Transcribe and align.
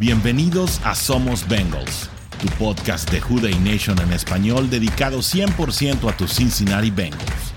Bienvenidos 0.00 0.80
a 0.82 0.94
Somos 0.94 1.46
Bengals, 1.46 2.08
tu 2.40 2.48
podcast 2.56 3.10
de 3.10 3.20
Juday 3.20 3.54
Nation 3.56 4.00
en 4.00 4.10
español 4.14 4.70
dedicado 4.70 5.18
100% 5.18 6.10
a 6.10 6.16
tus 6.16 6.36
Cincinnati 6.36 6.90
Bengals. 6.90 7.52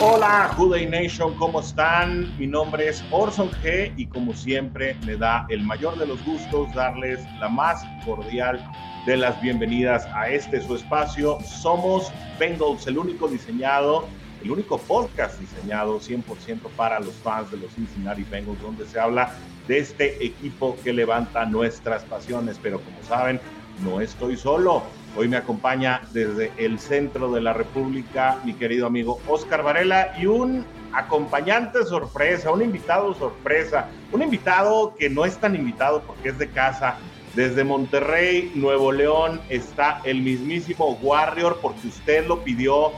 Hola 0.00 0.52
Juday 0.56 0.84
Nation, 0.84 1.36
¿cómo 1.36 1.60
están? 1.60 2.36
Mi 2.40 2.48
nombre 2.48 2.88
es 2.88 3.04
Orson 3.12 3.52
G 3.62 3.94
y 3.96 4.06
como 4.06 4.34
siempre 4.34 4.96
me 5.06 5.16
da 5.16 5.46
el 5.48 5.62
mayor 5.62 5.96
de 5.96 6.08
los 6.08 6.20
gustos 6.24 6.74
darles 6.74 7.20
la 7.38 7.48
más 7.48 7.84
cordial 8.04 8.68
de 9.06 9.16
las 9.16 9.40
bienvenidas 9.40 10.06
a 10.06 10.28
este 10.28 10.60
su 10.60 10.74
espacio. 10.74 11.38
Somos 11.44 12.10
Bengals, 12.40 12.84
el 12.88 12.98
único 12.98 13.28
diseñado 13.28 14.08
el 14.46 14.52
único 14.52 14.78
podcast 14.78 15.40
diseñado 15.40 15.98
100% 15.98 16.60
para 16.76 17.00
los 17.00 17.14
fans 17.14 17.50
de 17.50 17.56
los 17.56 17.72
Cincinnati 17.72 18.22
Bengals, 18.22 18.62
donde 18.62 18.86
se 18.86 19.00
habla 19.00 19.32
de 19.66 19.78
este 19.78 20.24
equipo 20.24 20.76
que 20.84 20.92
levanta 20.92 21.44
nuestras 21.46 22.04
pasiones. 22.04 22.56
Pero 22.62 22.80
como 22.80 22.96
saben, 23.02 23.40
no 23.84 24.00
estoy 24.00 24.36
solo. 24.36 24.84
Hoy 25.16 25.26
me 25.26 25.36
acompaña 25.36 26.02
desde 26.12 26.52
el 26.58 26.78
centro 26.78 27.32
de 27.32 27.40
la 27.40 27.54
República 27.54 28.38
mi 28.44 28.54
querido 28.54 28.86
amigo 28.86 29.18
Oscar 29.26 29.64
Varela 29.64 30.14
y 30.16 30.26
un 30.26 30.64
acompañante 30.92 31.84
sorpresa, 31.84 32.52
un 32.52 32.62
invitado 32.62 33.14
sorpresa, 33.14 33.88
un 34.12 34.22
invitado 34.22 34.94
que 34.96 35.10
no 35.10 35.24
es 35.24 35.38
tan 35.38 35.56
invitado 35.56 36.02
porque 36.02 36.28
es 36.28 36.38
de 36.38 36.48
casa. 36.50 36.98
Desde 37.34 37.64
Monterrey, 37.64 38.52
Nuevo 38.54 38.92
León, 38.92 39.40
está 39.48 40.00
el 40.04 40.22
mismísimo 40.22 40.96
Warrior 41.02 41.58
porque 41.60 41.88
usted 41.88 42.26
lo 42.26 42.42
pidió 42.44 42.92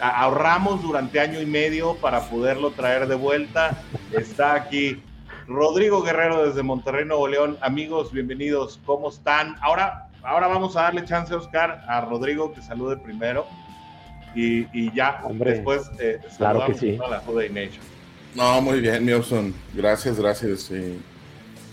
ahorramos 0.00 0.82
durante 0.82 1.20
año 1.20 1.40
y 1.40 1.46
medio 1.46 1.94
para 1.96 2.28
poderlo 2.28 2.70
traer 2.70 3.06
de 3.06 3.14
vuelta. 3.14 3.82
Está 4.12 4.54
aquí 4.54 5.02
Rodrigo 5.46 6.02
Guerrero 6.02 6.46
desde 6.46 6.62
Monterrey, 6.62 7.04
Nuevo 7.04 7.28
León. 7.28 7.58
Amigos, 7.60 8.12
bienvenidos. 8.12 8.80
¿Cómo 8.86 9.10
están? 9.10 9.56
Ahora, 9.60 10.08
ahora 10.22 10.46
vamos 10.46 10.76
a 10.76 10.82
darle 10.82 11.04
chance, 11.04 11.34
Oscar, 11.34 11.84
a 11.86 12.00
Rodrigo 12.02 12.52
que 12.52 12.62
salude 12.62 12.96
primero. 12.96 13.46
Y, 14.34 14.94
ya 14.94 15.22
después 15.28 15.90
eh, 15.98 16.20
claro 16.36 16.64
que 16.66 16.74
sí. 16.74 16.98
a 17.04 17.08
la 17.08 17.22
Nation. 17.50 17.82
No, 18.34 18.60
muy 18.62 18.80
bien, 18.80 19.04
Nilsson. 19.04 19.52
Gracias, 19.74 20.20
gracias. 20.20 20.70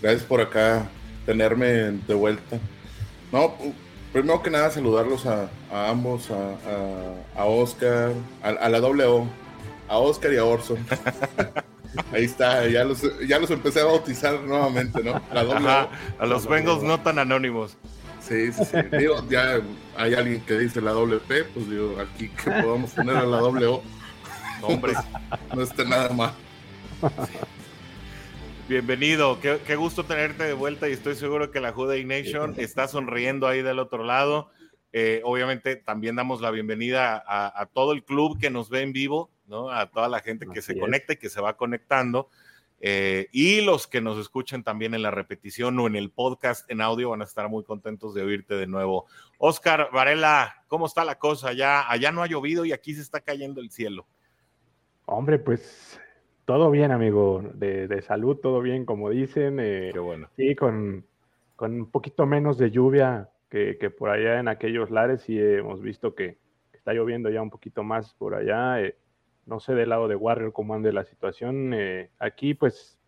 gracias 0.02 0.24
por 0.24 0.40
acá 0.40 0.88
tenerme 1.24 1.68
de 1.68 2.14
vuelta. 2.14 2.58
No, 3.30 3.54
primero 4.12 4.42
que 4.42 4.50
nada 4.50 4.70
saludarlos 4.70 5.24
a, 5.26 5.48
ambos, 5.72 6.28
a, 6.30 7.44
Oscar, 7.44 8.12
a, 8.42 8.68
la 8.68 8.80
doble 8.80 9.04
O, 9.04 9.26
a 9.88 9.98
Oscar 9.98 10.32
y 10.32 10.36
a 10.36 10.44
Orson. 10.44 10.78
Ahí 12.12 12.24
está, 12.24 12.66
ya 12.68 12.84
los, 12.84 13.02
ya 13.26 13.38
los 13.38 13.50
empecé 13.50 13.80
a 13.80 13.84
bautizar 13.84 14.40
nuevamente, 14.42 15.02
¿no? 15.02 15.20
a 15.30 16.26
los 16.26 16.46
Bengals 16.46 16.82
no 16.82 17.00
tan 17.00 17.18
anónimos. 17.18 17.76
Sí, 18.20 18.52
sí, 18.52 18.64
sí. 18.64 18.76
Digo, 18.98 19.26
ya 19.28 19.60
hay 19.96 20.14
alguien 20.14 20.40
que 20.42 20.58
dice 20.58 20.80
la 20.80 20.92
doble 20.92 21.18
P, 21.18 21.44
pues 21.44 21.68
digo, 21.70 21.96
aquí 21.98 22.28
que 22.28 22.50
podamos 22.50 22.90
poner 22.90 23.16
a 23.16 23.24
la 23.24 23.38
doble 23.38 23.66
O. 23.66 23.82
Hombre, 24.62 24.92
no 25.54 25.62
está 25.62 25.84
nada 25.84 26.10
mal. 26.10 26.32
Bienvenido, 28.68 29.38
qué, 29.40 29.76
gusto 29.76 30.04
tenerte 30.04 30.44
de 30.44 30.52
vuelta 30.52 30.88
y 30.90 30.92
estoy 30.92 31.14
seguro 31.14 31.50
que 31.50 31.60
la 31.60 31.72
Juday 31.72 32.04
Nation 32.04 32.54
está 32.58 32.86
sonriendo 32.86 33.46
ahí 33.46 33.62
del 33.62 33.78
otro 33.78 34.04
lado. 34.04 34.50
Eh, 34.92 35.20
obviamente 35.24 35.76
también 35.76 36.16
damos 36.16 36.40
la 36.40 36.50
bienvenida 36.50 37.22
a, 37.26 37.66
todo 37.66 37.92
el 37.92 38.04
club 38.04 38.38
que 38.38 38.50
nos 38.50 38.70
ve 38.70 38.82
en 38.82 38.92
vivo, 38.92 39.30
¿no? 39.46 39.70
A 39.70 39.90
toda 39.90 40.08
la 40.08 40.20
gente 40.20 40.46
que 40.52 40.62
se 40.62 40.78
conecta 40.78 41.12
y 41.12 41.16
que 41.16 41.28
se 41.28 41.40
va 41.40 41.56
conectando. 41.56 42.28
Eh, 42.80 43.26
y 43.32 43.60
los 43.60 43.88
que 43.88 44.00
nos 44.00 44.18
escuchen 44.18 44.62
también 44.62 44.94
en 44.94 45.02
la 45.02 45.10
repetición 45.10 45.78
o 45.80 45.88
en 45.88 45.96
el 45.96 46.10
podcast 46.10 46.70
en 46.70 46.80
audio 46.80 47.10
van 47.10 47.22
a 47.22 47.24
estar 47.24 47.48
muy 47.48 47.64
contentos 47.64 48.14
de 48.14 48.22
oírte 48.22 48.54
de 48.54 48.66
nuevo. 48.66 49.06
Oscar 49.38 49.90
Varela, 49.92 50.64
¿cómo 50.68 50.86
está 50.86 51.04
la 51.04 51.18
cosa? 51.18 51.52
Ya, 51.52 51.90
allá 51.90 52.12
no 52.12 52.22
ha 52.22 52.28
llovido 52.28 52.64
y 52.64 52.72
aquí 52.72 52.94
se 52.94 53.02
está 53.02 53.20
cayendo 53.20 53.60
el 53.60 53.70
cielo. 53.70 54.06
Hombre, 55.06 55.38
pues 55.38 55.98
todo 56.44 56.70
bien, 56.70 56.92
amigo, 56.92 57.42
de, 57.54 58.02
salud, 58.02 58.36
todo 58.36 58.60
bien, 58.60 58.84
como 58.86 59.10
dicen. 59.10 59.58
Eh, 59.60 59.90
Qué 59.92 59.98
bueno. 59.98 60.28
Sí, 60.36 60.54
con, 60.54 61.04
un 61.58 61.90
poquito 61.90 62.26
menos 62.26 62.58
de 62.58 62.70
lluvia 62.70 63.28
que, 63.48 63.90
por 63.90 64.10
allá 64.10 64.40
en 64.40 64.48
aquellos 64.48 64.90
lares, 64.90 65.22
sí 65.22 65.38
hemos 65.40 65.80
visto 65.80 66.14
que, 66.14 66.38
está 66.72 66.92
lloviendo 66.92 67.28
ya 67.28 67.42
un 67.42 67.50
poquito 67.50 67.82
más 67.82 68.14
por 68.14 68.34
allá. 68.34 68.80
Eh, 68.80 68.96
no 69.46 69.60
sé 69.60 69.74
del 69.74 69.90
lado 69.90 70.08
de 70.08 70.16
Warrior 70.16 70.52
cómo 70.52 70.74
ande 70.74 70.92
la 70.92 71.04
situación. 71.04 71.74
Eh, 71.74 72.10
aquí, 72.18 72.54
pues, 72.54 72.98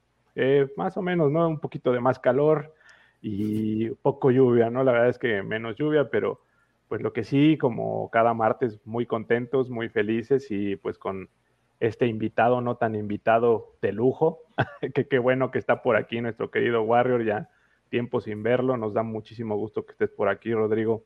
más 0.77 0.97
o 0.97 1.03
menos, 1.03 1.31
¿no? 1.31 1.49
Un 1.49 1.61
poquito 1.61 1.93
de 1.93 2.01
más 2.01 2.19
calor 2.19 2.75
y 3.23 3.91
poco 3.91 4.31
lluvia, 4.31 4.71
¿no? 4.71 4.85
La 4.85 4.93
verdad 4.93 5.09
es 5.09 5.19
que 5.19 5.43
menos 5.43 5.77
lluvia, 5.77 6.11
pero 6.11 6.41
pues 6.89 7.03
lo 7.03 7.13
que 7.13 7.23
sí, 7.23 7.57
como 7.57 8.11
cada 8.11 8.35
martes, 8.35 8.81
muy 8.85 9.07
contentos, 9.07 9.71
muy 9.71 9.89
felices 9.89 10.51
y 10.51 10.75
pues 10.75 10.99
con 10.99 11.29
este 11.79 12.07
invitado 12.07 12.61
no 12.61 12.77
tan 12.77 12.97
invitado 12.97 13.77
de 13.81 13.93
lujo, 13.93 14.41
que 14.95 15.07
qué 15.07 15.19
bueno 15.21 15.53
que 15.53 15.61
está 15.61 15.83
por 15.83 15.97
aquí 15.97 16.21
nuestro 16.21 16.51
querido 16.51 16.83
Warrior, 16.83 17.25
ya 17.25 17.49
tiempo 17.91 18.21
sin 18.21 18.43
verlo, 18.43 18.77
nos 18.77 18.95
da 18.95 19.03
muchísimo 19.03 19.57
gusto 19.57 19.85
que 19.85 19.93
estés 19.93 20.11
por 20.11 20.29
aquí, 20.29 20.55
Rodrigo. 20.55 21.05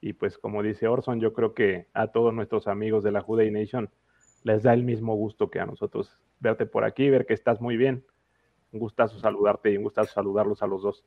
Y 0.00 0.12
pues 0.12 0.38
como 0.38 0.62
dice 0.62 0.86
Orson, 0.86 1.20
yo 1.20 1.32
creo 1.32 1.54
que 1.54 1.88
a 1.94 2.08
todos 2.08 2.32
nuestros 2.32 2.68
amigos 2.68 3.02
de 3.02 3.10
la 3.10 3.22
Juday 3.22 3.50
Nation 3.50 3.90
les 4.44 4.62
da 4.62 4.72
el 4.74 4.84
mismo 4.84 5.16
gusto 5.16 5.50
que 5.50 5.58
a 5.58 5.66
nosotros 5.66 6.16
verte 6.38 6.66
por 6.66 6.84
aquí, 6.84 7.10
ver 7.10 7.26
que 7.26 7.34
estás 7.34 7.60
muy 7.60 7.76
bien. 7.76 8.04
Un 8.72 8.78
gustazo 8.78 9.18
saludarte 9.18 9.72
y 9.72 9.76
un 9.76 9.84
gustazo 9.84 10.12
saludarlos 10.12 10.62
a 10.62 10.66
los 10.66 10.82
dos. 10.82 11.04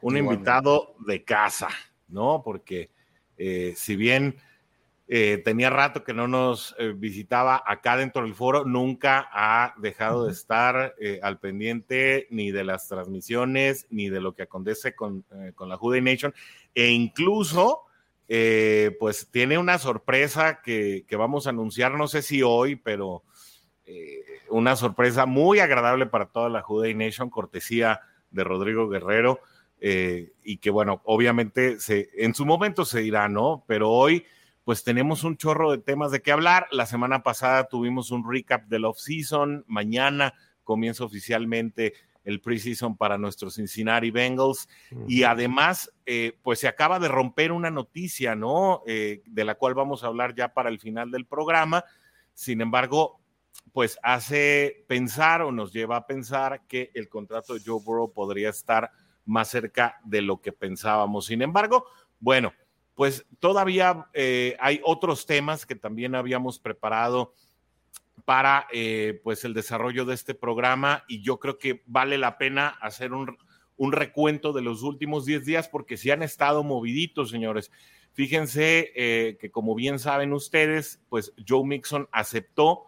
Un 0.00 0.16
invitado 0.16 0.94
de 1.06 1.24
casa, 1.24 1.68
¿no? 2.06 2.42
Porque 2.44 2.90
eh, 3.36 3.72
si 3.74 3.96
bien 3.96 4.36
eh, 5.10 5.40
tenía 5.42 5.70
rato 5.70 6.04
que 6.04 6.12
no 6.12 6.28
nos 6.28 6.76
eh, 6.78 6.92
visitaba 6.94 7.62
acá 7.64 7.96
dentro 7.96 8.24
del 8.24 8.34
foro, 8.34 8.66
nunca 8.66 9.26
ha 9.32 9.72
dejado 9.78 10.26
de 10.26 10.32
estar 10.32 10.94
eh, 11.00 11.18
al 11.22 11.40
pendiente 11.40 12.26
ni 12.28 12.50
de 12.50 12.62
las 12.62 12.88
transmisiones, 12.88 13.86
ni 13.88 14.10
de 14.10 14.20
lo 14.20 14.34
que 14.34 14.42
acontece 14.42 14.94
con, 14.94 15.24
la 15.58 15.76
Juday 15.78 16.02
Nation, 16.02 16.34
e 16.74 16.88
incluso, 16.88 17.86
pues 18.26 19.30
tiene 19.30 19.56
una 19.56 19.78
sorpresa 19.78 20.60
que, 20.60 21.06
que, 21.08 21.16
vamos 21.16 21.46
a 21.46 21.50
anunciar, 21.50 21.94
no 21.94 22.06
sé 22.06 22.20
si 22.20 22.42
hoy, 22.42 22.76
pero 22.76 23.22
una 24.50 24.76
sorpresa 24.76 25.24
muy 25.24 25.60
agradable 25.60 26.04
para 26.04 26.26
toda 26.26 26.50
la 26.50 26.60
Juday 26.60 26.92
Nation, 26.94 27.30
cortesía 27.30 28.02
de 28.30 28.44
Rodrigo 28.44 28.90
Guerrero, 28.90 29.40
y 29.80 30.58
que 30.58 30.68
bueno, 30.68 31.00
obviamente 31.04 31.80
se, 31.80 32.10
en 32.18 32.34
su 32.34 32.44
momento 32.44 32.84
se 32.84 33.00
dirá, 33.00 33.30
¿no? 33.30 33.64
Pero 33.66 33.90
hoy 33.90 34.26
pues 34.68 34.84
tenemos 34.84 35.24
un 35.24 35.38
chorro 35.38 35.70
de 35.70 35.78
temas 35.78 36.10
de 36.12 36.20
qué 36.20 36.30
hablar. 36.30 36.66
La 36.72 36.84
semana 36.84 37.22
pasada 37.22 37.68
tuvimos 37.68 38.10
un 38.10 38.30
recap 38.30 38.66
del 38.66 38.84
off-season. 38.84 39.64
Mañana 39.66 40.34
comienza 40.62 41.04
oficialmente 41.04 41.94
el 42.22 42.42
preseason 42.42 42.94
para 42.94 43.16
nuestros 43.16 43.54
Cincinnati 43.54 44.10
Bengals. 44.10 44.68
Y 45.06 45.22
además, 45.22 45.90
eh, 46.04 46.36
pues 46.42 46.58
se 46.58 46.68
acaba 46.68 46.98
de 46.98 47.08
romper 47.08 47.50
una 47.50 47.70
noticia, 47.70 48.34
¿no? 48.34 48.82
Eh, 48.86 49.22
de 49.24 49.44
la 49.46 49.54
cual 49.54 49.72
vamos 49.72 50.04
a 50.04 50.08
hablar 50.08 50.34
ya 50.34 50.52
para 50.52 50.68
el 50.68 50.78
final 50.78 51.10
del 51.10 51.24
programa. 51.24 51.82
Sin 52.34 52.60
embargo, 52.60 53.22
pues 53.72 53.98
hace 54.02 54.84
pensar 54.86 55.40
o 55.40 55.50
nos 55.50 55.72
lleva 55.72 55.96
a 55.96 56.06
pensar 56.06 56.66
que 56.68 56.90
el 56.92 57.08
contrato 57.08 57.54
de 57.54 57.62
Joe 57.64 57.80
Burrow 57.82 58.12
podría 58.12 58.50
estar 58.50 58.90
más 59.24 59.48
cerca 59.48 59.98
de 60.04 60.20
lo 60.20 60.42
que 60.42 60.52
pensábamos. 60.52 61.24
Sin 61.24 61.40
embargo, 61.40 61.86
bueno, 62.20 62.52
pues 62.98 63.26
todavía 63.38 64.08
eh, 64.12 64.56
hay 64.58 64.80
otros 64.82 65.24
temas 65.24 65.66
que 65.66 65.76
también 65.76 66.16
habíamos 66.16 66.58
preparado 66.58 67.32
para 68.24 68.66
eh, 68.72 69.20
pues 69.22 69.44
el 69.44 69.54
desarrollo 69.54 70.04
de 70.04 70.16
este 70.16 70.34
programa 70.34 71.04
y 71.06 71.22
yo 71.22 71.38
creo 71.38 71.58
que 71.58 71.84
vale 71.86 72.18
la 72.18 72.38
pena 72.38 72.66
hacer 72.66 73.12
un, 73.12 73.38
recuento 73.92 74.52
de 74.52 74.62
los 74.62 74.82
últimos 74.82 75.26
10 75.26 75.44
días 75.44 75.68
porque 75.68 75.96
sí 75.96 76.10
han 76.10 76.24
estado 76.24 76.64
moviditos, 76.64 77.30
señores. 77.30 77.70
Fíjense 78.14 78.90
eh, 78.96 79.38
que 79.40 79.52
como 79.52 79.76
bien 79.76 80.00
saben 80.00 80.32
ustedes, 80.32 81.00
pues 81.08 81.32
Joe 81.46 81.64
Mixon 81.64 82.08
aceptó 82.10 82.86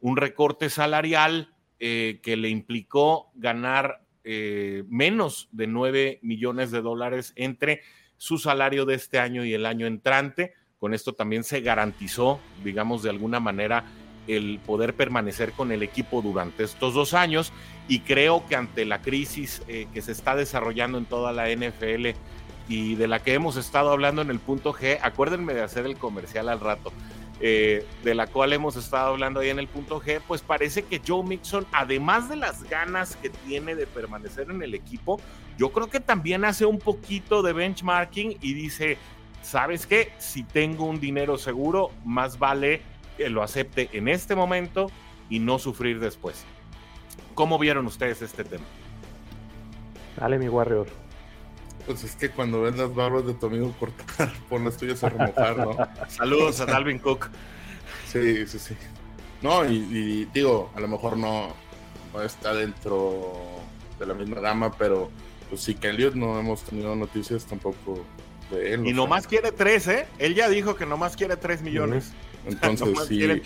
un 0.00 0.16
recorte 0.16 0.70
salarial 0.70 1.54
que 1.78 2.36
le 2.36 2.48
implicó 2.48 3.30
ganar 3.34 4.04
menos 4.24 5.48
de 5.50 5.66
9 5.66 6.20
millones 6.22 6.70
de 6.70 6.80
dólares 6.80 7.32
entre 7.34 7.82
su 8.22 8.38
salario 8.38 8.84
de 8.84 8.94
este 8.94 9.18
año 9.18 9.44
y 9.44 9.52
el 9.52 9.66
año 9.66 9.84
entrante. 9.88 10.54
Con 10.78 10.94
esto 10.94 11.12
también 11.12 11.42
se 11.42 11.60
garantizó, 11.60 12.38
digamos, 12.62 13.02
de 13.02 13.10
alguna 13.10 13.40
manera 13.40 13.84
el 14.28 14.60
poder 14.64 14.94
permanecer 14.94 15.50
con 15.50 15.72
el 15.72 15.82
equipo 15.82 16.22
durante 16.22 16.62
estos 16.62 16.94
dos 16.94 17.14
años 17.14 17.52
y 17.88 17.98
creo 17.98 18.46
que 18.46 18.54
ante 18.54 18.84
la 18.84 19.02
crisis 19.02 19.62
eh, 19.66 19.88
que 19.92 20.02
se 20.02 20.12
está 20.12 20.36
desarrollando 20.36 20.98
en 20.98 21.04
toda 21.04 21.32
la 21.32 21.48
NFL 21.50 22.10
y 22.68 22.94
de 22.94 23.08
la 23.08 23.18
que 23.18 23.34
hemos 23.34 23.56
estado 23.56 23.90
hablando 23.90 24.22
en 24.22 24.30
el 24.30 24.38
punto 24.38 24.72
G, 24.72 25.00
acuérdenme 25.02 25.52
de 25.52 25.62
hacer 25.62 25.84
el 25.84 25.96
comercial 25.96 26.48
al 26.48 26.60
rato. 26.60 26.92
Eh, 27.44 27.84
de 28.04 28.14
la 28.14 28.28
cual 28.28 28.52
hemos 28.52 28.76
estado 28.76 29.08
hablando 29.08 29.40
ahí 29.40 29.48
en 29.48 29.58
el 29.58 29.66
punto 29.66 30.00
G, 30.00 30.20
pues 30.28 30.42
parece 30.42 30.84
que 30.84 31.02
Joe 31.04 31.24
Mixon, 31.24 31.66
además 31.72 32.28
de 32.28 32.36
las 32.36 32.62
ganas 32.70 33.16
que 33.16 33.30
tiene 33.30 33.74
de 33.74 33.88
permanecer 33.88 34.48
en 34.48 34.62
el 34.62 34.74
equipo, 34.74 35.20
yo 35.58 35.72
creo 35.72 35.88
que 35.90 35.98
también 35.98 36.44
hace 36.44 36.66
un 36.66 36.78
poquito 36.78 37.42
de 37.42 37.52
benchmarking 37.52 38.38
y 38.40 38.54
dice, 38.54 38.96
¿sabes 39.42 39.88
qué? 39.88 40.12
Si 40.18 40.44
tengo 40.44 40.84
un 40.84 41.00
dinero 41.00 41.36
seguro, 41.36 41.90
más 42.04 42.38
vale 42.38 42.80
que 43.16 43.28
lo 43.28 43.42
acepte 43.42 43.90
en 43.92 44.06
este 44.06 44.36
momento 44.36 44.86
y 45.28 45.40
no 45.40 45.58
sufrir 45.58 45.98
después. 45.98 46.44
¿Cómo 47.34 47.58
vieron 47.58 47.86
ustedes 47.86 48.22
este 48.22 48.44
tema? 48.44 48.64
Dale, 50.16 50.38
mi 50.38 50.48
Warrior. 50.48 50.86
Pues 51.86 52.04
es 52.04 52.14
que 52.14 52.30
cuando 52.30 52.62
ves 52.62 52.76
las 52.76 52.94
barbas 52.94 53.26
de 53.26 53.34
tu 53.34 53.46
amigo 53.46 53.74
cortar, 53.78 54.32
pon 54.48 54.64
las 54.64 54.76
tuyas 54.76 55.02
a 55.02 55.08
remojar, 55.08 55.56
¿no? 55.56 55.76
Saludos 56.08 56.60
a 56.60 56.66
Dalvin 56.66 56.98
Cook. 56.98 57.28
Sí, 58.08 58.46
sí, 58.46 58.58
sí. 58.58 58.76
No, 59.42 59.64
y, 59.68 60.28
digo, 60.32 60.70
a 60.74 60.80
lo 60.80 60.86
mejor 60.86 61.16
no, 61.16 61.54
está 62.24 62.54
dentro 62.54 63.32
de 63.98 64.06
la 64.06 64.14
misma 64.14 64.40
gama, 64.40 64.70
pero 64.78 65.10
pues 65.48 65.62
sí 65.62 65.74
que 65.74 65.88
Elliot 65.88 66.14
no 66.14 66.38
hemos 66.38 66.62
tenido 66.62 66.94
noticias 66.94 67.44
tampoco 67.44 68.04
de 68.50 68.74
él. 68.74 68.86
Y 68.86 68.92
nomás 68.92 69.26
quiere 69.26 69.50
tres, 69.50 69.88
¿eh? 69.88 70.06
Él 70.18 70.34
ya 70.34 70.48
dijo 70.48 70.76
que 70.76 70.86
nomás 70.86 71.16
quiere 71.16 71.36
tres 71.36 71.62
millones. 71.62 72.12
Entonces, 72.46 72.88
sí. 73.08 73.18
Quiere 73.18 73.42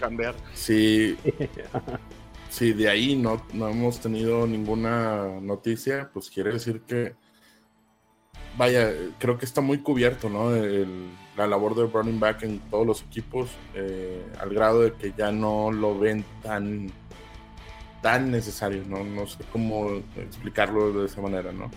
sí. 0.54 1.16
si 2.50 2.72
de 2.72 2.88
ahí 2.90 3.16
no, 3.16 3.42
no 3.54 3.68
hemos 3.68 3.98
tenido 3.98 4.46
ninguna 4.46 5.40
noticia, 5.40 6.10
pues 6.12 6.28
quiere 6.28 6.52
decir 6.52 6.82
que, 6.82 7.14
vaya, 8.56 8.92
creo 9.18 9.38
que 9.38 9.44
está 9.44 9.60
muy 9.60 9.78
cubierto, 9.78 10.28
¿no? 10.28 10.50
la 11.36 11.46
labor 11.46 11.74
de 11.74 11.86
running 11.86 12.18
back 12.18 12.42
en 12.44 12.58
todos 12.70 12.86
los 12.86 13.02
equipos, 13.02 13.50
eh, 13.74 14.24
al 14.40 14.50
grado 14.50 14.80
de 14.80 14.92
que 14.94 15.12
ya 15.16 15.30
no 15.30 15.70
lo 15.70 15.98
ven 15.98 16.24
tan, 16.42 16.90
tan 18.00 18.30
necesario, 18.30 18.82
¿no? 18.86 19.04
No 19.04 19.26
sé 19.26 19.44
cómo 19.52 20.02
explicarlo 20.16 20.92
de 20.92 21.06
esa 21.06 21.20
manera, 21.20 21.52
¿no? 21.52 21.70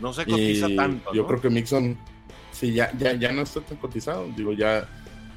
No 0.00 0.12
se 0.12 0.26
cotiza 0.26 0.68
tanto. 0.76 1.14
Yo 1.14 1.26
creo 1.26 1.40
que 1.40 1.48
Mixon, 1.48 1.96
sí, 2.52 2.74
ya, 2.74 2.92
ya, 2.98 3.14
ya 3.14 3.32
no 3.32 3.42
está 3.42 3.62
tan 3.62 3.78
cotizado. 3.78 4.26
Digo, 4.36 4.52
ya, 4.52 4.86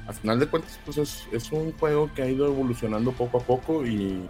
al 0.06 0.14
final 0.14 0.38
de 0.38 0.46
cuentas, 0.46 0.78
pues 0.84 0.98
es, 0.98 1.26
es 1.32 1.50
un 1.50 1.72
juego 1.72 2.10
que 2.14 2.22
ha 2.22 2.28
ido 2.28 2.46
evolucionando 2.46 3.12
poco 3.12 3.38
a 3.38 3.40
poco 3.40 3.86
y 3.86 4.28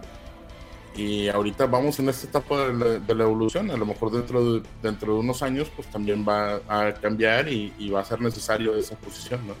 y 0.95 1.29
ahorita 1.29 1.67
vamos 1.67 1.99
en 1.99 2.09
esta 2.09 2.27
etapa 2.27 2.67
de 2.67 3.15
la, 3.15 3.23
evolución. 3.23 3.71
A 3.71 3.77
lo 3.77 3.85
mejor 3.85 4.11
dentro 4.11 4.59
de, 4.59 4.63
dentro 4.83 5.13
de 5.13 5.19
unos 5.19 5.41
años, 5.41 5.71
pues 5.75 5.87
también 5.89 6.25
va 6.27 6.61
a 6.67 6.93
cambiar 6.93 7.47
y, 7.47 7.89
va 7.89 8.01
a 8.01 8.05
ser 8.05 8.19
necesario 8.21 8.75
esa 8.75 8.97
posición, 8.97 9.47
¿no? 9.47 9.55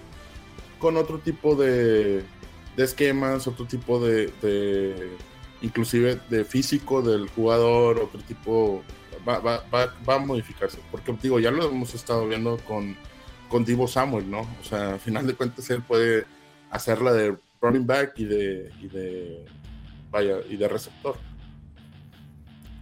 Con 0.79 0.97
otro 0.97 1.19
tipo 1.19 1.55
de, 1.55 2.23
de 2.75 2.83
esquemas, 2.83 3.47
otro 3.47 3.65
tipo 3.65 3.99
de, 3.99 5.09
inclusive 5.61 6.19
de 6.29 6.43
físico 6.43 7.01
del 7.01 7.29
jugador, 7.29 7.99
otro 7.99 8.19
tipo, 8.21 8.83
va, 9.27 9.39
va, 9.39 9.63
va, 9.73 9.95
va, 10.07 10.15
a 10.15 10.19
modificarse. 10.19 10.79
Porque 10.91 11.15
digo, 11.21 11.39
ya 11.39 11.51
lo 11.51 11.69
hemos 11.69 11.93
estado 11.93 12.27
viendo 12.27 12.57
con, 12.67 12.97
con 13.47 13.63
Divo 13.63 13.87
Samuel, 13.87 14.29
¿no? 14.29 14.41
O 14.41 14.63
sea, 14.67 14.93
al 14.93 14.99
final 14.99 15.27
de 15.27 15.33
cuentas 15.33 15.69
él 15.69 15.81
puede 15.81 16.25
hacer 16.71 17.01
la 17.01 17.13
de 17.13 17.37
running 17.61 17.85
back 17.87 18.13
y 18.17 18.25
de, 18.25 18.71
y 18.81 18.87
de 18.87 19.45
vaya, 20.11 20.37
y 20.49 20.57
de 20.57 20.67
receptor. 20.67 21.15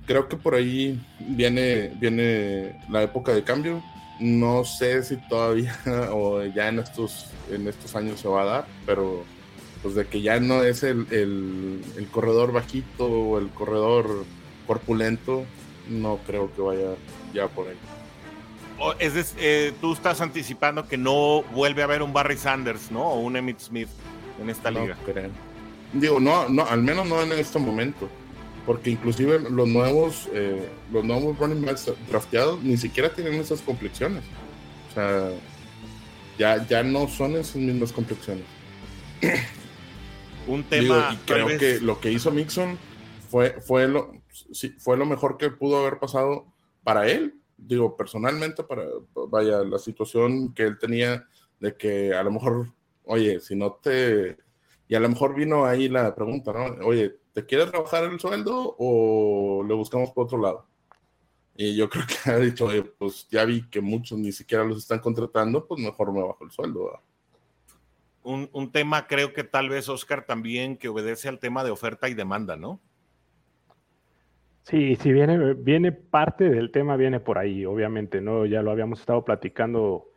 Creo 0.06 0.28
que 0.28 0.36
por 0.36 0.56
ahí 0.56 1.00
viene, 1.20 1.92
viene 2.00 2.82
la 2.90 3.04
época 3.04 3.34
de 3.34 3.44
cambio. 3.44 3.84
No 4.20 4.66
sé 4.66 5.04
si 5.04 5.18
todavía 5.30 5.78
o 6.12 6.44
ya 6.44 6.68
en 6.68 6.80
estos, 6.80 7.28
en 7.52 7.68
estos 7.68 7.96
años 7.96 8.20
se 8.20 8.28
va 8.28 8.42
a 8.42 8.46
dar, 8.46 8.68
pero 8.86 9.24
pues 9.82 9.96
de 9.96 10.06
que 10.08 10.22
ya 10.22 10.40
no 10.40 10.64
es 10.64 10.84
el, 10.84 11.08
el, 11.12 12.08
corredor 12.12 12.52
bajito 12.52 13.06
o 13.06 13.40
el 13.40 13.50
corredor 13.50 14.26
corpulento, 14.68 15.46
no 15.88 16.20
creo 16.28 16.54
que 16.54 16.62
vaya 16.62 16.96
ya 17.34 17.48
por 17.48 17.68
ahí. 17.68 17.78
es 19.00 19.36
eh, 19.38 19.74
tú 19.80 19.94
estás 19.94 20.20
anticipando 20.20 20.86
que 20.86 20.98
no 20.98 21.44
vuelve 21.54 21.82
a 21.82 21.86
haber 21.86 22.02
un 22.02 22.12
Barry 22.12 22.38
Sanders, 22.38 22.92
¿no? 22.92 23.04
O 23.04 23.20
un 23.20 23.38
Emmett 23.38 23.60
Smith 23.60 23.90
en 24.42 24.50
esta 24.50 24.70
liga. 24.70 24.98
Creo. 25.06 25.49
Digo, 25.94 26.20
no, 26.20 26.50
no, 26.50 26.66
al 26.66 26.82
menos 26.84 27.08
no 27.08 27.22
en 27.22 27.32
este 27.34 27.60
momento. 27.60 28.10
Porque 28.66 28.92
inclusive 28.92 29.40
los 29.40 29.68
nuevos, 29.68 30.30
eh, 30.34 30.70
los 30.92 31.04
nuevos 31.04 31.38
running 31.40 31.66
backs 31.66 31.92
drafteados 32.10 32.62
ni 32.62 32.78
siquiera 32.78 33.12
tienen 33.12 33.36
esas 33.36 33.62
complexiones. 33.62 34.24
O 34.92 34.94
sea, 34.94 35.32
ya, 36.38 36.68
ya 36.68 36.84
no 36.84 37.08
son 37.08 37.36
esas 37.36 37.56
mismas 37.56 37.92
complexiones. 37.92 38.46
Un 40.48 40.64
tema. 40.64 41.20
creo 41.26 41.48
que 41.58 41.80
lo 41.80 42.00
que 42.00 42.12
hizo 42.12 42.32
Mixon 42.32 42.78
fue, 43.30 43.60
fue, 43.62 43.88
lo, 43.88 44.12
fue 44.78 44.98
lo 44.98 45.06
mejor 45.06 45.38
que 45.38 45.50
pudo 45.50 45.78
haber 45.80 46.00
pasado 46.00 46.46
para 46.84 47.08
él. 47.08 47.36
Digo, 47.58 47.98
personalmente, 47.98 48.64
para 48.64 48.84
vaya, 49.30 49.64
la 49.64 49.80
situación 49.80 50.54
que 50.54 50.64
él 50.64 50.78
tenía 50.80 51.26
de 51.60 51.76
que 51.76 52.14
a 52.14 52.24
lo 52.24 52.32
mejor, 52.32 52.72
oye, 53.04 53.40
si 53.40 53.56
no 53.56 53.74
te 53.74 54.38
y 54.90 54.96
a 54.96 55.00
lo 55.00 55.08
mejor 55.08 55.36
vino 55.36 55.66
ahí 55.66 55.88
la 55.88 56.16
pregunta, 56.16 56.52
¿no? 56.52 56.84
Oye, 56.84 57.16
¿te 57.32 57.46
quieres 57.46 57.70
trabajar 57.70 58.06
el 58.06 58.20
sueldo 58.20 58.76
o 58.80 59.64
le 59.64 59.76
buscamos 59.76 60.10
por 60.10 60.26
otro 60.26 60.42
lado? 60.42 60.66
Y 61.56 61.76
yo 61.76 61.88
creo 61.90 62.06
que 62.08 62.16
ha 62.32 62.40
dicho, 62.40 62.66
oye, 62.66 62.82
pues 62.82 63.28
ya 63.30 63.46
vi 63.46 63.70
que 63.70 63.82
muchos 63.82 64.18
ni 64.18 64.32
siquiera 64.32 64.64
los 64.64 64.80
están 64.80 64.98
contratando, 64.98 65.68
pues 65.68 65.80
mejor 65.80 66.12
me 66.12 66.24
bajo 66.24 66.44
el 66.44 66.50
sueldo. 66.50 67.00
Un, 68.24 68.50
un, 68.52 68.72
tema, 68.72 69.06
creo 69.06 69.32
que 69.32 69.44
tal 69.44 69.70
vez, 69.70 69.88
Oscar, 69.90 70.26
también 70.26 70.76
que 70.76 70.90
obedece 70.90 71.30
al 71.30 71.38
tema 71.38 71.64
de 71.64 71.70
oferta 71.70 72.10
y 72.10 72.16
demanda, 72.16 72.56
¿no? 72.56 72.80
Sí, 74.64 74.96
si 74.96 75.14
viene, 75.14 75.54
viene 75.54 75.92
parte 75.92 76.50
del 76.50 76.72
tema, 76.72 76.96
viene 76.96 77.20
por 77.20 77.38
ahí, 77.38 77.64
obviamente, 77.64 78.22
¿no? 78.22 78.48
Ya 78.48 78.64
lo 78.64 78.72
habíamos 78.72 79.02
estado 79.02 79.24
platicando 79.24 80.09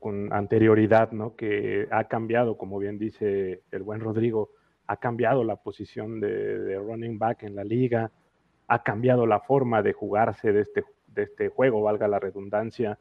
con 0.00 0.32
anterioridad, 0.32 1.12
¿no? 1.12 1.36
Que 1.36 1.88
ha 1.90 2.04
cambiado, 2.04 2.56
como 2.56 2.78
bien 2.78 2.98
dice 2.98 3.62
el 3.70 3.82
buen 3.82 4.00
Rodrigo, 4.00 4.50
ha 4.86 4.96
cambiado 4.96 5.44
la 5.44 5.56
posición 5.56 6.20
de, 6.20 6.76
running 6.78 7.18
back 7.18 7.44
en 7.44 7.54
la 7.54 7.64
liga, 7.64 8.10
ha 8.68 8.82
cambiado 8.82 9.26
la 9.26 9.40
forma 9.40 9.82
de 9.82 9.92
jugarse 9.92 10.52
de 10.52 10.60
este, 10.60 10.84
de 11.06 11.22
este 11.22 11.48
juego, 11.48 11.82
valga 11.82 12.08
la 12.08 12.18
redundancia. 12.18 12.98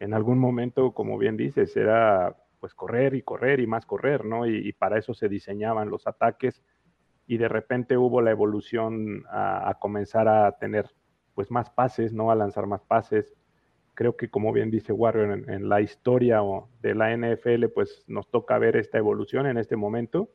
En 0.00 0.14
algún 0.14 0.38
momento, 0.38 0.92
como 0.92 1.18
bien 1.18 1.36
dices, 1.36 1.76
era 1.76 2.36
pues 2.60 2.74
correr 2.74 3.14
y 3.14 3.22
correr 3.22 3.60
y 3.60 3.66
más 3.66 3.86
correr, 3.86 4.24
¿no? 4.24 4.46
Y, 4.46 4.72
para 4.72 4.98
eso 4.98 5.14
se 5.14 5.28
diseñaban 5.28 5.90
los 5.90 6.06
ataques 6.06 6.62
y 7.26 7.36
de 7.36 7.48
repente 7.48 7.96
hubo 7.96 8.20
la 8.20 8.32
evolución 8.32 9.24
a, 9.30 9.70
a 9.70 9.74
comenzar 9.74 10.28
a 10.28 10.50
tener 10.58 10.90
pues 11.34 11.50
más 11.52 11.70
pases, 11.70 12.12
¿no? 12.12 12.32
A 12.32 12.34
lanzar 12.34 12.66
más 12.66 12.82
pases, 12.82 13.37
creo 13.98 14.16
que 14.16 14.30
como 14.30 14.52
bien 14.52 14.70
dice 14.70 14.92
Warrior, 14.92 15.42
en, 15.48 15.68
la 15.68 15.80
historia 15.80 16.38
de 16.82 16.94
la 16.94 17.10
NFL, 17.16 17.66
pues 17.74 18.04
nos 18.06 18.30
toca 18.30 18.56
ver 18.56 18.76
esta 18.76 18.96
evolución 18.96 19.44
en 19.46 19.58
este 19.58 19.74
momento 19.74 20.30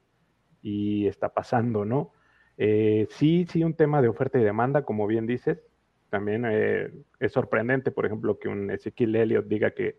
y 0.62 1.08
está 1.08 1.30
pasando, 1.30 1.86
¿no? 1.86 2.12
Eh, 2.58 3.08
sí, 3.12 3.46
sí, 3.50 3.64
un 3.64 3.74
tema 3.74 4.02
de 4.02 4.10
oferta 4.10 4.38
y 4.38 4.44
demanda, 4.44 4.84
como 4.84 5.08
bien 5.08 5.26
dices. 5.26 5.64
También 6.10 6.44
eh, 6.46 6.92
es 7.22 7.32
sorprendente, 7.32 7.92
por 7.92 8.06
ejemplo, 8.06 8.38
que 8.38 8.50
un 8.50 8.70
Ezequiel 8.70 9.16
Elliott 9.16 9.46
diga 9.48 9.72
que 9.72 9.96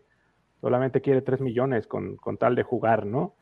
solamente 0.61 1.01
quiere 1.01 1.23
3 1.23 1.41
millones 1.41 1.87
con, 1.87 2.19
tal 2.37 2.53
de 2.53 2.61
jugar, 2.61 3.07
¿no? 3.07 3.35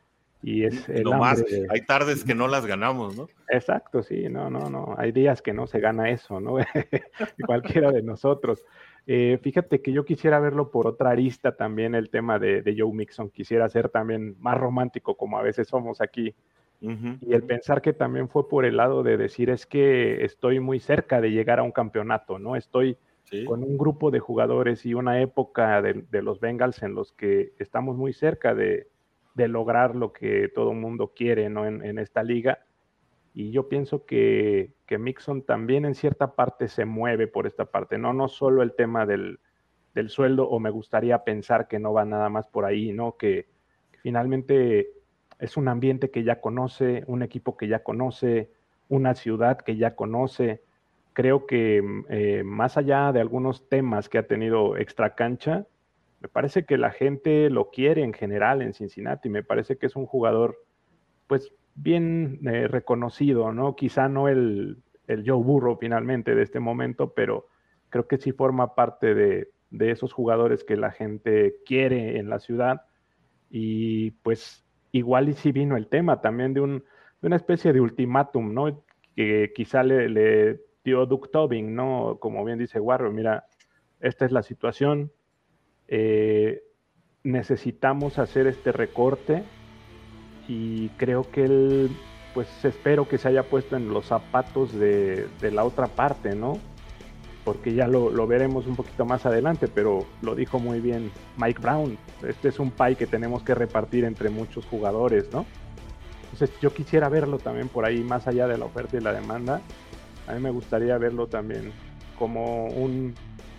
Y 0.46 0.64
es 0.64 0.88
el 0.90 1.04
más, 1.04 1.42
hay 1.70 1.80
tardes 1.80 2.22
que 2.22 2.34
no 2.34 2.48
las 2.48 2.66
ganamos, 2.66 3.16
¿no? 3.16 3.28
Exacto, 3.48 4.02
sí, 4.02 4.28
no, 4.28 4.50
no, 4.50 4.68
no. 4.68 4.94
Hay 4.98 5.10
días 5.10 5.40
que 5.40 5.54
no 5.54 5.66
se 5.66 5.80
gana 5.80 6.10
eso, 6.10 6.38
¿no? 6.38 6.56
Cualquiera 7.46 7.90
de 7.90 8.02
nosotros. 8.02 8.62
Eh, 9.06 9.38
fíjate 9.42 9.80
que 9.80 9.90
yo 9.90 10.04
quisiera 10.04 10.38
verlo 10.40 10.70
por 10.70 10.86
otra 10.86 11.10
arista 11.10 11.56
también, 11.56 11.94
el 11.94 12.10
tema 12.10 12.38
de, 12.38 12.74
Joe 12.76 12.92
Mixon. 12.92 13.30
Quisiera 13.30 13.70
ser 13.70 13.88
también 13.88 14.36
más 14.38 14.58
romántico 14.58 15.16
como 15.16 15.38
a 15.38 15.42
veces 15.42 15.66
somos 15.68 16.02
aquí. 16.02 16.34
y 16.82 17.32
el 17.32 17.44
pensar 17.44 17.80
que 17.80 17.94
también 17.94 18.28
fue 18.28 18.46
por 18.46 18.66
el 18.66 18.76
lado 18.76 19.02
de 19.02 19.16
decir 19.16 19.48
es 19.48 19.64
que 19.64 20.26
estoy 20.26 20.60
muy 20.60 20.78
cerca 20.78 21.22
de 21.22 21.30
llegar 21.30 21.58
a 21.58 21.62
un 21.62 21.72
campeonato, 21.72 22.38
¿no? 22.38 22.54
Estoy 22.54 22.98
con 23.46 23.62
un 23.62 23.78
grupo 23.78 24.10
de 24.10 24.20
jugadores 24.20 24.84
y 24.84 24.92
una 24.92 25.22
época 25.22 25.80
de, 25.80 26.22
los 26.22 26.38
Bengals 26.38 26.82
en 26.82 26.94
los 26.94 27.12
que 27.12 27.52
estamos 27.58 27.96
muy 27.96 28.12
cerca 28.12 28.54
de, 28.54 28.88
lograr 29.36 29.96
lo 29.96 30.12
que 30.12 30.48
todo 30.48 30.72
el 30.72 30.78
mundo 30.78 31.12
quiere, 31.14 31.48
¿no? 31.50 31.66
en 31.66 31.98
esta 31.98 32.22
liga 32.22 32.60
y 33.34 33.50
yo 33.50 33.68
pienso 33.68 34.06
que, 34.06 34.74
que, 34.86 34.96
Mixon 34.96 35.42
también 35.42 35.84
en 35.84 35.96
cierta 35.96 36.36
parte 36.36 36.68
se 36.68 36.84
mueve 36.84 37.26
por 37.26 37.48
esta 37.48 37.64
parte, 37.64 37.98
no, 37.98 38.12
no 38.12 38.28
solo 38.28 38.62
el 38.62 38.74
tema 38.74 39.06
del, 39.06 39.40
del 39.92 40.08
sueldo, 40.08 40.48
o 40.48 40.60
me 40.60 40.70
gustaría 40.70 41.24
pensar 41.24 41.66
que 41.66 41.80
no 41.80 41.92
va 41.92 42.04
nada 42.04 42.28
más 42.28 42.46
por 42.46 42.64
ahí, 42.64 42.92
¿no? 42.92 43.16
Que, 43.16 43.48
finalmente 44.02 44.90
es 45.40 45.56
un 45.56 45.66
ambiente 45.66 46.10
que 46.10 46.22
ya 46.22 46.40
conoce, 46.40 47.02
un 47.06 47.22
equipo 47.22 47.56
que 47.56 47.66
ya 47.66 47.82
conoce, 47.82 48.52
una 48.88 49.14
ciudad 49.14 49.58
que 49.58 49.76
ya 49.76 49.96
conoce. 49.96 50.62
Creo 51.12 51.46
que 51.46 51.82
eh, 52.10 52.42
más 52.44 52.76
allá 52.76 53.12
de 53.12 53.20
algunos 53.20 53.68
temas 53.68 54.08
que 54.08 54.18
ha 54.18 54.26
tenido 54.26 54.76
extra 54.76 55.14
cancha, 55.14 55.66
me 56.24 56.28
parece 56.28 56.64
que 56.64 56.78
la 56.78 56.90
gente 56.90 57.50
lo 57.50 57.68
quiere 57.68 58.02
en 58.02 58.14
general 58.14 58.62
en 58.62 58.72
Cincinnati. 58.72 59.28
Me 59.28 59.42
parece 59.42 59.76
que 59.76 59.84
es 59.84 59.94
un 59.94 60.06
jugador 60.06 60.56
pues 61.26 61.52
bien 61.74 62.40
eh, 62.46 62.66
reconocido, 62.66 63.52
¿no? 63.52 63.76
Quizá 63.76 64.08
no 64.08 64.28
el, 64.28 64.78
el 65.06 65.22
Joe 65.28 65.44
Burro 65.44 65.76
finalmente 65.76 66.34
de 66.34 66.42
este 66.42 66.60
momento, 66.60 67.12
pero 67.12 67.48
creo 67.90 68.08
que 68.08 68.16
sí 68.16 68.32
forma 68.32 68.74
parte 68.74 69.14
de, 69.14 69.50
de 69.68 69.90
esos 69.90 70.14
jugadores 70.14 70.64
que 70.64 70.78
la 70.78 70.92
gente 70.92 71.56
quiere 71.66 72.18
en 72.18 72.30
la 72.30 72.38
ciudad. 72.38 72.86
Y 73.50 74.12
pues 74.22 74.64
igual 74.92 75.28
y 75.28 75.34
sí 75.34 75.52
vino 75.52 75.76
el 75.76 75.88
tema 75.88 76.22
también 76.22 76.54
de, 76.54 76.62
un, 76.62 76.84
de 77.20 77.26
una 77.26 77.36
especie 77.36 77.74
de 77.74 77.82
ultimátum, 77.82 78.54
¿no? 78.54 78.82
Que 79.14 79.52
quizá 79.54 79.82
le, 79.82 80.08
le 80.08 80.58
dio 80.82 81.04
Duke 81.04 81.28
Tobin, 81.30 81.74
¿no? 81.74 82.16
Como 82.18 82.42
bien 82.46 82.58
dice 82.58 82.80
Warrior, 82.80 83.12
mira, 83.12 83.44
esta 84.00 84.24
es 84.24 84.32
la 84.32 84.42
situación, 84.42 85.12
eh, 85.88 86.62
necesitamos 87.22 88.18
hacer 88.18 88.46
este 88.46 88.72
recorte 88.72 89.44
y 90.46 90.88
creo 90.90 91.30
que 91.30 91.44
él, 91.44 91.90
pues 92.34 92.48
espero 92.64 93.08
que 93.08 93.18
se 93.18 93.28
haya 93.28 93.44
puesto 93.44 93.76
en 93.76 93.88
los 93.88 94.06
zapatos 94.06 94.72
de, 94.72 95.26
de 95.40 95.50
la 95.50 95.64
otra 95.64 95.86
parte, 95.86 96.34
¿no? 96.34 96.58
Porque 97.44 97.74
ya 97.74 97.86
lo, 97.86 98.10
lo, 98.10 98.26
veremos 98.26 98.66
un 98.66 98.76
poquito 98.76 99.04
más 99.04 99.26
adelante, 99.26 99.68
pero 99.68 100.06
lo 100.22 100.34
dijo 100.34 100.58
muy 100.58 100.80
bien 100.80 101.10
Mike 101.36 101.60
Brown. 101.60 101.98
Este 102.26 102.48
es 102.48 102.58
un 102.58 102.70
pie 102.70 102.96
que 102.96 103.06
tenemos 103.06 103.42
que 103.42 103.54
repartir 103.54 104.04
entre 104.04 104.30
muchos 104.30 104.64
jugadores, 104.66 105.30
¿no? 105.32 105.44
Entonces 106.32 106.58
yo 106.60 106.72
quisiera 106.72 107.08
verlo 107.08 107.38
también 107.38 107.68
por 107.68 107.84
ahí, 107.84 108.02
más 108.02 108.26
allá 108.26 108.48
de 108.48 108.58
la 108.58 108.64
oferta 108.64 108.96
y 108.96 109.00
la 109.00 109.12
demanda. 109.12 109.60
A 110.26 110.32
mí 110.32 110.40
me 110.40 110.50
gustaría 110.50 110.96
verlo 110.98 111.26
también 111.26 111.72
como 112.18 112.66
un 112.66 113.14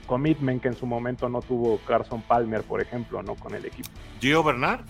commitment 0.05 0.62
que 0.62 0.69
en 0.69 0.75
su 0.75 0.85
momento 0.85 1.29
no 1.29 1.41
tuvo 1.41 1.79
Carson 1.88 2.21
Palmer, 2.21 2.63
por 2.63 2.81
ejemplo, 2.81 3.21
¿no? 3.24 3.35
Con 3.35 3.55
el 3.55 3.65
equipo. 3.65 3.89
Gio 4.19 4.43
Bernard. 4.43 4.85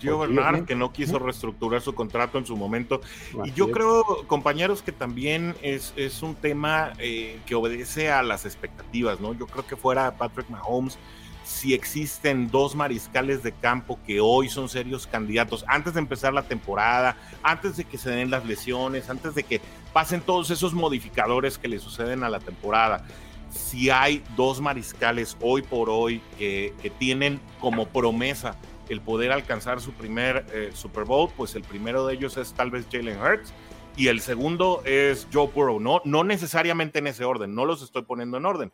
Gio 0.00 0.18
Bernard, 0.18 0.64
que 0.64 0.74
no 0.74 0.92
quiso 0.92 1.18
reestructurar 1.18 1.80
su 1.82 1.94
contrato 1.94 2.38
en 2.38 2.46
su 2.46 2.56
momento. 2.56 3.00
y 3.44 3.52
yo 3.52 3.70
creo, 3.70 4.04
compañeros, 4.26 4.82
que 4.82 4.92
también 4.92 5.54
es, 5.62 5.92
es 5.96 6.22
un 6.22 6.34
tema 6.34 6.92
eh, 6.98 7.38
que 7.46 7.54
obedece 7.54 8.10
a 8.10 8.22
las 8.22 8.46
expectativas, 8.46 9.20
¿no? 9.20 9.34
Yo 9.34 9.46
creo 9.46 9.66
que 9.66 9.76
fuera 9.76 10.16
Patrick 10.16 10.48
Mahomes, 10.48 10.98
si 11.44 11.74
existen 11.74 12.50
dos 12.50 12.76
mariscales 12.76 13.42
de 13.42 13.52
campo 13.52 13.98
que 14.06 14.20
hoy 14.20 14.48
son 14.48 14.68
serios 14.68 15.06
candidatos, 15.06 15.64
antes 15.66 15.94
de 15.94 16.00
empezar 16.00 16.32
la 16.32 16.44
temporada, 16.44 17.16
antes 17.42 17.76
de 17.76 17.84
que 17.84 17.98
se 17.98 18.10
den 18.10 18.30
las 18.30 18.46
lesiones, 18.46 19.10
antes 19.10 19.34
de 19.34 19.42
que 19.42 19.60
pasen 19.92 20.20
todos 20.20 20.50
esos 20.50 20.72
modificadores 20.72 21.58
que 21.58 21.68
le 21.68 21.78
suceden 21.80 22.22
a 22.22 22.28
la 22.28 22.38
temporada, 22.38 23.04
si 23.50 23.90
hay 23.90 24.22
dos 24.36 24.60
mariscales 24.60 25.36
hoy 25.40 25.62
por 25.62 25.90
hoy 25.90 26.20
que, 26.38 26.72
tienen 26.98 27.40
como 27.60 27.88
promesa 27.88 28.56
el 28.88 29.00
poder 29.00 29.32
alcanzar 29.32 29.80
su 29.80 29.92
primer 29.92 30.46
eh, 30.52 30.70
Super 30.74 31.04
Bowl, 31.04 31.30
pues 31.36 31.54
el 31.54 31.62
primero 31.62 32.06
de 32.06 32.14
ellos 32.14 32.36
es 32.36 32.52
tal 32.52 32.70
vez 32.70 32.86
Jalen 32.90 33.20
Hurts 33.20 33.52
y 33.96 34.08
el 34.08 34.20
segundo 34.20 34.82
es 34.84 35.28
Joe 35.32 35.48
Burrow, 35.48 35.80
¿no? 35.80 36.00
No 36.04 36.24
necesariamente 36.24 36.98
en 36.98 37.06
ese 37.06 37.24
orden, 37.24 37.54
no 37.54 37.64
los 37.64 37.82
estoy 37.82 38.02
poniendo 38.02 38.36
en 38.36 38.46
orden. 38.46 38.72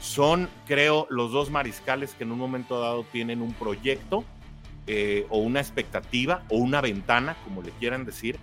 Son, 0.00 0.48
creo, 0.66 1.06
los 1.10 1.32
dos 1.32 1.50
mariscales 1.50 2.14
que 2.14 2.24
en 2.24 2.32
un 2.32 2.38
momento 2.38 2.80
dado 2.80 3.04
tienen 3.10 3.42
un 3.42 3.52
proyecto 3.54 4.24
eh, 4.86 5.26
o 5.30 5.38
una 5.38 5.60
expectativa 5.60 6.44
o 6.48 6.56
una 6.56 6.80
ventana, 6.80 7.36
como 7.44 7.62
le 7.62 7.70
quieran 7.72 8.04
decir, 8.04 8.38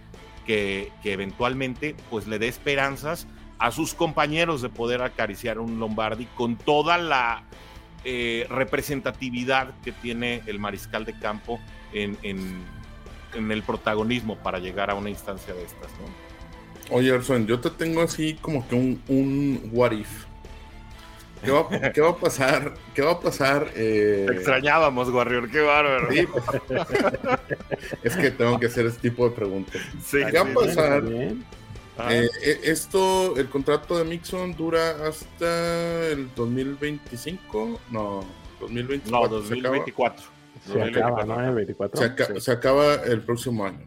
que, 0.46 0.92
que 1.01 1.13
eventualmente 1.13 1.96
pues 2.10 2.27
le 2.27 2.38
dé 2.38 2.48
esperanzas 2.48 3.27
a 3.60 3.72
sus 3.72 3.94
compañeros 3.94 4.62
de 4.62 4.70
poder 4.70 5.02
acariciar 5.02 5.60
un 5.60 5.80
Lombardi 5.80 6.26
con 6.36 6.56
toda 6.56 6.98
la 6.98 7.44
eh, 8.04 8.46
representatividad 8.50 9.70
que 9.84 9.92
tiene 9.92 10.44
el 10.46 10.60
mariscal 10.60 11.06
de 11.06 11.18
campo 11.18 11.60
en, 11.94 12.18
el 13.34 13.64
protagonismo 13.64 14.38
para 14.38 14.60
llegar 14.60 14.90
a 14.90 14.96
una 14.96 15.10
instancia 15.10 15.54
de 15.54 15.64
estas. 15.64 15.90
¿no? 16.00 16.96
Oye, 16.96 17.14
Arson, 17.14 17.48
yo 17.48 17.60
te 17.60 17.70
tengo 17.70 18.02
así 18.02 18.36
como 18.36 18.68
que 18.68 18.76
un, 18.76 19.02
un 19.08 19.70
what 19.72 19.92
if. 19.92 20.26
¿Qué 21.44 22.02
va, 22.02 22.10
a 22.10 22.16
pasar? 22.16 22.74
¿Qué 22.94 23.02
va 23.02 23.12
a 23.12 23.20
pasar? 23.20 23.72
Eh... 23.76 24.26
extrañábamos, 24.32 25.10
Warrior, 25.10 25.50
qué 25.50 25.62
bárbaro. 25.62 26.10
es 28.04 28.16
que 28.16 28.32
tengo 28.32 28.60
que 28.60 28.66
hacer 28.66 28.88
este 28.88 29.10
tipo 29.10 29.30
de 29.30 29.36
preguntas. 29.36 29.82
¿Qué 30.10 30.32
va 30.32 30.50
a 30.50 30.54
pasar? 30.54 31.04
Eh, 32.10 32.30
esto, 32.64 33.38
el 33.38 33.48
contrato 33.50 33.98
de 33.98 34.04
Mixon 34.04 34.56
dura 34.56 35.08
hasta 35.08 36.08
el 36.08 36.30
2025, 36.36 37.80
no, 37.92 38.25
2024. 38.60 39.30
No, 39.30 39.36
2024. 39.36 40.24
Se, 40.66 40.82
acaba, 40.82 41.24
¿no? 41.25 42.40
Se, 42.40 42.52
acaba 42.52 42.96
el 42.96 43.22
próximo 43.22 43.66
año. 43.66 43.86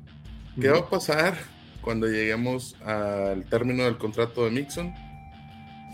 ¿Qué 0.60 0.68
va 0.68 0.78
a 0.78 0.88
pasar 0.88 1.36
cuando 1.82 2.06
lleguemos 2.06 2.76
al 2.84 3.44
término 3.44 3.84
del 3.84 3.98
contrato 3.98 4.44
de 4.44 4.50
Mixon? 4.50 4.94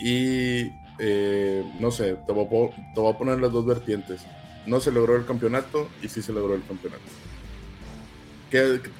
Y 0.00 0.70
eh, 0.98 1.64
no 1.80 1.90
sé, 1.90 2.16
te 2.26 2.32
voy, 2.32 2.44
a, 2.44 2.94
te 2.94 3.00
voy 3.00 3.12
a 3.12 3.18
poner 3.18 3.40
las 3.40 3.52
dos 3.52 3.66
vertientes. 3.66 4.24
No 4.66 4.80
se 4.80 4.92
logró 4.92 5.16
el 5.16 5.26
campeonato 5.26 5.88
y 6.02 6.08
sí 6.08 6.22
se 6.22 6.32
logró 6.32 6.54
el 6.54 6.64
campeonato. 6.64 7.02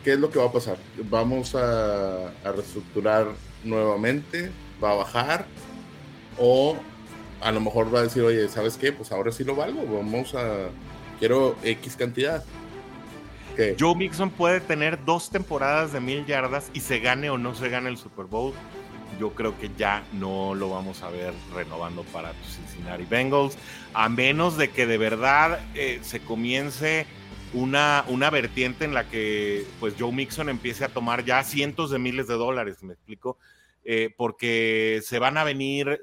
¿Qué, 0.02 0.12
es 0.12 0.18
lo 0.18 0.30
que 0.30 0.38
va 0.38 0.46
a 0.46 0.52
pasar? 0.52 0.76
¿Vamos 1.08 1.54
a, 1.54 2.32
reestructurar 2.44 3.28
nuevamente? 3.62 4.50
¿Va 4.82 4.92
a 4.92 4.94
bajar? 4.94 5.46
¿O 6.38 6.76
a 7.40 7.52
lo 7.52 7.60
mejor 7.60 7.94
va 7.94 8.00
a 8.00 8.02
decir, 8.02 8.22
oye, 8.22 8.48
¿sabes 8.48 8.76
qué? 8.76 8.92
Pues 8.92 9.12
ahora 9.12 9.30
sí 9.30 9.44
lo 9.44 9.54
valgo, 9.54 9.82
vamos 9.86 10.34
a... 10.34 10.70
Quiero 11.20 11.56
X 11.62 11.94
cantidad. 11.96 12.44
Joe 13.78 13.94
Mixon 13.94 14.30
puede 14.30 14.60
tener 14.60 15.04
dos 15.04 15.30
temporadas 15.30 15.92
de 15.92 16.00
mil 16.00 16.26
yardas 16.26 16.70
y 16.74 16.80
se 16.80 16.98
gane 16.98 17.30
o 17.30 17.38
no 17.38 17.54
se 17.54 17.68
gane 17.68 17.88
el 17.88 17.96
Super 17.96 18.24
Bowl. 18.24 18.52
Yo 19.20 19.30
creo 19.30 19.56
que 19.60 19.70
ya 19.78 20.02
no 20.12 20.56
lo 20.56 20.70
vamos 20.70 21.04
a 21.04 21.10
ver 21.10 21.32
renovando 21.54 22.02
para 22.12 22.32
Cincinnati 22.42 23.04
Bengals, 23.04 23.56
a 23.92 24.08
menos 24.08 24.56
de 24.56 24.70
que 24.70 24.88
de 24.88 24.98
verdad 24.98 25.60
eh, 25.76 26.00
se 26.02 26.18
comience 26.18 27.06
una, 27.54 28.04
una 28.08 28.30
vertiente 28.30 28.84
en 28.84 28.94
la 28.94 29.08
que 29.08 29.64
pues 29.80 29.94
Joe 29.98 30.12
Mixon 30.12 30.48
empiece 30.48 30.84
a 30.84 30.88
tomar 30.88 31.24
ya 31.24 31.42
cientos 31.44 31.90
de 31.90 31.98
miles 31.98 32.26
de 32.26 32.34
dólares, 32.34 32.82
me 32.82 32.94
explico, 32.94 33.38
eh, 33.84 34.12
porque 34.16 35.00
se 35.04 35.18
van 35.18 35.38
a 35.38 35.44
venir 35.44 35.88
eh, 35.88 36.00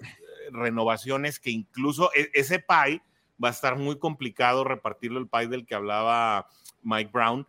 renovaciones 0.51 1.39
que 1.39 1.51
incluso 1.51 2.09
e, 2.15 2.29
ese 2.33 2.59
pie 2.59 3.01
va 3.43 3.49
a 3.49 3.51
estar 3.51 3.75
muy 3.75 3.97
complicado 3.99 4.63
repartirlo 4.63 5.19
el 5.19 5.27
pie 5.27 5.47
del 5.47 5.65
que 5.65 5.75
hablaba 5.75 6.47
Mike 6.83 7.11
Brown, 7.11 7.45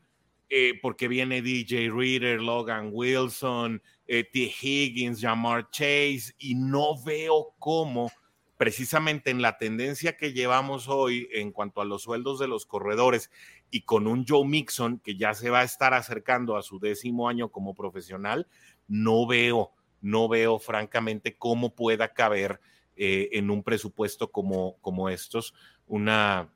eh, 0.49 0.79
porque 0.83 1.07
viene 1.07 1.41
DJ 1.41 1.91
Reader, 1.91 2.41
Logan 2.41 2.91
Wilson, 2.93 3.81
T. 4.07 4.55
Higgins, 4.61 5.23
Jamar 5.23 5.71
Chase, 5.71 6.35
y 6.39 6.55
no 6.55 7.03
veo 7.03 7.55
cómo 7.59 8.11
precisamente 8.63 9.33
en 9.33 9.43
la 9.43 9.59
tendencia 9.59 10.17
que 10.17 10.33
llevamos 10.33 10.87
hoy 10.87 11.29
en 11.33 11.51
cuanto 11.51 11.81
a 11.81 11.85
los 11.85 12.03
sueldos 12.03 12.39
de 12.39 12.47
los 12.47 12.65
corredores 12.65 13.29
y 13.73 13.81
con 13.81 14.07
un 14.07 14.25
Joe 14.25 14.47
Mixon 14.47 15.01
que 15.01 15.17
ya 15.17 15.35
se 15.35 15.51
va 15.51 15.63
a 15.63 15.65
estar 15.65 15.95
acercando 15.95 16.57
a 16.57 16.63
su 16.63 16.79
décimo 16.79 17.29
año 17.29 17.49
como 17.49 17.75
profesional, 17.75 18.47
no 18.87 19.27
veo, 19.27 19.73
no 20.01 20.29
veo 20.29 20.61
francamente 20.61 21.37
cómo 21.37 21.75
pueda 21.75 22.15
caber 22.15 22.61
eh, 22.95 23.31
en 23.33 23.51
un 23.51 23.65
presupuesto 23.65 24.31
como, 24.31 24.77
como 24.81 25.09
estos 25.09 25.55
una, 25.89 26.49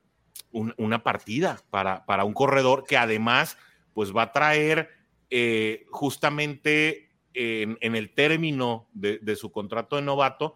una 0.53 1.03
partida 1.03 1.59
para, 1.69 2.05
para, 2.05 2.23
un 2.23 2.33
corredor 2.33 2.85
que 2.85 2.95
además 2.95 3.57
pues 3.93 4.15
va 4.15 4.21
a 4.21 4.31
traer 4.31 4.91
eh, 5.29 5.85
justamente 5.89 7.09
en, 7.33 7.77
el 7.81 8.13
término 8.13 8.87
de, 8.93 9.35
su 9.35 9.51
contrato 9.51 9.97
de 9.97 10.03
novato 10.03 10.55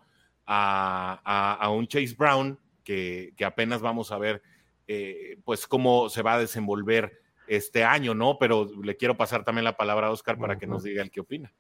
a, 0.54 1.70
un 1.72 1.88
Chase 1.88 2.16
Brown 2.18 2.58
que, 2.84 3.34
que 3.38 3.46
apenas 3.46 3.82
vamos 3.82 4.12
a 4.12 4.18
ver 4.18 4.42
eh, 4.88 5.38
pues 5.46 5.68
cómo 5.68 6.10
se 6.10 6.22
va 6.22 6.34
a 6.34 6.40
desenvolver 6.40 7.22
este 7.48 7.84
año, 7.84 8.14
¿no? 8.14 8.38
Pero 8.38 8.68
le 8.84 8.98
quiero 8.98 9.16
pasar 9.16 9.44
también 9.46 9.64
la 9.64 9.78
palabra 9.78 10.08
a 10.08 10.12
Oscar 10.12 10.38
para 10.38 10.58
que 10.58 10.68
nos 10.68 10.84
diga 10.84 11.02
el 11.02 11.12
qué 11.12 11.22
opina. 11.22 11.54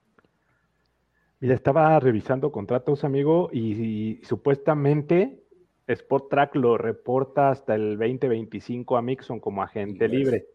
Mira, 1.39 1.55
estaba 1.55 1.97
revisando 1.99 2.51
contratos, 2.51 3.03
amigo, 3.03 3.49
y, 3.53 4.19
supuestamente 4.23 5.43
Sport 5.87 6.29
Track 6.29 6.55
lo 6.55 6.77
reporta 6.77 7.49
hasta 7.49 7.73
el 7.75 7.97
2025 7.97 8.97
a 8.97 9.01
Mixon 9.01 9.39
como 9.39 9.63
agente 9.63 10.07
libre. 10.07 10.45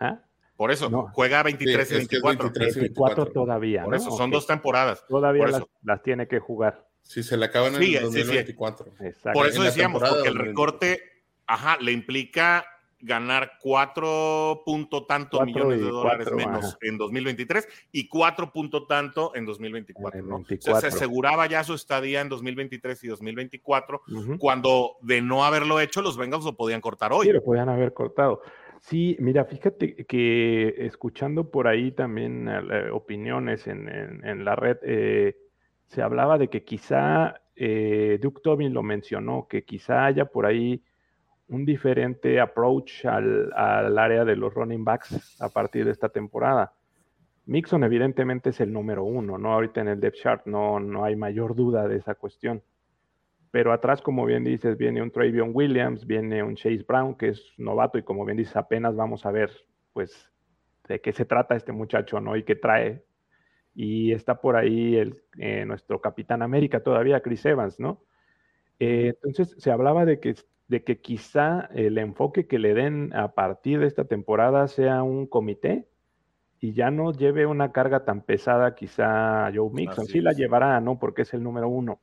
¿Ah? 0.00 0.20
Por 0.56 0.72
eso, 0.72 0.90
juega 1.12 1.44
23 1.44 1.92
y 1.92 1.94
24. 1.94 2.50
24. 2.52 3.26
todavía. 3.26 3.84
Por 3.84 3.94
eso, 3.94 4.10
son 4.10 4.30
dos 4.30 4.44
temporadas. 4.44 5.04
Todavía 5.06 5.46
las, 5.82 6.02
tiene 6.02 6.26
que 6.26 6.40
jugar. 6.40 6.87
Si 7.08 7.22
se 7.22 7.36
le 7.36 7.46
acaban 7.46 7.74
en 7.74 7.82
el 7.82 8.02
2024. 8.02 8.92
Por 9.32 9.46
eso 9.48 9.62
decíamos, 9.62 10.02
porque 10.08 10.28
el 10.28 10.36
recorte 10.36 11.00
Ajá, 11.48 11.78
le 11.80 11.92
implica 11.92 12.66
ganar 13.00 13.52
cuatro 13.60 14.62
punto 14.66 15.06
tanto 15.06 15.40
millones 15.44 15.80
de 15.80 15.88
dólares 15.88 16.30
menos 16.32 16.76
en 16.82 16.98
2023 16.98 17.66
y 17.92 18.06
cuatro 18.08 18.52
punto 18.52 18.86
tanto 18.86 19.34
en 19.34 19.46
2024. 19.46 20.22
¿no? 20.22 20.44
se 20.44 20.70
aseguraba 20.70 21.46
ya 21.46 21.64
su 21.64 21.74
estadía 21.74 22.20
en 22.20 22.28
2023 22.28 23.04
y 23.04 23.08
2024, 23.08 24.02
cuando 24.38 24.96
de 25.00 25.22
no 25.22 25.44
haberlo 25.44 25.80
hecho, 25.80 26.02
los 26.02 26.18
Bengals 26.18 26.44
lo 26.44 26.54
podían 26.54 26.82
cortar 26.82 27.12
hoy. 27.12 27.26
Sí, 27.26 27.32
lo 27.32 27.42
podían 27.42 27.70
haber 27.70 27.94
cortado. 27.94 28.42
Sí, 28.80 29.16
mira, 29.18 29.44
fíjate 29.44 30.04
que 30.06 30.74
escuchando 30.86 31.50
por 31.50 31.66
ahí 31.66 31.92
también 31.92 32.48
eh, 32.48 32.90
opiniones 32.90 33.66
en, 33.66 34.44
la 34.44 34.54
red, 34.54 34.76
eh, 34.82 35.47
se 35.88 36.02
hablaba 36.02 36.38
de 36.38 36.48
que 36.48 36.64
quizá, 36.64 37.40
eh, 37.56 38.18
Duke 38.20 38.40
Tobin 38.42 38.72
lo 38.72 38.82
mencionó, 38.82 39.46
que 39.48 39.64
quizá 39.64 40.04
haya 40.04 40.26
por 40.26 40.46
ahí 40.46 40.82
un 41.48 41.64
diferente 41.64 42.40
approach 42.40 43.06
al, 43.06 43.52
área 43.98 44.24
de 44.24 44.36
los 44.36 44.52
running 44.52 44.84
backs 44.84 45.40
a 45.40 45.48
partir 45.48 45.86
de 45.86 45.92
esta 45.92 46.10
temporada. 46.10 46.74
Mixon 47.46 47.82
evidentemente 47.84 48.50
es 48.50 48.60
el 48.60 48.70
número 48.70 49.04
uno, 49.04 49.38
¿no? 49.38 49.54
Ahorita 49.54 49.80
en 49.80 49.88
el 49.88 50.00
depth 50.00 50.18
chart 50.18 50.46
no, 50.46 50.78
no 50.78 51.04
hay 51.04 51.16
mayor 51.16 51.54
duda 51.54 51.88
de 51.88 51.96
esa 51.96 52.14
cuestión. 52.14 52.62
Pero 53.50 53.72
atrás, 53.72 54.02
como 54.02 54.26
bien 54.26 54.44
dices, 54.44 54.76
viene 54.76 55.00
un 55.00 55.10
Travion 55.10 55.52
Williams, 55.54 56.06
viene 56.06 56.42
un 56.42 56.54
Chase 56.54 56.84
Brown, 56.86 57.14
que 57.14 57.28
es 57.28 57.54
novato 57.56 57.96
y 57.96 58.02
como 58.02 58.26
bien 58.26 58.36
dices, 58.36 58.56
apenas 58.56 58.94
vamos 58.94 59.24
a 59.24 59.30
ver, 59.30 59.50
pues, 59.94 60.30
de 60.86 61.00
qué 61.00 61.14
se 61.14 61.24
trata 61.24 61.56
este 61.56 61.72
muchacho, 61.72 62.20
¿no? 62.20 62.36
Y 62.36 62.42
qué 62.42 62.56
trae. 62.56 63.02
Y 63.80 64.10
está 64.10 64.40
por 64.40 64.56
ahí 64.56 64.96
el, 64.96 65.22
eh, 65.38 65.64
nuestro 65.64 66.00
Capitán 66.00 66.42
América 66.42 66.82
todavía, 66.82 67.20
Chris 67.20 67.46
Evans, 67.46 67.78
¿no? 67.78 68.02
Eh, 68.80 69.14
entonces 69.14 69.54
se 69.56 69.70
hablaba 69.70 70.04
de 70.04 70.18
que 70.18 70.34
de 70.66 70.84
que 70.84 71.00
quizá 71.00 71.68
el 71.74 71.96
enfoque 71.96 72.46
que 72.46 72.58
le 72.58 72.74
den 72.74 73.14
a 73.14 73.32
partir 73.32 73.80
de 73.80 73.86
esta 73.86 74.04
temporada 74.04 74.68
sea 74.68 75.02
un 75.02 75.26
comité 75.26 75.88
y 76.60 76.72
ya 76.72 76.90
no 76.90 77.12
lleve 77.12 77.46
una 77.46 77.72
carga 77.72 78.04
tan 78.04 78.20
pesada 78.22 78.74
quizá 78.74 79.50
Joe 79.54 79.70
Mixon. 79.72 80.06
sí 80.06 80.20
la 80.20 80.32
llevará, 80.32 80.80
¿no? 80.80 80.98
Porque 80.98 81.22
es 81.22 81.32
el 81.32 81.42
número 81.42 81.68
uno. 81.68 82.00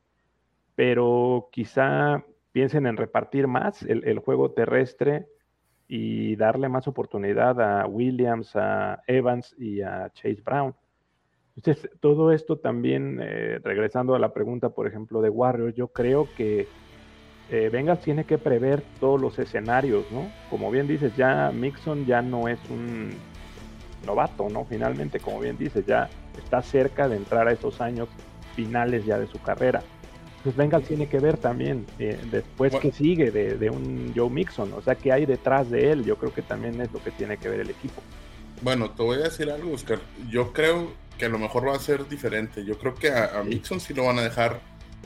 Pero 0.76 1.50
quizá 1.52 2.24
piensen 2.52 2.88
en 2.88 2.98
repartir 2.98 3.48
más 3.48 3.84
el, 3.84 4.18
juego 4.20 4.52
terrestre 4.52 5.28
y 5.88 6.36
darle 6.38 6.70
más 6.70 6.88
oportunidad 6.88 7.62
a 7.62 7.86
Williams, 7.86 8.56
a 8.56 9.04
Evans 9.08 9.56
y 9.60 9.82
a 9.82 10.10
Chase 10.14 10.42
Brown. 10.44 10.74
Entonces, 11.56 11.90
todo 12.02 12.32
esto 12.32 12.58
también, 12.58 13.20
eh, 13.22 13.60
regresando 13.64 14.14
a 14.14 14.20
la 14.20 14.34
pregunta, 14.34 14.70
por 14.70 14.88
ejemplo, 14.88 15.22
de 15.22 15.30
Warrior, 15.30 15.74
yo 15.74 15.88
creo 15.88 16.28
que 16.36 16.68
eh, 17.50 17.70
Vengas 17.72 18.02
tiene 18.02 18.26
que 18.26 18.38
prever 18.38 18.84
todos 19.00 19.22
los 19.22 19.40
escenarios, 19.40 20.06
¿no? 20.12 20.30
Como 20.50 20.70
bien 20.70 20.88
dices, 20.88 21.16
ya 21.16 21.52
Mixon 21.54 22.06
ya 22.06 22.22
no 22.22 22.48
es 22.48 22.60
un 22.70 23.12
novato, 24.06 24.50
¿no? 24.50 24.66
Finalmente, 24.66 25.20
como 25.20 25.40
bien 25.40 25.58
dices, 25.58 25.86
ya 25.86 26.10
está 26.38 26.62
cerca 26.62 27.08
de 27.08 27.18
entrar 27.18 27.48
a 27.48 27.52
esos 27.52 27.80
años 27.82 28.10
finales 28.56 29.06
ya 29.06 29.18
de 29.18 29.28
su 29.28 29.40
carrera. 29.42 29.82
Entonces 30.38 30.58
Bengals 30.58 30.88
tiene 30.88 31.08
que 31.08 31.20
ver 31.20 31.38
también 31.38 31.86
eh, 31.98 32.20
después 32.32 32.76
que 32.76 32.92
sigue 32.92 33.32
de, 33.32 33.70
un 33.70 34.14
Joe 34.16 34.30
Mixon, 34.30 34.74
o 34.74 34.82
sea, 34.82 34.94
qué 34.94 35.12
hay 35.12 35.26
detrás 35.26 35.72
de 35.72 35.92
él, 35.92 36.06
yo 36.06 36.18
creo 36.18 36.34
que 36.34 36.44
también 36.44 36.80
es 36.82 36.92
lo 36.92 37.04
que 37.04 37.12
tiene 37.12 37.38
que 37.38 37.50
ver 37.50 37.62
el 37.62 37.70
equipo. 37.70 38.02
Bueno, 38.62 38.92
te 38.92 39.02
voy 39.02 39.18
a 39.18 39.24
decir 39.24 39.50
algo, 39.50 39.74
Oscar. 39.74 40.00
Yo 40.30 40.54
creo 40.54 40.92
que 41.18 41.26
a 41.26 41.30
lo 41.30 41.40
mejor 41.40 41.68
va 41.68 41.76
a 41.76 41.80
ser 41.80 42.08
diferente. 42.08 42.66
Yo 42.66 42.78
creo 42.78 42.96
que 42.96 43.10
a, 43.10 43.40
a 43.40 43.44
Mixon 43.44 43.80
sí 43.80 43.94
lo 43.94 44.06
van 44.06 44.20
a 44.20 44.22
dejar 44.22 44.60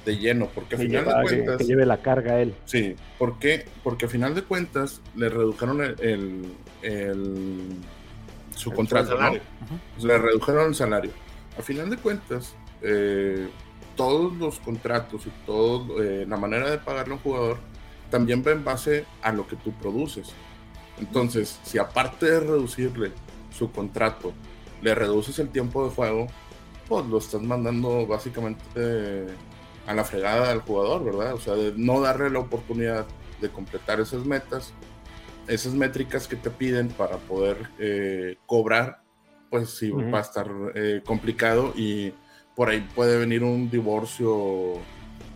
de 0.06 0.18
lleno, 0.18 0.48
porque 0.48 0.76
al 0.76 0.82
final 0.82 1.06
de 1.06 1.12
cuentas... 1.24 1.58
Que, 1.58 1.64
lleve 1.66 1.86
la 1.86 2.02
carga 2.02 2.40
él. 2.40 2.56
Sí, 2.66 2.96
¿por 3.18 3.36
Porque 3.84 4.06
al 4.06 4.12
final 4.12 4.36
de 4.36 4.44
cuentas 4.44 5.02
le 5.16 5.30
redujeron 5.30 5.82
el, 5.82 6.46
el, 6.82 7.76
su 8.56 8.72
contrato, 8.72 9.18
Le 10.02 10.18
redujeron 10.18 10.68
el 10.68 10.76
salario. 10.76 11.12
Al 11.58 11.64
final 11.64 11.90
de 11.90 11.98
cuentas, 11.98 12.56
eh, 12.82 13.50
todos 13.96 14.34
los 14.38 14.60
contratos 14.60 15.26
y 15.28 15.46
todo, 15.46 16.02
eh, 16.02 16.26
la 16.28 16.38
manera 16.38 16.70
de 16.70 16.78
pagarle 16.78 17.14
a 17.14 17.18
un 17.18 17.22
jugador 17.22 17.58
también 18.10 18.44
va 18.46 18.52
en 18.52 18.64
base 18.64 19.06
a 19.22 19.32
lo 19.32 19.46
que 19.48 19.56
tú 19.56 19.72
produces. 19.74 20.32
Entonces, 21.00 21.60
si 21.64 21.78
aparte 21.78 22.26
de 22.26 22.40
reducirle 22.40 23.12
su 23.52 23.72
contrato, 23.72 24.34
le 24.82 24.96
reduces 24.96 25.40
el 25.40 25.50
tiempo 25.50 25.84
de 25.86 25.92
juego, 25.94 26.28
pues 26.88 27.06
lo 27.06 27.18
estás 27.18 27.42
mandando 27.42 28.08
básicamente 28.08 29.28
a 29.86 29.94
la 29.94 30.04
fregada 30.04 30.52
al 30.52 30.62
jugador, 30.62 31.04
¿verdad? 31.04 31.34
O 31.34 31.40
sea, 31.40 31.56
de 31.56 31.74
no 31.76 32.02
darle 32.02 32.30
la 32.30 32.40
oportunidad 32.40 33.06
de 33.42 33.50
completar 33.50 34.00
esas 34.00 34.26
metas, 34.26 34.74
esas 35.48 35.74
métricas 35.74 36.28
que 36.28 36.36
te 36.36 36.50
piden 36.50 36.90
para 36.90 37.18
poder 37.18 37.58
eh, 37.80 38.38
cobrar, 38.46 39.02
pues 39.50 39.72
sí, 39.72 39.90
va 39.90 40.20
a 40.20 40.22
estar 40.22 40.48
eh, 40.76 41.02
complicado 41.04 41.74
y 41.76 42.14
por 42.56 42.70
ahí 42.70 42.88
puede 42.94 43.18
venir 43.18 43.44
un 43.44 43.70
divorcio 43.70 44.74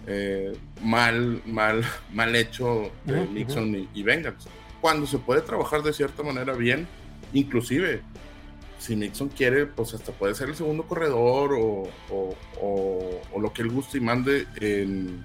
eh, 0.06 0.56
mal, 0.84 1.41
mal, 1.45 1.84
mal 2.13 2.36
hecho 2.36 2.91
de 3.06 3.25
Nixon 3.27 3.75
y, 3.75 3.89
y 3.93 4.06
Cuando 4.82 5.08
se 5.08 5.17
puede 5.17 5.41
trabajar 5.41 5.82
de 5.82 5.93
cierta 5.93 6.21
manera 6.21 6.53
bien, 6.53 6.88
inclusive 7.34 8.01
si 8.84 8.98
Nixon 8.98 9.30
quiere, 9.30 9.65
pues 9.65 9.93
hasta 9.93 10.12
puede 10.12 10.36
ser 10.36 10.50
el 10.50 10.56
segundo 10.56 10.84
corredor 10.84 11.52
o, 11.58 11.89
lo 13.39 13.54
que 13.54 13.62
él 13.62 13.69
guste 13.69 13.98
y 13.98 14.02
mande 14.02 14.46
en, 14.60 15.24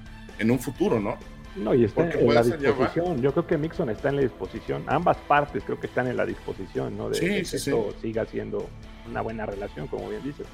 un 0.49 0.59
futuro, 0.61 1.01
¿no? 1.01 1.19
No, 1.57 1.75
y 1.75 1.83
está 1.83 2.09
en 2.09 2.33
la 2.33 2.43
disposición. 2.45 3.21
Yo 3.21 3.33
creo 3.33 3.47
que 3.49 3.59
Nixon 3.59 3.91
está 3.91 4.11
en 4.11 4.17
la 4.17 4.23
disposición. 4.23 4.85
Ambas 4.87 5.17
partes 5.17 5.65
creo 5.65 5.81
que 5.81 5.89
están 5.89 6.07
en 6.07 6.17
la 6.17 6.25
disposición, 6.25 6.97
¿no? 6.97 7.11
De, 7.11 7.19
que 7.19 7.41
esto 7.41 7.93
siga 8.01 8.25
siendo 8.27 8.69
una 9.09 9.23
buena 9.23 9.45
relación, 9.45 9.89
como 9.89 10.09
bien 10.09 10.23
dices. 10.23 10.47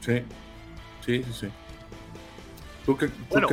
Sí, 0.00 0.22
sí, 1.06 1.22
sí, 1.22 1.32
sí. 1.32 1.48
¿Tú 2.84 2.98
bueno, 3.30 3.48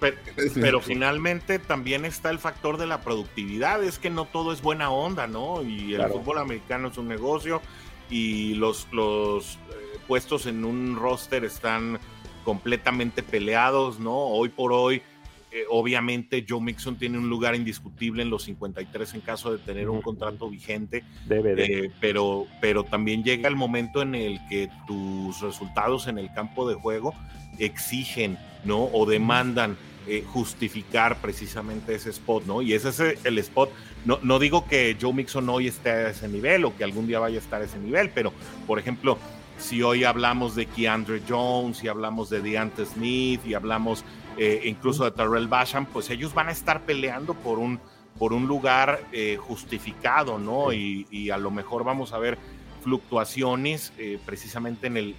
Pero, 0.54 0.80
finalmente 0.80 1.58
también 1.58 2.04
está 2.04 2.30
el 2.30 2.38
factor 2.38 2.76
de 2.76 2.86
la 2.86 3.00
productividad. 3.00 3.82
Es 3.82 3.98
que 3.98 4.10
no 4.10 4.26
todo 4.26 4.52
es 4.52 4.62
buena 4.62 4.90
onda, 4.90 5.26
¿no? 5.26 5.62
Y 5.62 5.94
el 5.94 6.06
fútbol 6.08 6.38
americano 6.38 6.88
es 6.88 6.98
un 6.98 7.08
negocio 7.08 7.62
y 8.10 8.54
los, 8.54 8.88
los 8.92 9.54
eh, 9.54 9.98
puestos 10.06 10.46
en 10.46 10.64
un 10.64 10.96
roster 10.96 11.44
están 11.44 11.98
completamente 12.44 13.22
peleados, 13.22 13.98
¿no? 13.98 14.14
Hoy 14.14 14.50
por 14.50 14.72
hoy, 14.72 15.02
eh, 15.50 15.64
obviamente 15.70 16.44
Joe 16.46 16.60
Mixon 16.60 16.96
tiene 16.96 17.18
un 17.18 17.28
lugar 17.28 17.54
indiscutible 17.54 18.22
en 18.22 18.30
los 18.30 18.44
53 18.44 19.14
en 19.14 19.20
caso 19.20 19.52
de 19.52 19.58
tener 19.58 19.88
un 19.88 20.02
contrato 20.02 20.50
vigente, 20.50 21.04
Debe 21.26 21.54
eh, 21.56 21.90
pero, 22.00 22.46
pero 22.60 22.84
también 22.84 23.24
llega 23.24 23.48
el 23.48 23.56
momento 23.56 24.02
en 24.02 24.14
el 24.14 24.40
que 24.48 24.68
tus 24.86 25.40
resultados 25.40 26.06
en 26.06 26.18
el 26.18 26.32
campo 26.32 26.68
de 26.68 26.74
juego 26.74 27.14
exigen, 27.58 28.38
¿no? 28.64 28.84
O 28.92 29.06
demandan 29.06 29.76
eh, 30.06 30.22
justificar 30.32 31.20
precisamente 31.20 31.94
ese 31.94 32.10
spot, 32.10 32.44
¿no? 32.44 32.60
Y 32.60 32.74
ese 32.74 32.90
es 32.90 33.00
el 33.24 33.38
spot. 33.38 33.70
No, 34.04 34.18
no 34.22 34.38
digo 34.38 34.66
que 34.66 34.96
Joe 35.00 35.14
Mixon 35.14 35.48
hoy 35.48 35.68
esté 35.68 35.90
a 35.90 36.10
ese 36.10 36.28
nivel 36.28 36.64
o 36.66 36.76
que 36.76 36.84
algún 36.84 37.06
día 37.06 37.18
vaya 37.18 37.36
a 37.36 37.40
estar 37.40 37.62
a 37.62 37.64
ese 37.64 37.78
nivel, 37.78 38.10
pero 38.10 38.32
por 38.66 38.78
ejemplo, 38.78 39.16
si 39.56 39.82
hoy 39.82 40.04
hablamos 40.04 40.54
de 40.54 40.66
Keandre 40.66 41.22
Jones, 41.26 41.82
y 41.82 41.88
hablamos 41.88 42.28
de 42.28 42.42
Deante 42.42 42.84
Smith, 42.84 43.40
y 43.46 43.54
hablamos 43.54 44.04
eh, 44.36 44.60
incluso 44.64 45.04
de 45.04 45.12
Terrell 45.12 45.48
Basham, 45.48 45.86
pues 45.86 46.10
ellos 46.10 46.34
van 46.34 46.48
a 46.48 46.52
estar 46.52 46.82
peleando 46.82 47.34
por 47.34 47.58
un, 47.58 47.80
por 48.18 48.32
un 48.32 48.46
lugar 48.46 49.04
eh, 49.12 49.38
justificado, 49.40 50.38
¿no? 50.38 50.72
Y, 50.72 51.06
y, 51.10 51.30
a 51.30 51.38
lo 51.38 51.50
mejor 51.50 51.84
vamos 51.84 52.12
a 52.12 52.18
ver 52.18 52.36
fluctuaciones 52.82 53.94
precisamente 54.26 54.88
en 54.88 54.98
el, 54.98 55.16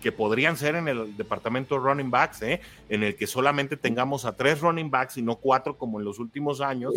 que 0.00 0.12
podrían 0.12 0.56
ser 0.56 0.74
en 0.74 0.88
el 0.88 1.16
departamento 1.16 1.74
de 1.76 1.80
running 1.82 2.10
backs, 2.10 2.42
¿eh? 2.42 2.60
en 2.88 3.02
el 3.02 3.14
que 3.14 3.26
solamente 3.26 3.76
tengamos 3.76 4.24
a 4.24 4.36
tres 4.36 4.60
running 4.60 4.90
backs 4.90 5.16
y 5.18 5.22
no 5.22 5.36
cuatro 5.36 5.76
como 5.76 5.98
en 5.98 6.04
los 6.04 6.18
últimos 6.18 6.60
años, 6.60 6.94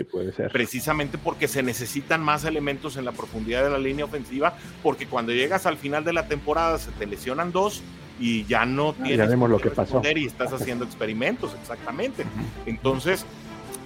precisamente 0.52 1.18
porque 1.18 1.48
se 1.48 1.64
necesitan 1.64 2.22
más 2.22 2.46
elementos 2.46 2.98
en 2.98 3.06
la 3.06 3.12
profundidad 3.12 3.64
de 3.64 3.70
la 3.70 3.78
línea 3.78 4.06
ofensiva, 4.06 4.56
porque 4.82 5.08
cuando 5.08 5.32
llegas 5.32 5.66
al 5.66 5.78
final 5.78 6.04
de 6.04 6.14
la 6.14 6.28
temporada 6.28 6.78
se 6.80 6.92
te 6.92 7.06
lesionan 7.06 7.52
dos 7.52 7.84
y 8.20 8.46
ya 8.46 8.66
no 8.66 8.94
tienes 8.94 9.30
ya 9.30 9.36
lo 9.36 9.60
que 9.60 9.72
pasó. 9.72 10.02
y 10.16 10.26
estás 10.26 10.54
haciendo 10.54 10.86
experimentos, 10.86 11.56
exactamente. 11.60 12.24
Entonces, 12.66 13.26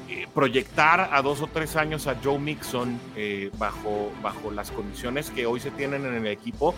eh, 0.10 0.28
proyectar 0.34 1.10
a 1.12 1.22
dos 1.22 1.42
o 1.42 1.48
tres 1.48 1.76
años 1.76 2.08
a 2.08 2.18
Joe 2.24 2.38
Mixon 2.38 3.00
eh, 3.16 3.50
bajo, 3.58 4.12
bajo 4.22 4.52
las 4.52 4.72
condiciones 4.72 5.30
que 5.32 5.46
hoy 5.46 5.60
se 5.60 5.72
tienen 5.72 6.06
en 6.06 6.16
el 6.16 6.28
equipo, 6.28 6.76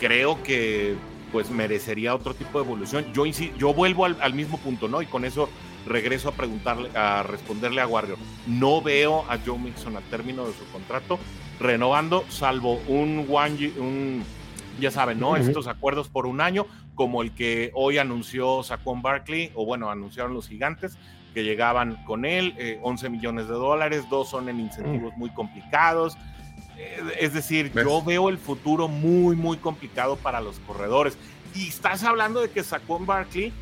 creo 0.00 0.42
que 0.42 0.94
pues 1.34 1.50
merecería 1.50 2.14
otro 2.14 2.32
tipo 2.32 2.60
de 2.60 2.64
evolución. 2.64 3.12
Yo, 3.12 3.26
yo 3.26 3.74
vuelvo 3.74 4.04
al, 4.04 4.34
mismo 4.34 4.56
punto, 4.56 4.86
¿no? 4.86 5.02
Y 5.02 5.06
con 5.06 5.24
eso 5.24 5.48
regreso 5.84 6.28
a 6.28 6.32
preguntarle, 6.32 6.96
a 6.96 7.24
responderle 7.24 7.80
a 7.80 7.88
Warrior. 7.88 8.18
No 8.46 8.80
veo 8.80 9.24
a 9.28 9.36
Joe 9.44 9.58
Mixon 9.58 9.96
al 9.96 10.04
término 10.04 10.46
de 10.46 10.52
su 10.52 10.64
contrato 10.70 11.18
renovando, 11.58 12.24
salvo 12.28 12.80
un 12.86 13.26
one, 13.28 13.72
un, 13.78 14.22
ya 14.78 14.92
saben, 14.92 15.18
¿no? 15.18 15.34
Estos 15.34 15.66
acuerdos 15.66 16.08
por 16.08 16.26
un 16.26 16.40
año, 16.40 16.66
como 16.94 17.20
el 17.20 17.32
que 17.32 17.72
hoy 17.74 17.98
anunció 17.98 18.62
Saquon 18.62 19.02
Barkley, 19.02 19.50
o 19.56 19.66
bueno, 19.66 19.90
anunciaron 19.90 20.34
los 20.34 20.46
gigantes, 20.46 20.96
que 21.34 21.42
llegaban 21.42 21.96
con 22.04 22.26
él, 22.26 22.78
11 22.80 23.06
eh, 23.06 23.10
millones 23.10 23.48
de 23.48 23.54
dólares, 23.54 24.04
dos 24.08 24.30
son 24.30 24.48
en 24.48 24.60
incentivos 24.60 25.12
mm. 25.16 25.18
muy 25.18 25.30
complicados, 25.30 26.16
es 27.18 27.32
decir, 27.32 27.72
yo 27.74 28.02
veo 28.02 28.28
el 28.28 28.38
futuro 28.38 28.88
muy, 28.88 29.36
muy 29.36 29.56
complicado 29.56 30.16
para 30.16 30.40
los 30.40 30.58
corredores. 30.60 31.16
Y 31.54 31.68
estás 31.68 32.02
hablando 32.02 32.40
de 32.40 32.50
que 32.50 32.62
Saquon 32.62 33.06
Barkley, 33.06 33.52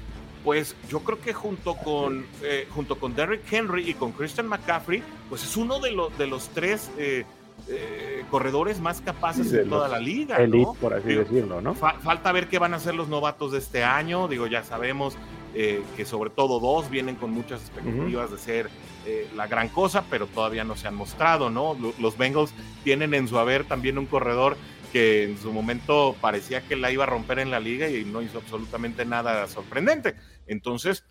pues 0.44 0.74
yo 0.88 1.00
creo 1.00 1.20
que 1.20 1.32
junto 1.32 1.74
con, 1.74 2.24
eh, 2.42 2.66
junto 2.70 2.98
con 2.98 3.14
Derrick 3.14 3.50
Henry 3.52 3.88
y 3.90 3.94
con 3.94 4.12
Christian 4.12 4.46
McCaffrey, 4.48 5.02
pues 5.28 5.44
es 5.44 5.56
uno 5.56 5.78
de, 5.78 5.92
los 5.92 6.16
de 6.18 6.26
los 6.26 6.48
tres 6.48 6.90
eh, 6.98 7.24
eh, 7.68 8.24
corredores 8.30 8.80
más 8.80 9.00
capaces 9.00 9.50
de 9.50 9.64
toda 9.64 9.86
la 9.86 10.00
liga. 10.00 10.36
Elite, 10.38 10.70
por 10.80 10.94
así 10.94 11.14
decirlo, 11.14 11.60
¿no? 11.60 11.74
falta 11.74 12.32
ver 12.32 12.48
qué 12.48 12.58
van 12.58 12.74
a 12.74 12.78
hacer 12.78 12.94
los 12.94 13.08
novatos 13.08 13.52
de 13.52 13.58
este 13.58 13.84
año. 13.84 14.26
Digo, 14.26 14.46
ya 14.46 14.64
sabemos 14.64 15.16
eh, 15.54 15.82
que 15.96 16.04
sobre 16.04 16.30
todo 16.30 16.60
dos 16.60 16.90
vienen 16.90 17.14
con 17.14 17.30
muchas 17.30 17.60
expectativas 17.60 18.30
de 18.30 18.38
ser 18.38 18.70
eh, 19.06 19.28
la 19.34 19.46
gran 19.46 19.68
cosa, 19.68 20.04
pero 20.08 20.26
todavía 20.26 20.64
no 20.64 20.76
se 20.76 20.88
han 20.88 20.94
mostrado, 20.94 21.50
¿no? 21.50 21.76
Los 21.98 22.16
Bengals 22.16 22.54
tienen 22.84 23.14
en 23.14 23.28
su 23.28 23.38
haber 23.38 23.64
también 23.64 23.98
un 23.98 24.06
corredor 24.06 24.56
que 24.92 25.24
en 25.24 25.38
su 25.38 25.52
momento 25.52 26.14
parecía 26.20 26.60
que 26.60 26.76
la 26.76 26.90
iba 26.90 27.04
a 27.04 27.06
romper 27.06 27.38
en 27.38 27.50
la 27.50 27.60
liga 27.60 27.88
y 27.88 28.04
no 28.04 28.22
hizo 28.22 28.38
absolutamente 28.38 29.04
nada 29.04 29.48
sorprendente. 29.48 30.16
Entonces, 30.46 31.04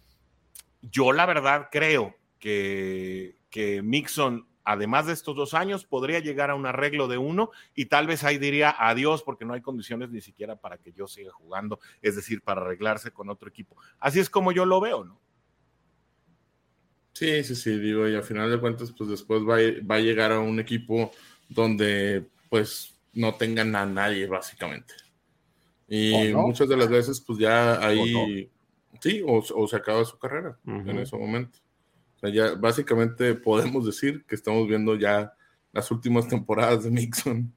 yo 0.82 1.12
la 1.12 1.26
verdad 1.26 1.70
creo 1.72 2.16
que, 2.40 3.38
que 3.50 3.82
Mixon 3.82 4.48
además 4.64 5.08
de 5.08 5.14
estos 5.14 5.36
dos 5.36 5.54
años, 5.54 5.86
podría 5.86 6.20
llegar 6.20 6.50
a 6.50 6.56
un 6.56 6.66
arreglo 6.66 7.08
de 7.08 7.18
uno 7.18 7.52
y 7.76 7.86
tal 7.86 8.08
vez 8.08 8.24
ahí 8.24 8.38
diría 8.38 8.76
adiós 8.78 9.24
porque 9.24 9.46
no 9.46 9.54
hay 9.54 9.62
condiciones 9.62 10.12
ni 10.12 10.22
siquiera 10.22 10.56
para 10.56 10.78
que 10.78 10.94
yo 10.94 11.08
siga 11.08 11.32
jugando, 11.32 11.80
es 12.02 12.16
decir, 12.16 12.42
para 12.42 12.62
arreglarse 12.62 13.12
con 13.12 13.30
otro 13.30 13.50
equipo. 13.50 13.76
Así 14.00 14.20
es 14.20 14.30
como 14.30 14.52
yo 14.52 14.66
lo 14.66 14.80
veo, 14.80 15.04
¿no? 15.04 15.20
Sí, 17.14 17.44
sí, 17.44 17.56
sí, 17.56 17.78
digo, 17.78 18.08
y 18.08 18.16
al 18.16 18.24
final 18.24 18.50
de 18.50 18.60
cuentas, 18.60 18.94
pues 18.98 19.10
después 19.10 19.42
va, 19.44 19.96
a 19.96 20.00
llegar 20.00 20.32
a 20.32 20.40
un 20.40 20.60
equipo 20.60 21.12
donde 21.50 22.26
pues 22.50 22.96
no 23.14 23.36
tengan 23.36 23.76
a 23.76 23.86
nadie, 23.86 24.28
básicamente. 24.28 24.94
Y 25.88 26.34
muchas 26.34 26.70
de 26.70 26.78
las 26.78 26.90
veces, 26.90 27.20
pues 27.20 27.38
ya 27.38 27.86
ahí, 27.86 28.50
sí, 29.02 29.22
o, 29.26 29.68
se 29.68 29.76
acaba 29.76 30.06
su 30.06 30.18
carrera 30.18 30.58
en 30.66 31.00
ese 31.00 31.18
momento 31.18 31.60
ya 32.30 32.54
básicamente 32.56 33.34
podemos 33.34 33.86
decir 33.86 34.24
que 34.26 34.36
estamos 34.36 34.68
viendo 34.68 34.96
ya 34.96 35.34
las 35.72 35.90
últimas 35.90 36.28
temporadas 36.28 36.84
de 36.84 36.92
Nixon 36.92 37.52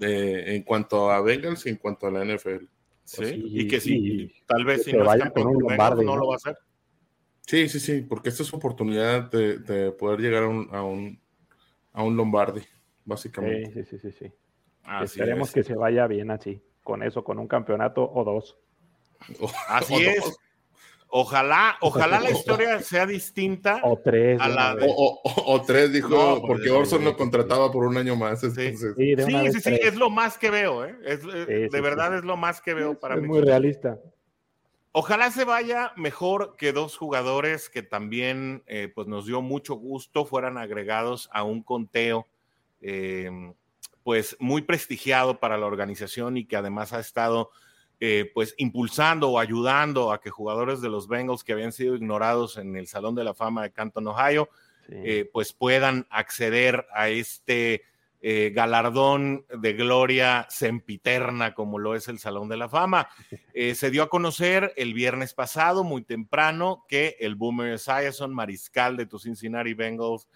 en 0.00 0.62
cuanto 0.62 1.10
a 1.10 1.20
Bengals 1.20 1.66
y 1.66 1.70
en 1.70 1.76
cuanto 1.76 2.06
a 2.06 2.10
la 2.10 2.24
NFL. 2.24 2.66
Sí, 3.02 3.42
y 3.46 3.66
que 3.66 3.80
sí, 3.80 4.30
tal 4.46 4.64
vez 4.64 4.84
si 4.84 4.92
no 4.92 5.12
es 5.12 5.22
campeón 5.22 5.54
no, 5.54 6.16
lo 6.16 6.28
va 6.28 6.34
a 6.34 6.36
hacer. 6.36 6.56
Sí, 7.48 7.66
sí, 7.70 7.80
sí, 7.80 8.02
porque 8.02 8.28
esta 8.28 8.42
es 8.42 8.48
su 8.50 8.56
oportunidad 8.56 9.30
de, 9.30 9.90
poder 9.92 10.20
llegar 10.20 10.42
a 10.42 10.48
un, 10.48 10.68
a 10.70 10.82
un, 10.82 11.18
a 11.94 12.02
un 12.02 12.14
Lombardi, 12.14 12.60
básicamente. 13.06 13.72
Sí, 13.72 13.84
sí, 13.84 13.98
sí, 13.98 14.12
sí. 14.12 14.32
Esperemos 15.02 15.50
que 15.50 15.64
se 15.64 15.74
vaya 15.74 16.06
bien 16.06 16.30
así, 16.30 16.62
con 16.84 17.02
eso, 17.02 17.24
con 17.24 17.38
un 17.38 17.48
campeonato 17.48 18.06
o 18.06 18.22
dos. 18.22 18.58
Así 19.66 19.94
es. 19.94 20.38
Ojalá, 21.08 21.78
ojalá 21.80 22.20
la 22.20 22.30
historia 22.38 22.80
sea 22.80 23.06
distinta. 23.06 23.80
O 23.82 23.96
tres. 23.98 24.38
o, 24.42 25.62
tres, 25.66 25.90
dijo, 25.90 26.42
porque 26.46 26.68
Orson 26.68 27.02
lo 27.02 27.16
contrataba 27.16 27.72
por 27.72 27.86
un 27.86 27.96
año 27.96 28.14
más. 28.14 28.42
Sí, 28.42 28.50
sí, 28.50 28.76
sí, 28.76 29.16
sí, 29.16 29.78
es 29.82 29.96
lo 29.96 30.10
más 30.10 30.36
que 30.36 30.50
veo, 30.50 30.84
¿eh? 30.84 30.94
de 31.02 31.80
verdad 31.80 32.14
es 32.14 32.24
lo 32.24 32.36
más 32.36 32.60
que 32.60 32.74
veo 32.74 33.00
para 33.00 33.16
mí. 33.16 33.22
Es 33.22 33.28
muy 33.28 33.40
realista. 33.40 33.98
Ojalá 35.00 35.30
se 35.30 35.44
vaya 35.44 35.92
mejor 35.94 36.56
que 36.56 36.72
dos 36.72 36.96
jugadores 36.96 37.70
que 37.70 37.84
también 37.84 38.64
eh, 38.66 38.90
pues 38.92 39.06
nos 39.06 39.26
dio 39.26 39.40
mucho 39.40 39.76
gusto 39.76 40.24
fueran 40.24 40.58
agregados 40.58 41.30
a 41.32 41.44
un 41.44 41.62
conteo 41.62 42.26
eh, 42.80 43.30
pues 44.02 44.36
muy 44.40 44.62
prestigiado 44.62 45.38
para 45.38 45.56
la 45.56 45.66
organización 45.66 46.36
y 46.36 46.46
que 46.46 46.56
además 46.56 46.92
ha 46.92 46.98
estado 46.98 47.52
eh, 48.00 48.28
pues 48.34 48.56
impulsando 48.58 49.30
o 49.30 49.38
ayudando 49.38 50.10
a 50.10 50.20
que 50.20 50.30
jugadores 50.30 50.80
de 50.80 50.88
los 50.88 51.06
Bengals 51.06 51.44
que 51.44 51.52
habían 51.52 51.70
sido 51.70 51.94
ignorados 51.94 52.56
en 52.56 52.74
el 52.74 52.88
Salón 52.88 53.14
de 53.14 53.22
la 53.22 53.34
Fama 53.34 53.62
de 53.62 53.70
Canton, 53.70 54.08
Ohio, 54.08 54.48
eh, 54.88 55.30
pues 55.32 55.52
puedan 55.52 56.08
acceder 56.10 56.88
a 56.92 57.08
este 57.08 57.82
eh, 58.20 58.52
galardón 58.54 59.46
de 59.48 59.72
gloria 59.74 60.46
sempiterna 60.50 61.54
como 61.54 61.78
lo 61.78 61.94
es 61.94 62.08
el 62.08 62.18
Salón 62.18 62.48
de 62.48 62.56
la 62.56 62.68
Fama. 62.68 63.08
se 63.74 63.90
dio 63.90 64.02
a 64.02 64.08
conocer 64.08 64.72
el 64.76 64.94
viernes 64.94 65.34
pasado, 65.34 65.84
muy 65.84 66.02
temprano, 66.02 66.84
que 66.88 67.16
el 67.20 67.34
Boomer 67.34 67.74
Esiason, 67.74 68.34
mariscal 68.34 68.96
de 68.96 69.06
tus 69.06 69.22
Cincinnati 69.22 69.74
Bengals, 69.74 70.28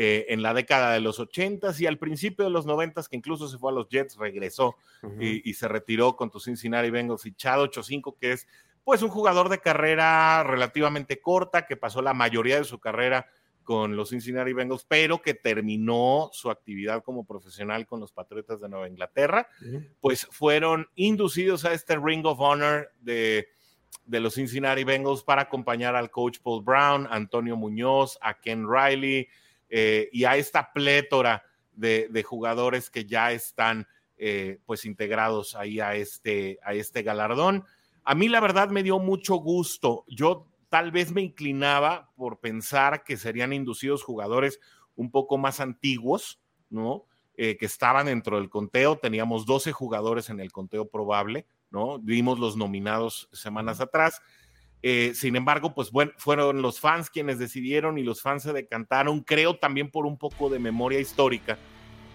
eh, 0.00 0.32
en 0.32 0.42
la 0.42 0.54
década 0.54 0.92
de 0.92 1.00
los 1.00 1.18
80 1.18 1.72
y 1.78 1.86
al 1.86 1.98
principio 1.98 2.44
de 2.44 2.52
los 2.52 2.66
90 2.66 3.02
que 3.10 3.16
incluso 3.16 3.48
se 3.48 3.58
fue 3.58 3.72
a 3.72 3.74
los 3.74 3.88
Jets, 3.88 4.16
regresó 4.16 4.76
y, 5.18 5.52
se 5.54 5.66
retiró 5.66 6.14
con 6.14 6.30
tu 6.30 6.38
Cincinnati 6.38 6.88
Bengals 6.90 7.22
fichado 7.22 7.68
8-5, 7.68 8.16
que 8.16 8.30
es 8.30 8.46
pues 8.84 9.02
un 9.02 9.08
jugador 9.08 9.48
de 9.48 9.58
carrera 9.58 10.44
relativamente 10.44 11.20
corta, 11.20 11.66
que 11.66 11.76
pasó 11.76 12.00
la 12.00 12.14
mayoría 12.14 12.58
de 12.58 12.64
su 12.64 12.78
carrera 12.78 13.26
con 13.68 13.96
los 13.96 14.08
Cincinnati 14.08 14.54
Bengals, 14.54 14.86
pero 14.88 15.20
que 15.20 15.34
terminó 15.34 16.30
su 16.32 16.50
actividad 16.50 17.04
como 17.04 17.26
profesional 17.26 17.86
con 17.86 18.00
los 18.00 18.12
Patriotas 18.12 18.62
de 18.62 18.68
Nueva 18.70 18.88
Inglaterra, 18.88 19.46
pues 20.00 20.26
fueron 20.30 20.88
inducidos 20.94 21.66
a 21.66 21.74
este 21.74 21.98
Ring 22.02 22.24
of 22.24 22.40
Honor 22.40 22.90
de, 23.02 23.48
de 24.06 24.20
los 24.20 24.36
Cincinnati 24.36 24.84
Bengals 24.84 25.22
para 25.22 25.42
acompañar 25.42 25.96
al 25.96 26.10
coach 26.10 26.38
Paul 26.42 26.64
Brown, 26.64 27.06
Antonio 27.10 27.58
Muñoz, 27.58 28.18
a 28.22 28.40
Ken 28.40 28.66
Riley, 28.66 29.28
eh, 29.68 30.08
y 30.14 30.24
a 30.24 30.38
esta 30.38 30.72
plétora 30.72 31.44
de, 31.74 32.24
jugadores 32.26 32.88
que 32.88 33.04
ya 33.04 33.32
están 33.32 33.86
eh, 34.16 34.60
pues 34.64 34.86
integrados 34.86 35.54
ahí 35.54 35.78
a 35.78 35.94
este, 35.94 36.58
a 36.64 36.72
este 36.72 37.02
galardón. 37.02 37.66
A 38.02 38.14
mí 38.14 38.30
la 38.30 38.40
verdad 38.40 38.70
me 38.70 38.82
dio 38.82 38.98
mucho 38.98 39.34
gusto. 39.34 40.06
Yo 40.08 40.47
tal 40.68 40.90
vez 40.90 41.12
me 41.12 41.22
inclinaba 41.22 42.10
por 42.16 42.40
pensar 42.40 43.04
que 43.04 43.16
serían 43.16 43.52
inducidos 43.52 44.02
jugadores 44.02 44.60
un 44.94 45.10
poco 45.10 45.38
más 45.38 45.60
antiguos, 45.60 46.40
¿no? 46.70 47.04
Eh, 47.36 47.56
que 47.56 47.66
estaban 47.66 48.06
dentro 48.06 48.36
del 48.38 48.50
conteo. 48.50 48.98
Teníamos 48.98 49.46
12 49.46 49.72
jugadores 49.72 50.28
en 50.28 50.40
el 50.40 50.50
conteo 50.50 50.88
probable, 50.88 51.46
¿no? 51.70 51.98
Vimos 52.00 52.38
los 52.38 52.56
nominados 52.56 53.28
semanas 53.32 53.80
atrás. 53.80 54.20
Eh, 54.82 55.12
sin 55.14 55.34
embargo, 55.34 55.74
pues 55.74 55.90
bueno, 55.90 56.12
fueron 56.18 56.62
los 56.62 56.78
fans 56.78 57.10
quienes 57.10 57.38
decidieron 57.38 57.98
y 57.98 58.04
los 58.04 58.22
fans 58.22 58.44
se 58.44 58.52
decantaron, 58.52 59.20
creo 59.22 59.56
también 59.56 59.90
por 59.90 60.06
un 60.06 60.16
poco 60.16 60.48
de 60.48 60.60
memoria 60.60 61.00
histórica 61.00 61.58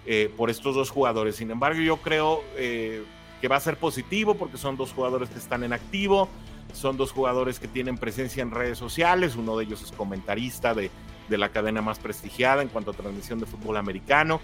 eh, 0.05 0.31
por 0.37 0.49
estos 0.49 0.75
dos 0.75 0.89
jugadores. 0.89 1.35
Sin 1.35 1.51
embargo, 1.51 1.81
yo 1.81 1.97
creo 1.97 2.41
eh, 2.55 3.03
que 3.41 3.47
va 3.49 3.57
a 3.57 3.61
ser 3.61 3.77
positivo 3.77 4.35
porque 4.35 4.57
son 4.57 4.77
dos 4.77 4.93
jugadores 4.93 5.29
que 5.29 5.39
están 5.39 5.63
en 5.63 5.73
activo, 5.73 6.29
son 6.73 6.97
dos 6.97 7.11
jugadores 7.11 7.59
que 7.59 7.67
tienen 7.67 7.97
presencia 7.97 8.43
en 8.43 8.51
redes 8.51 8.77
sociales, 8.77 9.35
uno 9.35 9.57
de 9.57 9.63
ellos 9.65 9.81
es 9.81 9.91
comentarista 9.91 10.73
de, 10.73 10.91
de 11.29 11.37
la 11.37 11.49
cadena 11.49 11.81
más 11.81 11.99
prestigiada 11.99 12.61
en 12.61 12.67
cuanto 12.67 12.91
a 12.91 12.93
transmisión 12.93 13.39
de 13.39 13.45
fútbol 13.45 13.77
americano, 13.77 14.41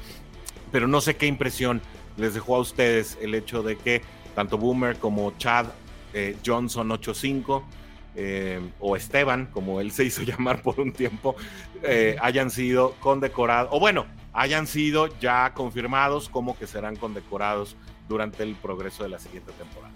pero 0.71 0.87
no 0.87 1.01
sé 1.01 1.17
qué 1.17 1.25
impresión 1.25 1.81
les 2.17 2.33
dejó 2.33 2.55
a 2.55 2.59
ustedes 2.59 3.17
el 3.21 3.35
hecho 3.35 3.63
de 3.63 3.75
que 3.75 4.01
tanto 4.35 4.57
Boomer 4.57 4.97
como 4.97 5.33
Chad 5.37 5.67
Johnson 6.45 6.91
85 6.91 7.63
eh, 8.15 8.59
o 8.79 8.95
Esteban, 8.95 9.47
como 9.51 9.79
él 9.79 9.91
se 9.91 10.03
hizo 10.03 10.23
llamar 10.23 10.61
por 10.61 10.79
un 10.79 10.91
tiempo, 10.91 11.35
eh, 11.83 12.17
hayan 12.21 12.49
sido 12.49 12.95
condecorados, 12.99 13.69
o 13.73 13.79
bueno, 13.79 14.05
hayan 14.33 14.67
sido 14.67 15.07
ya 15.19 15.53
confirmados 15.53 16.29
como 16.29 16.57
que 16.57 16.67
serán 16.67 16.95
condecorados 16.95 17.75
durante 18.07 18.43
el 18.43 18.55
progreso 18.55 19.03
de 19.03 19.09
la 19.09 19.19
siguiente 19.19 19.51
temporada. 19.53 19.88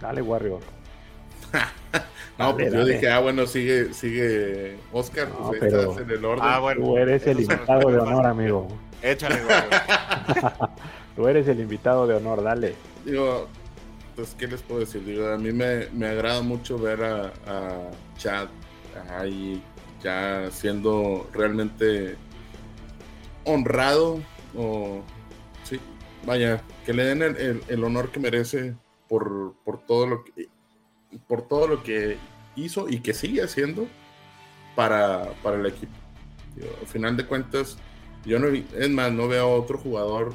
Dale, 0.00 0.22
Warrior. 0.22 0.60
no, 2.38 2.56
pues 2.56 2.72
yo 2.72 2.84
dije, 2.84 3.10
ah, 3.10 3.20
bueno, 3.20 3.46
sigue, 3.46 3.94
sigue 3.94 4.76
Oscar, 4.92 5.28
pues 5.28 5.62
estás 5.62 5.98
en 5.98 6.10
el 6.10 6.24
orden. 6.24 6.44
Ah, 6.46 6.58
bueno, 6.58 6.84
tú 6.84 6.98
eres 6.98 7.26
el 7.26 7.40
invitado 7.40 7.90
de 7.90 7.98
honor, 7.98 8.26
amigo. 8.26 8.68
Échale, 9.02 9.36
Warrior. 9.48 10.70
tú 11.14 11.28
eres 11.28 11.48
el 11.48 11.60
invitado 11.60 12.06
de 12.06 12.14
honor, 12.14 12.42
dale. 12.42 12.74
Digo, 13.04 13.48
pues, 14.16 14.34
¿qué 14.38 14.46
les 14.46 14.62
puedo 14.62 14.80
decir? 14.80 15.04
Digo, 15.04 15.28
a 15.28 15.38
mí 15.38 15.52
me, 15.52 15.88
me 15.90 16.08
agrada 16.08 16.42
mucho 16.42 16.78
ver 16.78 17.02
a, 17.02 17.32
a 17.46 17.90
Chad 18.16 18.48
ahí 19.18 19.62
ya 20.02 20.50
siendo 20.50 21.28
realmente 21.32 22.16
honrado 23.44 24.20
o 24.56 25.02
sí, 25.64 25.80
vaya, 26.24 26.62
que 26.84 26.92
le 26.92 27.04
den 27.04 27.22
el, 27.22 27.62
el, 27.68 27.84
honor 27.84 28.10
que 28.10 28.20
merece 28.20 28.74
por, 29.08 29.54
por, 29.64 29.78
todo 29.86 30.06
lo 30.06 30.24
que 30.24 30.48
por 31.28 31.42
todo 31.48 31.68
lo 31.68 31.82
que 31.82 32.18
hizo 32.56 32.88
y 32.88 33.00
que 33.00 33.14
sigue 33.14 33.42
haciendo 33.42 33.86
para, 34.74 35.32
para 35.42 35.56
el 35.56 35.66
equipo. 35.66 35.92
al 36.80 36.86
final 36.86 37.16
de 37.16 37.26
cuentas, 37.26 37.78
yo 38.24 38.38
no 38.38 38.48
es 38.48 38.90
más, 38.90 39.12
no 39.12 39.28
veo 39.28 39.44
a 39.44 39.56
otro 39.56 39.78
jugador 39.78 40.34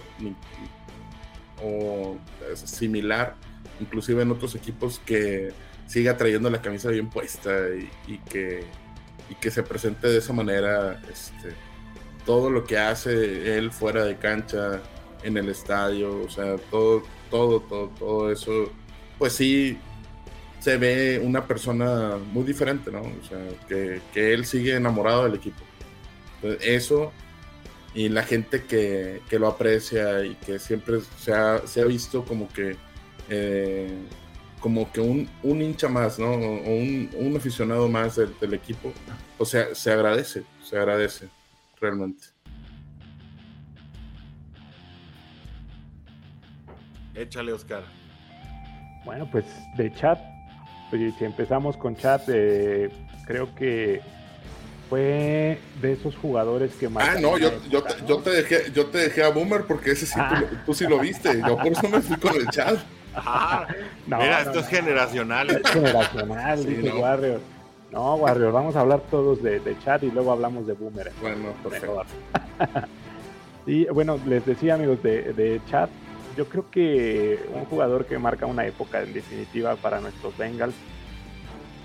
o 1.63 2.17
similar 2.55 3.35
inclusive 3.81 4.21
en 4.21 4.31
otros 4.31 4.55
equipos, 4.55 5.01
que 5.05 5.51
siga 5.87 6.15
trayendo 6.15 6.49
la 6.49 6.61
camisa 6.61 6.89
bien 6.89 7.09
puesta 7.09 7.51
y, 8.07 8.17
que, 8.19 8.63
que 9.41 9.51
se 9.51 9.63
presente 9.63 10.07
de 10.07 10.19
esa 10.19 10.31
manera 10.33 11.01
este, 11.11 11.53
todo 12.25 12.49
lo 12.49 12.63
que 12.63 12.77
hace 12.77 13.57
él 13.57 13.71
fuera 13.71 14.05
de 14.05 14.17
cancha, 14.17 14.79
en 15.23 15.37
el 15.37 15.49
estadio, 15.49 16.23
o 16.23 16.29
sea, 16.29 16.55
todo, 16.71 17.03
todo, 17.31 17.61
todo, 17.61 17.87
todo 17.97 18.31
eso, 18.31 18.71
pues 19.17 19.33
sí 19.33 19.77
se 20.59 20.77
ve 20.77 21.19
una 21.23 21.47
persona 21.47 22.17
muy 22.31 22.43
diferente, 22.43 22.91
¿no? 22.91 23.01
O 23.01 23.27
sea, 23.27 23.39
que, 23.67 24.33
él 24.33 24.45
sigue 24.45 24.75
enamorado 24.75 25.23
del 25.23 25.35
equipo. 25.35 25.63
eso 26.61 27.11
y 27.93 28.09
la 28.09 28.23
gente 28.23 28.63
que, 28.63 29.21
lo 29.31 29.47
aprecia 29.47 30.23
y 30.23 30.35
que 30.35 30.59
siempre 30.59 30.99
se 31.17 31.33
ha, 31.33 31.65
se 31.65 31.81
ha 31.81 31.85
visto 31.85 32.23
como 32.23 32.47
que 32.47 32.77
eh, 33.29 33.97
como 34.61 34.91
que 34.91 35.01
un, 35.01 35.27
hincha 35.43 35.89
más, 35.89 36.19
¿no? 36.19 36.31
O 36.31 36.35
un, 36.35 37.33
aficionado 37.35 37.89
más 37.89 38.15
del, 38.15 38.53
equipo, 38.53 38.93
o 39.37 39.45
sea, 39.45 39.73
se 39.73 39.91
agradece, 39.91 40.43
se 40.63 40.77
agradece, 40.77 41.27
realmente. 41.79 42.27
Échale, 47.15 47.53
Oscar. 47.53 47.83
Bueno, 49.05 49.27
pues 49.31 49.45
de 49.75 49.93
chat, 49.93 50.19
pues, 50.89 51.13
si 51.17 51.25
empezamos 51.25 51.75
con 51.77 51.95
chat, 51.95 52.21
eh, 52.27 52.89
creo 53.25 53.53
que 53.55 54.01
fue 54.89 55.59
de 55.81 55.93
esos 55.93 56.15
jugadores 56.15 56.73
que 56.75 56.89
más. 56.89 57.07
Ah, 57.07 57.19
no, 57.19 57.37
yo, 57.37 57.49
yo, 57.69 57.81
te, 57.81 57.93
yo, 58.05 58.17
te 58.17 58.29
dejé, 58.29 58.71
yo 58.73 58.87
te 58.87 58.97
dejé 58.97 59.23
a 59.23 59.29
Boomer 59.29 59.63
porque 59.63 59.91
ese 59.91 60.05
sí 60.05 60.19
tú, 60.29 60.55
tú, 60.65 60.73
sí 60.73 60.85
lo 60.85 60.99
viste. 60.99 61.41
Yo 61.47 61.57
por 61.57 61.67
eso 61.67 61.87
me 61.89 62.01
fui 62.01 62.17
con 62.17 62.35
el 62.35 62.47
chat. 62.49 62.77
Ah, 63.13 63.67
mira, 64.05 64.39
esto 64.39 64.61
es 64.61 64.67
generacional. 64.67 65.49
Es 65.49 65.69
generacional, 65.69 66.65
dice 66.65 66.83
¿no? 66.83 66.95
Warrior. 67.01 67.41
No, 67.91 68.15
Warrior, 68.15 68.53
vamos 68.53 68.77
a 68.77 68.79
hablar 68.79 69.01
todos 69.11 69.43
de, 69.43 69.75
chat 69.83 70.01
y 70.03 70.11
luego 70.11 70.31
hablamos 70.31 70.65
de 70.65 70.71
Boomer. 70.71 71.11
Bueno, 71.19 71.53
perfecto. 71.61 72.03
y 73.65 73.83
bueno, 73.93 74.17
les 74.25 74.45
decía, 74.45 74.75
amigos, 74.75 75.03
de, 75.03 75.33
de 75.33 75.59
chat, 75.69 75.89
yo 76.35 76.47
creo 76.47 76.69
que 76.69 77.39
un 77.53 77.65
jugador 77.65 78.05
que 78.05 78.17
marca 78.17 78.45
una 78.45 78.65
época 78.65 79.01
en 79.01 79.13
definitiva 79.13 79.75
para 79.75 79.99
nuestros 79.99 80.37
Bengals 80.37 80.75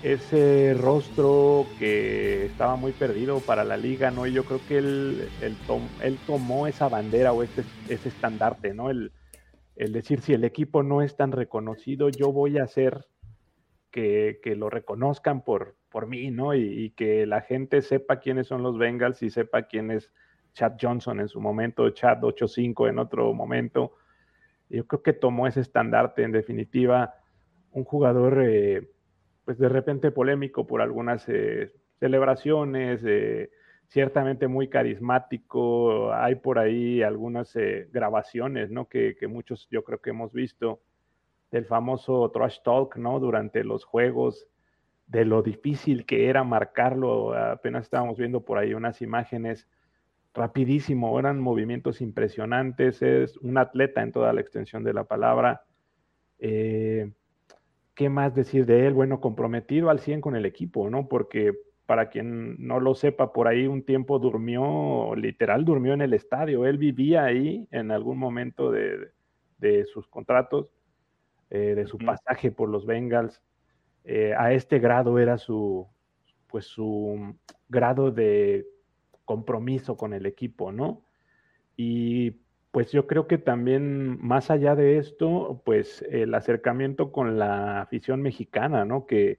ese 0.03 0.75
rostro 0.79 1.65
que 1.79 2.45
estaba 2.45 2.75
muy 2.75 2.91
perdido 2.91 3.39
para 3.39 3.63
la 3.63 3.77
liga, 3.77 4.11
¿no? 4.11 4.27
Y 4.27 4.33
yo 4.33 4.43
creo 4.43 4.59
que 4.67 4.77
él, 4.77 5.27
él, 5.41 6.17
tomó 6.27 6.67
esa 6.67 6.87
bandera 6.87 7.33
o 7.33 7.43
ese, 7.43 7.63
ese 7.89 8.09
estandarte, 8.09 8.73
¿no? 8.73 8.89
El, 8.89 9.11
decir, 9.75 10.21
si 10.21 10.33
el 10.33 10.43
equipo 10.43 10.83
no 10.83 11.01
es 11.01 11.15
tan 11.15 11.31
reconocido, 11.31 12.09
yo 12.09 12.31
voy 12.31 12.57
a 12.57 12.63
hacer 12.63 13.07
que, 13.91 14.39
lo 14.55 14.69
reconozcan 14.69 15.43
por, 15.43 15.75
por 15.89 16.07
mí, 16.07 16.29
¿no? 16.29 16.53
Y, 16.53 16.91
que 16.91 17.25
la 17.25 17.41
gente 17.41 17.81
sepa 17.81 18.19
quiénes 18.19 18.47
son 18.47 18.61
los 18.61 18.77
Bengals 18.77 19.23
y 19.23 19.31
sepa 19.31 19.63
quién 19.63 19.89
es 19.89 20.11
Chad 20.53 20.73
Johnson 20.79 21.19
en 21.19 21.27
su 21.27 21.41
momento, 21.41 21.89
Chad 21.89 22.21
8-5 22.21 22.89
en 22.89 22.99
otro 22.99 23.33
momento. 23.33 23.93
Yo 24.69 24.85
creo 24.87 25.01
que 25.01 25.13
tomó 25.13 25.47
ese 25.47 25.61
estandarte, 25.61 26.23
en 26.23 26.31
definitiva, 26.31 27.15
un 27.71 27.83
jugador... 27.83 28.43
Eh, 28.45 28.89
pues 29.47 29.57
de 29.59 29.69
repente 29.69 30.11
polémico 30.11 30.67
por 30.67 30.81
algunas 30.81 31.23
eh, 31.29 31.71
celebraciones, 32.01 33.01
eh, 33.05 33.49
ciertamente 33.87 34.49
muy 34.49 34.67
carismático, 34.67 36.11
hay 36.11 36.35
por 36.35 36.59
ahí 36.59 37.01
algunas 37.01 37.55
eh, 37.55 37.87
grabaciones, 37.93 38.71
¿no? 38.71 38.89
Que, 38.89 39.15
muchos 39.29 39.69
yo 39.71 39.85
creo 39.85 40.01
que 40.01 40.09
hemos 40.09 40.33
visto 40.33 40.81
del 41.49 41.63
famoso 41.63 42.29
trash 42.29 42.57
talk, 42.61 42.97
¿no? 42.97 43.21
Durante 43.21 43.63
los 43.63 43.85
juegos, 43.85 44.49
de 45.05 45.23
lo 45.23 45.41
difícil 45.41 46.05
que 46.05 46.27
era 46.27 46.43
marcarlo, 46.43 47.33
apenas 47.33 47.85
estábamos 47.85 48.17
viendo 48.17 48.43
por 48.43 48.57
ahí 48.57 48.73
unas 48.73 49.01
imágenes 49.01 49.65
rapidísimo, 50.37 51.19
eran 51.19 51.39
movimientos 51.39 51.99
impresionantes, 52.01 53.01
es 53.01 53.37
un 53.37 53.57
atleta 53.57 54.01
en 54.01 54.11
toda 54.11 54.31
la 54.31 54.41
extensión 54.41 54.83
de 54.83 54.93
la 54.93 55.03
palabra. 55.03 55.63
Eh, 56.39 57.11
¿qué 57.97 58.09
más 58.09 58.35
decir 58.35 58.67
de 58.67 58.85
él? 58.85 58.93
Bueno, 58.93 59.19
comprometido 59.19 59.89
al 59.89 59.99
100 59.99 60.21
con 60.21 60.35
el 60.35 60.45
equipo, 60.45 60.87
¿no? 60.89 61.09
Porque 61.09 61.53
para 61.87 62.09
quien 62.09 62.55
no 62.59 62.79
lo 62.79 62.93
sepa, 62.93 63.33
por 63.33 63.47
ahí 63.47 63.65
un 63.65 63.81
tiempo 63.83 64.19
durmió, 64.19 65.15
literal 65.15 65.65
durmió 65.65 65.93
en 65.93 66.01
el 66.01 66.13
estadio. 66.13 66.67
Él 66.67 66.77
vivía 66.77 67.25
ahí 67.25 67.67
en 67.71 67.89
algún 67.89 68.19
momento 68.19 68.71
de, 68.71 69.09
sus 69.91 70.07
contratos, 70.07 70.69
eh, 71.49 71.73
de 71.75 71.87
su 71.87 71.97
pasaje 71.97 72.51
por 72.51 72.69
los 72.69 72.85
Bengals. 72.85 73.41
Eh, 74.03 74.35
a 74.37 74.53
este 74.53 74.77
grado 74.77 75.17
era 75.17 75.39
su, 75.39 75.87
pues 76.47 76.65
su 76.65 77.35
grado 77.67 78.11
de 78.11 78.67
compromiso 79.27 79.97
con 79.97 80.13
el 80.13 80.25
equipo, 80.25 80.71
¿no? 80.71 81.03
Y 81.75 82.31
pues 82.71 82.91
yo 82.91 83.05
creo 83.05 83.27
que 83.27 83.37
también 83.37 84.17
más 84.25 84.49
allá 84.49 84.75
de 84.75 84.97
esto, 84.97 85.61
pues 85.65 86.03
el 86.09 86.33
acercamiento 86.33 87.11
con 87.11 87.37
la 87.37 87.81
afición 87.81 88.21
mexicana, 88.21 88.85
¿no? 88.85 89.05
Que 89.05 89.37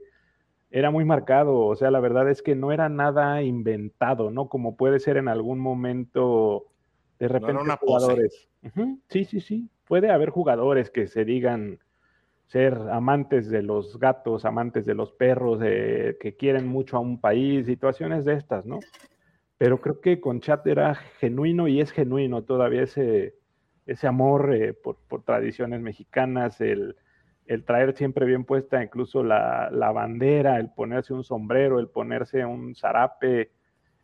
era 0.70 0.90
muy 0.90 1.04
marcado, 1.04 1.64
o 1.64 1.74
sea, 1.74 1.90
la 1.90 2.00
verdad 2.00 2.28
es 2.28 2.42
que 2.42 2.54
no 2.54 2.70
era 2.70 2.88
nada 2.90 3.42
inventado, 3.42 4.30
¿no? 4.30 4.48
Como 4.48 4.76
puede 4.76 5.00
ser 5.00 5.16
en 5.16 5.28
algún 5.28 5.58
momento 5.58 6.66
de 7.18 7.28
repente 7.28 7.62
jugadores. 7.80 8.48
Sí, 9.08 9.24
sí, 9.24 9.40
sí. 9.40 9.70
Puede 9.86 10.10
haber 10.10 10.28
jugadores 10.28 10.90
que 10.90 11.06
se 11.06 11.24
digan 11.24 11.78
ser 12.46 12.74
amantes 12.90 13.48
de 13.48 13.62
los 13.62 13.98
gatos, 13.98 14.44
amantes 14.44 14.84
de 14.84 14.94
los 14.94 15.12
perros, 15.12 15.60
que 15.60 16.36
quieren 16.38 16.66
mucho 16.66 16.96
a 16.96 17.00
un 17.00 17.20
país, 17.20 17.66
situaciones 17.66 18.26
de 18.26 18.34
estas, 18.34 18.66
¿no? 18.66 18.80
Pero 19.58 19.80
creo 19.80 20.00
que 20.00 20.20
con 20.20 20.40
Chat 20.40 20.66
era 20.66 20.94
genuino 20.94 21.66
y 21.66 21.80
es 21.80 21.90
genuino 21.90 22.44
todavía 22.44 22.82
ese, 22.82 23.34
ese 23.86 24.06
amor 24.06 24.54
eh, 24.54 24.72
por, 24.72 24.96
tradiciones 25.24 25.80
mexicanas, 25.80 26.60
el, 26.60 26.96
traer 27.66 27.96
siempre 27.96 28.24
bien 28.24 28.44
puesta 28.44 28.82
incluso 28.82 29.24
la, 29.24 29.68
bandera, 29.92 30.58
el 30.58 30.70
ponerse 30.70 31.12
un 31.12 31.24
sombrero, 31.24 31.80
el 31.80 31.88
ponerse 31.88 32.44
un 32.44 32.76
zarape, 32.76 33.50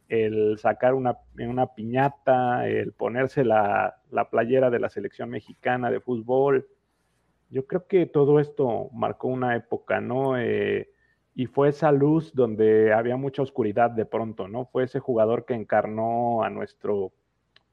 el 0.08 0.58
sacar 0.58 0.94
una, 0.94 1.18
una 1.38 1.74
piñata, 1.74 2.66
el 2.66 2.92
ponerse 2.92 3.44
la, 3.44 3.96
la, 4.10 4.30
playera 4.30 4.70
de 4.70 4.80
la 4.80 4.88
selección 4.88 5.30
mexicana 5.30 5.90
de 5.90 6.00
fútbol. 6.00 6.66
Yo 7.50 7.66
creo 7.66 7.86
que 7.86 8.06
todo 8.06 8.40
esto 8.40 8.88
marcó 8.92 9.28
una 9.28 9.54
época, 9.54 10.00
¿no? 10.00 10.36
Eh, 10.36 10.88
y 11.34 11.46
fue 11.46 11.68
esa 11.68 11.90
luz 11.90 12.32
donde 12.32 12.92
había 12.92 13.16
mucha 13.16 13.42
oscuridad 13.42 13.90
de 13.90 14.06
pronto, 14.06 14.46
¿no? 14.46 14.66
Fue 14.66 14.84
ese 14.84 15.00
jugador 15.00 15.44
que 15.44 15.54
encarnó 15.54 16.44
a 16.44 16.50
nuestro, 16.50 17.12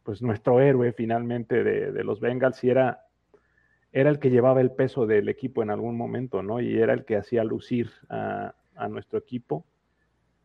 pues 0.03 0.21
nuestro 0.23 0.59
héroe 0.59 0.93
finalmente 0.93 1.63
de, 1.63 2.03
los 2.03 2.19
Bengals 2.19 2.63
y 2.63 2.71
era, 2.71 3.05
era 3.91 4.09
el 4.09 4.17
que 4.17 4.31
llevaba 4.31 4.61
el 4.61 4.71
peso 4.71 5.05
del 5.05 5.29
equipo 5.29 5.61
en 5.61 5.69
algún 5.69 5.95
momento, 5.95 6.41
¿no? 6.41 6.59
Y 6.59 6.79
era 6.79 6.93
el 6.93 7.05
que 7.05 7.17
hacía 7.17 7.43
lucir 7.43 7.91
a, 8.09 8.55
nuestro 8.89 9.19
equipo. 9.19 9.63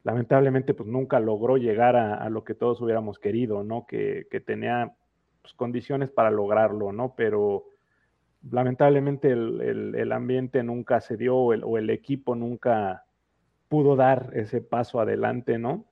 Lamentablemente, 0.04 0.74
pues 0.74 0.86
nunca 0.86 1.18
logró 1.18 1.56
llegar 1.56 1.96
a, 1.96 2.28
lo 2.28 2.44
que 2.44 2.54
todos 2.54 2.82
hubiéramos 2.82 3.18
querido, 3.18 3.64
¿no? 3.64 3.86
Que, 3.86 4.26
tenía 4.44 4.92
pues, 5.40 5.54
condiciones 5.54 6.10
para 6.10 6.30
lograrlo, 6.30 6.92
¿no? 6.92 7.14
Pero 7.16 7.64
lamentablemente 8.50 9.32
el, 9.32 10.12
ambiente 10.12 10.62
nunca 10.62 11.00
se 11.00 11.16
dio 11.16 11.34
o 11.34 11.78
el 11.78 11.88
equipo 11.88 12.34
nunca 12.34 13.05
pudo 13.68 13.96
dar 13.96 14.30
ese 14.34 14.60
paso 14.60 15.00
adelante, 15.00 15.58
¿no? 15.58 15.86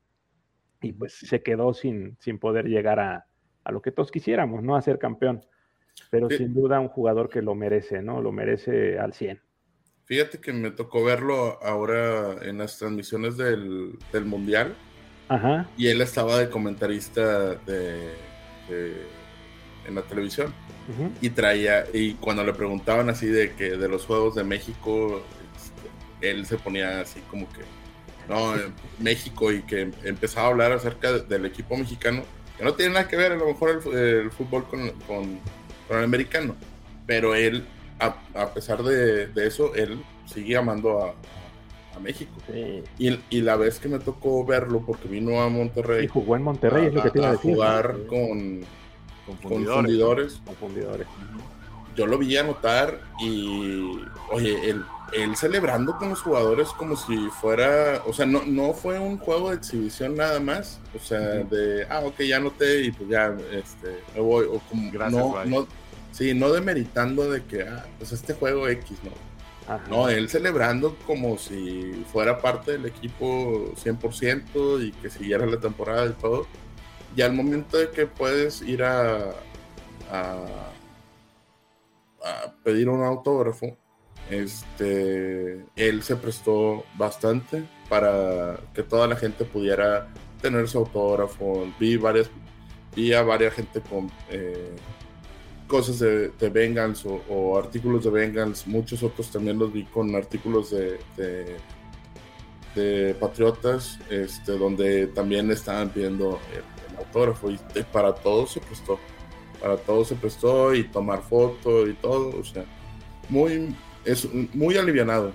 Y 0.81 0.93
pues 0.93 1.15
se 1.15 1.43
quedó 1.43 1.75
sin, 1.75 2.17
sin 2.21 2.39
poder 2.39 2.67
llegar 2.67 3.01
a, 3.01 3.27
lo 3.71 3.81
que 3.81 3.91
todos 3.91 4.11
quisiéramos, 4.11 4.63
¿no? 4.63 4.77
A 4.77 4.83
ser 4.83 4.99
campeón. 4.99 5.45
Pero 6.11 6.29
sin 6.29 6.53
duda 6.53 6.81
un 6.81 6.89
jugador 6.89 7.29
que 7.29 7.41
lo 7.41 7.55
merece, 7.55 8.03
¿no? 8.03 8.21
Lo 8.21 8.33
merece 8.33 8.99
al 8.99 9.15
100. 9.15 9.41
Fíjate 10.05 10.39
que 10.39 10.53
me 10.53 10.71
tocó 10.71 11.03
verlo 11.03 11.63
ahora 11.63 12.37
en 12.43 12.59
las 12.59 12.79
transmisiones 12.79 13.37
del, 13.39 13.97
Mundial. 14.25 14.75
Ajá. 15.29 15.69
Y 15.79 15.87
él 15.87 16.03
estaba 16.03 16.39
de 16.39 16.51
comentarista 16.51 17.55
de, 17.55 18.13
en 19.87 19.95
la 19.95 20.03
televisión. 20.03 20.53
Y 21.23 21.31
traía, 21.31 21.85
y 21.95 22.15
cuando 22.15 22.45
le 22.45 22.53
preguntaban 22.53 23.09
así 23.09 23.27
de 23.27 23.55
que 23.55 23.79
de 23.79 23.89
los 23.89 24.05
Juegos 24.05 24.35
de 24.35 24.45
México, 24.45 25.23
él 26.21 26.47
se 26.47 26.57
ponía 26.57 27.01
así 27.01 27.21
como 27.31 27.49
que, 27.53 27.63
no, 28.29 28.55
México 28.99 29.53
y 29.53 29.63
que 29.63 29.91
empezaba 30.05 30.47
a 30.47 30.51
hablar 30.51 30.73
acerca 30.73 31.13
del 31.13 31.45
equipo 31.45 31.77
mexicano, 31.77 32.23
que 32.57 32.65
no 32.65 32.75
tiene 32.75 32.95
nada 32.95 33.09
que 33.09 33.17
ver 33.17 33.33
a 33.33 33.37
lo 33.37 33.47
mejor 33.47 33.83
el, 33.93 34.31
fútbol 34.31 34.65
con, 34.65 34.91
con, 35.07 35.41
el 35.91 36.05
americano, 36.05 36.57
pero 37.07 37.35
él, 37.35 37.65
a, 37.99 38.49
pesar 38.55 38.83
de, 38.83 39.31
eso, 39.37 39.75
él 39.75 40.03
sigue 40.27 40.57
amando 40.57 41.05
a, 41.05 41.15
México. 42.01 42.33
Y, 42.99 43.21
y, 43.31 43.41
la 43.41 43.55
vez 43.55 43.79
que 43.79 43.89
me 43.89 44.01
tocó 44.01 44.45
verlo, 44.45 44.83
porque 44.85 45.07
vino 45.07 45.41
a 45.41 45.49
Monterrey. 45.49 46.07
Y 46.07 46.09
jugó 46.09 46.35
en 46.35 46.43
Monterrey, 46.43 46.87
es 46.87 46.93
lo 46.93 47.05
que 47.05 47.11
tiene 47.11 47.29
a 47.29 47.37
jugar 47.37 47.97
con, 48.09 48.65
con 49.25 49.65
fundidores. 49.65 50.41
Yo 51.95 52.07
lo 52.07 52.19
vi 52.19 52.37
anotar 52.37 53.01
y, 53.21 54.01
oye, 54.33 54.71
él 54.71 54.85
él 55.13 55.37
celebrando 55.37 55.97
con 55.97 56.09
los 56.09 56.23
jugadores 56.23 56.69
como 56.71 56.97
si 56.97 57.17
fuera, 57.41 58.03
o 58.07 58.13
sea, 58.13 58.27
no, 58.27 58.43
no 58.45 58.73
fue 58.73 58.99
un 58.99 59.19
juego 59.19 59.51
de 59.51 59.57
exhibición 59.57 60.17
nada 60.17 60.41
más, 60.41 60.81
o 60.95 60.99
sea, 60.99 61.19
de, 61.19 61.87
ah, 61.89 62.01
ok, 62.01 62.21
ya 62.23 62.41
noté 62.41 62.83
y 62.83 62.93
pues 62.93 63.09
ya, 63.09 63.37
este, 63.53 64.03
me 64.15 64.21
voy, 64.21 64.47
o 64.47 64.59
como, 64.69 64.91
Gracias, 64.91 65.23
no, 65.23 65.45
no, 65.45 65.67
sí, 66.13 66.35
no 66.35 66.51
demeritando 66.53 67.31
de 67.31 67.45
que, 67.45 67.63
ah, 67.63 67.85
pues 67.99 68.13
este 68.13 68.35
juego 68.35 68.69
X, 68.69 68.99
¿no? 69.05 69.11
No, 69.89 70.09
él 70.11 70.29
celebrando 70.29 70.95
como 71.07 71.39
si 71.39 72.05
fuera 72.13 72.39
parte 72.39 72.73
del 72.73 72.85
equipo 72.85 73.73
100% 73.83 74.87
y 74.87 74.93
que 74.93 75.09
siguiera 75.09 75.47
la 75.47 75.59
temporada 75.59 76.07
y 76.07 76.13
todo. 76.13 76.47
y 77.17 77.23
al 77.23 77.33
momento 77.33 77.79
de 77.79 77.91
que 77.91 78.07
puedes 78.07 78.61
ir 78.61 78.83
a, 78.83 79.31
a, 80.11 80.37
pedir 82.63 82.89
un 82.89 83.03
autógrafo, 83.05 83.77
este, 84.31 85.65
él 85.77 86.03
se 86.03 86.17
prestó 86.17 86.85
bastante 86.97 87.65
para 87.89 88.59
que 88.75 88.83
toda 88.83 89.07
la 89.07 89.17
gente 89.17 89.45
pudiera 89.45 90.09
tener 90.41 90.69
su 90.69 90.79
autógrafo. 90.79 91.67
Vi 91.79 91.97
varias, 91.97 92.31
vi 92.97 93.13
a 93.13 93.23
varias 93.23 93.55
gente 93.55 93.81
con 93.81 94.11
eh, 94.31 94.75
cosas 95.67 95.99
de, 95.99 96.29
de 96.31 96.49
Bengals 96.49 97.05
o, 97.07 97.59
artículos 97.59 98.05
de 98.05 98.11
Bengals. 98.11 98.67
Muchos 98.67 99.03
otros 99.03 99.31
también 99.31 99.59
los 99.59 99.73
vi 99.73 99.85
con 99.85 100.15
artículos 100.15 100.71
de, 100.71 100.99
de, 102.75 103.15
Patriotas, 103.21 104.01
este, 104.11 104.59
donde 104.59 105.07
también 105.07 105.49
estaban 105.53 105.91
pidiendo 105.91 106.41
el, 106.53 106.65
autógrafo 106.99 107.51
y 107.51 107.59
para 107.93 108.15
todos 108.15 108.53
se 108.53 108.61
prestó. 108.61 108.99
Para 109.61 109.77
todos 109.77 110.09
se 110.09 110.17
prestó 110.17 110.75
y 110.75 110.85
tomar 110.85 111.23
foto 111.23 111.89
y 111.89 111.95
todo. 111.95 112.39
O 112.39 112.45
sea, 112.45 112.65
muy, 113.29 113.75
es 114.05 114.29
muy 114.55 114.77
alivianado 114.77 115.33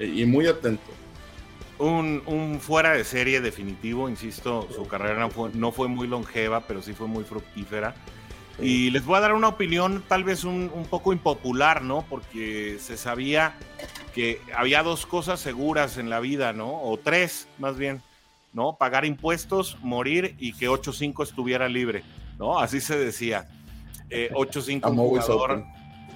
y 0.00 0.24
muy 0.24 0.46
atento. 0.46 0.90
Un, 1.78 2.22
un, 2.26 2.60
fuera 2.60 2.92
de 2.92 3.04
serie 3.04 3.40
definitivo, 3.40 4.08
insisto, 4.08 4.68
su 4.74 4.86
carrera 4.86 5.18
no 5.18 5.30
fue, 5.30 5.50
no 5.54 5.72
fue 5.72 5.88
muy 5.88 6.06
longeva, 6.06 6.60
pero 6.66 6.82
sí 6.82 6.92
fue 6.92 7.06
muy 7.06 7.24
fructífera. 7.24 7.94
Y 8.60 8.90
les 8.90 9.06
voy 9.06 9.16
a 9.16 9.20
dar 9.20 9.32
una 9.32 9.48
opinión 9.48 10.04
tal 10.06 10.22
vez 10.22 10.44
un, 10.44 10.70
un, 10.74 10.84
poco 10.84 11.14
impopular, 11.14 11.80
¿no? 11.80 12.04
Porque 12.10 12.76
se 12.78 12.98
sabía 12.98 13.54
que 14.14 14.42
había 14.54 14.82
dos 14.82 15.06
cosas 15.06 15.40
seguras 15.40 15.96
en 15.96 16.10
la 16.10 16.20
vida, 16.20 16.52
¿no? 16.52 16.82
O 16.82 16.98
tres, 16.98 17.48
más 17.58 17.78
bien, 17.78 18.02
¿no? 18.52 18.76
Pagar 18.76 19.06
impuestos, 19.06 19.78
morir 19.80 20.34
y 20.38 20.52
que 20.52 20.68
8-5 20.68 21.22
estuviera 21.22 21.68
libre, 21.70 22.02
¿no? 22.38 22.58
Así 22.58 22.82
se 22.82 22.98
decía. 22.98 23.48
Eh, 24.10 24.28
8-5 24.34 24.90
un 24.90 24.96
jugador 24.96 25.64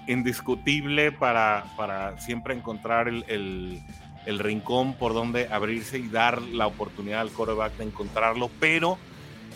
indiscutible 0.06 1.12
para, 1.12 1.64
para 1.76 2.18
siempre 2.20 2.54
encontrar 2.54 3.08
el, 3.08 3.24
el, 3.28 3.82
el, 4.26 4.38
rincón 4.38 4.94
por 4.94 5.14
donde 5.14 5.48
abrirse 5.48 5.98
y 5.98 6.08
dar 6.08 6.42
la 6.42 6.66
oportunidad 6.66 7.20
al 7.20 7.30
coreback 7.30 7.76
de 7.76 7.84
encontrarlo, 7.84 8.50
pero 8.60 8.98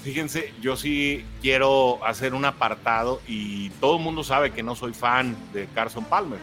fíjense, 0.02 0.52
yo 0.60 0.76
sí 0.76 1.24
quiero 1.42 2.04
hacer 2.04 2.34
un 2.34 2.44
apartado 2.44 3.20
y 3.26 3.70
todo 3.80 3.96
el 3.96 4.02
mundo 4.02 4.24
sabe 4.24 4.50
que 4.52 4.62
no 4.62 4.74
soy 4.74 4.94
fan 4.94 5.36
de 5.52 5.66
Carson 5.74 6.04
Palmer, 6.04 6.38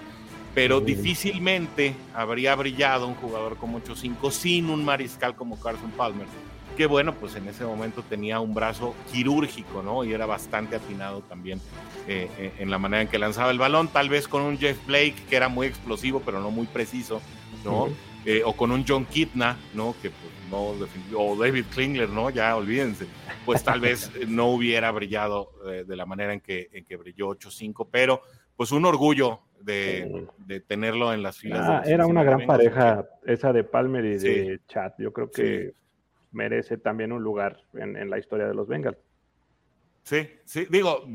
pero 0.53 0.79
difícilmente 0.79 1.95
habría 2.13 2.55
brillado 2.55 3.07
un 3.07 3.15
jugador 3.15 3.57
como 3.57 3.81
8-5 3.81 4.31
sin 4.31 4.69
un 4.69 4.85
mariscal 4.85 5.35
como 5.35 5.59
Carson 5.59 5.91
Palmer 5.91 6.27
que 6.75 6.85
bueno, 6.85 7.13
pues 7.15 7.35
en 7.35 7.47
ese 7.47 7.65
momento 7.65 8.03
tenía 8.03 8.39
un 8.39 8.53
brazo 8.53 8.93
quirúrgico, 9.11 9.81
¿no? 9.81 10.03
Y 10.03 10.13
era 10.13 10.25
bastante 10.25 10.75
afinado 10.75 11.21
también 11.21 11.59
eh, 12.07 12.29
eh, 12.37 12.53
en 12.59 12.69
la 12.69 12.77
manera 12.77 13.01
en 13.01 13.07
que 13.07 13.17
lanzaba 13.17 13.51
el 13.51 13.57
balón, 13.57 13.87
tal 13.87 14.09
vez 14.09 14.27
con 14.27 14.41
un 14.43 14.57
Jeff 14.57 14.85
Blake 14.85 15.15
que 15.29 15.35
era 15.35 15.49
muy 15.49 15.67
explosivo, 15.67 16.21
pero 16.23 16.39
no 16.39 16.51
muy 16.51 16.67
preciso, 16.67 17.21
¿no? 17.63 17.87
Eh, 18.25 18.41
o 18.43 18.53
con 18.53 18.71
un 18.71 18.83
John 18.87 19.05
Kitna, 19.05 19.57
¿no? 19.73 19.95
Que 20.01 20.09
pues 20.09 20.31
no, 20.51 20.75
o 21.17 21.35
David 21.35 21.65
Klingler, 21.73 22.09
¿no? 22.09 22.29
Ya 22.29 22.55
olvídense, 22.55 23.05
pues 23.45 23.63
tal 23.63 23.79
vez 23.79 24.11
no 24.27 24.47
hubiera 24.47 24.91
brillado 24.91 25.51
de 25.63 25.95
la 25.95 26.05
manera 26.05 26.33
en 26.33 26.41
que, 26.41 26.69
en 26.73 26.85
que 26.85 26.97
brilló 26.97 27.29
8-5, 27.29 27.87
pero 27.91 28.21
pues 28.55 28.71
un 28.71 28.85
orgullo 28.85 29.41
de, 29.61 30.27
de, 30.37 30.59
tenerlo 30.59 31.11
en 31.13 31.23
las 31.23 31.37
filas. 31.37 31.67
Ah, 31.67 31.81
era 31.85 32.05
una 32.05 32.23
gran 32.23 32.45
pareja 32.45 33.05
esa 33.25 33.51
de 33.51 33.63
Palmer 33.63 34.05
y 34.05 34.17
de 34.17 34.59
Chat. 34.67 34.93
Yo 34.99 35.11
creo 35.11 35.31
que 35.31 35.73
merece 36.35 36.77
también 36.77 37.11
un 37.11 37.23
lugar 37.23 37.61
en, 37.73 38.09
la 38.09 38.19
historia 38.19 38.47
de 38.47 38.53
los 38.53 38.67
Bengals. 38.67 38.97
Sí, 40.03 40.29
sí, 40.45 40.67
digo, 40.69 41.05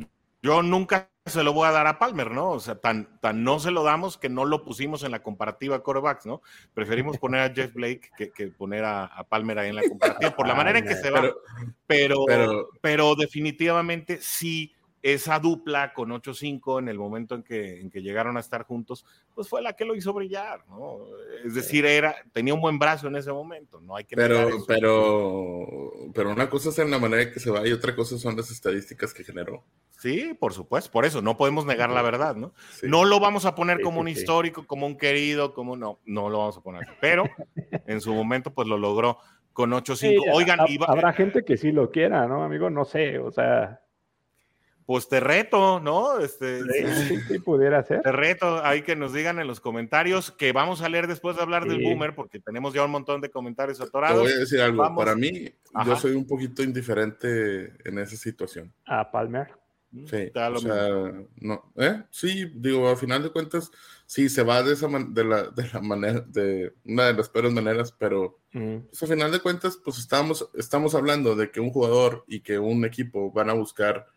yo 0.43 0.63
nunca 0.63 1.11
se 1.27 1.45
lo 1.45 1.53
voy 1.53 1.69
a 1.69 1.71
dar 1.71 1.87
a 1.87 1.99
Palmer, 1.99 2.31
¿no? 2.31 2.51
O 2.51 2.61
sea, 2.61 2.81
tan, 2.81 3.21
tan 3.21 3.45
no 3.45 3.61
se 3.61 3.71
lo 3.71 3.85
damos 3.85 4.19
que 4.19 4.29
no 4.29 4.45
lo 4.45 4.65
pusimos 4.65 5.05
en 5.05 5.13
la 5.13 5.23
comparativa 5.23 5.83
corebacks, 5.83 6.27
¿no? 6.27 6.43
Preferimos 6.75 7.19
poner 7.21 7.43
a 7.43 7.55
Jeff 7.55 7.73
Blake 7.73 8.11
que, 8.17 8.49
poner 8.49 8.85
a, 8.85 9.25
Palmer 9.29 9.59
ahí 9.59 9.69
en 9.69 9.77
la 9.77 9.89
comparativa, 9.89 10.35
por 10.35 10.49
la 10.49 10.55
manera 10.55 10.81
en 10.81 10.87
que 10.87 10.97
se 10.97 11.11
va. 11.11 11.31
pero, 11.87 12.25
pero 12.81 13.15
definitivamente 13.15 14.19
sí 14.21 14.75
esa 15.03 15.39
dupla 15.39 15.93
con 15.95 16.11
8-5 16.11 16.79
en 16.79 16.89
el 16.89 16.99
momento 16.99 17.35
en 17.35 17.43
que, 17.43 17.81
en 17.81 17.91
que 17.91 18.03
llegaron 18.03 18.37
a 18.37 18.41
estar 18.41 18.65
juntos, 18.65 19.05
pues 19.35 19.49
fue 19.49 19.63
la 19.63 19.73
que 19.73 19.85
lo 19.85 19.95
hizo 19.95 20.13
brillar, 20.13 20.65
¿no? 20.69 20.99
Es 21.45 21.55
decir, 21.55 21.87
era, 21.87 22.17
tenía 22.33 22.53
un 22.53 22.61
buen 22.61 22.79
brazo 22.79 23.09
en 23.09 23.17
ese 23.17 23.33
momento, 23.33 23.81
no 23.81 23.97
hay 23.97 24.05
que 24.05 24.17
pero, 24.17 24.49
pero, 24.67 25.93
pero 26.15 26.31
una 26.31 26.51
cosa 26.51 26.69
es 26.69 26.79
en 26.79 26.91
la 26.91 26.99
manera 26.99 27.23
en 27.23 27.33
que 27.33 27.41
se 27.41 27.51
va 27.51 27.67
y 27.67 27.73
otra 27.73 27.97
cosa 27.97 28.19
son 28.19 28.37
las 28.37 28.51
estadísticas 28.51 29.15
que 29.15 29.25
generó. 29.25 29.65
Sí, 29.99 30.35
por 30.39 30.53
supuesto, 30.53 30.91
por 30.91 31.05
eso 31.05 31.23
no 31.23 31.37
podemos 31.37 31.67
negar 31.67 31.91
la 31.91 32.03
verdad, 32.03 32.37
¿no? 32.37 32.55
No 32.83 33.05
lo 33.05 33.21
vamos 33.21 33.45
a 33.47 33.55
poner 33.55 33.81
como 33.81 34.01
un 34.01 34.09
histórico, 34.09 34.67
como 34.67 34.87
un 34.87 34.97
querido, 34.97 35.55
como 35.55 35.77
no, 35.77 36.01
no 36.05 36.29
lo 36.29 36.39
vamos 36.39 36.59
a 36.59 36.63
poner, 36.63 36.87
pero 37.01 37.25
en 37.87 38.01
su 38.01 38.15
momento 38.15 38.53
pues 38.53 38.69
lo 38.69 38.77
logró 38.77 39.19
con 39.53 39.71
8-5. 39.73 40.31
Oigan, 40.33 40.61
habrá 40.87 41.13
gente 41.13 41.45
que 41.45 41.57
sí 41.57 41.73
lo 41.73 41.91
quiera, 41.91 42.27
¿no, 42.27 42.45
amigo? 42.45 42.71
No 42.71 42.85
sé, 42.85 43.19
o 43.19 43.31
sea 43.31 43.81
pues 44.91 45.09
te 45.09 45.21
reto, 45.21 45.79
¿no? 45.79 46.19
Este, 46.19 46.63
sí, 47.29 47.39
pudiera 47.39 47.81
ser. 47.85 48.03
Te 48.03 48.11
reto, 48.11 48.61
hay 48.65 48.83
que 48.83 48.97
nos 48.97 49.13
digan 49.13 49.39
en 49.39 49.47
los 49.47 49.61
comentarios 49.61 50.33
que 50.33 50.51
vamos 50.51 50.83
a 50.83 50.89
leer 50.89 51.07
después 51.07 51.37
de 51.37 51.43
hablar 51.43 51.65
del 51.65 51.81
boomer, 51.81 52.13
porque 52.13 52.41
tenemos 52.41 52.75
ya 52.75 52.85
un 52.85 52.91
montón 52.91 53.21
de 53.21 53.31
comentarios 53.31 53.81
atorados. 53.81 54.17
Te 54.17 54.23
voy 54.25 54.33
a 54.33 54.41
decir 54.41 54.61
algo, 54.61 54.93
para 54.97 55.15
mí, 55.15 55.49
yo 55.87 55.95
soy 55.95 56.17
un 56.17 56.27
poquito 56.27 56.65
indiferente 56.65 57.73
en 57.89 58.01
esa 58.01 58.17
situación. 58.17 58.73
A 58.85 59.09
Palmer. 59.09 59.53
Mm, 59.93 60.07
sí, 60.07 60.33
o 60.35 60.59
sea, 60.59 60.89
no, 61.41 61.73
¿eh? 61.77 62.03
Sí, 62.11 62.51
digo, 62.57 62.89
a 62.89 62.97
final 62.97 63.23
de 63.23 63.31
cuentas, 63.31 63.71
sí, 64.07 64.29
se 64.29 64.43
va 64.43 64.61
de 64.65 64.73
esa 64.73 64.89
de, 64.89 65.25
la, 65.25 65.45
de 65.51 65.71
la 65.73 65.81
manera, 65.83 66.21
de 66.27 66.75
una 66.85 67.05
de 67.05 67.15
las 67.15 67.29
peores 67.29 67.53
maneras, 67.53 67.95
pero 67.97 68.41
mm. 68.55 68.77
pues, 68.89 69.01
a 69.05 69.07
final 69.07 69.31
de 69.31 69.39
cuentas, 69.39 69.79
pues 69.85 69.99
estamos, 69.99 70.51
estamos 70.55 70.97
hablando 70.97 71.37
de 71.37 71.53
que 71.53 71.61
un 71.61 71.71
jugador 71.71 72.25
y 72.27 72.41
que 72.41 72.59
un 72.59 72.85
equipo 72.85 73.31
van 73.31 73.51
a 73.51 73.53
buscar 73.53 74.09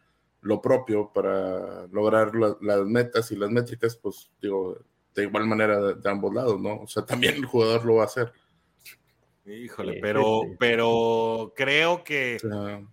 lo 0.44 0.62
propio 0.62 1.12
para 1.14 1.88
lograr 1.88 2.34
las 2.36 2.86
metas 2.86 3.32
y 3.32 3.36
las 3.36 3.50
métricas, 3.50 3.96
pues 3.96 4.30
digo, 4.42 4.78
de 5.16 5.24
igual 5.24 5.48
manera 5.48 5.80
de, 5.94 6.10
ambos 6.10 6.34
lados, 6.34 6.60
¿no? 6.60 6.82
O 6.82 6.88
sea, 6.88 7.06
también 7.06 7.36
el 7.36 7.46
jugador 7.46 7.86
lo 7.86 7.96
va 7.96 8.04
a 8.04 8.06
hacer. 8.06 8.32
Híjole, 9.46 10.00
pero, 10.02 10.42
pero 10.58 11.54
creo 11.54 12.04
que 12.04 12.38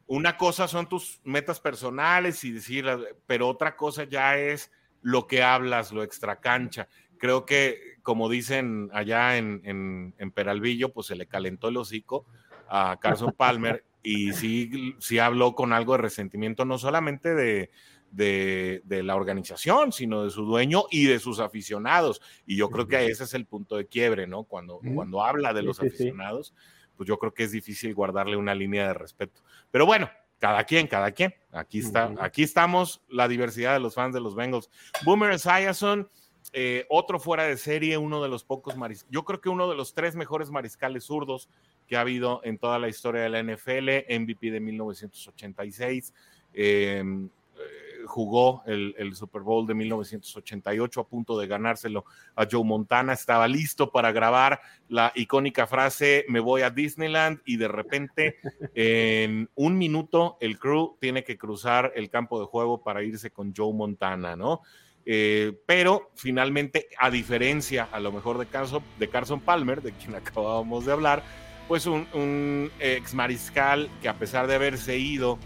una 0.07 0.37
cosa 0.37 0.67
son 0.67 0.89
tus 0.89 1.21
metas 1.23 1.61
personales 1.61 2.43
y 2.43 2.51
decir, 2.51 2.87
pero 3.27 3.47
otra 3.49 3.77
cosa 3.77 4.03
ya 4.03 4.37
es 4.37 4.73
lo 5.01 5.29
que 5.29 5.45
hablas, 5.45 5.93
lo 5.93 6.03
extracancha. 6.03 6.89
Creo 7.19 7.47
que, 7.47 7.99
como 8.03 8.29
dicen 8.29 8.91
allá 8.93 9.37
en, 9.37 9.61
en, 9.65 10.15
en 10.19 10.33
Peralvillo, 10.33 10.93
pues 10.93 11.07
se 11.07 11.15
le 11.15 11.29
calentó 11.29 11.69
el 11.69 11.77
hocico 11.77 12.27
a 12.69 12.99
Carson 13.01 13.33
Palmer 13.37 13.85
y 14.03 14.33
sí, 14.33 14.95
sí 14.99 15.19
habló 15.19 15.55
con 15.55 15.73
algo 15.73 15.93
de 15.93 16.03
resentimiento, 16.03 16.65
no 16.65 16.79
solamente 16.79 17.35
de, 17.35 17.71
de, 18.11 19.03
la 19.03 19.17
organización, 19.17 19.93
sino 19.93 20.25
de 20.25 20.31
su 20.31 20.45
dueño 20.45 20.85
y 20.91 21.05
de 21.05 21.19
sus 21.19 21.41
aficionados. 21.41 22.21
Y 22.47 22.57
yo 22.57 22.71
creo 22.71 22.87
que 22.87 23.07
ese 23.07 23.25
es 23.25 23.35
el 23.35 23.47
punto 23.47 23.77
de 23.77 23.87
quiebre, 23.87 24.27
¿no? 24.27 24.45
Cuando, 24.45 24.81
cuando 24.95 25.23
habla 25.23 25.53
de 25.53 25.63
los 25.63 25.81
aficionados, 25.81 26.55
pues 26.97 27.09
yo 27.09 27.19
creo 27.19 27.33
que 27.33 27.45
es 27.45 27.53
difícil 27.53 27.95
guardarle 27.95 28.37
una 28.37 28.55
línea 28.55 28.89
de 28.89 28.95
respeto. 28.95 29.43
Pero 29.71 29.87
bueno, 29.87 30.11
cada 30.39 30.65
quien, 30.65 30.87
cada 30.87 31.13
quien. 31.13 31.35
Aquí 31.53 31.79
está, 31.79 32.15
aquí 32.21 32.43
estamos, 32.43 33.03
la 33.09 33.29
diversidad 33.29 33.75
de 33.75 33.81
los 33.81 33.95
fans 33.95 34.15
de 34.15 34.21
los 34.21 34.35
Bengals. 34.35 34.71
Boomer 35.05 35.33
Esiason, 35.33 36.09
eh, 36.53 36.87
otro 36.89 37.21
fuera 37.21 37.45
de 37.45 37.57
serie, 37.57 37.97
uno 37.99 38.23
de 38.23 38.29
los 38.29 38.45
pocos 38.45 38.77
mariscales, 38.77 39.13
yo 39.13 39.25
creo 39.25 39.41
que 39.41 39.49
uno 39.49 39.69
de 39.69 39.77
los 39.77 39.95
tres 39.95 40.17
mejores 40.17 40.51
mariscales 40.51 41.05
zurdos 41.05 41.49
que 41.91 41.97
ha 41.97 42.03
habido 42.03 42.41
en 42.45 42.57
toda 42.57 42.79
la 42.79 42.89
historia 42.89 43.23
de 43.23 43.29
la 43.29 43.43
NFL, 43.43 44.07
MVP 44.09 44.53
de 44.53 44.61
1986. 44.61 46.15
Em, 46.55 47.27
eh, 47.27 48.05
jugó 48.07 48.63
el, 48.65 49.13
Super 49.17 49.43
Bowl 49.43 49.67
de 49.67 49.75
1988 49.75 51.01
a 51.01 51.09
punto 51.09 51.37
de 51.37 51.49
ganárselo 51.49 52.05
a 52.37 52.47
Joe 52.49 52.63
Montana, 52.63 53.13
estaba 53.13 53.49
listo 53.49 53.91
para 53.91 54.13
grabar 54.13 54.61
la 54.89 55.11
icónica 55.17 55.67
frase 55.67 56.25
me 56.29 56.39
voy 56.39 56.63
a 56.63 56.71
Disneyland 56.71 57.41
y 57.45 57.57
de 57.57 57.69
repente 57.69 58.37
en 58.75 59.51
un 59.57 59.77
minuto 59.77 60.39
el 60.41 60.61
crew 60.61 60.97
tiene 61.01 61.25
que 61.25 61.37
cruzar 61.37 61.93
el 61.97 62.09
campo 62.09 62.39
de 62.39 62.47
juego 62.47 62.85
para 62.85 63.03
irse 63.03 63.33
con 63.33 63.53
Joe 63.53 63.75
Montana, 63.75 64.37
¿no? 64.37 64.63
Eh, 65.07 65.59
pero 65.67 66.11
finalmente, 66.15 66.89
a 66.99 67.11
diferencia 67.11 67.89
a 67.91 68.01
lo 68.01 68.13
mejor 68.13 68.39
de 68.39 68.47
Carson, 68.47 68.83
de 68.99 69.09
Carson 69.09 69.41
Palmer, 69.41 69.83
de 69.83 69.93
quien 69.93 70.15
acabábamos 70.17 70.87
de 70.87 70.93
hablar, 70.93 71.23
pues 71.71 71.87
un, 71.87 72.73
ex 72.81 73.15
mariscal 73.15 73.89
que 74.03 74.09
a 74.09 74.15
pesar 74.15 74.49
de 74.49 74.57
haberse 74.57 74.99
ido 74.99 75.39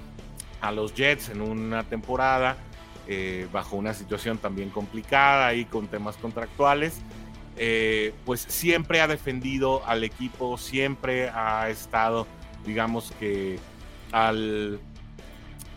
a 0.63 0.73
los 0.73 0.95
Jets 0.95 1.29
en 1.29 1.43
una 1.43 1.83
temporada, 1.83 2.57
eh, 3.07 3.47
bajo 3.53 3.77
una 3.77 3.93
situación 3.93 4.39
también 4.39 4.71
complicada 4.71 5.53
y 5.53 5.67
con 5.67 5.87
temas 5.87 6.17
contractuales, 6.17 7.03
eh, 7.59 8.15
pues 8.25 8.41
siempre 8.41 9.03
ha 9.03 9.07
defendido 9.07 9.87
al 9.87 10.03
equipo, 10.03 10.57
siempre 10.57 11.29
ha 11.29 11.69
estado, 11.69 12.27
digamos 12.65 13.13
que, 13.21 13.59
al, 14.11 14.81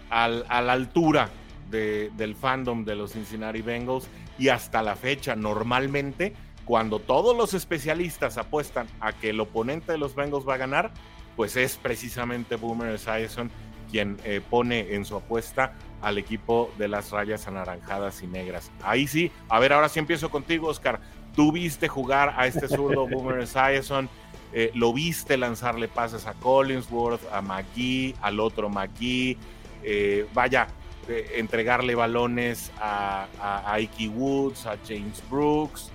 a 0.09 0.29
la 0.29 0.71
altura 0.71 1.29
del 1.69 2.35
fandom 2.39 2.85
de 2.85 2.95
los 2.95 3.11
Cincinnati 3.11 3.61
Bengals 3.61 4.07
y 4.39 4.47
hasta 4.47 4.81
la 4.81 4.95
fecha 4.95 5.35
normalmente 5.35 6.35
cuando 6.67 6.99
todos 6.99 7.35
los 7.35 7.53
especialistas 7.53 8.37
apuestan 8.37 8.87
a 8.99 9.13
que 9.13 9.29
el 9.29 9.39
oponente 9.39 9.93
de 9.93 9.97
los 9.97 10.15
Bengals 10.15 10.47
va 10.47 10.55
a 10.55 10.57
ganar, 10.57 10.91
pues 11.37 11.55
es 11.55 11.77
precisamente 11.77 12.57
Boomer 12.57 12.93
Esiason 12.93 13.49
quien 13.89 14.17
eh, 14.25 14.41
pone 14.47 14.95
en 14.95 15.05
su 15.05 15.15
apuesta 15.15 15.73
al 16.01 16.17
equipo 16.17 16.69
de 16.77 16.89
las 16.89 17.11
rayas 17.11 17.47
anaranjadas 17.47 18.21
y 18.21 18.27
negras. 18.27 18.69
Ahí 18.83 19.07
sí, 19.07 19.31
a 19.47 19.59
ver, 19.59 19.71
ahora 19.71 19.87
sí 19.87 19.99
empiezo 19.99 20.29
contigo, 20.29 20.67
Oscar. 20.67 20.99
Tú 21.33 21.53
viste 21.53 21.87
jugar 21.87 22.33
a 22.35 22.47
este 22.47 22.67
zurdo 22.67 23.07
Boomer 23.09 23.39
Esiason, 23.39 24.09
eh, 24.51 24.71
lo 24.75 24.91
viste 24.91 25.37
lanzarle 25.37 25.87
pases 25.87 26.27
a 26.27 26.33
Collinsworth, 26.33 27.21
a 27.31 27.41
McGee, 27.41 28.13
al 28.21 28.41
otro 28.41 28.69
McGee, 28.69 29.37
eh, 29.83 30.27
vaya, 30.33 30.67
entregarle 31.07 31.95
balones 31.95 32.73
a, 32.81 33.27
a, 33.39 33.73
Ike 33.79 34.09
Woods, 34.09 34.65
a 34.65 34.77
James 34.85 35.23
Brooks, 35.29 35.91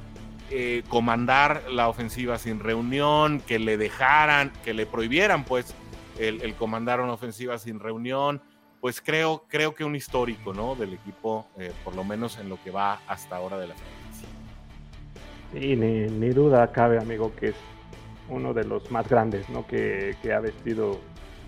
comandar 0.88 1.62
la 1.70 1.88
ofensiva 1.88 2.38
sin 2.38 2.61
reunión, 2.61 3.40
que 3.40 3.59
le 3.59 3.76
dejaran, 3.76 4.53
que 4.64 4.74
le 4.74 4.86
prohibieran 4.86 5.44
pues 5.44 5.74
el, 6.18 6.55
comandar 6.55 7.00
una 7.00 7.12
ofensiva 7.12 7.59
sin 7.59 7.80
reunión, 7.80 8.42
pues 8.80 9.00
creo, 9.00 9.44
creo 9.48 9.74
que 9.74 9.84
un 9.84 9.94
histórico, 9.94 10.53
¿no? 10.53 10.74
Del 10.74 10.94
equipo, 10.94 11.46
eh, 11.59 11.72
por 11.84 11.94
lo 11.94 12.05
menos 12.05 12.38
en 12.38 12.48
lo 12.48 12.62
que 12.62 12.70
va 12.70 13.00
hasta 13.07 13.36
ahora 13.36 13.59
de 13.59 13.68
la 13.68 13.74
franquicia. 13.74 14.28
Sí, 15.53 15.76
ni, 15.76 16.30
duda 16.30 16.72
cabe, 16.72 16.98
amigo, 16.98 17.32
que 17.36 17.48
es 17.48 17.57
uno 18.28 18.55
de 18.55 18.64
los 18.64 18.90
más 18.90 19.09
grandes, 19.09 19.48
¿no? 19.50 19.66
Que, 19.66 20.16
ha 20.34 20.40
vestido 20.40 21.00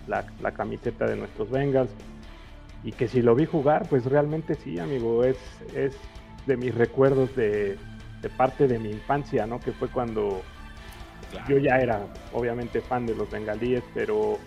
la, 0.07 0.25
camiseta 0.53 1.05
de 1.05 1.17
nuestros 1.17 1.49
Bengals. 1.49 1.91
Y 2.83 2.91
que 2.91 3.07
si 3.07 3.21
lo 3.21 3.33
vi 3.33 3.45
jugar, 3.45 3.87
pues 3.89 4.05
realmente 4.05 4.55
sí, 4.55 4.77
amigo, 4.79 5.23
es, 5.23 5.37
es 5.73 5.97
de 6.45 6.55
mis 6.55 6.73
recuerdos 6.73 7.35
de, 7.35 7.77
de 8.25 8.29
parte 8.31 8.67
de 8.67 8.79
mi 8.79 8.89
infancia, 8.89 9.45
¿no? 9.45 9.59
Que 9.59 9.71
fue 9.71 9.87
cuando 9.87 10.41
yo 11.47 11.59
ya 11.59 11.77
era 11.77 12.07
obviamente 12.33 12.81
fan 12.81 13.05
de 13.05 13.13
los 13.13 13.29
bengalíes, 13.29 13.83
pero 13.93 14.39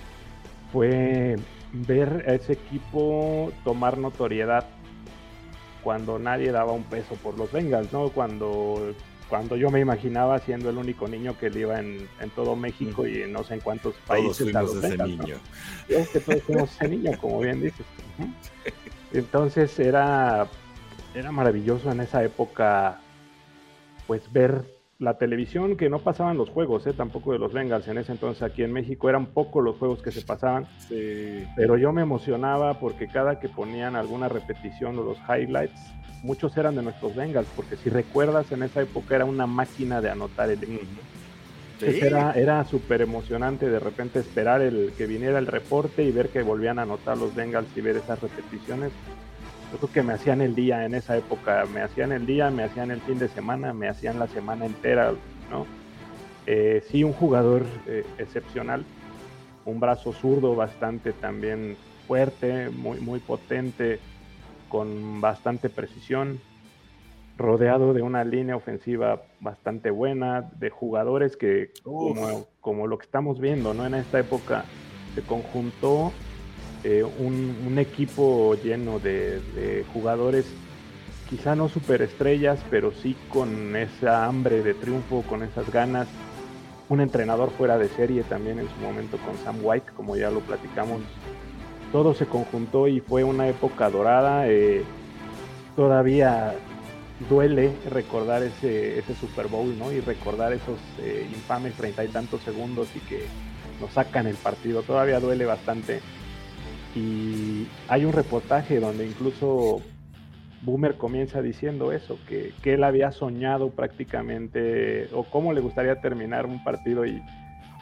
fue 0.72 1.36
ver 1.72 2.24
a 2.26 2.34
ese 2.34 2.54
equipo 2.54 3.52
tomar 3.62 3.96
notoriedad 3.98 4.66
cuando 5.84 6.18
nadie 6.18 6.50
daba 6.50 6.72
un 6.72 6.82
peso 6.82 7.14
por 7.22 7.38
los 7.38 7.52
Bengals, 7.52 7.92
¿no? 7.92 8.08
Cuando, 8.08 8.94
cuando 9.28 9.56
yo 9.56 9.70
me 9.70 9.78
imaginaba 9.78 10.40
siendo 10.40 10.70
el 10.70 10.76
único 10.76 11.06
niño 11.06 11.38
que 11.38 11.48
le 11.48 11.60
iba 11.60 11.78
en, 11.78 12.08
todo 12.34 12.56
México 12.56 13.06
y 13.06 13.22
en 13.22 13.32
no 13.32 13.44
sé 13.44 13.54
en 13.54 13.60
cuántos 13.60 13.94
países. 14.08 14.50
Todos 14.50 14.70
fuimos 14.72 14.84
ese 14.84 14.98
niño. 15.04 15.36
Es 15.88 16.08
que 16.08 16.18
todos 16.18 16.42
fuimos 16.42 16.72
ese 16.72 16.88
niño, 16.88 17.12
como 17.20 17.38
bien 17.38 17.62
dices. 17.62 17.86
Entonces 19.12 19.78
era, 19.78 20.48
era 21.14 21.30
maravilloso 21.30 21.92
en 21.92 22.00
esa 22.00 22.24
época, 22.24 23.00
pues 24.08 24.32
ver 24.32 24.64
la 24.98 25.16
televisión 25.16 25.76
que 25.76 25.88
no 25.88 26.00
pasaban 26.00 26.36
los 26.36 26.48
juegos, 26.48 26.84
¿eh? 26.88 26.92
tampoco 26.92 27.32
de 27.32 27.38
los 27.38 27.52
Bengals 27.52 27.86
en 27.86 27.98
ese 27.98 28.10
entonces 28.10 28.42
aquí 28.42 28.64
en 28.64 28.72
México, 28.72 29.08
eran 29.08 29.26
pocos 29.26 29.62
los 29.62 29.76
juegos 29.76 30.02
que 30.02 30.10
se 30.10 30.22
pasaban, 30.22 30.66
pero 31.54 31.76
yo 31.76 31.92
me 31.92 32.02
emocionaba 32.02 32.80
porque 32.80 33.06
cada 33.06 33.38
que 33.38 33.48
ponían 33.48 33.94
alguna 33.94 34.28
repetición 34.28 34.98
o 34.98 35.04
los 35.04 35.18
highlights, 35.28 35.80
muchos 36.24 36.56
eran 36.56 36.74
de 36.74 36.82
nuestros 36.82 37.14
Bengals, 37.14 37.46
porque 37.54 37.76
si 37.76 37.90
recuerdas 37.90 38.50
en 38.50 38.64
esa 38.64 38.82
época 38.82 39.14
era 39.14 39.24
una 39.24 39.46
máquina 39.46 40.00
de 40.00 40.10
anotar 40.10 40.50
el 40.50 40.58
era, 41.80 42.32
era 42.32 42.64
súper 42.64 43.02
emocionante 43.02 43.70
de 43.70 43.78
repente 43.78 44.18
esperar 44.18 44.62
el 44.62 44.92
que 44.98 45.06
viniera 45.06 45.38
el 45.38 45.46
reporte 45.46 46.02
y 46.02 46.10
ver 46.10 46.30
que 46.30 46.42
volvían 46.42 46.80
a 46.80 46.82
anotar 46.82 47.16
los 47.16 47.36
Bengals 47.36 47.68
y 47.76 47.80
ver 47.82 47.98
esas 47.98 48.20
repeticiones 48.20 48.90
yo 49.70 49.78
creo 49.78 49.92
que 49.92 50.02
me 50.02 50.14
hacían 50.14 50.40
el 50.40 50.54
día 50.54 50.84
en 50.84 50.94
esa 50.94 51.16
época, 51.16 51.64
me 51.72 51.82
hacían 51.82 52.12
el 52.12 52.26
día, 52.26 52.50
me 52.50 52.64
hacían 52.64 52.90
el 52.90 53.00
fin 53.00 53.18
de 53.18 53.28
semana, 53.28 53.72
me 53.72 53.88
hacían 53.88 54.18
la 54.18 54.26
semana 54.26 54.66
entera, 54.66 55.12
¿no? 55.50 55.66
Eh, 56.46 56.82
sí, 56.88 57.04
un 57.04 57.12
jugador 57.12 57.66
eh, 57.86 58.06
excepcional, 58.18 58.84
un 59.66 59.80
brazo 59.80 60.12
zurdo 60.12 60.56
bastante 60.56 61.12
también 61.12 61.76
fuerte, 62.06 62.70
muy, 62.70 63.00
muy 63.00 63.20
potente, 63.20 64.00
con 64.70 65.20
bastante 65.20 65.68
precisión, 65.68 66.40
rodeado 67.36 67.92
de 67.92 68.02
una 68.02 68.24
línea 68.24 68.56
ofensiva 68.56 69.22
bastante 69.40 69.90
buena, 69.90 70.50
de 70.58 70.70
jugadores 70.70 71.36
que, 71.36 71.72
como, 71.82 72.46
como, 72.60 72.86
lo 72.86 72.98
que 72.98 73.04
estamos 73.04 73.40
viendo, 73.40 73.74
¿no? 73.74 73.86
En 73.86 73.94
esta 73.94 74.18
época 74.18 74.64
se 75.14 75.22
conjuntó 75.22 76.12
eh, 76.84 77.04
un, 77.04 77.78
equipo 77.78 78.54
lleno 78.54 78.98
de, 78.98 79.84
jugadores, 79.92 80.46
quizá 81.28 81.54
no 81.54 81.68
superestrellas, 81.68 82.58
pero 82.70 82.92
sí 82.92 83.16
con 83.28 83.76
esa 83.76 84.26
hambre 84.26 84.62
de 84.62 84.74
triunfo, 84.74 85.22
con 85.22 85.42
esas 85.42 85.70
ganas. 85.70 86.08
Un 86.88 87.00
entrenador 87.00 87.50
fuera 87.50 87.76
de 87.78 87.88
serie 87.88 88.22
también 88.22 88.58
en 88.58 88.68
su 88.68 88.76
momento 88.76 89.18
con 89.18 89.36
Sam 89.44 89.58
White, 89.62 89.92
como 89.96 90.16
ya 90.16 90.30
lo 90.30 90.40
platicamos. 90.40 91.02
Todo 91.92 92.14
se 92.14 92.26
conjuntó 92.26 92.88
y 92.88 93.00
fue 93.00 93.24
una 93.24 93.48
época 93.48 93.90
dorada. 93.90 94.48
Eh, 94.48 94.82
todavía 95.76 96.54
duele 97.28 97.72
recordar 97.90 98.42
ese, 98.42 98.98
ese 98.98 99.14
Super 99.14 99.48
Bowl, 99.48 99.76
¿no? 99.78 99.92
Y 99.92 100.00
recordar 100.00 100.52
esos 100.52 100.78
eh, 101.00 101.26
infames 101.30 101.74
treinta 101.74 102.04
y 102.04 102.08
tantos 102.08 102.40
segundos 102.42 102.88
y 102.94 103.00
que 103.00 103.26
nos 103.80 103.92
sacan 103.92 104.26
el 104.26 104.36
partido. 104.36 104.82
Todavía 104.82 105.20
duele 105.20 105.44
bastante 105.44 106.00
y 106.94 107.66
hay 107.88 108.04
un 108.04 108.12
reportaje 108.12 108.80
donde 108.80 109.06
incluso 109.06 109.82
Boomer 110.62 110.96
comienza 110.96 111.42
diciendo 111.42 111.92
eso, 111.92 112.18
que, 112.28 112.52
él 112.64 112.84
había 112.84 113.12
soñado 113.12 113.70
prácticamente, 113.70 115.08
o 115.12 115.24
cómo 115.24 115.52
le 115.52 115.60
gustaría 115.60 116.00
terminar 116.00 116.46
un 116.46 116.62
partido, 116.64 117.06
y, 117.06 117.22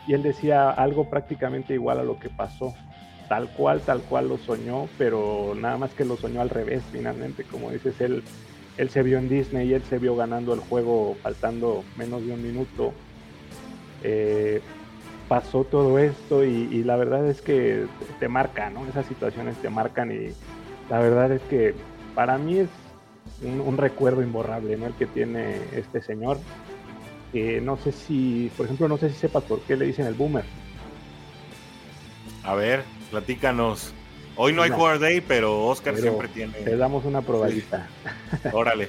él 0.09 0.23
decía 0.23 0.71
algo 0.71 1.11
prácticamente 1.11 1.75
igual 1.75 1.99
a 1.99 2.05
lo 2.05 2.19
que 2.21 2.29
pasó, 2.29 2.75
tal 3.29 3.49
cual, 3.49 3.81
tal 3.81 4.03
cual 4.03 4.29
lo 4.29 4.39
soñó, 4.39 4.89
pero 4.99 5.55
nada 5.57 5.79
más 5.79 5.93
que 5.95 6.05
lo 6.05 6.17
soñó 6.17 6.41
al 6.41 6.51
revés 6.51 6.83
finalmente, 6.93 7.43
como 7.43 7.71
dices, 7.71 8.01
él, 8.01 8.23
él 8.77 8.89
se 8.91 9.03
vio 9.03 9.19
en 9.19 9.29
Disney 9.29 9.69
y 9.69 9.75
él 9.75 9.83
se 9.83 9.99
vio 9.99 10.15
ganando 10.15 10.55
el 10.55 10.61
juego 10.61 11.17
faltando 11.23 11.83
menos 11.97 12.25
de 12.25 12.33
un 12.33 12.43
minuto. 12.43 12.93
Eh, 14.05 14.61
pasó 15.29 15.65
todo 15.65 15.99
esto 15.99 16.45
y, 16.45 16.85
la 16.85 16.97
verdad 16.97 17.27
es 17.29 17.43
que 17.43 17.87
te 18.21 18.29
marca, 18.29 18.71
¿no? 18.71 18.87
Esas 18.87 19.07
situaciones 19.07 19.57
te 19.57 19.71
marcan 19.71 20.13
y 20.13 20.33
la 20.89 21.01
verdad 21.01 21.33
es 21.33 21.43
que 21.43 21.75
para 22.15 22.39
mí 22.39 22.59
es 22.59 22.69
un, 23.43 23.77
recuerdo 23.77 24.23
imborrable, 24.23 24.77
¿no? 24.77 24.87
El 24.87 24.95
que 24.95 25.07
tiene 25.07 25.57
este 25.73 26.01
señor. 26.01 26.39
que 27.33 27.61
no 27.61 27.77
sé 27.77 27.93
si, 27.93 28.51
por 28.57 28.67
ejemplo, 28.67 28.89
no 28.89 28.99
sé 28.99 29.11
si 29.11 29.17
sepas 29.17 29.43
por 29.45 29.61
qué 29.63 29.77
le 29.77 29.87
dicen 29.87 30.07
el 30.07 30.15
boomer. 30.15 30.45
A 32.45 32.55
ver, 32.55 32.85
platícanos. 33.11 33.93
Hoy 34.37 34.53
no 34.53 34.63
hay 34.63 34.71
Jugar 34.71 34.99
Day, 34.99 35.21
pero 35.21 35.67
Oscar 35.67 35.97
siempre 35.97 36.29
tiene. 36.29 36.53
Te 36.53 36.77
damos 36.77 37.05
una 37.05 37.23
probadita. 37.23 37.89
Órale. 38.53 38.89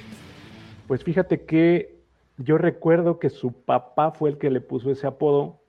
pues 0.87 1.03
fíjate 1.03 1.45
que 1.45 1.97
yo 2.37 2.57
recuerdo 2.57 3.17
que 3.17 3.29
su 3.29 3.53
papá 3.53 4.11
fue 4.11 4.29
el 4.29 4.37
que 4.37 4.51
le 4.51 4.61
puso 4.61 4.91
ese 4.91 5.07
apodo 5.07 5.61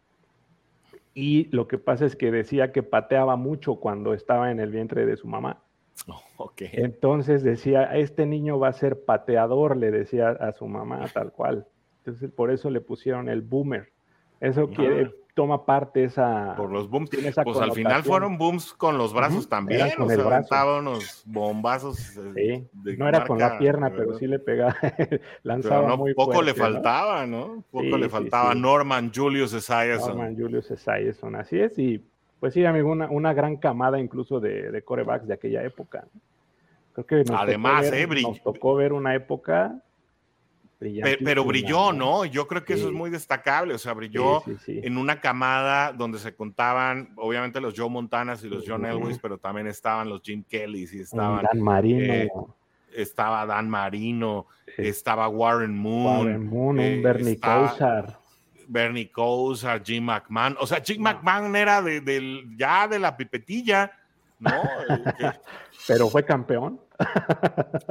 y 1.20 1.48
lo 1.50 1.66
que 1.66 1.78
pasa 1.78 2.06
es 2.06 2.14
que 2.14 2.30
decía 2.30 2.70
que 2.70 2.84
pateaba 2.84 3.34
mucho 3.34 3.80
cuando 3.80 4.14
estaba 4.14 4.52
en 4.52 4.60
el 4.60 4.70
vientre 4.70 5.04
de 5.04 5.16
su 5.16 5.26
mamá. 5.26 5.64
Oh, 6.40 6.52
Entonces 6.56 7.42
decía, 7.42 7.82
este 7.96 8.24
niño 8.24 8.60
va 8.60 8.68
a 8.68 8.72
ser 8.72 9.04
pateador, 9.04 9.76
le 9.76 9.90
decía 9.90 10.28
a 10.28 10.52
su 10.52 10.68
mamá 10.68 11.04
tal 11.12 11.32
cual. 11.32 11.66
Entonces 11.98 12.30
por 12.30 12.52
eso 12.52 12.70
le 12.70 12.80
pusieron 12.80 13.28
el 13.28 13.42
boomer. 13.42 13.90
Eso 14.38 14.68
quiere, 14.70 15.10
toma 15.38 15.64
parte 15.64 16.02
esa. 16.02 16.56
Por 16.56 16.72
los 16.72 16.90
booms. 16.90 17.10
pues 17.44 17.58
al 17.58 17.70
final 17.70 18.02
fueron 18.02 18.38
booms 18.38 18.72
con 18.72 18.98
los 18.98 19.14
brazos 19.14 19.48
también. 19.48 19.88
Con 19.96 20.08
o 20.08 20.10
el 20.10 20.20
brazo. 20.20 20.78
unos 20.80 21.22
bombazos. 21.26 22.16
Eh, 22.34 22.66
sí. 22.82 22.96
no 22.96 23.08
era 23.08 23.24
con 23.24 23.38
la 23.38 23.56
pierna, 23.56 23.88
pero 23.88 24.18
sí 24.18 24.26
le 24.26 24.40
pegaba. 24.40 24.74
lanzaba 25.44 25.94
muy 25.94 26.12
Poco 26.12 26.42
le 26.42 26.54
faltaba, 26.54 27.24
¿no? 27.24 27.62
Poco 27.70 27.96
le 27.96 28.08
faltaba 28.08 28.52
Norman 28.52 29.12
Julius 29.14 29.52
Esiason. 29.52 30.08
Norman 30.08 30.36
Julius 30.36 30.72
Esiason, 30.72 31.36
así 31.36 31.60
es. 31.60 31.78
Y 31.78 32.04
pues 32.40 32.52
sí, 32.52 32.64
amigo, 32.64 32.90
una, 32.90 33.08
una 33.08 33.32
gran 33.32 33.58
camada 33.58 34.00
incluso 34.00 34.40
de, 34.40 34.72
de 34.72 34.82
corebacks 34.82 35.28
de 35.28 35.34
aquella 35.34 35.62
época. 35.62 36.08
Creo 36.94 37.06
que 37.06 37.32
Además, 37.32 37.92
eh, 37.92 38.08
nos 38.08 38.42
tocó 38.42 38.74
ver 38.74 38.92
una 38.92 39.14
época 39.14 39.84
pero, 40.78 41.44
brilló, 41.44 41.92
¿no? 41.92 42.24
Yo 42.24 42.46
creo 42.46 42.64
que 42.64 42.74
eso 42.74 42.88
es 42.88 42.92
muy 42.92 43.10
destacable, 43.10 43.74
o 43.74 43.78
sea, 43.78 43.94
brilló 43.94 44.42
en 44.66 44.96
una 44.96 45.20
camada 45.20 45.92
donde 45.92 46.18
se 46.18 46.34
contaban, 46.34 47.12
obviamente, 47.16 47.60
los 47.60 47.74
Joe 47.76 47.90
Montanas 47.90 48.44
y 48.44 48.48
los 48.48 48.64
John 48.66 48.84
Elway, 48.84 49.18
pero 49.20 49.38
también 49.38 49.66
estaban 49.66 50.08
los 50.08 50.22
Jim 50.22 50.44
Kellys 50.48 50.94
y 50.94 51.00
estaban... 51.00 51.44
Dan 51.44 51.60
Marino. 51.60 52.12
Eh, 52.12 52.28
estaba 52.94 53.44
Dan 53.46 53.68
Marino, 53.68 54.46
estaba 54.76 55.28
Warren 55.28 55.76
Moon. 55.76 56.18
Warren 56.18 56.46
Moon, 56.46 56.78
un 56.78 56.80
eh, 56.80 57.00
Bernie 57.02 57.38
Kosar. 57.38 58.18
Bernie 58.68 59.10
Kosar, 59.10 59.82
Jim 59.84 60.04
McMahon. 60.04 60.56
O 60.60 60.66
sea, 60.66 60.80
Jim 60.84 61.02
McMahon 61.02 61.56
era 61.56 61.82
de, 61.82 62.44
ya 62.56 62.86
de 62.86 62.98
la 62.98 63.16
pipetilla 63.16 63.92
¿no? 64.38 64.50
Pero 65.86 66.08
fue 66.08 66.24
campeón. 66.24 66.80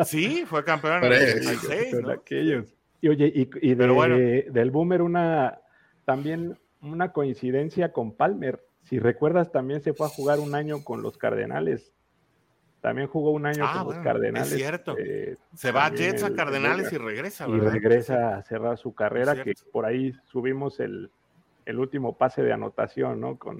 sí, 0.05 0.45
fue 0.45 0.63
campeón 0.63 1.03
en 1.03 1.13
el 1.13 1.43
96, 1.43 1.93
¿no? 2.01 2.11
aquellos. 2.11 2.76
Y 3.01 3.09
oye, 3.09 3.31
y, 3.61 3.75
del 3.75 4.71
Boomer 4.71 5.01
una 5.01 5.59
también 6.05 6.57
una 6.81 7.11
coincidencia 7.11 7.91
con 7.91 8.13
Palmer. 8.13 8.63
Si 8.83 8.99
recuerdas, 8.99 9.51
también 9.51 9.81
se 9.81 9.93
fue 9.93 10.07
a 10.07 10.09
jugar 10.09 10.39
un 10.39 10.55
año 10.55 10.83
con 10.83 11.01
los 11.01 11.17
Cardenales. 11.17 11.93
También 12.81 13.07
jugó 13.07 13.31
un 13.31 13.45
año 13.45 13.65
ah, 13.67 13.83
con 13.83 13.95
los 13.95 14.03
Cardenales. 14.03 14.51
Es 14.51 14.57
cierto. 14.57 14.95
Eh, 14.97 15.35
se 15.53 15.71
va 15.71 15.87
a 15.87 15.93
Jets 15.93 16.23
a 16.23 16.33
Cardenales 16.33 16.91
y 16.93 16.97
regresa, 16.97 17.47
¿verdad? 17.47 17.67
Y 17.67 17.69
regresa 17.69 18.37
a 18.37 18.43
cerrar 18.43 18.77
su 18.77 18.93
carrera, 18.93 19.43
que 19.43 19.53
por 19.71 19.85
ahí 19.85 20.13
subimos 20.25 20.79
el, 20.79 21.11
último 21.67 22.17
pase 22.17 22.43
de 22.43 22.53
anotación, 22.53 23.19
¿no? 23.19 23.37
Con, 23.37 23.59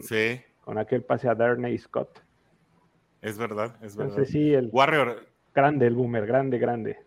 con 0.64 0.78
aquel 0.78 1.04
pase 1.04 1.28
a 1.28 1.36
Darnay 1.36 1.78
Scott. 1.78 2.22
Es 3.22 3.38
verdad, 3.38 3.76
es 3.82 3.98
verdad. 3.98 4.12
Entonces 4.14 4.30
sí, 4.32 4.54
el 4.54 4.70
Warrior. 4.72 5.28
Grande 5.54 5.88
el 5.88 5.96
boomer, 5.96 6.26
grande, 6.28 6.60
grande. 6.60 7.07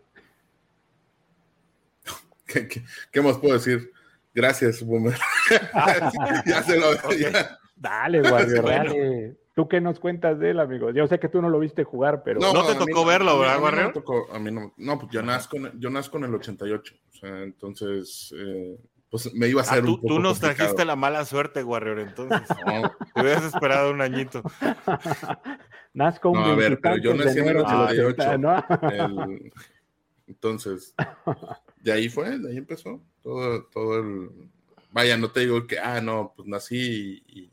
¿Qué, 3.11 3.21
más 3.21 3.37
puedo 3.37 3.53
decir? 3.53 3.91
Gracias, 4.33 4.81
boomer. 4.81 5.17
ya 6.45 6.63
se 6.63 6.79
lo 6.79 6.87
Dale, 7.75 8.21
Warrior, 8.21 8.65
dale. 8.65 9.35
¿Tú 9.55 9.67
qué 9.67 9.81
nos 9.81 9.99
cuentas 9.99 10.39
de 10.39 10.51
él, 10.51 10.59
amigo? 10.59 10.91
Yo 10.91 11.07
sé 11.07 11.19
que 11.19 11.27
tú 11.27 11.41
no 11.41 11.49
lo 11.49 11.59
viste 11.59 11.83
jugar, 11.83 12.23
pero... 12.23 12.39
No, 12.39 12.65
te 12.65 12.75
tocó 12.75 13.03
verlo, 13.03 13.37
¿verdad, 13.39 13.61
Warrior? 13.61 13.93
A 14.31 14.39
mí 14.39 14.51
no, 14.51 14.73
no, 14.77 14.99
pues 14.99 15.11
yo 15.11 15.21
nazco, 15.21 15.57
yo 15.77 15.89
nazco 15.89 16.17
en 16.17 16.23
el 16.25 16.35
88. 16.35 16.93
O 16.95 17.13
sea, 17.13 17.43
entonces, 17.43 18.33
eh, 18.37 18.77
pues 19.09 19.33
me 19.33 19.49
iba 19.49 19.59
a 19.59 19.63
hacer 19.63 19.79
ah, 19.79 19.85
tú, 19.85 19.95
un 19.95 20.01
poco 20.01 20.07
Tú 20.07 20.19
nos 20.19 20.39
trajiste 20.39 20.85
la 20.85 20.95
mala 20.95 21.25
suerte, 21.25 21.63
Warrior, 21.63 21.99
entonces. 21.99 22.41
Te 23.13 23.21
hubieras 23.21 23.43
esperado 23.43 23.91
un 23.91 23.99
añito. 23.99 24.41
Nazco 25.93 26.29
un 26.29 26.39
no, 26.39 26.45
a 26.45 26.55
ver, 26.55 26.79
pero 26.81 26.97
yo 26.97 27.13
nací 27.13 27.39
en 27.39 27.49
el 27.49 27.57
88. 27.57 28.37
¿no? 28.37 28.65
Entonces, 30.27 30.95
de 31.83 31.91
ahí 31.91 32.09
fue, 32.09 32.37
de 32.37 32.49
ahí 32.49 32.57
empezó 32.57 33.01
todo, 33.21 33.65
todo 33.65 33.99
el... 33.99 34.29
Vaya, 34.91 35.15
no 35.17 35.31
te 35.31 35.41
digo 35.41 35.65
que, 35.67 35.79
ah, 35.79 36.01
no, 36.01 36.33
pues 36.35 36.47
nací 36.47 37.23
y, 37.27 37.49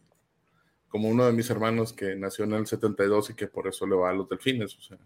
como 0.88 1.08
uno 1.08 1.26
de 1.26 1.32
mis 1.32 1.48
hermanos 1.50 1.92
que 1.92 2.16
nació 2.16 2.44
en 2.44 2.54
el 2.54 2.66
72 2.66 3.30
y 3.30 3.34
que 3.34 3.46
por 3.46 3.68
eso 3.68 3.86
le 3.86 3.94
va 3.94 4.10
a 4.10 4.14
los 4.14 4.28
delfines, 4.28 4.76
o 4.76 4.80
sea. 4.80 4.98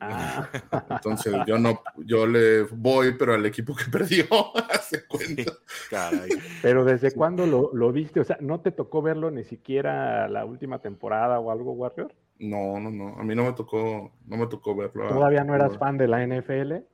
Ah. 0.00 0.48
Entonces 0.90 1.32
yo 1.46 1.58
no, 1.58 1.80
yo 1.98 2.26
le 2.26 2.62
voy, 2.62 3.14
pero 3.16 3.34
al 3.34 3.46
equipo 3.46 3.74
que 3.74 3.84
perdió, 3.90 4.26
hace 4.70 5.06
cuenta. 5.06 5.52
Pero 6.60 6.84
desde 6.84 7.12
cuándo 7.12 7.46
lo, 7.46 7.70
lo, 7.72 7.92
viste, 7.92 8.20
o 8.20 8.24
sea, 8.24 8.36
¿no 8.40 8.60
te 8.60 8.72
tocó 8.72 9.00
verlo 9.00 9.30
ni 9.30 9.44
siquiera 9.44 10.28
la 10.28 10.44
última 10.44 10.80
temporada 10.80 11.38
o 11.38 11.52
algo, 11.52 11.72
Warrior? 11.72 12.12
No, 12.40 12.80
no, 12.80 12.90
no, 12.90 13.16
a 13.16 13.22
mí 13.22 13.36
no 13.36 13.44
me 13.44 13.52
tocó, 13.52 14.10
no 14.26 14.36
me 14.36 14.48
tocó 14.48 14.74
verlo. 14.74 15.08
¿Todavía 15.08 15.44
no 15.44 15.54
eras 15.54 15.78
fan 15.78 15.96
de 15.96 16.08
la 16.08 16.26
NFL? 16.26 16.84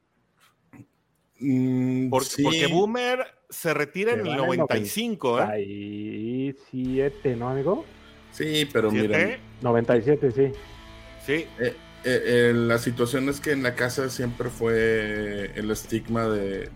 Mm, 1.41 2.11
porque, 2.11 2.67
Boomer 2.71 3.25
se 3.49 3.73
retira 3.73 4.13
en 4.13 4.27
el 4.27 4.37
95, 4.37 5.41
¿eh? 5.41 5.45
97, 5.45 7.37
¿no, 7.37 7.51
amigo? 7.51 7.85
Sí, 8.33 8.69
pero 8.73 8.91
mira. 8.91 9.39
97, 9.63 10.33
sí. 10.33 10.53
Sí. 11.25 11.47
Eh, 11.61 11.75
eh, 12.05 12.53
la 12.55 12.79
situación 12.79 13.29
es 13.29 13.41
que 13.41 13.53
en 13.53 13.63
la 13.63 13.75
casa 13.75 14.09
siempre 14.09 14.51
fue 14.51 15.53
el 15.55 15.71
estigma 15.71 16.27
de. 16.29 16.71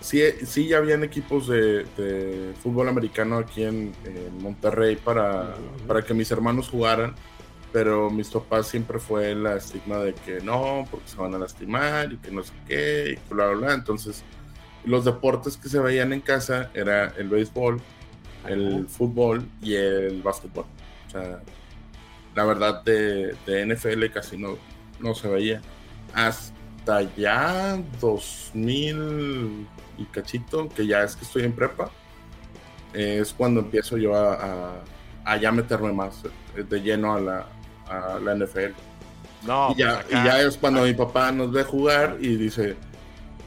Sí, 0.00 0.20
sí, 0.44 0.68
ya 0.68 0.78
habían 0.78 1.02
equipos 1.02 1.48
de, 1.48 2.52
fútbol 2.62 2.88
americano 2.88 3.38
aquí 3.38 3.64
en, 3.64 3.92
Monterrey 4.38 4.96
para, 4.96 5.54
para 5.86 6.02
que 6.02 6.12
mis 6.12 6.30
hermanos 6.30 6.68
jugaran 6.68 7.14
pero 7.74 8.08
mis 8.08 8.28
papás 8.28 8.68
siempre 8.68 9.00
fue 9.00 9.34
la 9.34 9.56
estigma 9.56 9.98
de 9.98 10.14
que 10.14 10.38
no, 10.40 10.86
porque 10.88 11.08
se 11.08 11.16
van 11.16 11.34
a 11.34 11.38
lastimar 11.38 12.12
y 12.12 12.18
que 12.18 12.30
no 12.30 12.44
sé 12.44 12.52
qué, 12.68 13.18
y 13.18 13.34
bla, 13.34 13.48
bla, 13.48 13.66
bla. 13.66 13.74
Entonces, 13.74 14.22
los 14.84 15.04
deportes 15.04 15.56
que 15.56 15.68
se 15.68 15.80
veían 15.80 16.12
en 16.12 16.20
casa 16.20 16.70
era 16.72 17.08
el 17.18 17.28
béisbol, 17.28 17.80
el 18.46 18.86
fútbol 18.86 19.48
y 19.60 19.74
el 19.74 20.22
básquetbol. 20.22 20.66
O 21.08 21.10
sea, 21.10 21.40
la 22.36 22.44
verdad 22.44 22.84
de, 22.84 23.34
de 23.44 23.66
NFL 23.66 24.06
casi 24.14 24.36
no, 24.38 24.56
no 25.00 25.16
se 25.16 25.26
veía. 25.26 25.60
Hasta 26.14 27.02
ya 27.16 27.76
2000 28.00 29.66
y 29.98 30.04
cachito, 30.12 30.68
que 30.68 30.86
ya 30.86 31.02
es 31.02 31.16
que 31.16 31.24
estoy 31.24 31.42
en 31.42 31.52
prepa, 31.52 31.90
es 32.92 33.32
cuando 33.32 33.58
empiezo 33.58 33.96
yo 33.96 34.14
a, 34.14 34.80
a 35.24 35.36
ya 35.38 35.50
meterme 35.50 35.92
más 35.92 36.22
de 36.54 36.80
lleno 36.80 37.14
a 37.14 37.20
la, 37.20 37.48
a 37.98 38.20
la 38.20 38.34
NFL. 38.34 38.72
No, 39.46 39.72
y 39.72 39.80
ya, 39.80 40.00
pues 40.00 40.10
y 40.10 40.24
ya 40.24 40.40
es 40.40 40.56
cuando 40.56 40.82
mi 40.82 40.94
papá 40.94 41.30
nos 41.30 41.52
ve 41.52 41.64
jugar 41.64 42.16
y 42.20 42.36
dice, 42.36 42.76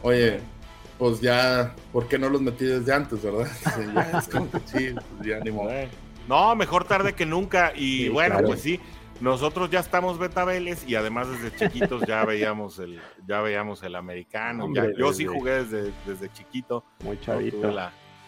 oye, 0.04 0.40
pues 0.98 1.22
ya, 1.22 1.76
¿por 1.92 2.08
qué 2.08 2.18
no 2.18 2.30
los 2.30 2.42
metí 2.42 2.66
desde 2.66 2.94
antes, 2.94 3.22
verdad? 3.22 3.48
ya 3.96 4.20
es 4.20 4.28
como 4.28 4.50
que 4.52 4.60
sí, 4.66 4.94
pues 4.94 5.28
ya 5.28 5.40
ni 5.40 5.52
modo. 5.52 5.72
No, 6.28 6.56
mejor 6.56 6.84
tarde 6.84 7.14
que 7.14 7.26
nunca. 7.26 7.72
Y 7.76 8.10
bueno, 8.10 8.40
pues 8.44 8.62
sí, 8.62 8.80
nosotros 9.22 9.70
ya 9.70 9.80
estamos 9.80 10.20
betabeles 10.20 10.88
y 10.88 10.96
además 10.96 11.28
desde 11.30 11.56
chiquitos 11.56 12.04
ya 12.06 12.26
veíamos 12.26 12.80
el, 12.80 13.00
ya 13.28 13.42
veíamos 13.42 13.82
el 13.84 13.96
americano. 13.96 14.68
yo 14.98 15.14
sí 15.14 15.26
jugué 15.26 15.64
desde, 15.64 15.94
desde 16.06 16.32
chiquito. 16.34 16.84
Muy 17.04 17.20
chavito. 17.22 17.74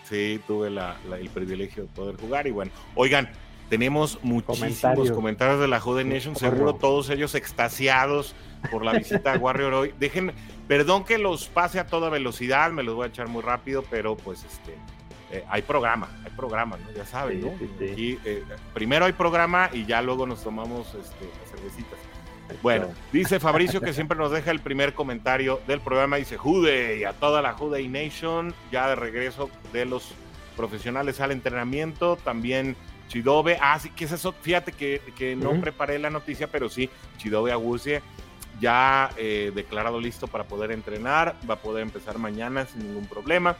sí, 0.04 0.42
tuve 0.48 0.70
la, 0.70 0.96
el 1.20 1.30
privilegio 1.30 1.84
de 1.84 1.90
poder 1.90 2.16
jugar. 2.18 2.48
Y 2.48 2.52
bueno, 2.52 2.72
oigan, 2.96 3.30
tenemos 3.70 4.20
muchísimos 4.24 5.12
comentarios, 5.12 5.60
de 5.60 5.68
la 5.68 5.80
Jude 5.80 6.04
Nation, 6.04 6.36
seguro 6.36 6.74
todos 6.74 7.10
ellos 7.10 7.36
extasiados 7.36 8.36
por 8.72 8.84
la 8.84 8.94
visita 8.94 9.34
a 9.34 9.38
Warrior 9.40 9.74
hoy. 9.74 9.94
Dejen, 10.00 10.34
perdón 10.68 11.06
que 11.06 11.18
los 11.18 11.48
pase 11.48 11.80
a 11.80 11.88
toda 11.88 12.10
velocidad, 12.10 12.72
me 12.72 12.84
los 12.84 12.96
voy 12.96 13.06
a 13.06 13.08
echar 13.10 13.28
muy 13.28 13.42
rápido, 13.42 13.84
pero 13.90 14.18
pues 14.18 14.44
este 14.44 14.76
eh, 15.32 15.44
hay 15.48 15.62
programa, 15.62 16.10
hay 16.26 16.32
programa, 16.32 16.78
¿no? 16.78 16.92
Ya 16.92 17.06
saben, 17.06 17.42
¿no? 17.42 17.52
Eh, 17.80 18.44
primero 18.74 19.06
hay 19.06 19.14
programa 19.14 19.70
y 19.72 19.86
ya 19.86 20.02
luego 20.02 20.26
nos 20.26 20.44
tomamos 20.44 20.88
este, 20.96 21.30
cervecitas. 21.52 22.00
Bueno, 22.64 22.88
dice 23.14 23.40
Fabricio 23.40 23.80
que 23.80 23.94
siempre 23.94 24.18
nos 24.18 24.32
deja 24.32 24.50
el 24.50 24.60
primer 24.60 24.96
comentario 24.96 25.62
del 25.68 25.82
programa, 25.82 26.18
dice 26.18 26.38
Jude 26.38 26.98
y 26.98 27.04
a 27.04 27.14
toda 27.14 27.44
la 27.44 27.54
Jude 27.54 27.88
Nation, 27.88 28.56
ya 28.72 28.90
de 28.90 28.96
regreso 28.96 29.52
de 29.72 29.86
los 29.86 30.14
profesionales 30.58 31.22
al 31.22 31.32
entrenamiento, 31.32 32.18
también 32.18 32.76
Chidobe, 33.10 33.57
ah, 33.60 33.78
sí, 33.80 33.89
que 33.89 34.05
es 34.05 34.12
eso, 34.12 34.32
fíjate 34.32 34.72
que, 34.72 35.36
no 35.36 35.60
preparé 35.60 35.99
la 35.99 36.10
noticia, 36.10 36.47
pero 36.47 36.70
sí, 36.70 36.89
Chidobe 37.18 37.51
Agusie 37.51 38.01
ya 38.62 39.10
eh, 39.18 39.51
declarado 39.53 39.99
listo 39.99 40.28
para 40.28 40.43
poder 40.43 40.72
entrenar, 40.72 41.36
va 41.49 41.55
a 41.55 41.60
poder 41.60 41.82
empezar 41.82 42.18
mañana 42.18 42.66
sin 42.66 42.88
ningún 42.88 43.05
problema. 43.05 43.57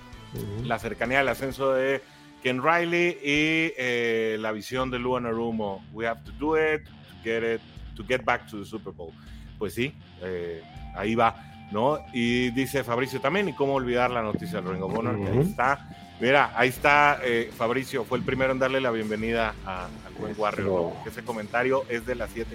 La 0.64 0.78
cercanía 0.78 1.18
del 1.18 1.30
ascenso 1.30 1.74
de 1.74 2.04
Ken 2.44 2.62
Riley 2.62 3.18
y 3.24 3.74
eh, 3.78 4.38
la 4.40 4.52
visión 4.52 4.92
de 4.92 5.00
Luan 5.00 5.26
Arumo, 5.26 5.84
we 5.92 6.06
have 6.06 6.24
to 6.24 6.32
do 6.34 6.56
it 6.56 6.84
to 6.86 7.16
get 7.24 7.44
it, 7.44 7.62
to 7.96 8.04
get 8.08 8.24
back 8.24 8.46
to 8.48 8.60
the 8.60 8.66
Super 8.66 8.94
Bowl. 8.94 9.12
Pues 9.58 9.74
sí, 9.74 9.94
eh, 10.22 10.62
ahí 10.96 11.16
va, 11.16 11.36
¿no? 11.72 12.00
Y 12.14 12.52
dice 12.52 12.84
Fabricio 12.84 13.20
también, 13.20 13.50
y 13.50 13.54
cómo 13.54 13.74
olvidar 13.74 14.12
la 14.12 14.22
noticia 14.22 14.62
del 14.62 14.74
Ring 14.74 14.84
of 14.84 14.96
Honor, 14.96 15.20
que 15.20 15.28
ahí 15.28 15.40
está 15.40 15.90
Mira, 16.20 16.52
ahí 16.56 16.68
está 16.68 17.20
eh, 17.24 17.50
Fabricio, 17.56 18.04
fue 18.04 18.18
el 18.18 18.26
primero 18.26 18.52
en 18.52 18.60
darle 18.60 18.82
la 18.82 18.92
bienvenida 18.92 19.56
a, 19.66 19.88
Buen 20.20 20.36
Warrior, 20.38 20.92
ese 21.06 21.24
comentario 21.24 21.86
es 21.88 22.06
de 22.06 22.14
las 22.14 22.36
7.5. 22.36 22.46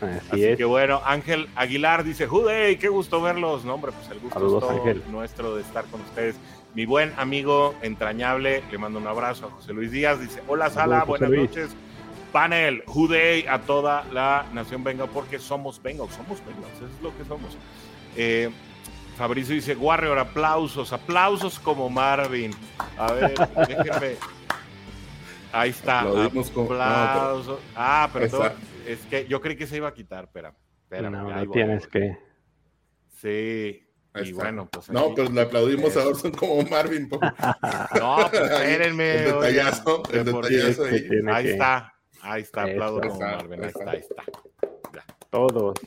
Así, 0.00 0.46
Así 0.46 0.56
que 0.56 0.64
bueno, 0.64 1.02
Ángel 1.04 1.46
Aguilar 1.54 2.04
dice, 2.04 2.26
Jude, 2.26 2.78
qué 2.78 2.88
gusto 2.88 3.20
verlos. 3.20 3.66
No, 3.66 3.74
hombre, 3.74 3.92
pues 3.92 4.10
el 4.10 4.18
gusto 4.18 4.82
es 4.86 5.06
nuestro 5.08 5.56
de 5.56 5.60
estar 5.60 5.84
con 5.86 6.00
ustedes. 6.00 6.36
Mi 6.74 6.86
buen 6.86 7.12
amigo 7.18 7.74
entrañable, 7.82 8.62
le 8.70 8.78
mando 8.78 8.98
un 8.98 9.06
abrazo 9.06 9.48
a 9.48 9.50
José 9.50 9.74
Luis 9.74 9.90
Díaz, 9.90 10.18
dice, 10.18 10.40
hola 10.48 10.70
Sala, 10.70 11.04
buenas 11.04 11.30
noches. 11.30 11.70
Panel, 12.32 12.82
Jude 12.86 13.46
a 13.48 13.58
toda 13.58 14.04
la 14.12 14.46
nación 14.54 14.84
venga, 14.84 15.06
porque 15.06 15.38
somos 15.38 15.82
Bengals, 15.82 16.14
somos 16.14 16.38
eso 16.38 16.86
es 16.86 17.02
lo 17.02 17.14
que 17.14 17.24
somos. 17.24 17.58
Eh, 18.16 18.50
Fabricio 19.20 19.54
dice, 19.54 19.76
Warrior, 19.76 20.18
aplausos, 20.18 20.94
aplausos 20.94 21.58
como 21.58 21.90
Marvin. 21.90 22.52
A 22.96 23.12
ver, 23.12 23.34
déjenme. 23.68 24.16
Ahí 25.52 25.68
está. 25.68 26.00
Aplausos. 26.00 27.60
ah, 27.76 28.08
perdón. 28.10 28.52
Es 28.86 29.00
que 29.00 29.26
yo 29.26 29.42
creí 29.42 29.56
que 29.56 29.66
se 29.66 29.76
iba 29.76 29.88
a 29.88 29.92
quitar, 29.92 30.24
espera. 30.24 30.54
espera 30.84 31.10
no, 31.10 31.50
tienes 31.50 31.86
que. 31.86 32.16
Sí. 33.18 33.86
y 34.24 34.32
bueno, 34.32 34.66
pues. 34.72 34.88
No, 34.88 35.14
pues 35.14 35.30
le 35.30 35.42
aplaudimos 35.42 35.94
a 35.98 36.06
Orson 36.08 36.32
como 36.32 36.62
Marvin. 36.62 37.06
no, 38.00 38.16
pues 38.30 38.42
espérenme. 38.42 39.16
El 39.16 39.24
detallazo, 39.32 40.02
el 40.14 40.24
detallazo 40.24 40.84
ahí. 40.86 41.08
ahí 41.30 41.48
está. 41.50 41.94
Ahí 42.22 42.40
está, 42.40 42.62
aplaudo 42.62 43.02
como 43.02 43.20
Marvin. 43.20 43.64
Ahí 43.64 43.68
está, 43.68 43.90
ahí 43.90 43.98
está. 43.98 44.24
Todos. 45.28 45.78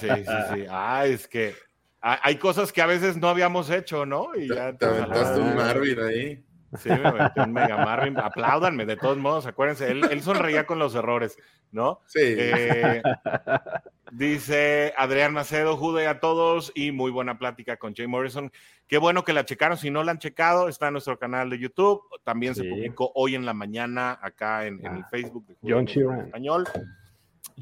Sí, 0.00 0.08
sí, 0.08 0.24
sí. 0.54 0.64
Ah, 0.70 1.04
es 1.04 1.28
que 1.28 1.54
hay 2.02 2.36
cosas 2.36 2.72
que 2.72 2.82
a 2.82 2.86
veces 2.86 3.16
no 3.16 3.28
habíamos 3.28 3.70
hecho, 3.70 4.04
¿no? 4.04 4.34
Y 4.34 4.48
ya 4.48 4.76
te, 4.76 4.84
aventaste 4.84 5.40
un 5.40 5.54
Marvin 5.54 6.00
ahí. 6.00 6.44
Sí, 6.78 6.88
me 6.88 7.12
metió 7.12 7.44
un 7.44 7.52
Mega 7.52 7.76
Marvin. 7.76 8.18
Apláudanme, 8.18 8.86
de 8.86 8.96
todos 8.96 9.18
modos, 9.18 9.46
acuérdense, 9.46 9.90
él, 9.90 10.22
sonreía 10.22 10.66
con 10.66 10.78
los 10.78 10.94
errores, 10.94 11.38
¿no? 11.70 12.00
Sí. 12.06 12.20
Eh, 12.22 13.02
dice 14.12 14.92
Adrián 14.96 15.32
Macedo, 15.32 15.76
jude 15.76 16.08
a 16.08 16.18
todos 16.18 16.72
y 16.74 16.90
muy 16.90 17.10
buena 17.10 17.38
plática 17.38 17.76
con 17.76 17.94
Jay 17.94 18.06
Morrison. 18.06 18.50
Qué 18.88 18.98
bueno 18.98 19.24
que 19.24 19.32
la 19.32 19.44
checaron. 19.44 19.76
Si 19.76 19.90
no 19.90 20.02
la 20.02 20.12
han 20.12 20.18
checado, 20.18 20.68
está 20.68 20.88
en 20.88 20.94
nuestro 20.94 21.18
canal 21.18 21.50
de 21.50 21.58
YouTube. 21.58 22.02
También 22.24 22.54
se 22.54 22.64
publicó 22.64 23.12
hoy 23.14 23.34
en 23.34 23.46
la 23.46 23.54
mañana 23.54 24.18
acá 24.20 24.66
en, 24.66 24.80
el 24.80 25.02
ah, 25.02 25.08
Facebook 25.10 25.46
de 25.46 25.56
John 25.62 25.84
Sheeran. 25.84 26.20
Español. 26.26 26.64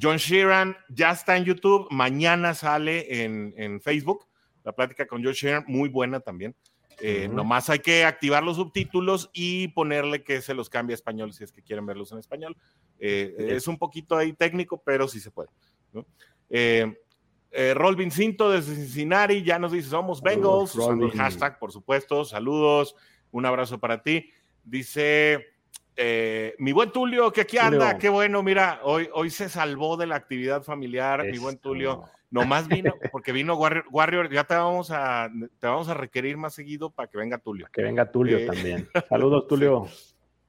John 0.01 0.16
Sheeran 0.16 0.76
ya 0.88 1.11
está 1.11 1.36
en 1.36 1.45
YouTube. 1.45 1.88
Mañana 1.91 2.55
sale 2.55 3.24
en, 3.24 3.55
en 3.57 3.80
Facebook. 3.80 4.30
La 4.64 4.72
plática 4.72 5.06
con 5.06 5.22
John 5.24 5.32
Sheeran, 5.32 5.64
muy 5.66 5.88
buena 5.88 6.20
también. 6.20 6.54
Eh, 7.02 7.28
nomás 7.28 7.70
hay 7.70 7.78
que 7.78 8.04
activar 8.04 8.42
los 8.42 8.56
subtítulos 8.56 9.30
y 9.32 9.68
ponerle 9.68 10.22
que 10.22 10.42
se 10.42 10.52
los 10.52 10.68
cambie 10.68 10.92
a 10.92 10.96
español 10.96 11.32
si 11.32 11.44
es 11.44 11.50
que 11.50 11.62
quieren 11.62 11.86
verlos 11.86 12.12
en 12.12 12.18
español. 12.18 12.56
Eh, 12.98 13.34
es 13.38 13.66
un 13.68 13.78
poquito 13.78 14.16
ahí 14.16 14.34
técnico, 14.34 14.82
pero 14.84 15.08
sí 15.08 15.18
se 15.18 15.30
puede. 15.30 15.48
¿no? 15.92 16.04
Eh, 16.50 16.94
Rolvin 17.74 18.11
Cinto 18.11 18.50
desde 18.50 18.74
Cincinnati 18.74 19.42
ya 19.42 19.58
nos 19.58 19.72
dice: 19.72 19.88
Somos 19.88 20.20
Bengals. 20.20 20.74
Usando 20.74 21.06
el 21.06 21.12
hashtag, 21.12 21.58
por 21.58 21.72
supuesto. 21.72 22.24
Saludos. 22.24 22.94
Un 23.30 23.46
abrazo 23.46 23.78
para 23.78 24.02
ti. 24.02 24.30
Dice. 24.62 25.46
Mi 26.59 26.72
buen 26.72 26.92
Tulio, 26.92 27.32
que 27.32 27.42
aquí 27.42 27.59
anda, 27.59 27.98
qué 27.98 28.09
bueno, 28.09 28.42
mira, 28.42 28.80
hoy, 28.82 29.09
hoy 29.12 29.30
se 29.30 29.48
salvó 29.48 29.96
de 29.96 30.07
la 30.07 30.16
actividad 30.16 30.62
familiar, 30.62 31.24
mi 31.24 31.38
buen 31.38 31.59
Tulio. 31.59 32.05
Nomás 32.30 32.68
vino, 32.68 32.94
porque 33.11 33.32
vino 33.32 33.57
Warrior, 33.57 34.30
ya 34.30 34.44
te 34.44 34.55
vamos 34.55 34.92
a 34.92 35.28
te 35.59 35.66
vamos 35.66 35.88
a 35.88 35.94
requerir 35.94 36.36
más 36.36 36.55
seguido 36.55 36.90
para 36.90 37.09
que 37.09 37.18
venga 37.18 37.38
Tulio. 37.38 37.66
Que 37.72 37.82
venga 37.82 38.11
Tulio 38.11 38.38
eh, 38.38 38.46
también. 38.46 38.88
Saludos, 39.09 39.46
Tulio. 39.48 39.88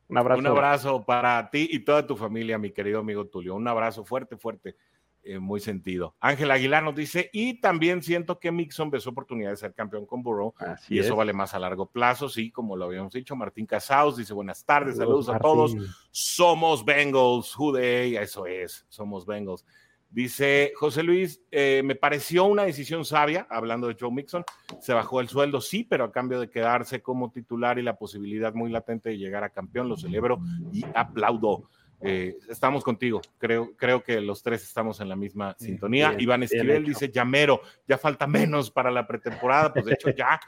Un 0.07 0.17
abrazo. 0.17 0.39
Un 0.39 0.47
abrazo 0.47 1.03
para 1.03 1.49
ti 1.49 1.69
y 1.71 1.79
toda 1.79 2.05
tu 2.05 2.15
familia, 2.15 2.59
mi 2.59 2.69
querido 2.69 2.99
amigo 2.99 3.25
Tulio. 3.25 3.55
Un 3.55 3.67
abrazo 3.67 4.05
fuerte, 4.05 4.37
fuerte, 4.37 4.75
eh, 5.23 5.39
muy 5.39 5.59
sentido. 5.59 6.15
Ángel 6.19 6.51
Aguilar 6.51 6.83
nos 6.83 6.95
dice, 6.95 7.29
y 7.31 7.59
también 7.59 8.01
siento 8.01 8.39
que 8.39 8.51
Mixon 8.51 8.89
ves 8.89 9.05
oportunidad 9.07 9.51
de 9.51 9.57
ser 9.57 9.73
campeón 9.73 10.05
con 10.05 10.23
Burrow, 10.23 10.53
y 10.89 10.99
eso 10.99 11.15
vale 11.15 11.33
más 11.33 11.53
a 11.53 11.59
largo 11.59 11.85
plazo, 11.85 12.27
sí, 12.29 12.51
como 12.51 12.75
lo 12.75 12.85
habíamos 12.85 13.13
dicho. 13.13 13.35
Martín 13.35 13.65
Casaus 13.65 14.17
dice, 14.17 14.33
buenas 14.33 14.65
tardes, 14.65 14.97
saludos, 14.97 15.29
a 15.29 15.39
todos. 15.39 15.75
Somos 16.11 16.83
Bengals, 16.83 17.53
Jude, 17.53 18.21
eso 18.21 18.45
es, 18.45 18.85
somos 18.89 19.25
Bengals. 19.25 19.65
Dice 20.11 20.73
José 20.75 21.03
Luis, 21.03 21.41
eh, 21.51 21.81
me 21.85 21.95
pareció 21.95 22.43
una 22.43 22.63
decisión 22.63 23.05
sabia, 23.05 23.47
hablando 23.49 23.87
de 23.87 23.95
Joe 23.97 24.11
Mixon, 24.11 24.43
se 24.81 24.93
bajó 24.93 25.21
el 25.21 25.29
sueldo, 25.29 25.61
sí, 25.61 25.85
pero 25.85 26.03
a 26.03 26.11
cambio 26.11 26.41
de 26.41 26.49
quedarse 26.49 27.01
como 27.01 27.31
titular 27.31 27.79
y 27.79 27.81
la 27.81 27.95
posibilidad 27.95 28.53
muy 28.53 28.69
latente 28.69 29.07
de 29.07 29.17
llegar 29.17 29.45
a 29.45 29.51
campeón, 29.51 29.87
lo 29.87 29.95
celebro 29.95 30.41
y 30.73 30.83
aplaudo. 30.95 31.69
Eh, 32.03 32.35
estamos 32.49 32.83
contigo, 32.83 33.21
creo, 33.37 33.75
creo 33.75 34.03
que 34.03 34.19
los 34.21 34.41
tres 34.41 34.63
estamos 34.63 34.99
en 35.01 35.09
la 35.09 35.15
misma 35.15 35.55
sintonía. 35.59 36.15
Iván 36.17 36.43
Esquivel 36.43 36.83
dice, 36.83 37.11
llamero, 37.11 37.61
ya 37.87 37.97
falta 37.97 38.25
menos 38.25 38.71
para 38.71 38.89
la 38.89 39.05
pretemporada, 39.05 39.71
pues 39.73 39.85
de 39.85 39.93
hecho 39.93 40.09
ya 40.09 40.39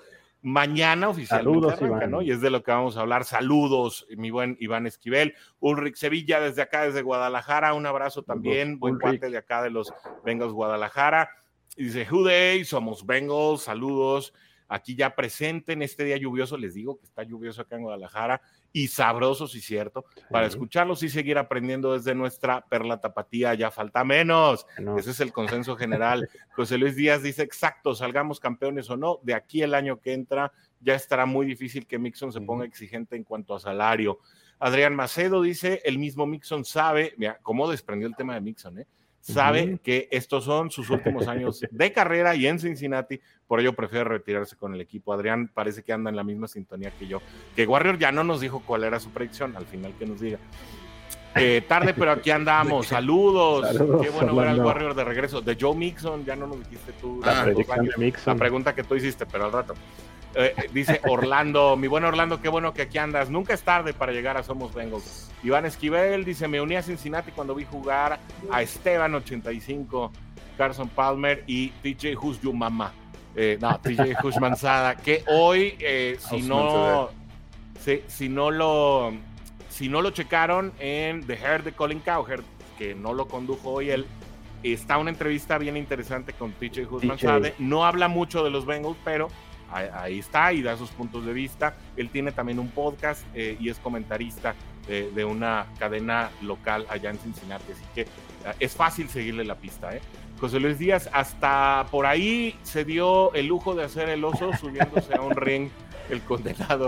mañana 0.41 1.09
oficialmente 1.09 1.69
Saludos, 1.75 2.09
¿no? 2.09 2.21
Y 2.21 2.31
es 2.31 2.41
de 2.41 2.49
lo 2.49 2.63
que 2.63 2.71
vamos 2.71 2.97
a 2.97 3.01
hablar. 3.01 3.23
Saludos, 3.23 4.05
mi 4.17 4.29
buen 4.29 4.57
Iván 4.59 4.85
Esquivel. 4.85 5.35
Ulrich 5.59 5.95
Sevilla 5.95 6.39
desde 6.39 6.61
acá, 6.61 6.83
desde 6.83 7.01
Guadalajara. 7.01 7.73
Un 7.73 7.85
abrazo 7.85 8.23
también. 8.23 8.77
Buen 8.77 8.99
parte 8.99 9.29
de 9.29 9.37
acá 9.37 9.63
de 9.63 9.69
los 9.69 9.93
Bengals 10.25 10.51
Guadalajara. 10.51 11.29
Y 11.77 11.85
dice, 11.85 12.05
Juday, 12.05 12.65
somos 12.65 13.05
Bengals. 13.05 13.63
Saludos. 13.63 14.33
Aquí 14.67 14.95
ya 14.95 15.15
presente 15.15 15.73
en 15.73 15.81
este 15.81 16.03
día 16.03 16.17
lluvioso. 16.17 16.57
Les 16.57 16.73
digo 16.73 16.99
que 16.99 17.05
está 17.05 17.23
lluvioso 17.23 17.61
acá 17.61 17.77
en 17.77 17.83
Guadalajara 17.83 18.41
y 18.75 18.87
sabroso, 18.87 19.47
sí 19.47 19.61
cierto, 19.61 20.03
para 20.31 20.47
escucharlos 20.47 21.03
y 21.03 21.09
seguir 21.09 21.37
aprendiendo 21.37 21.93
desde 21.93 22.15
nuestra 22.15 22.65
perla 22.65 22.99
tapatía, 22.99 23.53
ya 23.53 23.69
falta 23.69 24.03
menos. 24.03 24.65
Ese 24.97 25.11
es 25.11 25.19
el 25.19 25.31
consenso 25.31 25.77
general. 25.77 26.27
José 26.55 26.79
Luis 26.79 26.95
Díaz 26.95 27.21
dice, 27.21 27.43
exacto, 27.43 27.93
salgamos 27.93 28.39
campeones 28.39 28.89
o 28.89 28.97
no, 28.97 29.19
de 29.21 29.35
aquí 29.35 29.61
el 29.61 29.75
año 29.75 30.01
que 30.01 30.13
entra 30.13 30.51
ya 30.81 30.95
estará 30.95 31.25
muy 31.27 31.45
difícil 31.45 31.85
que 31.85 31.99
Mixon 31.99 32.33
se 32.33 32.41
ponga 32.41 32.65
exigente 32.65 33.15
en 33.15 33.23
cuanto 33.23 33.55
a 33.55 33.59
salario. 33.59 34.19
Adrián 34.59 34.95
Macedo 34.95 35.41
dice, 35.41 35.81
el 35.85 35.99
mismo 35.99 36.25
Mixon 36.25 36.65
sabe, 36.65 37.13
mira, 37.17 37.39
cómo 37.43 37.69
desprendió 37.69 38.07
el 38.07 38.15
tema 38.15 38.33
de 38.33 38.41
Mixon, 38.41 38.79
¿eh? 38.79 38.87
Sabe 39.23 39.79
que 39.81 40.09
estos 40.11 40.43
son 40.43 40.69
sus 40.69 40.89
últimos 40.89 41.27
años 41.27 41.61
de 41.71 41.93
carrera 41.93 42.35
y 42.35 42.45
en 42.45 42.59
Cincinnati, 42.59 43.21
por 43.47 43.59
ello 43.59 43.73
prefiere 43.73 44.03
retirarse 44.03 44.55
con 44.57 44.73
el 44.73 44.81
equipo. 44.81 45.13
Adrián 45.13 45.49
parece 45.53 45.83
que 45.83 45.93
anda 45.93 46.09
en 46.09 46.15
la 46.15 46.23
misma 46.23 46.47
sintonía 46.47 46.91
que 46.91 47.07
yo. 47.07 47.21
Que 47.55 47.65
Warrior 47.65 47.97
ya 47.97 48.11
no 48.11 48.23
nos 48.23 48.41
dijo 48.41 48.61
cuál 48.65 48.83
era 48.83 48.99
su 48.99 49.09
predicción, 49.11 49.55
al 49.55 49.65
final 49.65 49.93
que 49.97 50.05
nos 50.05 50.19
diga. 50.19 50.39
Eh, 51.35 51.63
tarde, 51.67 51.93
pero 51.93 52.11
aquí 52.11 52.31
andamos. 52.31 52.87
Saludos. 52.87 53.67
Qué 54.01 54.09
bueno 54.09 54.35
ver 54.35 54.49
al 54.49 54.59
Warrior 54.59 54.93
de 54.93 55.03
regreso. 55.03 55.41
De 55.41 55.57
Joe 55.59 55.75
Mixon, 55.75 56.25
ya 56.25 56.35
no 56.35 56.47
nos 56.47 56.59
dijiste 56.59 56.91
tú. 57.01 57.21
La, 57.23 57.45
la 58.25 58.35
pregunta 58.35 58.75
que 58.75 58.83
tú 58.83 58.95
hiciste, 58.95 59.25
pero 59.25 59.45
al 59.45 59.51
rato. 59.51 59.73
Eh, 60.35 60.55
dice 60.71 60.99
Orlando, 61.07 61.75
mi 61.75 61.87
buen 61.87 62.03
Orlando, 62.03 62.41
qué 62.41 62.49
bueno 62.49 62.73
que 62.73 62.83
aquí 62.83 62.97
andas. 62.97 63.29
Nunca 63.29 63.53
es 63.53 63.61
tarde 63.61 63.93
para 63.93 64.11
llegar 64.11 64.37
a 64.37 64.43
Somos 64.43 64.73
Bengals. 64.73 65.31
Iván 65.43 65.65
Esquivel 65.65 66.25
dice, 66.25 66.47
me 66.47 66.59
uní 66.59 66.75
a 66.75 66.81
Cincinnati 66.81 67.31
cuando 67.31 67.53
vi 67.53 67.65
jugar 67.65 68.19
a 68.51 68.61
Esteban 68.61 69.13
85, 69.13 70.11
Carson 70.57 70.89
Palmer 70.89 71.43
y 71.45 71.69
TJ 71.69 72.15
Who's 72.15 72.41
Your 72.41 72.55
Mama. 72.55 72.93
Eh, 73.35 73.57
no, 73.61 73.79
TJ 73.79 74.15
Who's 74.23 74.39
Manzada, 74.39 74.95
que 74.95 75.23
hoy, 75.27 75.75
eh, 75.79 76.17
si 76.29 76.41
no, 76.41 77.09
si, 78.07 78.29
no 78.29 78.51
lo, 78.51 79.11
si 79.69 79.89
no 79.89 80.01
lo 80.01 80.11
checaron 80.11 80.71
en 80.79 81.25
The 81.25 81.33
Hair 81.33 81.63
de 81.63 81.73
Colin 81.73 81.99
Cowherd, 81.99 82.43
que 82.77 82.95
no 82.95 83.13
lo 83.13 83.27
condujo 83.27 83.71
hoy 83.71 83.89
él, 83.89 84.07
está 84.63 84.97
una 84.97 85.09
entrevista 85.09 85.57
bien 85.57 85.77
interesante 85.77 86.33
con 86.33 86.53
TJ 86.53 86.85
Who's 86.89 87.03
Manzada. 87.03 87.51
No 87.59 87.85
habla 87.85 88.07
mucho 88.07 88.43
de 88.43 88.49
los 88.49 88.65
Bengals, 88.65 88.97
pero 89.03 89.29
ahí 89.75 90.19
está 90.19 90.53
y 90.53 90.61
da 90.61 90.77
sus 90.77 90.89
puntos 90.91 91.25
de 91.25 91.33
vista. 91.33 91.75
Él 91.97 92.09
tiene 92.09 92.31
también 92.31 92.59
un 92.59 92.69
podcast 92.69 93.23
eh, 93.33 93.57
y 93.59 93.69
es 93.69 93.77
comentarista 93.79 94.55
de, 94.87 95.25
una 95.25 95.67
cadena 95.79 96.29
local 96.41 96.85
allá 96.89 97.09
en 97.09 97.17
Cincinnati, 97.17 97.71
así 97.71 97.83
que 97.95 98.01
eh, 98.01 98.07
es 98.59 98.75
fácil 98.75 99.07
seguirle 99.07 99.45
la 99.45 99.55
pista. 99.55 99.95
¿eh? 99.95 100.01
José 100.39 100.59
Luis 100.59 100.77
Díaz, 100.77 101.09
hasta 101.13 101.85
por 101.89 102.05
ahí 102.05 102.55
se 102.63 102.83
dio 102.83 103.33
el 103.33 103.47
lujo 103.47 103.75
de 103.75 103.85
hacer 103.85 104.09
el 104.09 104.23
oso 104.25 104.51
subiéndose 104.59 105.15
a 105.15 105.21
un 105.21 105.35
ring 105.35 105.69
el 106.09 106.21
condenado. 106.21 106.87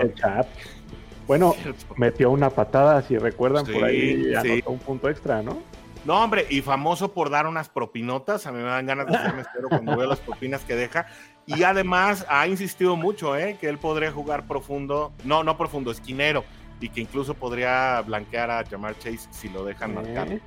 Bueno, 1.26 1.56
metió 1.96 2.30
una 2.30 2.50
patada, 2.50 3.02
si 3.02 3.18
recuerdan, 3.18 3.66
por 3.66 3.82
ahí 3.82 4.34
anotó 4.34 4.70
un 4.70 4.78
punto 4.78 5.08
extra, 5.08 5.42
¿no? 5.42 5.58
No, 6.06 6.22
hombre, 6.22 6.46
y 6.48 6.62
famoso 6.62 7.12
por 7.12 7.30
dar 7.30 7.48
unas 7.48 7.68
propinotas. 7.68 8.46
A 8.46 8.52
mí 8.52 8.58
me 8.58 8.68
dan 8.68 8.86
ganas 8.86 9.08
de 9.08 9.16
hacerme 9.16 9.42
espero 9.42 9.68
cuando 9.68 9.96
veo 9.96 10.08
las 10.08 10.20
propinas 10.20 10.62
que 10.62 10.76
deja. 10.76 11.06
Y 11.46 11.64
además 11.64 12.24
ha 12.28 12.46
insistido 12.46 12.94
mucho, 12.94 13.36
¿eh? 13.36 13.58
Que 13.60 13.68
él 13.68 13.78
podría 13.78 14.12
jugar 14.12 14.46
profundo, 14.46 15.12
no, 15.24 15.42
no 15.42 15.58
profundo, 15.58 15.90
esquinero. 15.90 16.44
Y 16.80 16.90
que 16.90 17.00
incluso 17.00 17.34
podría 17.34 18.00
blanquear 18.02 18.52
a 18.52 18.64
Jamar 18.64 18.96
Chase 18.98 19.26
si 19.32 19.48
lo 19.48 19.64
dejan 19.64 19.94
marcar. 19.94 20.40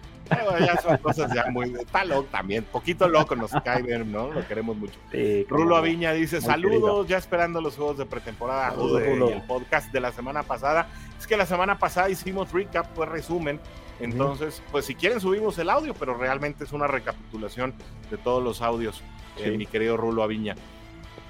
Ya 0.59 0.81
son 0.81 0.97
cosas 0.97 1.33
ya 1.33 1.45
muy. 1.49 1.73
Está 1.79 2.05
loco 2.05 2.27
también, 2.31 2.63
poquito 2.63 3.07
loco 3.07 3.35
nos 3.35 3.51
cae 3.63 3.81
bien, 3.81 4.11
¿no? 4.11 4.31
Lo 4.31 4.47
queremos 4.47 4.77
mucho. 4.77 4.99
Rulo 5.47 5.75
Aviña 5.75 6.13
dice: 6.13 6.41
Saludos, 6.41 7.07
ya 7.07 7.17
esperando 7.17 7.61
los 7.61 7.75
juegos 7.75 7.97
de 7.97 8.05
pretemporada 8.05 8.75
y 8.77 9.31
el 9.31 9.41
podcast 9.43 9.91
de 9.91 9.99
la 9.99 10.11
semana 10.11 10.43
pasada. 10.43 10.87
Es 11.17 11.27
que 11.27 11.35
la 11.35 11.45
semana 11.45 11.77
pasada 11.77 12.09
hicimos 12.09 12.51
recap, 12.51 12.87
pues 12.93 13.09
resumen 13.09 13.59
entonces, 13.99 14.61
pues 14.71 14.85
si 14.85 14.95
quieren 14.95 15.19
subimos 15.19 15.57
el 15.59 15.69
audio, 15.69 15.93
pero 15.93 16.15
realmente 16.15 16.63
es 16.63 16.71
una 16.71 16.87
recapitulación 16.87 17.73
de 18.09 18.17
todos 18.17 18.41
los 18.43 18.61
audios, 18.61 19.01
eh, 19.37 19.51
mi 19.51 19.65
querido 19.65 19.97
Rulo 19.97 20.23
Aviña. 20.23 20.55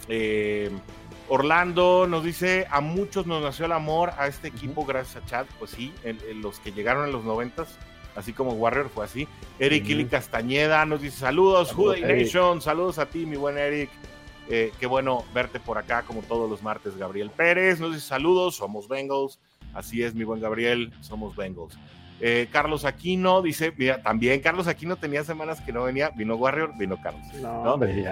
Eh, 0.08 0.70
Orlando 1.28 2.08
nos 2.08 2.24
dice, 2.24 2.68
a 2.70 2.82
muchos 2.82 3.26
nos 3.28 3.42
nació 3.42 3.66
el 3.66 3.72
amor 3.72 4.12
a 4.18 4.28
este 4.28 4.48
equipo 4.48 4.86
gracias 4.86 5.24
a 5.24 5.26
Chad, 5.26 5.46
pues 5.58 5.72
sí, 5.72 5.94
los 6.36 6.60
que 6.60 6.72
llegaron 6.72 7.06
en 7.06 7.12
los 7.12 7.24
noventas, 7.24 7.78
así 8.20 8.34
como 8.34 8.52
Warrior 8.52 8.90
fue 8.90 9.06
así. 9.06 9.28
Eric 9.58 9.88
Ili 9.88 10.06
Castañeda 10.06 10.86
nos 10.86 11.02
dice, 11.02 11.18
saludos, 11.18 11.72
Juday 11.72 12.02
Nation, 12.02 12.62
saludos 12.62 13.00
a 13.00 13.06
ti, 13.06 13.26
mi 13.26 13.38
buen 13.38 13.58
Eric. 13.58 13.90
Eh, 14.50 14.72
qué 14.80 14.88
bueno 14.88 15.24
verte 15.34 15.60
por 15.60 15.78
acá 15.78 16.04
como 16.04 16.22
todos 16.22 16.50
los 16.50 16.62
martes. 16.62 16.98
Gabriel 16.98 17.30
Pérez 17.30 17.80
nos 17.80 17.94
dice, 17.94 18.08
saludos, 18.08 18.56
somos 18.56 18.88
Bengals. 18.88 19.40
Así 19.74 20.04
es, 20.04 20.16
mi 20.16 20.24
buen 20.24 20.42
Gabriel, 20.42 20.92
somos 21.02 21.36
Bengals. 21.36 21.78
Eh, 22.22 22.50
Carlos 22.52 22.84
Aquino 22.84 23.42
dice, 23.42 23.74
mira, 23.78 24.02
también 24.02 24.42
Carlos 24.42 24.68
Aquino 24.68 24.98
tenía 24.98 25.24
semanas 25.24 25.62
que 25.62 25.72
no 25.72 25.84
venía, 25.84 26.10
vino 26.10 26.36
Warrior, 26.36 26.74
vino 26.78 27.02
Carlos. 27.02 27.26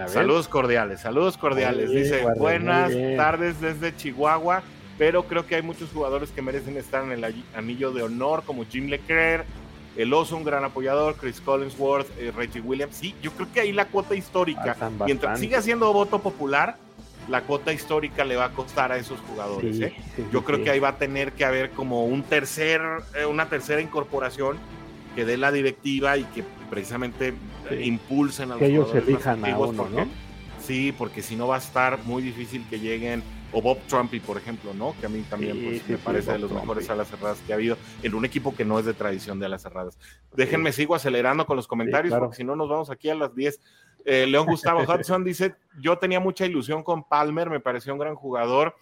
saludos 0.07 0.47
cordiales, 0.47 1.01
saludos 1.01 1.37
cordiales. 1.37 1.89
dice, 1.91 2.25
buenas 2.37 2.93
tardes 3.17 3.59
desde 3.59 3.95
Chihuahua, 3.95 4.63
pero 4.97 5.23
creo 5.23 5.45
que 5.45 5.55
hay 5.55 5.61
muchos 5.61 5.91
jugadores 5.91 6.29
que 6.31 6.41
merecen 6.41 6.77
estar 6.77 7.03
en 7.03 7.11
el 7.11 7.43
anillo 7.53 7.91
de 7.91 8.03
honor, 8.03 8.43
como 8.45 8.63
Jim 8.65 8.87
Leclerc, 8.87 9.45
el 9.97 10.13
Oso, 10.13 10.37
un 10.37 10.43
gran 10.43 10.63
apoyador, 10.63 11.15
Chris 11.15 11.41
Collinsworth, 11.41 12.07
eh, 12.19 12.31
Reggie 12.35 12.61
Williams. 12.61 12.95
Sí, 12.95 13.15
yo 13.21 13.31
creo 13.31 13.51
que 13.51 13.61
ahí 13.61 13.71
la 13.71 13.85
cuota 13.85 14.15
histórica, 14.15 14.75
mientras 15.05 15.39
siga 15.39 15.61
siendo 15.61 15.91
voto 15.91 16.19
popular, 16.19 16.77
la 17.27 17.41
cuota 17.41 17.73
histórica 17.73 18.23
le 18.23 18.35
va 18.35 18.45
a 18.45 18.51
costar 18.51 18.91
a 18.91 18.97
esos 18.97 19.19
jugadores. 19.21 19.79
¿eh? 19.81 19.93
Yo 20.31 20.43
creo 20.43 20.63
que 20.63 20.69
ahí 20.69 20.79
va 20.79 20.89
a 20.89 20.97
tener 20.97 21.33
que 21.33 21.43
haber 21.43 21.71
como 21.71 22.05
un 22.05 22.23
tercer, 22.23 22.81
eh, 23.19 23.25
una 23.25 23.49
tercera 23.49 23.81
incorporación 23.81 24.57
que 25.15 25.25
dé 25.25 25.35
la 25.35 25.51
directiva 25.51 26.15
y 26.17 26.23
que 26.25 26.43
precisamente 26.69 27.33
impulsen 27.81 28.51
a 28.51 28.53
los 28.53 28.59
que 28.59 28.67
ellos 28.67 28.93
elijan 28.93 29.43
a 29.43 29.57
uno, 29.57 29.89
¿no? 29.89 30.07
Sí, 30.63 30.93
porque 30.97 31.21
si 31.21 31.35
no 31.35 31.47
va 31.47 31.55
a 31.55 31.59
estar 31.59 31.99
muy 32.03 32.21
difícil 32.21 32.63
que 32.69 32.79
lleguen 32.79 33.23
o 33.51 33.61
Bob 33.61 33.79
Trumpy, 33.87 34.19
por 34.19 34.37
ejemplo, 34.37 34.73
¿no? 34.73 34.95
Que 34.99 35.05
a 35.05 35.09
mí 35.09 35.21
también 35.29 35.57
pues, 35.63 35.87
me 35.87 35.97
parece 35.97 36.33
de 36.33 36.39
los 36.39 36.51
mejores 36.51 36.89
alas 36.89 37.07
cerradas 37.07 37.39
que 37.45 37.53
ha 37.53 37.55
habido 37.55 37.77
en 38.03 38.13
un 38.13 38.25
equipo 38.25 38.55
que 38.55 38.65
no 38.65 38.77
es 38.79 38.85
de 38.85 38.93
tradición 38.93 39.39
de 39.39 39.45
alas 39.45 39.63
cerradas. 39.63 39.97
Déjenme, 40.35 40.71
sigo 40.71 40.95
acelerando 40.95 41.45
con 41.45 41.55
los 41.55 41.67
comentarios, 41.67 42.17
porque 42.17 42.37
si 42.37 42.43
no 42.43 42.55
nos 42.55 42.69
vamos 42.69 42.89
aquí 42.89 43.09
a 43.09 43.15
las 43.15 43.33
10. 43.35 43.59
Eh, 44.05 44.27
León 44.27 44.45
Gustavo 44.45 44.81
Hudson 44.87 45.23
dice, 45.23 45.55
yo 45.79 45.97
tenía 45.97 46.19
mucha 46.19 46.45
ilusión 46.45 46.83
con 46.83 47.03
Palmer, 47.03 47.49
me 47.49 47.59
pareció 47.59 47.93
un 47.93 47.99
gran 47.99 48.15
jugador, 48.15 48.75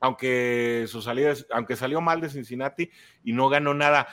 aunque 0.00 0.84
su 0.88 1.00
salida, 1.00 1.34
aunque 1.50 1.76
salió 1.76 2.00
mal 2.00 2.20
de 2.20 2.28
Cincinnati 2.28 2.90
y 3.24 3.32
no 3.32 3.48
ganó 3.48 3.74
nada. 3.74 4.06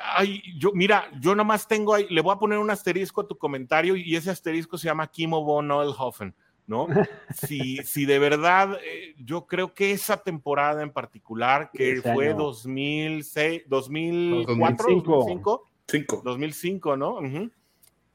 Ay, 0.00 0.42
yo, 0.58 0.72
mira, 0.72 1.08
yo 1.20 1.34
nomás 1.34 1.68
tengo 1.68 1.94
ahí, 1.94 2.06
le 2.10 2.20
voy 2.20 2.34
a 2.34 2.38
poner 2.38 2.58
un 2.58 2.70
asterisco 2.70 3.20
a 3.20 3.28
tu 3.28 3.38
comentario 3.38 3.94
y 3.94 4.16
ese 4.16 4.30
asterisco 4.30 4.76
se 4.78 4.86
llama 4.86 5.06
Kimo 5.06 5.44
von 5.44 5.68
Noelhofen. 5.68 6.34
¿No? 6.66 6.86
Si, 7.34 7.78
si 7.78 8.04
de 8.04 8.18
verdad, 8.18 8.78
eh, 8.84 9.14
yo 9.18 9.46
creo 9.46 9.74
que 9.74 9.92
esa 9.92 10.18
temporada 10.18 10.82
en 10.82 10.90
particular, 10.90 11.70
que 11.72 12.00
fue 12.00 12.32
2006, 12.32 13.64
2004, 13.66 15.02
2005, 15.04 16.22
2005, 16.22 16.96
¿no? 16.96 17.18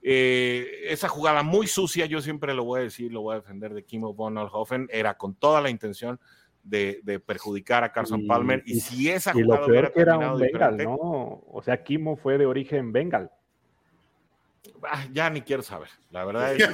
Eh, 0.02 0.86
esa 0.86 1.10
jugada 1.10 1.44
muy 1.44 1.68
sucia, 1.68 2.06
yo 2.06 2.22
siempre 2.22 2.54
lo 2.54 2.64
voy 2.64 2.80
a 2.80 2.84
decir, 2.84 3.12
lo 3.12 3.22
voy 3.22 3.34
a 3.34 3.40
defender 3.40 3.74
de 3.74 3.84
Kimo 3.84 4.14
von 4.14 4.38
Alhofen, 4.38 4.88
era 4.92 5.18
con 5.18 5.36
toda 5.36 5.60
la 5.60 5.70
intención 5.70 6.20
de, 6.64 7.22
perjudicar 7.26 7.84
a 7.84 7.92
Carson 7.92 8.26
Palmer. 8.26 8.64
Y, 8.66 8.80
si 8.80 9.10
esa 9.10 9.34
jugada 9.34 9.66
y 9.66 9.70
lo 9.70 9.92
que 9.92 10.00
era 10.00 10.18
un 10.18 10.40
Bengal, 10.40 10.78
¿no? 10.78 10.96
O 10.96 11.62
sea, 11.64 11.84
Kimo 11.84 12.16
fue 12.16 12.38
de 12.38 12.46
origen 12.46 12.92
Bengal. 12.92 13.32
Ah, 14.84 15.06
ya 15.12 15.30
ni 15.30 15.42
quiero 15.42 15.62
saber. 15.62 15.90
La 16.12 16.26
verdad 16.26 16.54
es, 16.54 16.68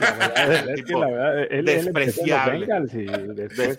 que, 0.84 0.93
la 0.93 1.08
verdad, 1.08 1.49
despreciable. 1.64 2.68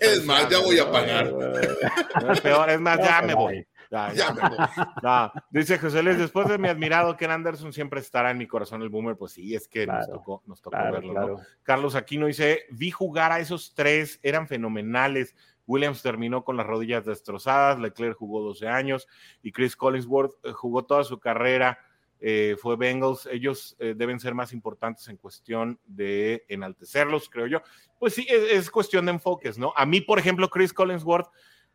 es 0.01 0.25
más, 0.25 0.49
ya 0.49 0.59
voy 0.59 0.79
a 0.79 0.91
pagar. 0.91 1.27
es 2.31 2.41
peor, 2.41 2.69
es 2.69 2.79
más, 2.79 2.97
ya 2.99 3.21
me 3.21 3.33
voy. 3.33 3.67
Ya, 3.89 4.33
me 4.33 4.49
voy. 4.49 5.41
Dice 5.49 5.79
José 5.79 6.03
Luis, 6.03 6.17
después 6.17 6.47
de 6.47 6.57
mi 6.57 6.67
admirado 6.67 7.15
Ken 7.15 7.31
Anderson 7.31 7.71
siempre 7.71 7.99
estará 7.99 8.31
en 8.31 8.37
mi 8.37 8.47
corazón 8.47 8.81
el 8.81 8.89
boomer, 8.89 9.15
pues 9.15 9.33
sí, 9.33 9.55
es 9.55 9.67
que 9.67 9.87
nos 9.87 10.07
tocó, 10.09 10.43
nos 10.45 10.61
tocó 10.61 10.77
verlo. 10.77 11.39
Carlos 11.63 11.95
Aquino 11.95 12.27
dice, 12.27 12.65
vi 12.71 12.91
jugar 12.91 13.31
a 13.31 13.39
esos 13.39 13.73
tres, 13.73 14.19
eran 14.23 14.47
fenomenales. 14.47 15.35
Williams 15.65 16.01
terminó 16.01 16.45
con 16.45 16.55
las 16.55 16.65
rodillas 16.65 17.05
destrozadas, 17.05 17.77
Leclerc 17.79 18.17
jugó 18.17 18.41
12 18.41 18.67
años 18.69 19.07
y 19.41 19.51
Chris 19.51 19.75
Collinsworth 19.75 20.33
eh, 20.45 20.53
jugó 20.53 20.85
toda 20.85 21.03
su 21.03 21.19
carrera 21.19 21.77
eh, 22.19 22.55
fue 22.59 22.75
Bengals, 22.75 23.27
ellos 23.31 23.75
eh, 23.79 23.93
deben 23.95 24.19
ser 24.19 24.33
más 24.33 24.51
importantes 24.51 25.07
en 25.07 25.17
cuestión 25.17 25.79
de 25.85 26.45
enaltecerlos, 26.47 27.29
creo 27.29 27.47
yo. 27.47 27.61
Pues 27.99 28.13
sí, 28.13 28.25
es, 28.29 28.69
cuestión 28.71 29.05
de 29.05 29.11
enfoques, 29.13 29.57
¿no? 29.57 29.73
A 29.75 29.85
mí, 29.85 30.01
por 30.01 30.17
ejemplo, 30.17 30.49
Chris 30.49 30.73
Collinsworth, 30.73 31.29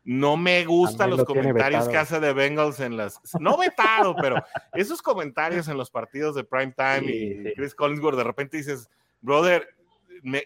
no 0.05 0.35
me 0.35 0.65
gustan 0.65 1.11
los 1.11 1.23
comentarios 1.23 1.87
que 1.87 1.95
hace 1.95 2.19
de 2.19 2.33
Bengals 2.33 2.81
en 2.81 2.97
las. 2.97 3.21
No 3.39 3.57
vetado, 3.57 4.15
pero 4.17 4.35
esos 4.73 5.01
comentarios 5.01 5.69
en 5.69 5.77
los 5.77 5.89
partidos 5.89 6.35
de 6.35 6.43
prime 6.43 6.73
time 6.75 7.03
y 7.09 7.53
Chris 7.53 7.73
Collinsworth, 7.73 8.17
de 8.17 8.23
repente 8.25 8.57
dices, 8.57 8.89
brother, 9.21 9.65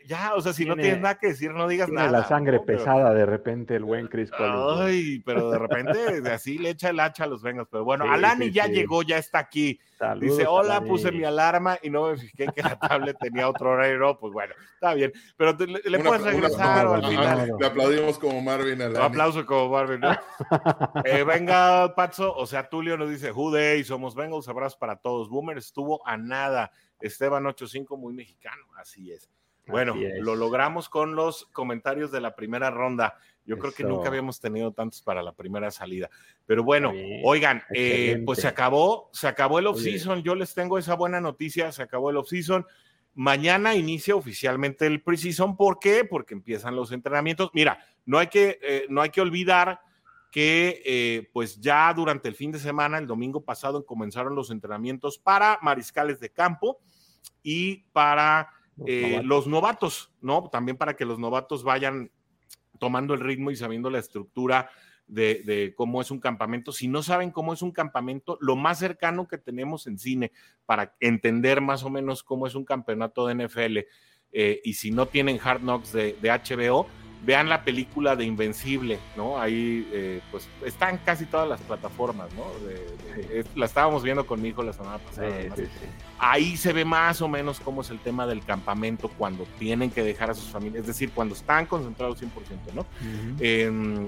ya, 0.05 0.33
o 0.35 0.41
sea, 0.41 0.53
si 0.53 0.65
no 0.65 0.75
tienes 0.75 0.99
nada 0.99 1.19
que 1.19 1.27
decir, 1.27 1.51
no 1.51 1.67
digas 1.67 1.89
nada. 1.89 2.09
la 2.09 2.27
sangre 2.27 2.59
pesada 2.59 3.13
de 3.13 3.25
repente 3.25 3.75
el 3.75 3.83
buen 3.83 4.07
Chris 4.07 4.31
Collins. 4.31 4.81
Ay, 4.81 5.19
pero 5.25 5.51
de 5.51 5.59
repente 5.59 6.31
así 6.31 6.57
le 6.57 6.71
echa 6.71 6.89
el 6.89 6.99
hacha 6.99 7.25
a 7.25 7.27
los 7.27 7.43
Bengals. 7.43 7.69
Pero 7.71 7.83
bueno, 7.83 8.11
Alani 8.11 8.51
ya 8.51 8.65
llegó, 8.67 9.03
ya 9.03 9.17
está 9.17 9.39
aquí. 9.39 9.79
Dice, 10.19 10.45
hola, 10.47 10.81
puse 10.81 11.11
mi 11.11 11.23
alarma 11.23 11.77
y 11.81 11.89
no 11.89 12.09
me 12.09 12.17
fijé 12.17 12.47
que 12.55 12.61
la 12.61 12.77
tablet 12.77 13.17
tenía 13.19 13.49
otro 13.49 13.71
horario. 13.71 14.17
Pues 14.19 14.33
bueno, 14.33 14.53
está 14.73 14.93
bien. 14.93 15.11
Pero 15.35 15.55
le, 15.57 15.99
puedes 15.99 16.23
regresar 16.23 16.87
al 16.87 17.05
final. 17.05 17.51
Le 17.59 17.65
aplaudimos 17.65 18.17
como 18.17 18.41
Marvin 18.41 18.81
Alani. 18.81 19.05
aplauso 19.05 19.45
como 19.45 19.69
Marvin, 19.69 19.99
¿no? 19.99 20.11
Eh, 21.05 21.23
venga, 21.23 21.93
Patso, 21.95 22.35
o 22.35 22.45
sea, 22.45 22.67
Tulio 22.69 22.97
nos 22.97 23.09
dice, 23.09 23.31
Jude 23.31 23.77
y 23.77 23.83
somos 23.83 24.15
Bengals, 24.15 24.47
abrazos 24.47 24.77
para 24.77 24.97
todos. 24.97 25.29
Boomer 25.29 25.57
estuvo 25.57 26.05
a 26.05 26.17
nada. 26.17 26.71
Esteban 26.99 27.45
85, 27.45 27.95
muy 27.97 28.13
mexicano, 28.13 28.63
así 28.75 29.11
es. 29.11 29.29
Bueno, 29.67 29.95
lo 30.19 30.35
logramos 30.35 30.89
con 30.89 31.15
los 31.15 31.45
comentarios 31.51 32.11
de 32.11 32.21
la 32.21 32.35
primera 32.35 32.69
ronda. 32.69 33.17
Yo 33.45 33.57
creo 33.57 33.73
que 33.73 33.83
nunca 33.83 34.09
habíamos 34.09 34.41
tenido 34.41 34.73
tantos 34.73 35.01
para 35.01 35.23
la 35.23 35.31
primera 35.31 35.71
salida. 35.71 36.09
Pero 36.45 36.63
bueno, 36.63 36.93
oigan, 37.23 37.63
eh, 37.73 38.21
pues 38.25 38.39
se 38.39 38.47
acabó, 38.47 39.09
se 39.13 39.27
acabó 39.27 39.59
el 39.59 39.67
off-season. 39.67 40.21
Yo 40.21 40.35
les 40.35 40.53
tengo 40.53 40.77
esa 40.77 40.95
buena 40.95 41.21
noticia, 41.21 41.71
se 41.71 41.81
acabó 41.81 42.09
el 42.09 42.17
off-season. 42.17 42.65
Mañana 43.13 43.73
inicia 43.73 44.15
oficialmente 44.15 44.85
el 44.85 45.01
preseason. 45.01 45.55
¿Por 45.55 45.79
qué? 45.79 46.05
Porque 46.05 46.33
empiezan 46.33 46.75
los 46.75 46.91
entrenamientos. 46.91 47.49
Mira, 47.53 47.79
no 48.05 48.19
hay 48.19 48.27
que, 48.27 48.59
eh, 48.61 48.85
no 48.89 49.01
hay 49.01 49.09
que 49.09 49.21
olvidar 49.21 49.81
que 50.29 50.83
eh, 50.85 51.29
pues 51.33 51.59
ya 51.59 51.91
durante 51.93 52.27
el 52.27 52.35
fin 52.35 52.51
de 52.51 52.59
semana, 52.59 52.97
el 52.97 53.07
domingo 53.07 53.41
pasado, 53.41 53.85
comenzaron 53.85 54.35
los 54.35 54.51
entrenamientos 54.51 55.17
para 55.17 55.57
mariscales 55.61 56.19
de 56.19 56.29
campo 56.29 56.79
y 57.41 57.85
para 57.91 58.49
eh, 58.85 59.21
los, 59.23 59.47
novatos. 59.47 60.11
¿no? 60.21 60.49
También 60.51 60.77
para 60.77 60.95
que 60.95 61.05
los 61.05 61.19
novatos 61.19 61.63
vayan 61.63 62.11
tomando 62.79 63.13
el 63.13 63.21
ritmo 63.21 63.51
y 63.51 63.55
sabiendo 63.55 63.89
la 63.89 63.99
estructura 63.99 64.69
de, 65.07 65.73
cómo 65.75 66.01
es 66.01 66.11
un 66.11 66.19
campamento. 66.19 66.71
Si 66.71 66.87
no 66.87 67.01
saben 67.01 67.31
cómo 67.31 67.53
es 67.53 67.61
un 67.61 67.71
campamento, 67.71 68.37
lo 68.41 68.55
más 68.55 68.79
cercano 68.79 69.27
que 69.27 69.37
tenemos 69.37 69.87
en 69.87 69.97
cine 69.97 70.31
para 70.65 70.95
entender 70.99 71.61
más 71.61 71.83
o 71.83 71.89
menos 71.89 72.23
cómo 72.23 72.45
es 72.45 72.55
un 72.55 72.65
campeonato 72.65 73.25
de 73.25 73.47
NFL, 73.47 73.77
eh, 74.33 74.61
y 74.63 74.73
si 74.73 74.91
no 74.91 75.05
tienen 75.05 75.39
Hard 75.41 75.61
Knocks 75.61 75.93
de, 75.93 76.17
de 76.21 76.29
HBO, 76.29 76.87
vean 77.23 77.49
la 77.49 77.63
película 77.63 78.15
de 78.15 78.25
Invencible, 78.25 78.99
¿no? 79.15 79.39
Ahí, 79.39 79.87
eh, 79.91 80.21
pues, 80.31 80.47
están 80.65 80.97
casi 80.99 81.25
todas 81.25 81.47
las 81.47 81.61
plataformas, 81.61 82.29
¿no? 82.33 82.45
la 83.55 83.65
estábamos 83.65 84.03
viendo 84.03 84.25
con 84.25 84.41
mi 84.41 84.49
hijo 84.49 84.61
la 84.63 84.73
semana 84.73 84.99
pasada. 84.99 85.29
Ahí 86.19 86.55
se 86.55 86.73
ve 86.73 86.85
más 86.85 87.21
o 87.21 87.27
menos 87.27 87.59
cómo 87.59 87.81
es 87.81 87.89
el 87.89 87.99
tema 87.99 88.27
del 88.27 88.43
campamento 88.43 89.09
cuando 89.09 89.45
tienen 89.57 89.89
que 89.89 90.03
dejar 90.03 90.29
a 90.29 90.33
sus 90.33 90.45
familias, 90.45 90.81
es 90.81 90.87
decir, 90.87 91.11
cuando 91.11 91.35
están 91.35 91.65
concentrados 91.65 92.21
100%, 92.21 92.73
¿no? 92.73 92.85
Em, 93.39 94.07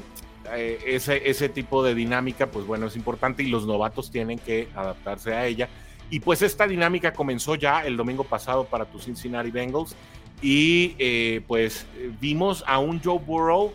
eh, 0.52 0.80
ese, 0.86 1.30
ese 1.30 1.50
tipo 1.50 1.84
de 1.84 1.94
dinámica, 1.96 2.48
pues 2.48 2.66
bueno, 2.66 2.88
es 2.88 2.96
importante 2.96 3.44
y 3.44 3.48
los 3.48 3.66
novatos 3.66 4.12
tienen 4.12 4.40
que 4.40 4.70
adaptarse 4.76 5.34
a 5.34 5.46
ella. 5.46 5.70
Y 6.12 6.20
pues 6.22 6.42
esta 6.42 6.66
dinámica 6.66 7.14
comenzó 7.14 7.56
ya 7.56 7.86
el 7.86 7.96
domingo 7.96 8.24
pasado 8.24 8.66
para 8.66 8.86
tus 8.86 9.06
Cincinnati 9.06 9.52
Bengals 9.52 9.96
y 10.42 10.96
eh, 11.00 11.42
pues 11.48 11.86
vimos 12.22 12.64
a 12.68 12.80
un 12.80 13.02
Joe 13.02 13.20
Burrow, 13.20 13.74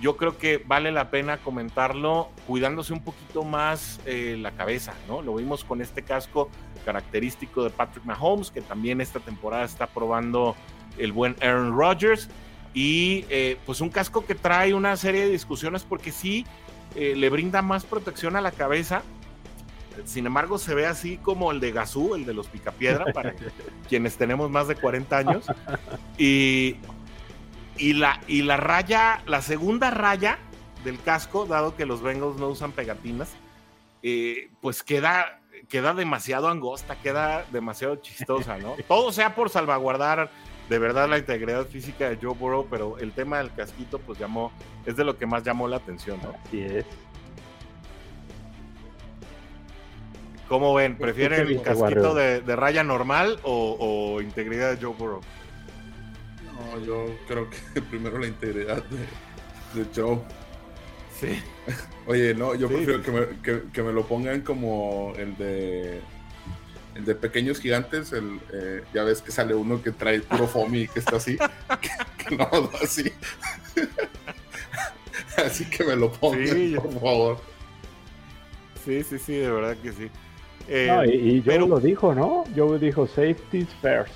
yo 0.00 0.16
creo 0.16 0.38
que 0.38 0.58
vale 0.58 0.92
la 0.92 1.10
pena 1.10 1.38
comentarlo, 1.38 2.30
cuidándose 2.46 2.92
un 2.92 3.00
poquito 3.00 3.44
más 3.44 4.00
eh, 4.06 4.36
la 4.38 4.52
cabeza, 4.52 4.94
¿no? 5.08 5.22
Lo 5.22 5.34
vimos 5.34 5.64
con 5.64 5.80
este 5.80 6.02
casco 6.02 6.50
característico 6.84 7.64
de 7.64 7.70
Patrick 7.70 8.04
Mahomes, 8.04 8.50
que 8.50 8.60
también 8.60 9.00
esta 9.00 9.20
temporada 9.20 9.64
está 9.64 9.86
probando 9.86 10.54
el 10.98 11.12
buen 11.12 11.36
Aaron 11.40 11.76
Rodgers. 11.76 12.28
Y 12.74 13.24
eh, 13.30 13.56
pues 13.64 13.80
un 13.80 13.88
casco 13.88 14.26
que 14.26 14.34
trae 14.34 14.74
una 14.74 14.96
serie 14.98 15.22
de 15.22 15.30
discusiones 15.30 15.82
porque 15.82 16.12
sí 16.12 16.46
le 16.94 17.28
brinda 17.28 17.60
más 17.60 17.84
protección 17.84 18.36
a 18.36 18.40
la 18.40 18.52
cabeza, 18.52 19.02
sin 20.04 20.26
embargo, 20.26 20.58
se 20.58 20.74
ve 20.74 20.86
así 20.86 21.16
como 21.18 21.52
el 21.52 21.60
de 21.60 21.72
Gazú, 21.72 22.14
el 22.14 22.26
de 22.26 22.34
los 22.34 22.48
Picapiedra, 22.48 23.12
para 23.12 23.34
quienes 23.88 24.16
tenemos 24.16 24.50
más 24.50 24.68
de 24.68 24.76
40 24.76 25.16
años. 25.16 25.46
Y, 26.18 26.76
y, 27.78 27.94
la, 27.94 28.20
y 28.26 28.42
la 28.42 28.56
raya, 28.56 29.22
la 29.26 29.42
segunda 29.42 29.90
raya 29.90 30.38
del 30.84 31.00
casco, 31.00 31.46
dado 31.46 31.76
que 31.76 31.86
los 31.86 32.02
Bengals 32.02 32.36
no 32.36 32.48
usan 32.48 32.72
pegatinas, 32.72 33.30
eh, 34.02 34.50
pues 34.60 34.82
queda, 34.82 35.40
queda 35.68 35.94
demasiado 35.94 36.48
angosta, 36.48 36.96
queda 36.96 37.44
demasiado 37.50 37.96
chistosa, 37.96 38.58
¿no? 38.58 38.74
Todo 38.88 39.12
sea 39.12 39.34
por 39.34 39.50
salvaguardar 39.50 40.30
de 40.68 40.78
verdad 40.78 41.08
la 41.08 41.18
integridad 41.18 41.66
física 41.66 42.08
de 42.08 42.18
Joe 42.20 42.34
Burrow, 42.34 42.66
pero 42.68 42.98
el 42.98 43.12
tema 43.12 43.38
del 43.38 43.52
casquito, 43.52 43.98
pues 43.98 44.18
llamó, 44.18 44.52
es 44.84 44.96
de 44.96 45.04
lo 45.04 45.16
que 45.16 45.26
más 45.26 45.42
llamó 45.44 45.68
la 45.68 45.76
atención, 45.76 46.18
¿no? 46.22 46.34
Así 46.46 46.60
es. 46.60 46.84
¿Cómo 50.48 50.74
ven? 50.74 50.96
¿Prefieren 50.96 51.48
el 51.48 51.62
casquito 51.62 52.14
de, 52.14 52.40
raya 52.56 52.84
normal 52.84 53.38
o, 53.42 54.20
integridad 54.22 54.76
de 54.76 54.84
Joe 54.84 54.94
Burrow? 54.96 55.20
No, 56.54 56.84
yo 56.84 57.06
creo 57.26 57.48
que 57.50 57.80
primero 57.90 58.18
la 58.18 58.26
integridad 58.26 58.82
de, 59.74 59.86
Joe. 59.94 60.18
Sí. 61.18 61.42
Oye, 62.06 62.34
no, 62.34 62.54
yo 62.54 62.68
prefiero 62.68 63.02
que 63.02 63.82
me, 63.82 63.92
lo 63.92 64.06
pongan 64.06 64.42
como 64.42 65.12
el 65.16 65.36
de 65.36 66.00
el 66.94 67.04
de 67.04 67.14
pequeños 67.14 67.60
gigantes, 67.60 68.12
el, 68.12 68.40
eh, 68.54 68.82
ya 68.94 69.04
ves 69.04 69.20
que 69.20 69.30
sale 69.30 69.54
uno 69.54 69.82
que 69.82 69.92
trae 69.92 70.20
puro 70.20 70.46
foamy 70.48 70.82
y 70.82 70.88
que 70.88 71.00
está 71.00 71.16
así, 71.16 71.36
que, 72.16 72.36
no, 72.36 72.48
así. 72.82 73.12
Así 75.36 75.68
que 75.68 75.84
me 75.84 75.94
lo 75.94 76.10
pongan, 76.10 76.74
por 76.76 77.00
favor. 77.00 77.40
Sí, 78.82 79.02
sí, 79.02 79.18
sí, 79.18 79.34
de 79.34 79.50
verdad 79.50 79.76
que 79.82 79.92
sí. 79.92 80.10
Eh, 80.68 81.20
y, 81.22 81.42
Joe 81.42 81.58
lo 81.60 81.78
dijo, 81.80 82.14
¿no? 82.14 82.44
Joe 82.56 82.78
dijo 82.78 83.06
safety 83.06 83.66
first. 83.80 84.14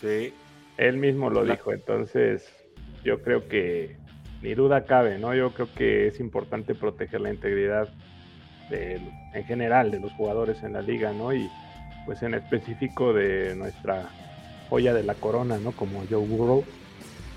Sí. 0.00 0.32
Él 0.76 0.96
mismo 0.96 1.30
lo 1.30 1.44
dijo, 1.44 1.72
entonces 1.72 2.48
yo 3.04 3.22
creo 3.22 3.48
que 3.48 3.96
ni 4.42 4.54
duda 4.54 4.84
cabe, 4.84 5.18
¿no? 5.18 5.34
Yo 5.34 5.52
creo 5.52 5.68
que 5.74 6.06
es 6.08 6.20
importante 6.20 6.74
proteger 6.74 7.20
la 7.20 7.30
integridad 7.30 7.88
en 8.72 9.44
general 9.44 9.90
de 9.90 9.98
los 9.98 10.12
jugadores 10.12 10.62
en 10.62 10.74
la 10.74 10.82
liga, 10.82 11.12
¿no? 11.12 11.34
Y 11.34 11.50
pues 12.06 12.22
en 12.22 12.34
específico 12.34 13.12
de 13.12 13.54
nuestra 13.56 14.08
joya 14.68 14.94
de 14.94 15.02
la 15.02 15.14
corona, 15.14 15.58
¿no? 15.58 15.72
Como 15.72 16.04
Joe 16.08 16.26
Burrow. 16.26 16.64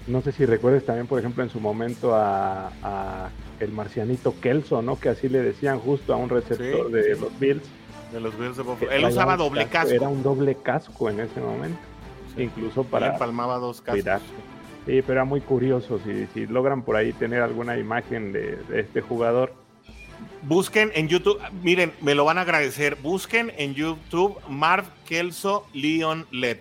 No 0.07 0.21
sé 0.21 0.31
si 0.31 0.45
recuerdes 0.45 0.85
también, 0.85 1.07
por 1.07 1.19
ejemplo, 1.19 1.43
en 1.43 1.49
su 1.49 1.59
momento 1.59 2.13
a, 2.13 3.29
el 3.59 3.71
marcianito 3.71 4.35
Kelso, 4.41 4.81
¿no? 4.81 4.99
Que 4.99 5.09
así 5.09 5.29
le 5.29 5.41
decían 5.41 5.79
justo 5.79 6.13
a 6.13 6.17
un 6.17 6.29
receptor 6.29 6.91
de 6.91 7.17
los 7.17 7.39
Bills. 7.39 7.63
De 8.13 8.19
los 8.19 8.37
Bills 8.37 8.55
de 8.57 8.63
Buffalo. 8.63 8.91
Él 8.91 9.05
usaba 9.05 9.35
doble 9.35 9.65
casco, 9.67 9.91
Era 9.91 10.07
un 10.07 10.21
doble 10.21 10.55
casco 10.55 11.09
en 11.09 11.19
ese 11.19 11.41
momento. 11.41 11.79
Incluso 12.37 12.83
para. 12.83 13.17
palmaba 13.17 13.57
dos 13.57 13.81
cascos. 13.81 14.21
Sí, 14.85 15.01
pero 15.01 15.13
era 15.13 15.25
muy 15.25 15.41
curioso. 15.41 15.99
Si, 16.05 16.27
si 16.27 16.45
logran 16.45 16.83
por 16.83 16.95
ahí 16.95 17.11
tener 17.13 17.41
alguna 17.41 17.77
imagen 17.77 18.31
de, 18.31 18.59
este 18.73 19.01
jugador. 19.01 19.53
Busquen 20.43 20.91
en 20.93 21.07
YouTube, 21.07 21.39
miren, 21.63 21.91
me 22.01 22.15
lo 22.15 22.23
van 22.23 22.37
a 22.37 22.41
agradecer. 22.41 22.97
Busquen 23.01 23.51
en 23.57 23.73
YouTube 23.73 24.37
Marv 24.47 24.85
Kelso 25.05 25.65
Leon 25.73 26.27
Let. 26.31 26.59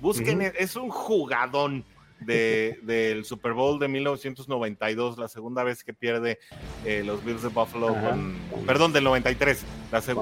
Busquen, 0.00 0.40
es 0.42 0.76
un 0.76 0.90
jugadón 0.90 1.84
de, 2.20 2.78
del 2.82 3.24
Super 3.24 3.52
Bowl 3.52 3.78
de 3.78 3.88
1992, 3.88 5.18
la 5.18 5.28
segunda 5.28 5.64
vez 5.64 5.84
que 5.84 5.92
pierde 5.92 6.38
eh, 6.84 7.02
los 7.04 7.24
Bills 7.24 7.42
de 7.42 7.48
Buffalo, 7.48 7.96
perdón, 8.66 8.92
del 8.92 9.04
93, 9.04 9.64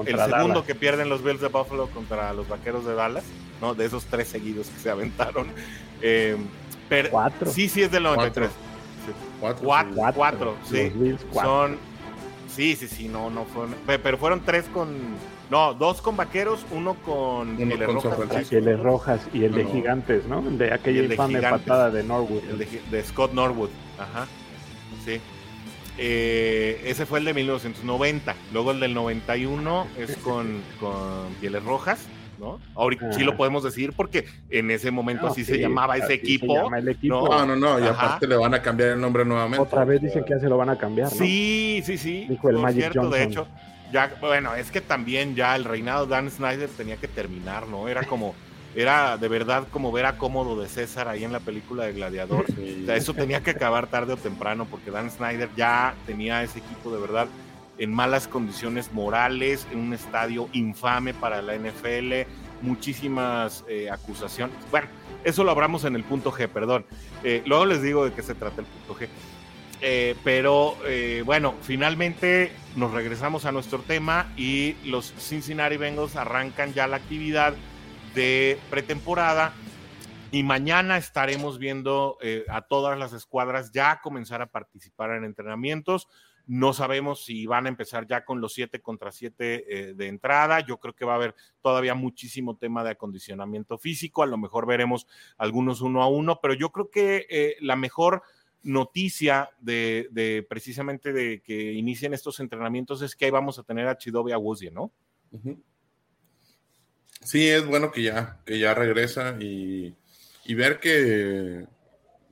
el 0.05 0.19
segundo 0.19 0.65
que 0.65 0.75
pierden 0.75 1.09
los 1.09 1.23
Bills 1.23 1.41
de 1.41 1.47
Buffalo 1.47 1.87
contra 1.87 2.33
los 2.33 2.47
Vaqueros 2.47 2.85
de 2.85 2.95
Dallas, 2.95 3.23
¿no? 3.61 3.75
De 3.75 3.85
esos 3.85 4.05
tres 4.05 4.27
seguidos 4.27 4.67
que 4.67 4.79
se 4.79 4.89
aventaron. 4.89 5.47
Eh, 6.01 6.37
¿Cuatro? 7.11 7.51
Sí, 7.51 7.69
sí, 7.69 7.83
es 7.83 7.91
del 7.91 8.03
93. 8.03 8.49
Cuatro. 9.39 9.65
Cuatro, 9.65 9.95
cuatro, 10.15 10.57
sí. 10.63 10.91
Son, 11.33 11.77
sí, 12.53 12.75
sí, 12.75 12.87
sí, 12.87 13.07
no, 13.07 13.29
no 13.29 13.45
fueron, 13.45 13.75
pero 13.85 14.17
fueron 14.17 14.41
tres 14.41 14.65
con 14.73 14.89
no, 15.49 15.73
dos 15.73 16.01
con 16.01 16.15
vaqueros, 16.15 16.63
uno 16.71 16.93
con 17.03 17.57
Pieles 17.57 17.87
Rojas. 17.87 18.47
Pieles 18.47 18.79
Rojas 18.79 19.27
y 19.33 19.45
el 19.45 19.53
de 19.53 19.65
Gigantes, 19.65 20.25
¿no? 20.27 20.41
De 20.41 20.71
aquella 20.71 21.03
infame 21.03 21.41
patada 21.41 21.89
de 21.89 22.03
Norwood. 22.03 22.43
El 22.49 22.59
de, 22.59 23.03
Scott 23.03 23.33
Norwood, 23.33 23.69
ajá. 23.97 24.27
Sí. 25.03 25.19
Eh, 25.97 26.81
ese 26.85 27.05
fue 27.07 27.19
el 27.19 27.25
de 27.25 27.33
1990. 27.33 28.35
Luego 28.53 28.71
el 28.71 28.79
del 28.79 28.93
91 28.93 29.87
es 29.97 30.17
con, 30.17 30.61
con 30.79 31.33
Pieles 31.41 31.63
Rojas, 31.63 32.07
¿no? 32.39 32.59
Ahorita 32.75 33.11
sí 33.11 33.23
lo 33.23 33.35
podemos 33.35 33.63
decir 33.63 33.93
porque 33.93 34.25
en 34.51 34.69
ese 34.69 34.91
momento 34.91 35.25
así 35.25 35.43
se 35.43 35.57
llamaba 35.57 35.97
ese 35.97 36.13
equipo. 36.13 36.69
¿no? 37.01 37.45
no, 37.45 37.55
no, 37.55 37.79
y 37.79 37.87
aparte 37.87 38.27
le 38.27 38.37
van 38.37 38.53
a 38.53 38.61
cambiar 38.61 38.89
el 38.89 39.01
nombre 39.01 39.25
nuevamente. 39.25 39.63
Otra 39.63 39.83
vez 39.83 39.99
dicen 39.99 40.23
que 40.23 40.35
ya 40.35 40.39
se 40.39 40.47
lo 40.47 40.57
van 40.57 40.69
a 40.69 40.77
cambiar, 40.77 41.11
¿no? 41.11 41.17
Sí, 41.17 41.81
sí, 41.83 41.97
sí. 41.97 42.27
Dijo 42.29 42.51
el 42.51 42.59
Magic 42.59 42.91
cierto, 42.91 43.09
de 43.09 43.23
hecho 43.23 43.47
ya, 43.91 44.15
bueno, 44.19 44.55
es 44.55 44.71
que 44.71 44.81
también 44.81 45.35
ya 45.35 45.55
el 45.55 45.63
reinado 45.63 46.05
de 46.05 46.11
Dan 46.11 46.29
Snyder 46.29 46.69
tenía 46.69 46.97
que 46.97 47.07
terminar, 47.07 47.67
¿no? 47.67 47.87
Era 47.87 48.03
como, 48.03 48.35
era 48.75 49.17
de 49.17 49.27
verdad 49.27 49.67
como 49.71 49.91
ver 49.91 50.05
a 50.05 50.17
cómodo 50.17 50.59
de 50.61 50.67
César 50.67 51.07
ahí 51.07 51.23
en 51.23 51.31
la 51.31 51.39
película 51.39 51.85
de 51.85 51.93
Gladiador. 51.93 52.45
O 52.49 52.85
sea, 52.85 52.95
eso 52.95 53.13
tenía 53.13 53.41
que 53.41 53.51
acabar 53.51 53.87
tarde 53.87 54.13
o 54.13 54.17
temprano 54.17 54.65
porque 54.69 54.91
Dan 54.91 55.09
Snyder 55.09 55.49
ya 55.55 55.95
tenía 56.05 56.43
ese 56.43 56.59
equipo 56.59 56.91
de 56.91 56.99
verdad 56.99 57.27
en 57.79 57.93
malas 57.93 58.27
condiciones 58.27 58.91
morales, 58.91 59.65
en 59.71 59.79
un 59.79 59.93
estadio 59.93 60.49
infame 60.51 61.13
para 61.13 61.41
la 61.41 61.55
NFL, 61.55 62.29
muchísimas 62.61 63.63
eh, 63.69 63.89
acusaciones. 63.89 64.55
Bueno, 64.69 64.87
eso 65.23 65.43
lo 65.43 65.51
hablamos 65.51 65.85
en 65.85 65.95
el 65.95 66.03
punto 66.03 66.31
G, 66.31 66.47
perdón. 66.49 66.85
Eh, 67.23 67.41
luego 67.45 67.65
les 67.65 67.81
digo 67.81 68.05
de 68.05 68.11
qué 68.11 68.21
se 68.21 68.35
trata 68.35 68.61
el 68.61 68.67
punto 68.67 68.99
G. 68.99 69.07
Eh, 69.81 70.15
pero 70.25 70.75
eh, 70.85 71.23
bueno, 71.25 71.55
finalmente 71.61 72.51
nos 72.75 72.91
regresamos 72.91 73.45
a 73.45 73.53
nuestro 73.53 73.79
tema 73.79 74.31
y 74.35 74.75
los 74.83 75.13
Cincinnati 75.17 75.77
Bengals 75.77 76.17
arrancan 76.17 76.73
ya 76.73 76.85
la 76.87 76.97
actividad 76.97 77.53
de 78.13 78.59
pretemporada 78.69 79.53
y 80.31 80.43
mañana 80.43 80.97
estaremos 80.97 81.59
viendo 81.59 82.17
eh, 82.21 82.43
a 82.49 82.61
todas 82.61 82.99
las 82.99 83.13
escuadras 83.13 83.71
ya 83.71 84.01
comenzar 84.01 84.41
a 84.41 84.47
participar 84.47 85.11
en 85.11 85.23
entrenamientos. 85.23 86.09
No 86.45 86.73
sabemos 86.73 87.23
si 87.23 87.45
van 87.45 87.65
a 87.65 87.69
empezar 87.69 88.05
ya 88.05 88.25
con 88.25 88.41
los 88.41 88.53
7 88.53 88.81
contra 88.81 89.11
7 89.11 89.93
de 89.95 90.07
entrada. 90.07 90.61
Yo 90.61 90.77
creo 90.79 90.95
que 90.95 91.05
va 91.05 91.13
a 91.13 91.17
haber 91.17 91.35
todavía 91.61 91.93
muchísimo 91.93 92.57
tema 92.57 92.83
de 92.83 92.89
acondicionamiento 92.89 93.77
físico. 93.77 94.23
A 94.23 94.25
lo 94.25 94.35
mejor 94.35 94.65
veremos 94.65 95.05
algunos 95.37 95.81
uno 95.81 96.01
a 96.01 96.07
uno, 96.07 96.39
pero 96.41 96.55
yo 96.55 96.71
creo 96.71 96.89
que 96.89 97.55
la 97.61 97.75
mejor 97.75 98.23
noticia 98.63 99.49
de, 99.59 100.45
precisamente 100.49 101.13
de 101.13 101.41
que 101.41 101.73
inicien 101.73 102.13
estos 102.13 102.39
entrenamientos 102.39 103.01
es 103.01 103.15
que 103.15 103.25
ahí 103.25 103.31
vamos 103.31 103.59
a 103.59 103.63
tener 103.63 103.87
a 103.87 103.97
Chidobe 103.97 104.33
Awuzie, 104.33 104.71
¿no? 104.71 104.91
Sí, 107.21 107.47
es 107.47 107.65
bueno 107.65 107.91
que 107.91 108.03
ya, 108.03 108.41
que 108.45 108.59
ya 108.59 108.73
regresa 108.73 109.37
y, 109.39 109.95
ver 110.55 110.79
que, 110.79 111.65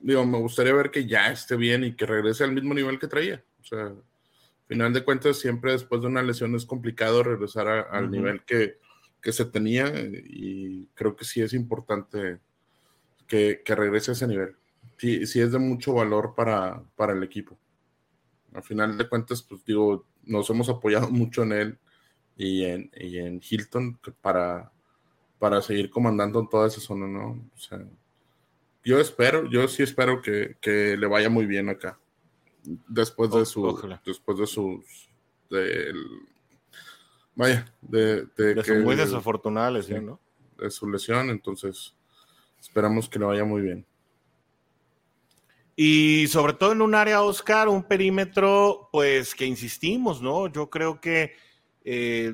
digo, 0.02 0.26
me 0.26 0.40
gustaría 0.40 0.74
ver 0.74 0.92
que 0.92 1.06
ya 1.06 1.32
esté 1.32 1.56
bien 1.56 1.84
y 1.84 1.96
que 1.96 2.06
regrese 2.06 2.44
al 2.44 2.54
mismo 2.54 2.74
nivel 2.74 3.00
que 3.00 3.08
traía. 3.08 3.44
O 3.62 3.64
sea, 3.64 3.86
al 3.86 4.04
final 4.68 4.94
de 4.94 5.04
cuentas, 5.04 5.40
siempre 5.40 5.72
después 5.72 6.02
de 6.02 6.08
una 6.08 6.24
lesión 6.24 6.56
es 6.56 6.66
complicado 6.66 7.24
regresar 7.24 7.68
al 7.68 8.12
nivel 8.12 8.44
que, 8.44 8.78
se 9.30 9.44
tenía 9.44 9.92
y 9.98 10.88
creo 10.94 11.18
que 11.18 11.26
sí 11.26 11.42
es 11.42 11.52
importante 11.52 12.40
que, 13.28 13.62
que 13.66 13.76
regrese 13.76 14.12
a 14.12 14.14
ese 14.14 14.26
nivel 14.26 14.56
sí, 14.98 15.26
sí 15.26 15.40
es 15.40 15.52
de 15.52 15.60
mucho 15.60 15.94
valor 15.94 16.34
para, 16.36 16.84
para 16.96 17.14
el 17.14 17.24
equipo. 17.24 17.58
Al 18.54 18.64
final 18.64 18.98
de 18.98 19.08
cuentas, 19.08 19.42
pues 19.42 19.64
digo, 19.66 20.06
nos 20.24 20.50
hemos 20.50 20.70
apoyado 20.70 21.10
mucho 21.12 21.44
en 21.44 21.52
él 21.54 21.80
y 22.36 22.66
en, 22.66 22.92
y 22.96 23.18
en 23.18 23.42
Hilton 23.48 24.00
para, 24.22 24.72
para 25.40 25.62
seguir 25.62 25.90
comandando 25.90 26.40
en 26.40 26.50
toda 26.50 26.68
esa 26.68 26.80
zona, 26.80 27.08
¿no? 27.08 27.50
O 27.56 27.60
sea, 27.60 27.84
yo 28.84 29.00
espero, 29.00 29.50
yo 29.50 29.68
sí 29.68 29.84
espero 29.84 30.22
que, 30.22 30.58
que 30.62 30.96
le 30.98 31.08
vaya 31.08 31.30
muy 31.30 31.46
bien 31.46 31.70
acá. 31.70 32.00
Después 32.88 33.32
de 33.32 33.46
su, 33.46 34.00
después 34.06 34.38
de 34.38 34.48
sus, 34.48 35.10
vaya, 37.36 37.74
de, 37.82 38.28
de, 38.38 38.56
de 38.56 38.64
su 38.64 38.76
muy 38.76 38.96
desafortunada 38.96 39.72
lesión, 39.72 40.06
¿no? 40.06 40.20
De 40.58 40.70
su 40.70 40.90
lesión, 40.90 41.30
entonces 41.30 41.96
esperamos 42.60 43.08
que 43.08 43.20
le 43.20 43.26
vaya 43.26 43.46
muy 43.46 43.62
bien. 43.62 43.86
Y 45.80 46.26
sobre 46.30 46.54
todo 46.54 46.72
en 46.72 46.82
un 46.82 46.96
área, 46.96 47.22
Oscar, 47.22 47.70
un 47.70 47.84
perímetro, 47.84 48.90
pues 48.92 49.36
que 49.36 49.46
insistimos, 49.46 50.24
¿no? 50.24 50.48
Yo 50.48 50.72
creo 50.72 51.00
que 51.00 51.36
eh, 51.84 52.34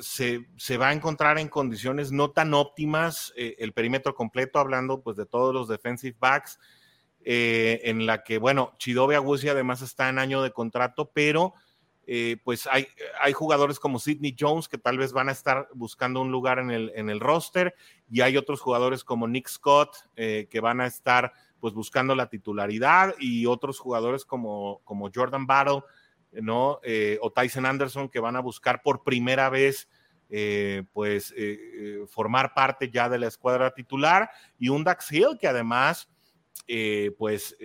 se, 0.00 0.76
va 0.76 0.88
a 0.88 0.92
encontrar 0.92 1.38
en 1.38 1.46
condiciones 1.46 2.10
no 2.10 2.32
tan 2.32 2.52
óptimas 2.52 3.32
eh, 3.36 3.54
el 3.60 3.72
perímetro 3.72 4.12
completo, 4.16 4.58
hablando 4.58 5.02
pues 5.02 5.16
de 5.16 5.24
todos 5.24 5.54
los 5.54 5.68
defensive 5.68 6.16
backs, 6.18 6.58
eh, 7.24 7.80
en 7.84 8.06
la 8.06 8.24
que, 8.24 8.38
bueno, 8.38 8.74
Chidobe 8.78 9.14
Agusi 9.14 9.48
además 9.48 9.82
está 9.82 10.08
en 10.08 10.18
año 10.18 10.42
de 10.42 10.50
contrato, 10.50 11.12
pero 11.14 11.54
pues 12.42 12.66
hay, 12.66 12.88
hay 13.22 13.32
jugadores 13.32 13.78
como 13.78 14.00
Sidney 14.00 14.34
Jones 14.36 14.66
que 14.66 14.78
tal 14.78 14.98
vez 14.98 15.12
van 15.12 15.28
a 15.28 15.32
estar 15.32 15.68
buscando 15.74 16.20
un 16.20 16.32
lugar 16.32 16.58
en 16.58 16.72
el, 16.72 16.90
en 16.96 17.08
el 17.08 17.20
roster, 17.20 17.76
y 18.10 18.20
hay 18.22 18.36
otros 18.36 18.60
jugadores 18.60 19.04
como 19.04 19.28
Nick 19.28 19.48
Scott 19.48 19.94
que 20.16 20.60
van 20.60 20.80
a 20.80 20.88
estar 20.88 21.32
pues 21.60 21.74
buscando 21.74 22.14
la 22.14 22.28
titularidad 22.28 23.14
y 23.18 23.46
otros 23.46 23.78
jugadores 23.78 24.24
como, 24.24 24.80
como 24.84 25.10
Jordan 25.14 25.46
Battle, 25.46 25.82
¿no? 26.32 26.80
Eh, 26.82 27.18
o 27.22 27.30
Tyson 27.30 27.66
Anderson 27.66 28.08
que 28.08 28.20
van 28.20 28.36
a 28.36 28.40
buscar 28.40 28.82
por 28.82 29.02
primera 29.02 29.50
vez 29.50 29.88
eh, 30.28 30.84
pues 30.92 31.34
eh, 31.36 32.04
formar 32.08 32.54
parte 32.54 32.90
ya 32.90 33.08
de 33.08 33.18
la 33.18 33.26
escuadra 33.26 33.72
titular 33.72 34.30
y 34.58 34.68
un 34.68 34.84
Dax 34.84 35.10
Hill 35.10 35.38
que 35.40 35.48
además 35.48 36.08
pues 37.18 37.56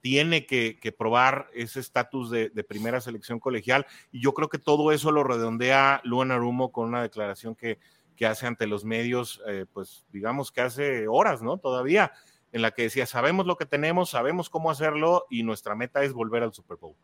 tiene 0.00 0.46
que, 0.46 0.94
probar 0.96 1.48
ese 1.54 1.80
estatus 1.80 2.30
de, 2.30 2.50
primera 2.68 3.00
selección 3.00 3.40
colegial 3.40 3.84
y 4.12 4.20
yo 4.20 4.32
creo 4.32 4.48
que 4.48 4.58
todo 4.58 4.92
eso 4.92 5.10
lo 5.10 5.24
redondea 5.24 6.00
Luan 6.04 6.30
Arumo 6.30 6.70
con 6.70 6.86
una 6.86 7.02
declaración 7.02 7.56
que, 7.56 7.80
que 8.14 8.26
hace 8.26 8.46
ante 8.46 8.68
los 8.68 8.84
medios 8.84 9.42
pues 9.72 10.06
digamos 10.12 10.52
que 10.52 10.60
hace 10.60 11.08
horas, 11.08 11.42
¿no? 11.42 11.58
Todavía 11.58 12.12
en 12.54 12.62
la 12.62 12.70
que 12.70 12.82
decía, 12.82 13.04
sabemos 13.04 13.46
lo 13.46 13.56
que 13.56 13.66
tenemos, 13.66 14.10
sabemos 14.10 14.48
cómo 14.48 14.70
hacerlo 14.70 15.26
y 15.28 15.42
nuestra 15.42 15.74
meta 15.74 16.04
es 16.04 16.12
volver 16.12 16.44
al 16.44 16.52
Super 16.52 16.76
Bowl. 16.76 16.94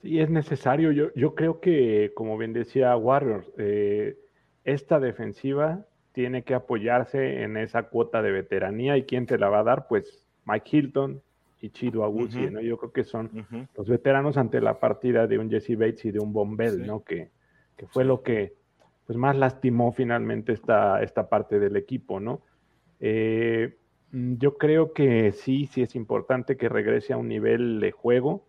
Sí, 0.00 0.20
es 0.20 0.30
necesario. 0.30 0.92
Yo, 0.92 1.12
yo 1.16 1.34
creo 1.34 1.58
que, 1.58 2.12
como 2.14 2.38
bien 2.38 2.52
decía 2.52 2.96
Warriors, 2.96 3.50
eh, 3.58 4.16
esta 4.62 5.00
defensiva 5.00 5.86
tiene 6.12 6.44
que 6.44 6.54
apoyarse 6.54 7.42
en 7.42 7.56
esa 7.56 7.88
cuota 7.88 8.22
de 8.22 8.30
veteranía 8.30 8.96
y 8.96 9.06
quién 9.06 9.26
te 9.26 9.38
la 9.38 9.48
va 9.48 9.58
a 9.58 9.64
dar, 9.64 9.88
pues 9.88 10.24
Mike 10.44 10.76
Hilton 10.76 11.20
y 11.60 11.70
Chido 11.70 12.04
Agusi, 12.04 12.48
¿no? 12.50 12.60
Yo 12.60 12.78
creo 12.78 12.92
que 12.92 13.02
son 13.02 13.44
los 13.76 13.88
veteranos 13.88 14.36
ante 14.36 14.60
la 14.60 14.78
partida 14.78 15.26
de 15.26 15.38
un 15.38 15.50
Jesse 15.50 15.76
Bates 15.76 16.04
y 16.04 16.12
de 16.12 16.20
un 16.20 16.32
Bombell, 16.32 16.86
¿no? 16.86 17.02
Que, 17.02 17.32
que 17.76 17.88
fue 17.88 18.04
lo 18.04 18.22
que 18.22 18.54
pues 19.04 19.18
más 19.18 19.34
lastimó 19.34 19.90
finalmente 19.90 20.52
esta, 20.52 21.02
esta 21.02 21.28
parte 21.28 21.58
del 21.58 21.76
equipo, 21.76 22.20
¿no? 22.20 22.40
Eh, 23.00 23.76
mm, 24.12 24.34
yo 24.38 24.56
creo 24.56 24.92
que 24.92 25.32
sí, 25.32 25.68
sí 25.72 25.82
es 25.82 25.94
importante 25.94 26.56
que 26.56 26.68
regrese 26.68 27.12
a 27.12 27.16
un 27.16 27.28
nivel 27.28 27.80
de 27.80 27.92
juego. 27.92 28.44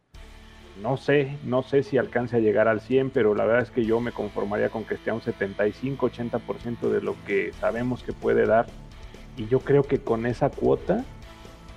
No 0.81 0.97
sé, 0.97 1.37
no 1.45 1.63
sé 1.63 1.83
si 1.83 1.97
alcance 1.97 2.35
a 2.35 2.39
llegar 2.39 2.67
al 2.67 2.81
100, 2.81 3.11
pero 3.11 3.33
la 3.33 3.45
verdad 3.45 3.63
es 3.63 3.71
que 3.71 3.85
yo 3.85 4.01
me 4.01 4.11
conformaría 4.11 4.69
con 4.69 4.83
que 4.83 4.95
esté 4.95 5.09
a 5.09 5.13
un 5.13 5.21
75, 5.21 6.11
80% 6.11 6.89
de 6.89 7.01
lo 7.01 7.15
que 7.25 7.53
sabemos 7.53 8.03
que 8.03 8.11
puede 8.11 8.45
dar. 8.45 8.65
Y 9.37 9.47
yo 9.47 9.59
creo 9.59 9.83
que 9.83 9.99
con 9.99 10.25
esa 10.25 10.49
cuota 10.49 11.05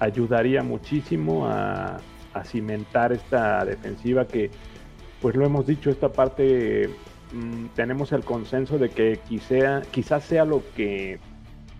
ayudaría 0.00 0.62
muchísimo 0.62 1.46
a, 1.46 1.98
a 2.32 2.44
cimentar 2.44 3.12
esta 3.12 3.64
defensiva 3.64 4.26
que, 4.26 4.50
pues 5.20 5.34
lo 5.36 5.44
hemos 5.44 5.66
dicho, 5.66 5.90
esta 5.90 6.12
parte 6.12 6.88
mm, 7.32 7.66
tenemos 7.74 8.12
el 8.12 8.24
consenso 8.24 8.78
de 8.78 8.90
que 8.90 9.20
quizá, 9.28 9.82
quizás 9.90 10.24
sea 10.24 10.44
lo 10.44 10.62
que 10.76 11.18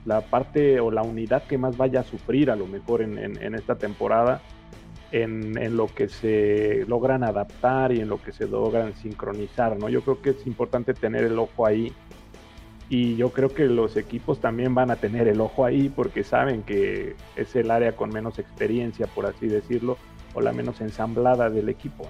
la 0.09 0.23
parte 0.23 0.81
o 0.81 0.91
la 0.91 1.03
unidad 1.03 1.43
que 1.43 1.59
más 1.59 1.77
vaya 1.77 2.01
a 2.01 2.03
sufrir 2.03 2.51
a 2.51 2.57
lo 2.57 2.67
mejor 2.67 3.03
en, 3.03 3.19
en, 3.19 3.55
esta 3.55 3.77
temporada, 3.77 4.41
en, 5.13 5.59
en, 5.59 5.77
lo 5.77 5.87
que 5.87 6.09
se 6.09 6.87
logran 6.89 7.23
adaptar 7.23 7.93
y 7.93 8.01
en 8.01 8.09
lo 8.09 8.21
que 8.21 8.33
se 8.33 8.49
logran 8.49 8.95
sincronizar, 8.97 9.79
¿no? 9.79 9.91
Yo 9.91 10.01
creo 10.01 10.23
que 10.23 10.31
es 10.31 10.47
importante 10.47 10.95
tener 10.95 11.25
el 11.25 11.39
ojo 11.39 11.67
ahí 11.67 11.93
y 12.89 13.17
yo 13.17 13.33
creo 13.33 13.51
que 13.51 13.67
los 13.67 13.99
equipos 13.99 14.41
también 14.41 14.75
van 14.75 14.91
a 14.91 14.97
tener 14.97 15.29
el 15.29 15.43
ojo 15.43 15.67
ahí 15.67 15.91
porque 15.91 16.25
saben 16.25 16.63
que 16.63 17.15
es 17.37 17.55
el 17.55 17.71
área 17.71 17.95
con 17.95 18.09
menos 18.09 18.39
experiencia, 18.39 19.07
por 19.09 19.27
así 19.27 19.47
decirlo, 19.47 19.99
o 20.33 20.41
la 20.41 20.53
menos 20.53 20.81
ensamblada 20.81 21.51
del 21.51 21.69
equipo. 21.69 22.09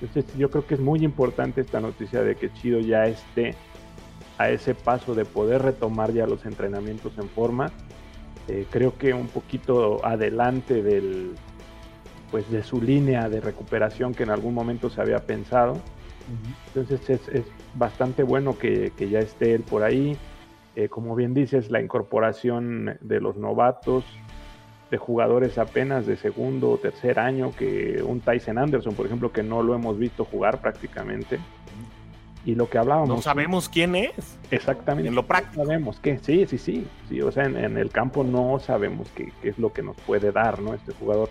Entonces 0.00 0.32
yo 0.36 0.50
creo 0.50 0.64
que 0.64 0.74
es 0.74 0.80
muy 0.80 1.00
importante 1.00 1.60
esta 1.62 1.80
noticia 1.80 2.22
de 2.22 2.36
que 2.36 2.52
Chido 2.52 2.78
ya 2.78 3.06
esté 3.06 3.56
a 4.38 4.50
ese 4.50 4.74
paso 4.74 5.14
de 5.14 5.24
poder 5.24 5.62
retomar 5.62 6.12
ya 6.12 6.26
los 6.26 6.46
entrenamientos 6.46 7.18
en 7.18 7.28
forma. 7.28 7.70
Eh, 8.46 8.66
creo 8.70 8.96
que 8.96 9.12
un 9.12 9.26
poquito 9.26 10.04
adelante 10.06 10.82
del, 10.82 11.34
pues 12.30 12.50
de 12.50 12.62
su 12.62 12.80
línea 12.80 13.28
de 13.28 13.40
recuperación 13.40 14.14
que 14.14 14.22
en 14.22 14.30
algún 14.30 14.54
momento 14.54 14.88
se 14.88 15.00
había 15.00 15.18
pensado. 15.18 15.74
Entonces 16.68 17.08
es, 17.10 17.28
es, 17.28 17.44
bastante 17.74 18.22
bueno 18.22 18.58
que, 18.58 18.92
que, 18.96 19.08
ya 19.08 19.18
esté 19.18 19.54
él 19.54 19.62
por 19.62 19.82
ahí. 19.82 20.16
Eh, 20.76 20.88
como 20.88 21.14
bien 21.16 21.34
dices, 21.34 21.70
la 21.70 21.80
incorporación 21.80 22.98
de 23.00 23.20
los 23.20 23.36
novatos, 23.36 24.04
de 24.90 24.96
jugadores 24.96 25.58
apenas 25.58 26.06
de 26.06 26.16
segundo 26.16 26.70
o 26.70 26.78
tercer 26.78 27.18
año, 27.18 27.52
que 27.56 28.02
un 28.02 28.20
Tyson 28.20 28.58
Anderson, 28.58 28.94
por 28.94 29.06
ejemplo, 29.06 29.32
que 29.32 29.42
no 29.42 29.62
lo 29.62 29.74
hemos 29.74 29.98
visto 29.98 30.24
jugar 30.24 30.60
prácticamente. 30.60 31.38
Y 32.48 32.54
lo 32.54 32.70
que 32.70 32.78
hablábamos. 32.78 33.10
No 33.10 33.20
sabemos 33.20 33.68
quién 33.68 33.94
es. 33.94 34.38
Exactamente. 34.50 35.06
En 35.06 35.14
lo 35.14 35.26
práctico. 35.26 35.66
sabemos 35.66 36.00
que, 36.00 36.18
sí, 36.18 36.46
sí, 36.46 36.56
sí. 36.56 36.86
sí 37.06 37.20
o 37.20 37.30
sea, 37.30 37.44
en, 37.44 37.58
en 37.58 37.76
el 37.76 37.90
campo 37.90 38.24
no 38.24 38.58
sabemos 38.58 39.06
qué, 39.14 39.30
qué, 39.42 39.50
es 39.50 39.58
lo 39.58 39.74
que 39.74 39.82
nos 39.82 39.98
puede 39.98 40.32
dar, 40.32 40.62
¿no? 40.62 40.72
Este 40.72 40.94
jugador 40.94 41.28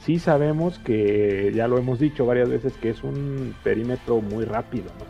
sí 0.00 0.18
sabemos 0.18 0.80
que, 0.80 1.52
ya 1.54 1.68
lo 1.68 1.78
hemos 1.78 2.00
dicho 2.00 2.26
varias 2.26 2.48
veces, 2.48 2.72
que 2.78 2.90
es 2.90 3.04
un 3.04 3.54
perímetro 3.62 4.20
muy 4.22 4.44
rápido. 4.44 4.86
¿no? 4.98 5.04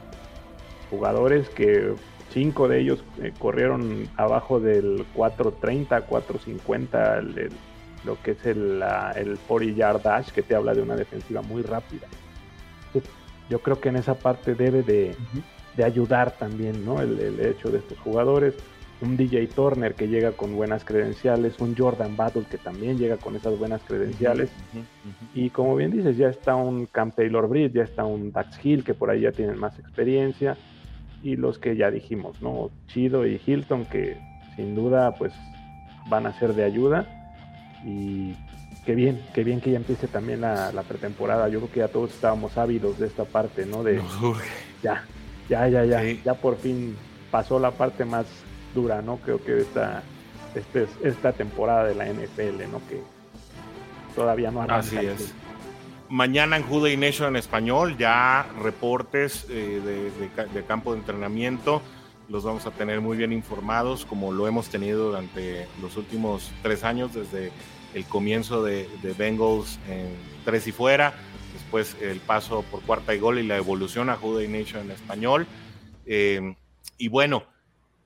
Jugadores 0.91 1.49
que 1.49 1.95
cinco 2.29 2.68
de 2.68 2.81
ellos 2.81 3.03
eh, 3.22 3.33
corrieron 3.39 4.07
abajo 4.18 4.61
del 4.61 5.07
430, 5.14 6.03
450, 6.03 7.18
el, 7.18 7.39
el, 7.39 7.53
lo 8.05 8.20
que 8.22 8.33
es 8.33 8.45
el, 8.45 8.79
la, 8.81 9.12
el 9.12 9.39
40 9.39 9.75
yard 9.75 10.03
dash, 10.03 10.29
que 10.33 10.43
te 10.43 10.55
habla 10.55 10.75
de 10.75 10.83
una 10.83 10.97
defensiva 10.97 11.41
muy 11.41 11.62
rápida. 11.62 12.09
Entonces, 12.89 13.11
yo 13.49 13.61
creo 13.61 13.81
que 13.81 13.89
en 13.89 13.97
esa 13.97 14.15
parte 14.15 14.55
debe 14.55 14.83
de, 14.83 15.11
uh 15.11 15.37
-huh. 15.39 15.43
de 15.77 15.85
ayudar 15.85 16.33
también 16.33 16.85
¿no? 16.85 17.01
el, 17.01 17.19
el 17.21 17.41
hecho 17.41 17.71
de 17.71 17.79
estos 17.79 17.99
jugadores 17.99 18.55
un 19.05 19.17
DJ 19.17 19.49
Turner 19.49 19.95
que 19.95 20.09
llega 20.09 20.33
con 20.33 20.55
buenas 20.55 20.85
credenciales, 20.85 21.59
un 21.61 21.77
Jordan 21.77 22.17
Battle 22.17 22.45
que 22.51 22.59
también 22.59 22.99
llega 22.99 23.17
con 23.17 23.37
esas 23.37 23.59
buenas 23.59 23.83
credenciales. 23.83 24.51
Uh 24.73 24.79
-huh, 24.79 24.81
uh 24.81 24.83
-huh. 24.83 25.29
Y 25.35 25.51
como 25.51 25.77
bien 25.77 25.91
dices, 25.91 26.17
ya 26.17 26.29
está 26.29 26.55
un 26.55 26.87
Camp 26.87 27.15
Taylor 27.15 27.49
Britt, 27.49 27.75
ya 27.75 27.83
está 27.83 28.05
un 28.05 28.33
Dax 28.33 28.65
Hill 28.65 28.85
que 28.85 28.95
por 28.95 29.11
ahí 29.11 29.23
ya 29.23 29.33
tienen 29.33 29.59
más 29.59 29.79
experiencia. 29.79 30.57
Y 31.23 31.37
los 31.37 31.59
que 31.59 31.77
ya 31.77 31.91
dijimos, 31.91 32.41
¿no? 32.43 32.71
Chido 32.87 33.27
y 33.27 33.41
Hilton 33.45 33.87
que 33.87 34.19
sin 34.57 34.75
duda 34.75 35.15
pues 35.15 35.33
van 36.09 36.27
a 36.27 36.39
ser 36.39 36.55
de 36.55 36.65
ayuda. 36.65 37.07
Y 37.85 38.35
qué 38.85 38.95
bien, 38.95 39.24
qué 39.35 39.45
bien 39.45 39.61
que 39.61 39.70
ya 39.70 39.76
empiece 39.76 40.07
también 40.07 40.41
la, 40.41 40.72
la 40.72 40.82
pretemporada. 40.82 41.49
Yo 41.49 41.61
creo 41.61 41.72
que 41.72 41.80
ya 41.80 41.89
todos 41.89 42.11
estábamos 42.11 42.57
ávidos 42.59 42.99
de 42.99 43.07
esta 43.07 43.24
parte, 43.24 43.66
¿no? 43.66 43.82
De 43.82 44.01
ya, 44.82 45.05
ya, 45.49 45.68
ya, 45.68 45.85
ya, 45.85 46.01
sí. 46.01 46.20
ya 46.24 46.35
por 46.35 46.57
fin 46.57 46.97
pasó 47.30 47.59
la 47.59 47.70
parte 47.70 48.05
más 48.05 48.26
dura, 48.74 49.03
¿no? 49.03 49.16
Creo 49.18 49.43
que 49.43 49.61
esta, 49.61 50.03
este, 50.55 50.87
esta 51.03 51.32
temporada 51.32 51.85
de 51.85 51.95
la 51.95 52.07
NFL, 52.07 52.70
¿no? 52.70 52.80
Que 52.89 53.03
todavía 54.14 54.51
no 54.51 54.62
arranca. 54.62 54.80
Así 54.80 54.97
es. 54.97 55.35
Mañana 56.09 56.57
en 56.57 56.64
Juday 56.64 56.97
Nation 56.97 57.28
en 57.28 57.37
español, 57.37 57.97
ya 57.97 58.47
reportes 58.61 59.47
eh, 59.49 59.80
de, 59.85 60.11
de, 60.45 60.49
de, 60.53 60.64
campo 60.64 60.93
de 60.93 61.01
entrenamiento, 61.01 61.80
los 62.28 62.45
vamos 62.45 62.66
a 62.66 62.70
tener 62.70 63.01
muy 63.01 63.16
bien 63.16 63.32
informados, 63.32 64.05
como 64.05 64.30
lo 64.30 64.47
hemos 64.47 64.68
tenido 64.68 65.07
durante 65.07 65.66
los 65.80 65.97
últimos 65.97 66.51
tres 66.62 66.85
años, 66.85 67.14
desde 67.14 67.51
el 67.95 68.05
comienzo 68.05 68.63
de, 68.63 68.89
de 69.03 69.13
Bengals 69.13 69.79
en 69.89 70.09
tres 70.45 70.67
y 70.67 70.73
fuera, 70.73 71.15
después 71.55 71.97
el 72.01 72.21
paso 72.21 72.63
por 72.71 72.83
cuarta 72.83 73.15
y 73.15 73.19
gol 73.19 73.39
y 73.39 73.47
la 73.47 73.57
evolución 73.57 74.11
a 74.11 74.17
Juday 74.17 74.49
Nation 74.49 74.83
en 74.83 74.91
español. 74.91 75.47
Eh, 76.05 76.55
y 76.99 77.09
bueno, 77.09 77.45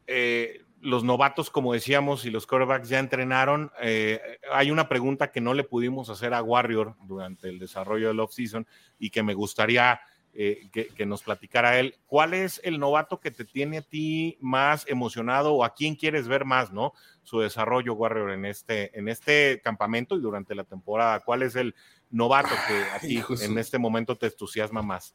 eh, 0.07 0.62
los 0.80 1.03
novatos, 1.03 1.51
como 1.51 1.72
decíamos, 1.72 2.24
y 2.24 2.30
los 2.30 2.47
quarterbacks 2.47 2.89
ya 2.89 2.99
entrenaron. 2.99 3.72
Eh, 3.80 4.20
hay 4.53 4.70
una 4.70 4.89
pregunta 4.89 5.32
que 5.32 5.41
no 5.41 5.55
le 5.55 5.64
pudimos 5.64 6.09
hacer 6.11 6.34
a 6.34 6.43
Warrior 6.43 6.95
durante 7.05 7.49
el 7.49 7.59
desarrollo 7.59 8.09
del 8.09 8.20
off-season 8.20 8.66
y 8.99 9.11
que 9.11 9.22
me 9.22 9.34
gustaría 9.34 10.01
que, 10.34 10.89
que, 10.95 11.05
nos 11.05 11.24
platicara 11.24 11.80
él. 11.80 11.97
¿Cuál 12.07 12.32
es 12.32 12.61
el 12.62 12.78
novato 12.78 13.18
que 13.18 13.32
te 13.32 13.45
tiene 13.45 13.78
a 13.78 13.82
ti 13.82 14.39
más 14.41 14.86
emocionado 14.86 15.55
o 15.55 15.64
a 15.64 15.74
quién 15.74 15.97
quieres 15.97 16.28
ver 16.28 16.45
más, 16.45 16.70
no? 16.70 16.93
Su 17.28 17.40
desarrollo, 17.40 17.92
Warrior, 17.92 18.30
en 18.30 18.46
este, 18.46 18.98
en 18.98 19.06
este 19.06 19.60
campamento 19.62 20.16
y 20.16 20.20
durante 20.22 20.54
la 20.54 20.64
temporada. 20.64 21.20
¿Cuál 21.20 21.42
es 21.42 21.56
el 21.56 21.74
novato 22.08 22.48
que 22.66 22.82
a 22.96 22.98
ti 23.00 23.22
en 23.42 23.58
este 23.58 23.76
momento 23.76 24.16
te 24.16 24.28
entusiasma 24.28 24.80
más? 24.80 25.14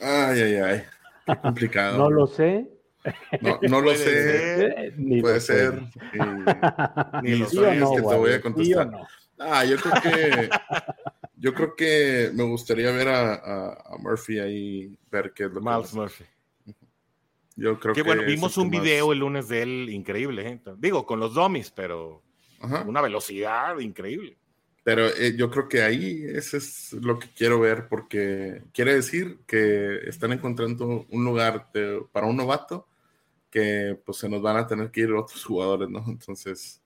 Ay, 0.00 0.40
ay, 0.40 0.54
ay. 0.54 0.82
Qué 1.26 1.36
complicado. 1.36 1.98
no 1.98 2.10
lo 2.10 2.26
sé, 2.26 2.70
no, 3.42 3.58
no 3.68 3.80
lo 3.82 3.94
sé. 3.94 4.94
Ni 4.96 5.20
puede 5.20 5.40
ser. 5.40 5.74
Ni, 7.22 7.32
ni 7.32 7.38
lo 7.40 7.50
sabes 7.50 7.80
no, 7.80 7.90
que 7.90 7.96
te 7.96 8.16
voy 8.16 8.32
a 8.32 8.40
contestar. 8.40 8.90
No. 8.90 9.06
Ah, 9.38 9.66
yo 9.66 9.76
creo 9.76 9.94
que 10.02 10.50
yo 11.36 11.52
creo 11.52 11.76
que 11.76 12.30
me 12.32 12.44
gustaría 12.44 12.90
ver 12.92 13.08
a, 13.08 13.34
a, 13.34 13.94
a 13.94 13.98
Murphy 13.98 14.38
ahí, 14.38 14.98
ver 15.10 15.34
qué 15.34 15.44
es 15.44 15.50
lo 15.50 15.60
Miles 15.60 15.92
Murphy. 15.92 16.24
Yo 17.60 17.78
creo 17.78 17.94
Qué 17.94 18.00
que 18.02 18.08
bueno, 18.08 18.22
vimos 18.24 18.56
un 18.56 18.70
video 18.70 19.12
el 19.12 19.18
lunes 19.18 19.48
de 19.48 19.60
él 19.60 19.90
increíble, 19.90 20.48
¿eh? 20.48 20.60
digo, 20.78 21.04
con 21.04 21.20
los 21.20 21.34
dummies, 21.34 21.70
pero 21.70 22.22
Ajá. 22.58 22.84
una 22.88 23.02
velocidad 23.02 23.78
increíble. 23.80 24.38
Pero 24.82 25.08
eh, 25.08 25.36
yo 25.36 25.50
creo 25.50 25.68
que 25.68 25.82
ahí 25.82 26.24
ese 26.24 26.56
es 26.56 26.94
lo 26.94 27.18
que 27.18 27.28
quiero 27.36 27.60
ver, 27.60 27.86
porque 27.86 28.62
quiere 28.72 28.94
decir 28.94 29.40
que 29.46 30.08
están 30.08 30.32
encontrando 30.32 31.04
un 31.10 31.22
lugar 31.22 31.68
de, 31.74 32.02
para 32.10 32.26
un 32.26 32.38
novato 32.38 32.88
que 33.50 34.00
pues 34.06 34.16
se 34.16 34.30
nos 34.30 34.40
van 34.40 34.56
a 34.56 34.66
tener 34.66 34.90
que 34.90 35.02
ir 35.02 35.12
otros 35.12 35.44
jugadores, 35.44 35.90
¿no? 35.90 36.02
Entonces, 36.08 36.80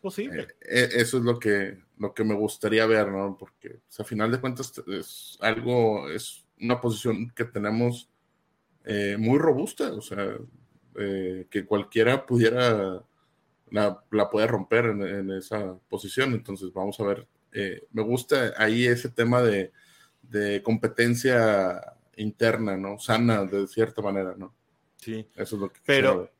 posible. 0.00 0.48
Eh, 0.62 0.88
eso 0.92 1.18
es 1.18 1.24
lo 1.24 1.38
que, 1.38 1.76
lo 1.98 2.14
que 2.14 2.24
me 2.24 2.34
gustaría 2.34 2.86
ver, 2.86 3.12
¿no? 3.12 3.36
Porque 3.38 3.80
pues, 3.86 4.00
a 4.00 4.04
final 4.04 4.30
de 4.30 4.40
cuentas 4.40 4.82
es 4.86 5.36
algo, 5.42 6.08
es 6.08 6.46
una 6.58 6.80
posición 6.80 7.28
que 7.36 7.44
tenemos 7.44 8.08
eh, 8.88 9.16
muy 9.18 9.38
robusta, 9.40 9.92
o 9.92 10.00
sea, 10.00 10.36
eh, 10.94 11.48
que 11.50 11.66
cualquiera 11.66 12.24
pudiera, 12.24 13.02
la, 13.72 14.04
la 14.12 14.30
puede 14.30 14.46
romper 14.46 14.86
en, 14.86 15.02
en, 15.02 15.30
esa 15.32 15.76
posición, 15.88 16.34
entonces 16.34 16.72
vamos 16.72 17.00
a 17.00 17.04
ver. 17.04 17.26
Eh, 17.52 17.82
me 17.90 18.02
gusta 18.02 18.54
ahí 18.56 18.86
ese 18.86 19.08
tema 19.08 19.42
de, 19.42 19.72
de 20.22 20.62
competencia 20.62 21.94
interna, 22.16 22.76
¿no? 22.76 23.00
Sana 23.00 23.44
de 23.44 23.66
cierta 23.66 24.00
manera, 24.02 24.36
¿no? 24.38 24.54
Sí. 24.98 25.26
Eso 25.34 25.56
es 25.56 25.62
lo 25.62 25.72
que 25.72 25.80
pero, 25.84 26.30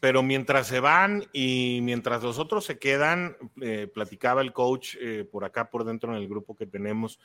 pero 0.00 0.22
mientras 0.22 0.66
se 0.66 0.80
van 0.80 1.24
y 1.32 1.80
mientras 1.82 2.22
los 2.22 2.38
otros 2.38 2.66
se 2.66 2.78
quedan, 2.78 3.38
platicaba 3.94 4.42
el 4.42 4.52
coach 4.52 4.96
por 5.32 5.46
acá, 5.46 5.70
por 5.70 5.84
dentro 5.84 6.14
en 6.14 6.20
el 6.20 6.28
grupo 6.28 6.54
que 6.54 6.66
tenemos, 6.66 7.18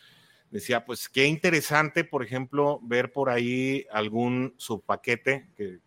decía, 0.53 0.85
pues 0.85 1.09
qué 1.09 1.25
interesante, 1.25 2.03
por 2.03 2.23
ejemplo, 2.23 2.79
ver 2.83 3.11
por 3.11 3.31
ahí 3.31 3.87
algún 3.91 4.53
subpaquete 4.57 5.49
que, 5.57 5.79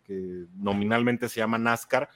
nominalmente 0.57 1.29
se 1.29 1.39
llama 1.39 1.57
NASCAR, 1.57 2.09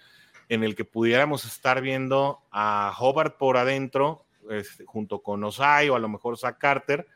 en 0.50 0.66
el 0.66 0.76
que 0.76 0.84
pudiéramos 0.84 1.46
estar 1.46 1.82
viendo 1.82 2.42
a 2.52 2.94
Hobart 3.00 3.38
por 3.38 3.56
adentro, 3.56 4.26
este, 4.50 4.84
junto 4.84 5.24
con 5.24 5.42
Osai 5.46 5.88
o 5.88 5.96
a 5.96 6.00
lo 6.00 6.10
mejor 6.10 6.38
Zach 6.38 6.58
Carter, 6.58 7.08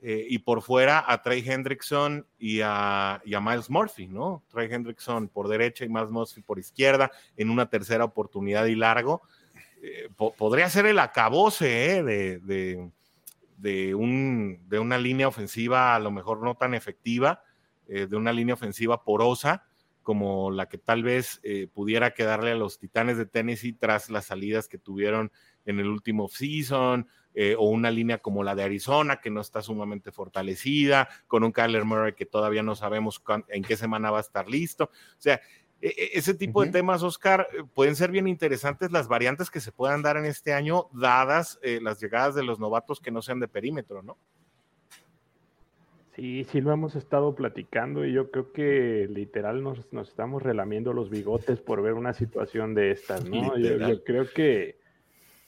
eh, 0.00 0.26
y 0.28 0.40
por 0.40 0.62
fuera 0.62 1.04
a 1.06 1.22
Trey 1.22 1.44
Hendrickson 1.46 2.26
y 2.36 2.60
a, 2.60 3.22
Miles 3.24 3.70
Murphy, 3.70 4.08
¿no? 4.08 4.42
Trey 4.48 4.68
Hendrickson 4.68 5.28
por 5.28 5.46
derecha 5.46 5.84
y 5.84 5.88
Miles 5.88 6.10
Murphy 6.10 6.42
por 6.42 6.58
izquierda 6.58 7.12
en 7.36 7.50
una 7.50 7.70
tercera 7.70 8.02
oportunidad 8.02 8.66
y 8.66 8.74
largo. 8.74 9.22
Eh, 9.80 10.08
podría 10.16 10.68
ser 10.68 10.86
el 10.86 10.98
acabose 10.98 12.02
de, 12.02 12.38
de, 12.40 12.90
un, 13.94 14.60
de, 14.68 14.78
una 14.78 14.98
línea 14.98 15.28
ofensiva 15.28 15.94
a 15.94 15.98
lo 15.98 16.10
mejor 16.10 16.42
no 16.42 16.54
tan 16.56 16.74
efectiva, 16.74 17.42
de 17.86 18.16
una 18.16 18.32
línea 18.32 18.54
ofensiva 18.54 19.04
porosa, 19.04 19.64
como 20.06 20.52
la 20.52 20.68
que 20.68 20.78
tal 20.78 21.02
vez 21.02 21.40
eh, 21.42 21.66
pudiera 21.66 22.14
quedarle 22.14 22.52
a 22.52 22.54
los 22.54 22.78
Titanes 22.78 23.18
de 23.18 23.26
Tennessee 23.26 23.72
tras 23.72 24.08
las 24.08 24.26
salidas 24.26 24.68
que 24.68 24.78
tuvieron 24.78 25.32
en 25.64 25.80
el 25.80 25.88
último 25.88 26.28
season, 26.28 27.08
eh, 27.34 27.56
o 27.58 27.64
una 27.64 27.90
línea 27.90 28.18
como 28.18 28.44
la 28.44 28.54
de 28.54 28.62
Arizona, 28.62 29.20
que 29.20 29.30
no 29.30 29.40
está 29.40 29.62
sumamente 29.62 30.12
fortalecida, 30.12 31.08
con 31.26 31.42
un 31.42 31.50
Kyler 31.50 31.84
Murray 31.84 32.12
que 32.12 32.24
todavía 32.24 32.62
no 32.62 32.76
sabemos 32.76 33.20
en 33.48 33.64
qué 33.64 33.76
semana 33.76 34.12
va 34.12 34.18
a 34.18 34.20
estar 34.20 34.48
listo. 34.48 34.84
O 34.84 35.20
sea, 35.20 35.40
e, 35.80 35.88
e, 35.88 36.18
ese 36.18 36.34
tipo 36.34 36.64
de 36.64 36.70
temas, 36.70 37.02
Oscar, 37.02 37.48
eh, 37.52 37.62
pueden 37.74 37.96
ser 37.96 38.10
bien 38.10 38.26
interesantes 38.26 38.92
las 38.92 39.08
variantes 39.08 39.50
que 39.50 39.60
se 39.60 39.72
puedan 39.72 40.02
dar 40.02 40.16
en 40.16 40.24
este 40.24 40.52
año, 40.52 40.88
dadas 40.92 41.58
las 41.82 42.00
llegadas 42.00 42.34
de 42.34 42.42
los 42.42 42.58
novatos 42.58 43.00
que 43.00 43.10
no 43.10 43.22
sean 43.22 43.40
de 43.40 43.48
perímetro, 43.48 44.02
¿no? 44.02 44.16
Sí, 46.16 46.44
sí 46.44 46.62
lo 46.62 46.72
hemos 46.72 46.96
estado 46.96 47.34
platicando 47.34 48.06
y 48.06 48.12
yo 48.14 48.30
creo 48.30 48.50
que 48.50 49.06
literal 49.10 49.62
nos, 49.62 49.80
estamos 50.08 50.42
relamiendo 50.42 50.94
los 50.94 51.10
bigotes 51.10 51.60
por 51.60 51.82
ver 51.82 51.92
una 51.92 52.14
situación 52.14 52.74
de 52.74 52.90
estas, 52.90 53.26
¿no? 53.26 53.58
Yo, 53.58 54.02
creo 54.02 54.26
que 54.32 54.78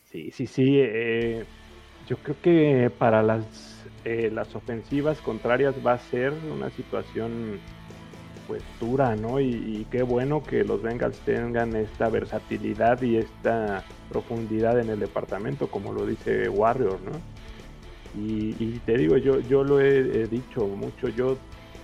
sí, 0.04 0.30
sí, 0.30 0.46
sí. 0.46 0.78
Eh, 0.78 1.46
yo 2.06 2.18
creo 2.18 2.36
que 2.42 2.90
para 2.98 3.22
las, 3.22 3.82
eh, 4.04 4.30
las 4.30 4.54
ofensivas 4.54 5.22
contrarias 5.22 5.74
va 5.84 5.94
a 5.94 5.98
ser 5.98 6.34
una 6.52 6.68
situación 6.68 7.60
pues 8.48 8.62
dura, 8.80 9.14
¿no? 9.14 9.38
Y, 9.38 9.86
qué 9.90 10.02
bueno 10.02 10.42
que 10.42 10.64
los 10.64 10.82
Bengals 10.82 11.18
tengan 11.18 11.76
esta 11.76 12.08
versatilidad 12.08 13.00
y 13.02 13.18
esta 13.18 13.84
profundidad 14.08 14.80
en 14.80 14.88
el 14.88 14.98
departamento, 14.98 15.68
como 15.68 15.92
lo 15.92 16.06
dice 16.06 16.48
Warrior, 16.48 16.98
¿no? 17.02 17.12
Y, 18.20 18.80
te 18.86 18.96
digo, 18.96 19.18
yo, 19.18 19.38
yo 19.40 19.62
lo 19.62 19.80
he, 19.80 20.26
dicho 20.26 20.66
mucho, 20.66 21.08
yo 21.08 21.36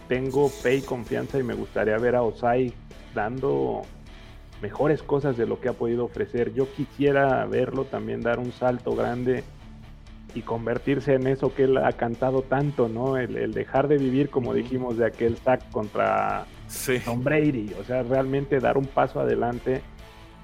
tengo 0.08 0.48
fe 0.48 0.76
y 0.76 0.80
confianza 0.80 1.38
y 1.38 1.42
me 1.42 1.54
gustaría 1.54 1.96
ver 1.98 2.16
a 2.16 2.22
Osai 2.22 2.72
dando 3.14 3.82
mejores 4.62 5.02
cosas 5.02 5.36
de 5.36 5.46
lo 5.46 5.60
que 5.60 5.68
ha 5.68 5.74
podido 5.74 6.06
ofrecer. 6.06 6.54
Yo 6.54 6.66
quisiera 6.72 7.44
verlo 7.44 7.84
también 7.84 8.22
dar 8.22 8.38
un 8.38 8.52
salto 8.52 8.96
grande 8.96 9.44
y 10.34 10.42
convertirse 10.42 11.14
en 11.14 11.26
eso 11.26 11.54
que 11.54 11.64
él 11.64 11.76
ha 11.78 11.92
cantado 11.92 12.42
tanto, 12.42 12.88
¿no? 12.88 13.16
El, 13.16 13.52
dejar 13.52 13.88
de 13.88 13.98
vivir, 13.98 14.30
como 14.30 14.52
dijimos, 14.52 14.96
de 14.96 15.06
aquel 15.06 15.36
sack 15.38 15.70
contra 15.70 16.46
Tom 17.04 17.22
Brady. 17.22 17.72
O 17.80 17.84
sea, 17.84 18.02
realmente 18.02 18.58
dar 18.58 18.76
un 18.76 18.86
paso 18.86 19.20
adelante, 19.20 19.82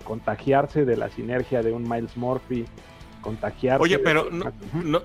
contagiarse 0.05 0.85
de 0.85 0.97
la 0.97 1.11
sinergia 1.11 1.63
de 1.63 1.73
un 1.73 1.89
Miles 1.89 2.17
Murphy, 2.17 2.65
contagiarse. 3.21 3.83
Oye, 3.83 3.99
pero 3.99 4.29
no, 4.31 5.03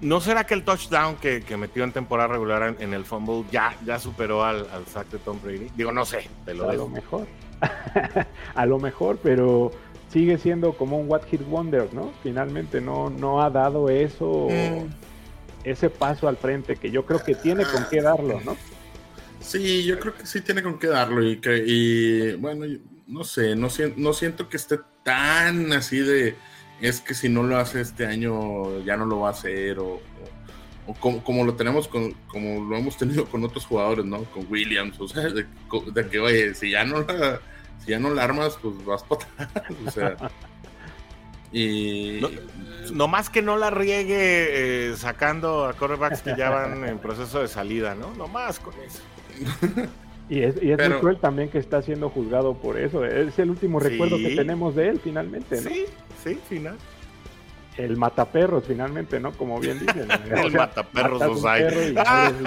¿No 0.00 0.20
será 0.20 0.44
que 0.44 0.54
el 0.54 0.62
touchdown 0.62 1.16
que, 1.16 1.42
metió 1.56 1.82
en 1.82 1.90
temporada 1.90 2.28
regular 2.28 2.76
en, 2.78 2.94
el 2.94 3.04
fumble 3.04 3.44
ya, 3.50 3.76
ya 3.84 3.98
superó 3.98 4.44
al, 4.44 4.66
al, 4.72 4.86
sack 4.86 5.08
de 5.08 5.18
Tom 5.18 5.40
Brady? 5.42 5.70
Digo, 5.74 5.90
no 5.90 6.04
sé, 6.04 6.28
te 6.44 6.54
lo 6.54 6.70
A 6.70 6.74
lo 6.74 6.88
mejor. 6.88 7.26
a 8.54 8.66
lo 8.66 8.78
mejor, 8.78 9.18
pero 9.20 9.72
sigue 10.12 10.38
siendo 10.38 10.72
como 10.72 10.98
un 10.98 11.08
What 11.08 11.22
Hit 11.30 11.42
Wonder, 11.46 11.92
¿no? 11.92 12.12
Finalmente 12.22 12.80
no, 12.80 13.10
no 13.10 13.42
ha 13.42 13.50
dado 13.50 13.88
eso, 13.88 14.48
mm. 14.50 14.86
ese 15.64 15.90
paso 15.90 16.28
al 16.28 16.36
frente 16.36 16.76
que 16.76 16.90
yo 16.90 17.04
creo 17.04 17.22
que 17.22 17.34
tiene 17.34 17.64
con 17.64 17.86
qué 17.90 18.00
darlo, 18.00 18.40
¿no? 18.44 18.56
Sí, 19.40 19.84
yo 19.84 19.98
creo 19.98 20.14
que 20.14 20.26
sí 20.26 20.40
tiene 20.40 20.62
con 20.62 20.78
qué 20.78 20.88
darlo 20.88 21.22
y 21.22 21.36
que, 21.36 21.62
y 21.64 22.34
bueno, 22.34 22.66
no 23.06 23.24
sé, 23.24 23.54
no, 23.54 23.68
no 23.96 24.12
siento 24.12 24.48
que 24.48 24.56
esté 24.56 24.78
tan 25.02 25.72
así 25.72 26.00
de 26.00 26.34
es 26.80 27.00
que 27.00 27.14
si 27.14 27.28
no 27.28 27.42
lo 27.42 27.56
hace 27.56 27.80
este 27.80 28.06
año 28.06 28.84
ya 28.84 28.96
no 28.96 29.04
lo 29.04 29.20
va 29.20 29.28
a 29.28 29.32
hacer 29.32 29.78
o, 29.78 30.00
como, 31.00 31.44
lo 31.44 31.54
tenemos 31.54 31.86
con, 31.86 32.12
como 32.28 32.64
lo 32.64 32.76
hemos 32.76 32.96
tenido 32.96 33.26
con 33.26 33.44
otros 33.44 33.66
jugadores, 33.66 34.04
¿no? 34.04 34.24
Con 34.24 34.46
Williams, 34.48 34.98
o 35.00 35.08
sea, 35.08 35.28
de, 35.28 35.46
que 36.08 36.18
oye, 36.18 36.54
si 36.54 36.70
ya 36.70 36.84
no 36.84 37.02
la, 37.02 37.40
si 37.84 37.90
ya 37.90 37.98
no 37.98 38.10
la 38.10 38.24
armas, 38.24 38.58
pues 38.60 38.84
vas 38.84 39.02
para 39.02 39.24
atrás, 39.24 39.64
o 39.86 39.90
sea. 39.90 40.16
Y 41.50 42.20
no, 42.92 43.08
más 43.08 43.30
que 43.30 43.40
no 43.40 43.56
la 43.56 43.70
riegue 43.70 44.90
eh, 44.90 44.96
sacando 44.96 45.66
a 45.66 45.72
quarterbacks 45.72 46.22
que 46.22 46.36
ya 46.36 46.50
van 46.50 46.84
en 46.84 46.98
proceso 46.98 47.40
de 47.40 47.48
salida, 47.48 47.94
¿no? 47.94 48.12
No 48.14 48.28
más 48.28 48.60
con 48.60 48.74
eso. 48.80 49.02
Y 50.28 50.42
es, 50.42 50.62
y 50.62 50.72
es 50.72 50.88
muy 50.88 50.98
cruel 50.98 51.18
también 51.18 51.48
que 51.48 51.58
está 51.58 51.80
siendo 51.80 52.10
juzgado 52.10 52.54
por 52.54 52.78
eso. 52.78 53.04
Es 53.04 53.38
el 53.38 53.50
último 53.50 53.80
recuerdo 53.80 54.18
que 54.18 54.36
tenemos 54.36 54.74
de 54.74 54.88
él, 54.90 55.00
finalmente, 55.02 55.60
¿no? 55.60 55.70
Sí, 55.70 55.86
sí, 56.22 56.38
final. 56.48 56.76
El 57.78 57.96
mataperros, 57.96 58.64
finalmente, 58.66 59.20
¿no? 59.20 59.32
Como 59.32 59.58
bien 59.58 59.78
dicen. 59.78 60.08
el 60.30 60.52
mataperros 60.52 61.22
Osai. 61.22 61.94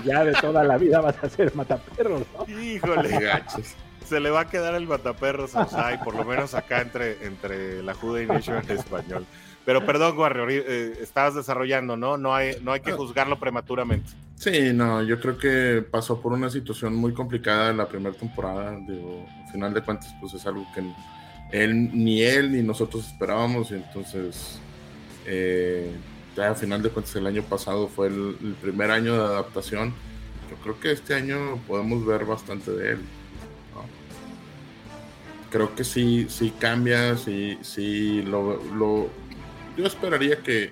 Ya 0.05 0.25
de 0.25 0.33
toda 0.33 0.63
la 0.63 0.77
vida 0.77 1.01
vas 1.01 1.23
a 1.23 1.29
ser 1.29 1.55
mataperros, 1.55 2.23
¿no? 2.37 2.61
Híjole, 2.61 3.19
gachos. 3.19 3.73
Se 4.11 4.19
le 4.19 4.29
va 4.29 4.41
a 4.41 4.49
quedar 4.49 4.75
el 4.75 4.87
mataperros 4.87 5.55
Osai, 5.55 6.03
por 6.03 6.13
lo 6.15 6.25
menos 6.25 6.53
acá 6.53 6.81
entre, 6.81 7.25
entre 7.25 7.81
la 7.81 7.93
Juda 7.93 8.21
y 8.21 8.25
Nation 8.25 8.57
en 8.57 8.77
español. 8.77 9.25
Pero 9.63 9.85
perdón, 9.85 10.17
Warrior, 10.17 10.51
eh, 10.51 10.97
estabas 10.99 11.33
desarrollando, 11.35 11.95
¿no? 11.95 12.17
No 12.17 12.35
hay, 12.35 12.57
no 12.61 12.73
hay 12.73 12.81
que 12.81 12.91
juzgarlo 12.91 13.39
prematuramente. 13.39 14.11
Sí, 14.35 14.73
no, 14.73 15.01
yo 15.01 15.17
creo 15.21 15.37
que 15.37 15.81
pasó 15.81 16.19
por 16.19 16.33
una 16.33 16.49
situación 16.49 16.93
muy 16.93 17.13
complicada 17.13 17.69
en 17.69 17.77
la 17.77 17.87
primera 17.87 18.13
temporada. 18.13 18.77
Digo, 18.85 19.25
al 19.45 19.49
final 19.49 19.73
de 19.73 19.81
cuentas, 19.81 20.13
pues 20.19 20.33
es 20.33 20.45
algo 20.45 20.67
que 20.75 20.83
él, 21.57 21.89
ni 21.93 22.21
él 22.21 22.51
ni 22.51 22.63
nosotros 22.63 23.07
esperábamos. 23.07 23.71
Y 23.71 23.75
entonces, 23.75 24.59
eh, 25.25 25.89
ya 26.35 26.49
al 26.49 26.57
final 26.57 26.81
de 26.81 26.89
cuentas, 26.89 27.15
el 27.15 27.27
año 27.27 27.43
pasado 27.43 27.87
fue 27.87 28.07
el, 28.07 28.57
primer 28.61 28.91
año 28.91 29.13
de 29.13 29.23
adaptación. 29.23 29.93
Yo 30.49 30.57
creo 30.57 30.77
que 30.81 30.91
este 30.91 31.13
año 31.13 31.61
podemos 31.65 32.05
ver 32.05 32.25
bastante 32.25 32.71
de 32.71 32.91
él. 32.91 32.99
Creo 35.51 35.75
que 35.75 35.83
sí, 35.83 36.27
sí 36.29 36.53
cambia, 36.57 37.17
sí, 37.17 37.59
sí 37.61 38.21
lo, 38.23 38.63
lo 38.73 39.09
yo 39.77 39.85
esperaría 39.85 40.37
que, 40.41 40.71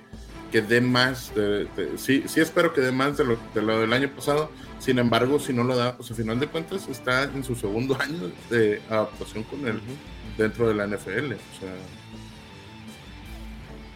que 0.51 0.61
dé 0.61 0.81
más, 0.81 1.33
de, 1.35 1.67
sí, 1.97 2.23
sí 2.27 2.39
espero 2.39 2.73
que 2.73 2.81
dé 2.81 2.91
más 2.91 3.17
de 3.17 3.25
lo, 3.25 3.37
de 3.53 3.61
lo, 3.61 3.79
del 3.81 3.93
año 3.93 4.09
pasado, 4.09 4.49
sin 4.79 4.99
embargo, 4.99 5.39
si 5.39 5.53
no 5.53 5.63
lo 5.63 5.75
da, 5.75 5.97
pues 5.97 6.11
a 6.11 6.15
final 6.15 6.39
de 6.39 6.47
cuentas 6.47 6.87
está 6.87 7.23
en 7.23 7.43
su 7.43 7.55
segundo 7.55 7.95
año 7.99 8.31
de 8.49 8.81
adaptación 8.89 9.43
con 9.43 9.67
él 9.67 9.79
dentro 10.37 10.67
de 10.67 10.75
la 10.75 10.87
NFL, 10.87 11.33
o 11.33 11.59
sea, 11.59 11.75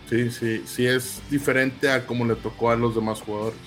sí, 0.10 0.32
sí, 0.32 0.64
sí 0.66 0.86
es 0.86 1.22
diferente 1.30 1.90
a 1.90 2.06
como 2.06 2.26
le 2.26 2.36
tocó 2.36 2.72
a 2.72 2.76
los 2.76 2.96
demás 2.96 3.22
jugadores. 3.22 3.60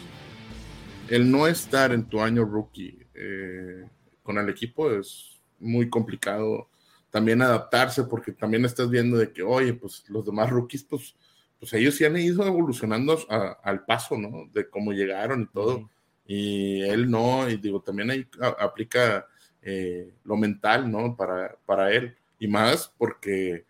El 1.09 1.30
no 1.30 1.47
estar 1.47 1.93
en 1.93 2.05
tu 2.05 2.20
año 2.20 2.44
rookie 2.44 2.98
eh, 3.14 3.84
con 4.22 4.38
el 4.38 4.48
equipo 4.48 4.90
es 4.90 5.40
muy 5.60 5.88
complicado 5.88 6.68
también 7.16 7.40
adaptarse 7.40 8.05
porque 8.05 8.32
también 8.32 8.66
estás 8.66 8.90
viendo 8.90 9.16
de 9.16 9.32
que, 9.32 9.43
oye, 9.43 9.72
pues 9.72 10.05
los 10.10 10.26
demás 10.26 10.51
rookies, 10.51 10.84
pues 10.84 11.16
pues 11.59 11.72
ellos 11.72 11.94
sí 11.94 12.05
han 12.05 12.14
ido 12.18 12.47
evolucionando 12.47 13.18
al 13.62 13.86
paso, 13.86 14.18
¿no? 14.18 14.51
De 14.52 14.68
cómo 14.68 14.93
llegaron 14.93 15.40
y 15.40 15.47
todo. 15.47 15.90
Y 16.26 16.82
él 16.82 17.10
no, 17.10 17.48
y 17.48 17.56
digo, 17.56 17.80
también 17.80 18.10
ahí 18.10 18.28
aplica 18.59 19.26
eh, 19.62 20.12
lo 20.24 20.36
mental, 20.36 20.90
¿no? 20.90 21.16
Para, 21.16 21.56
para 21.64 21.90
él. 21.90 22.14
Y 22.38 22.48
más 22.48 22.93
porque, 22.98 23.64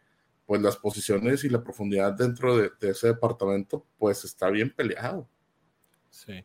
pues, 0.45 0.61
las 0.61 0.77
posiciones 0.77 1.45
y 1.45 1.49
la 1.49 1.63
profundidad 1.63 2.15
dentro 2.15 2.59
de, 2.59 2.73
ese 2.81 3.07
departamento, 3.07 3.87
pues, 3.97 4.25
está 4.25 4.51
bien 4.51 4.71
peleado. 4.71 5.29
Sí. 6.11 6.45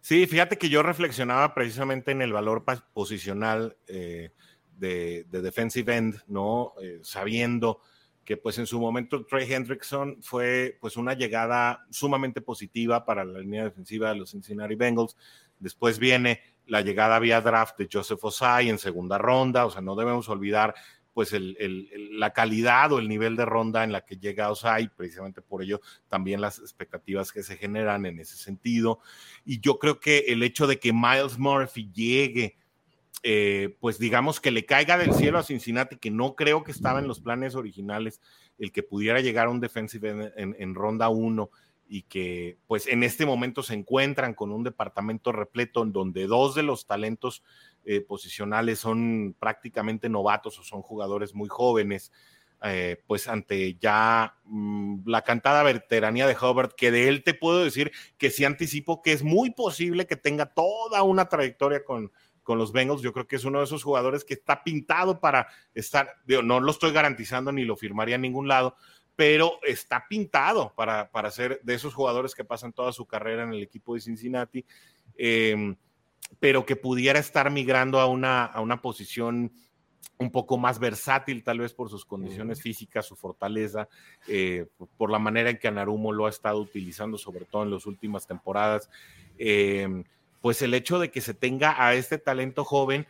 Sí, 0.00 0.26
fíjate 0.26 0.56
que 0.56 0.70
yo 0.70 0.82
reflexionaba 0.82 1.52
precisamente 1.52 2.12
en 2.12 2.22
el 2.22 2.32
valor 2.32 2.64
posicional 2.94 3.76
eh, 3.88 4.30
de, 4.78 5.24
defensive 5.30 5.94
end, 5.94 6.22
¿no? 6.26 6.74
Eh, 6.82 7.00
sabiendo 7.02 7.80
que 8.24 8.36
pues 8.36 8.58
en 8.58 8.66
su 8.66 8.78
momento 8.78 9.24
Trey 9.24 9.50
Hendrickson 9.50 10.22
fue 10.22 10.76
pues 10.80 10.98
una 10.98 11.14
llegada 11.14 11.86
sumamente 11.90 12.42
positiva 12.42 13.06
para 13.06 13.24
la 13.24 13.38
línea 13.38 13.64
defensiva 13.64 14.10
de 14.10 14.16
los 14.16 14.32
Cincinnati 14.32 14.74
Bengals. 14.74 15.16
Después 15.58 15.98
viene 15.98 16.42
la 16.66 16.82
llegada 16.82 17.18
vía 17.18 17.40
draft 17.40 17.78
de 17.78 17.88
Joseph 17.90 18.22
Osai 18.22 18.68
en 18.68 18.78
segunda 18.78 19.16
ronda, 19.16 19.64
o 19.64 19.70
sea, 19.70 19.80
no 19.80 19.96
debemos 19.96 20.28
olvidar 20.28 20.74
pues 21.14 21.32
la 21.32 22.32
calidad 22.32 22.92
o 22.92 23.00
el 23.00 23.08
nivel 23.08 23.34
de 23.34 23.44
ronda 23.44 23.82
en 23.82 23.90
la 23.90 24.04
que 24.04 24.18
llega 24.18 24.52
Osai, 24.52 24.88
precisamente 24.88 25.42
por 25.42 25.62
ello 25.62 25.80
también 26.06 26.40
las 26.40 26.60
expectativas 26.60 27.32
que 27.32 27.42
se 27.42 27.56
generan 27.56 28.06
en 28.06 28.20
ese 28.20 28.36
sentido. 28.36 29.00
Y 29.44 29.58
yo 29.58 29.80
creo 29.80 29.98
que 29.98 30.26
el 30.28 30.44
hecho 30.44 30.68
de 30.68 30.78
que 30.78 30.92
Miles 30.92 31.36
Murphy 31.36 31.90
llegue 31.92 32.56
eh, 33.22 33.76
pues 33.80 33.98
digamos 33.98 34.40
que 34.40 34.52
le 34.52 34.64
caiga 34.64 34.96
del 34.96 35.12
cielo 35.12 35.38
a 35.38 35.42
Cincinnati, 35.42 35.96
que 35.96 36.10
no 36.10 36.36
creo 36.36 36.62
que 36.62 36.70
estaba 36.70 37.00
en 37.00 37.08
los 37.08 37.20
planes 37.20 37.56
originales 37.56 38.20
el 38.58 38.70
que 38.70 38.82
pudiera 38.82 39.20
llegar 39.20 39.46
a 39.46 39.50
un 39.50 39.60
defensive 39.60 40.32
en, 40.36 40.74
ronda 40.74 41.08
1 41.08 41.50
y 41.88 42.02
que 42.02 42.58
pues 42.66 42.86
en 42.86 43.02
este 43.02 43.26
momento 43.26 43.62
se 43.62 43.74
encuentran 43.74 44.34
con 44.34 44.52
un 44.52 44.62
departamento 44.62 45.32
repleto 45.32 45.82
en 45.82 45.92
donde 45.92 46.26
dos 46.26 46.54
de 46.54 46.62
los 46.62 46.86
talentos 46.86 47.42
eh, 47.84 48.00
posicionales 48.00 48.78
son 48.78 49.34
prácticamente 49.38 50.08
novatos 50.08 50.58
o 50.58 50.62
son 50.62 50.82
jugadores 50.82 51.34
muy 51.34 51.48
jóvenes, 51.48 52.12
eh, 52.62 53.02
pues 53.06 53.26
ante 53.26 53.74
ya 53.80 54.36
mm, 54.44 55.08
la 55.08 55.22
cantada 55.22 55.62
veteranía 55.62 56.26
de 56.26 56.36
Hubbard, 56.36 56.74
que 56.76 56.90
de 56.90 57.08
él 57.08 57.24
te 57.24 57.34
puedo 57.34 57.64
decir 57.64 57.90
que 58.16 58.30
sí 58.30 58.44
anticipo 58.44 59.02
que 59.02 59.12
es 59.12 59.22
muy 59.22 59.50
posible 59.50 60.06
que 60.06 60.16
tenga 60.16 60.46
toda 60.46 61.02
una 61.02 61.28
trayectoria 61.28 61.84
con, 61.84 62.12
con 62.48 62.56
los 62.56 62.72
Bengals. 62.72 63.02
Yo 63.02 63.12
creo 63.12 63.26
que 63.26 63.36
es 63.36 63.44
uno 63.44 63.58
de 63.58 63.66
esos 63.66 63.84
jugadores 63.84 64.24
que 64.24 64.32
está 64.32 64.64
pintado 64.64 65.20
para 65.20 65.48
estar, 65.74 66.14
no 66.42 66.60
lo 66.60 66.70
estoy 66.70 66.92
garantizando 66.92 67.52
ni 67.52 67.66
lo 67.66 67.76
firmaría 67.76 68.14
en 68.14 68.22
ningún 68.22 68.48
lado, 68.48 68.74
pero 69.16 69.58
está 69.62 70.06
pintado 70.08 70.72
para, 70.74 71.10
para 71.10 71.30
ser 71.30 71.60
de 71.62 71.74
esos 71.74 71.92
jugadores 71.92 72.34
que 72.34 72.46
pasan 72.46 72.72
toda 72.72 72.92
su 72.92 73.04
carrera 73.04 73.42
en 73.42 73.52
el 73.52 73.62
equipo 73.62 73.92
de 73.92 74.00
Cincinnati, 74.00 74.64
em, 75.18 75.76
pero 76.40 76.64
que 76.64 76.74
pudiera 76.74 77.18
estar 77.18 77.50
migrando 77.50 78.00
a 78.00 78.06
una, 78.06 78.46
a 78.46 78.62
una 78.62 78.80
posición 78.80 79.52
un 80.16 80.30
poco 80.30 80.56
más 80.56 80.78
versátil, 80.78 81.44
tal 81.44 81.58
vez 81.58 81.74
por 81.74 81.90
sus 81.90 82.06
condiciones 82.06 82.62
físicas, 82.62 83.04
su 83.04 83.14
fortaleza, 83.14 83.90
eh, 84.26 84.64
por 84.96 85.10
la 85.10 85.18
manera 85.18 85.50
en 85.50 85.58
que 85.58 85.68
Anarumo 85.68 86.12
lo 86.12 86.24
ha 86.24 86.30
estado 86.30 86.60
utilizando, 86.60 87.18
sobre 87.18 87.44
todo 87.44 87.64
en 87.64 87.72
las 87.72 87.84
últimas 87.84 88.26
temporadas. 88.26 88.88
Em, 89.36 90.02
pues 90.40 90.62
el 90.62 90.74
hecho 90.74 90.98
de 90.98 91.10
que 91.10 91.20
se 91.20 91.34
tenga 91.34 91.84
a 91.84 91.94
este 91.94 92.18
talento 92.18 92.64
joven, 92.64 93.06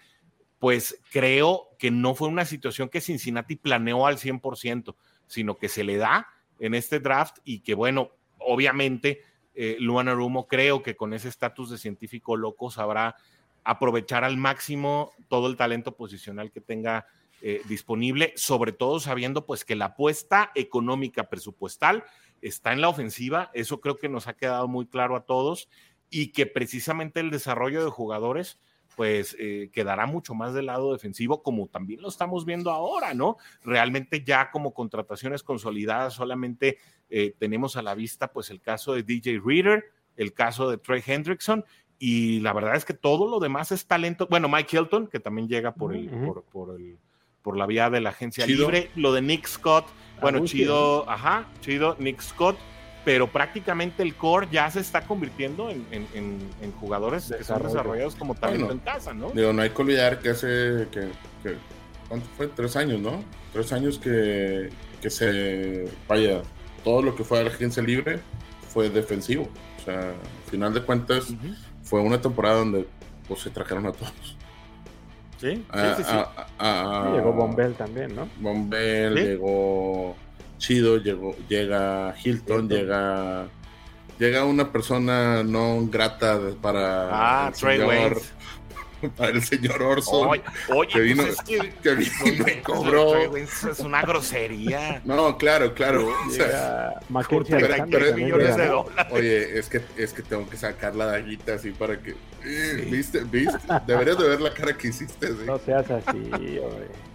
pues 0.58 1.00
creo 1.12 1.68
que 1.78 1.90
no 1.90 2.14
fue 2.14 2.28
una 2.28 2.44
situación 2.44 2.88
que 2.88 3.00
Cincinnati 3.00 3.56
planeó 3.56 4.06
al 4.06 4.18
100% 4.18 4.94
sino 5.28 5.56
que 5.56 5.68
se 5.68 5.84
le 5.84 5.96
da 5.96 6.26
en 6.58 6.74
este 6.74 6.98
draft 6.98 7.38
y 7.44 7.60
que, 7.60 7.74
bueno, 7.74 8.10
obviamente, 8.38 9.22
eh, 9.54 9.76
Luana 9.78 10.14
Rumo 10.14 10.48
creo 10.48 10.82
que 10.82 10.96
con 10.96 11.14
ese 11.14 11.28
estatus 11.28 11.70
de 11.70 11.78
científico 11.78 12.36
loco 12.36 12.70
sabrá 12.70 13.14
aprovechar 13.62 14.24
al 14.24 14.36
máximo 14.36 15.12
todo 15.28 15.48
el 15.48 15.56
talento 15.56 15.94
posicional 15.94 16.50
que 16.50 16.60
tenga 16.60 17.06
eh, 17.42 17.60
disponible, 17.68 18.32
sobre 18.34 18.72
todo 18.72 18.98
sabiendo 18.98 19.46
pues 19.46 19.64
que 19.64 19.76
la 19.76 19.86
apuesta 19.86 20.50
económica 20.56 21.28
presupuestal 21.28 22.04
está 22.40 22.72
en 22.72 22.80
la 22.80 22.88
ofensiva, 22.88 23.50
eso 23.52 23.80
creo 23.80 23.96
que 23.96 24.08
nos 24.08 24.26
ha 24.26 24.34
quedado 24.34 24.66
muy 24.66 24.86
claro 24.86 25.14
a 25.16 25.24
todos 25.24 25.68
y 26.10 26.32
que 26.32 26.46
precisamente 26.46 27.20
el 27.20 27.30
desarrollo 27.30 27.84
de 27.84 27.90
jugadores 27.90 28.58
pues 28.98 29.36
eh, 29.38 29.70
quedará 29.72 30.06
mucho 30.06 30.34
más 30.34 30.54
del 30.54 30.66
lado 30.66 30.92
defensivo, 30.92 31.40
como 31.44 31.68
también 31.68 32.02
lo 32.02 32.08
estamos 32.08 32.44
viendo 32.44 32.72
ahora, 32.72 33.14
¿no? 33.14 33.36
Realmente 33.62 34.24
ya 34.24 34.50
como 34.50 34.74
contrataciones 34.74 35.44
consolidadas 35.44 36.14
solamente 36.14 36.78
eh, 37.08 37.32
tenemos 37.38 37.76
a 37.76 37.82
la 37.82 37.94
vista 37.94 38.32
pues 38.32 38.50
el 38.50 38.60
caso 38.60 38.94
de 38.94 39.04
DJ 39.04 39.40
Reader, 39.44 39.84
el 40.16 40.32
caso 40.32 40.68
de 40.68 40.78
Trey 40.78 41.00
Hendrickson, 41.06 41.64
y 42.00 42.40
la 42.40 42.52
verdad 42.52 42.74
es 42.74 42.84
que 42.84 42.92
todo 42.92 43.28
lo 43.28 43.38
demás 43.38 43.70
es 43.70 43.86
talento. 43.86 44.26
Bueno, 44.28 44.48
Mike 44.48 44.76
Hilton, 44.76 45.06
que 45.06 45.20
también 45.20 45.46
llega 45.46 45.74
por, 45.74 45.94
el, 45.94 46.10
por, 46.50 46.74
el, 46.76 46.98
por 47.42 47.56
la 47.56 47.66
vía 47.66 47.90
de 47.90 48.00
la 48.00 48.10
agencia 48.10 48.46
libre, 48.46 48.90
lo 48.96 49.12
de 49.12 49.22
Nick 49.22 49.46
Scott, 49.46 49.86
bueno, 50.20 50.44
chido, 50.44 51.08
ajá, 51.08 51.48
chido, 51.60 51.94
Nick 52.00 52.20
Scott 52.20 52.58
pero 53.08 53.26
prácticamente 53.26 54.02
el 54.02 54.14
core 54.16 54.48
ya 54.52 54.70
se 54.70 54.80
está 54.80 55.00
convirtiendo 55.00 55.70
en, 55.70 55.82
en, 55.90 56.72
jugadores 56.72 57.32
que 57.38 57.42
son 57.42 57.62
desarrollados 57.62 58.14
como 58.14 58.34
talento 58.34 58.70
en 58.70 58.80
casa, 58.80 59.14
¿no? 59.14 59.30
Digo, 59.30 59.50
no 59.54 59.62
hay 59.62 59.70
que 59.70 59.80
olvidar 59.80 60.18
que 60.18 60.28
hace, 60.28 60.88
que, 60.92 61.08
¿cuánto 62.06 62.26
fue? 62.36 62.48
Tres 62.48 62.76
años, 62.76 63.00
¿no? 63.00 63.24
Tres 63.54 63.72
años 63.72 63.98
que, 63.98 64.68
que 65.00 65.08
se, 65.08 65.90
vaya, 66.06 66.42
todo 66.84 67.00
lo 67.00 67.16
que 67.16 67.24
fue 67.24 67.40
a 67.40 67.44
la 67.44 67.48
agencia 67.48 67.82
libre 67.82 68.20
fue 68.68 68.90
defensivo. 68.90 69.48
O 69.78 69.84
sea, 69.86 70.10
al 70.10 70.50
final 70.50 70.74
de 70.74 70.82
cuentas, 70.82 71.32
fue 71.82 72.02
una 72.02 72.20
temporada 72.20 72.58
donde 72.58 72.86
pues, 73.26 73.40
se 73.40 73.48
trajeron 73.48 73.86
a 73.86 73.92
todos. 73.92 74.36
Sí, 75.38 75.64
sí, 75.72 76.04
sí. 76.04 76.14
llegó 77.14 77.32
Bombell 77.32 77.72
también, 77.72 78.14
¿no? 78.14 78.28
Bombell, 78.38 79.14
llegó 79.14 80.14
chido, 80.58 80.98
llegó, 80.98 81.34
llega 81.48 82.14
Hilton, 82.22 82.68
llega 82.68 83.48
llega 84.18 84.44
una 84.44 84.70
persona 84.70 85.42
no 85.42 85.86
grata 85.86 86.38
para 86.60 87.44
ah, 87.44 87.48
el 87.48 87.54
Trey 87.54 87.78
señor, 87.78 88.22
para 89.16 89.30
el 89.30 89.42
señor 89.42 89.82
Orson 89.82 90.40
oye, 90.70 90.92
que 90.92 91.00
vino, 91.00 91.22
pues 91.22 91.40
que, 91.42 91.72
que 91.82 91.94
vino 91.94 92.48
y 92.48 92.60
cobró. 92.62 93.36
Es 93.36 93.78
una 93.78 94.02
grosería. 94.02 95.00
No 95.04 95.38
claro 95.38 95.72
claro 95.74 96.08
o 96.26 96.30
sea, 96.30 97.00
millones 97.08 98.56
de 98.56 98.66
dólares 98.66 99.12
oye 99.12 99.58
es 99.58 99.68
que 99.68 99.82
es 99.96 100.12
que 100.12 100.22
tengo 100.22 100.48
que 100.48 100.56
sacar 100.56 100.96
la 100.96 101.06
daguita 101.06 101.54
así 101.54 101.70
para 101.70 102.00
que 102.00 102.16
eh, 102.44 102.88
viste 102.90 103.20
viste 103.24 103.58
deberías 103.86 104.18
de 104.18 104.28
ver 104.28 104.40
la 104.40 104.52
cara 104.52 104.76
que 104.76 104.88
hiciste 104.88 105.28
¿sí? 105.28 105.44
no 105.46 105.58
seas 105.58 105.88
así 105.90 106.30
oye. 106.32 107.07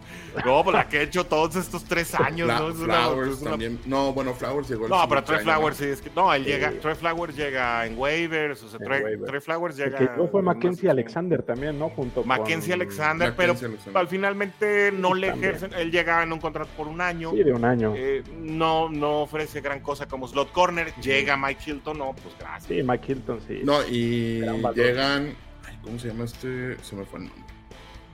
No, 0.46 0.64
pues 0.64 0.76
la 0.76 0.88
que 0.88 0.98
he 0.98 1.04
hecho 1.04 1.26
todos 1.26 1.56
estos 1.56 1.84
tres 1.84 2.14
años, 2.16 2.48
¿no? 2.48 2.74
Flowers 2.74 3.42
también. 3.42 3.80
No, 3.86 4.14
bueno, 4.14 4.34
Flowers 4.34 4.70
llegó. 4.70 4.88
No, 4.88 5.08
pero 5.08 5.24
Trey 5.24 5.40
Flowers 5.40 5.78
sí, 5.78 5.86
es 5.86 6.02
que. 6.02 6.10
No, 6.16 6.34
él 6.34 6.46
llega. 6.46 6.72
Trey 6.82 6.96
Flowers 6.96 7.36
llega 7.36 7.86
en 7.86 7.98
waivers, 7.98 8.64
o 8.64 8.70
sea, 8.70 8.80
Trey, 8.80 9.42
Flowers 9.42 9.78
llega. 9.78 9.98
Que 9.98 10.28
fue 10.28 10.42
Mackenzie 10.42 10.90
Alexander 10.90 11.44
también, 11.44 11.78
¿no? 11.78 11.90
Junto 11.90 12.24
Mackenzie 12.24 12.74
Alexander, 12.74 13.34
pero 13.36 13.56
al 13.94 14.08
finalmente 14.08 14.92
no 14.92 15.14
le 15.14 15.30
ejercen. 15.30 15.74
Él 15.74 15.92
llega 15.92 16.24
en 16.24 16.34
un 16.34 16.40
contrato 16.40 16.70
por 16.76 16.88
un 16.88 17.02
año. 17.02 17.32
Sí, 17.32 17.44
de 17.44 17.54
un 17.54 17.66
año. 17.66 17.94
Eh, 17.96 18.24
no, 18.40 18.90
no 18.90 19.22
ofrece 19.22 19.62
gran 19.62 19.80
cosa 19.80 20.08
como 20.08 20.28
slot 20.28 20.52
corner. 20.52 20.94
Llega 21.02 21.38
Mike 21.38 21.62
Hilton, 21.66 21.98
no, 21.98 22.14
pues 22.14 22.36
gracias. 22.40 22.66
Sí, 22.66 22.84
Mike 22.84 23.12
Hilton, 23.12 23.40
sí. 23.48 23.62
No, 23.64 23.82
y 23.88 24.42
llegan. 24.76 25.36
¿Cómo 25.84 26.00
se 26.00 26.08
llama 26.08 26.24
este? 26.24 26.78
Se 26.82 26.96
me 26.96 27.04
fue 27.04 27.20
el 27.20 27.26
nombre. 27.26 27.43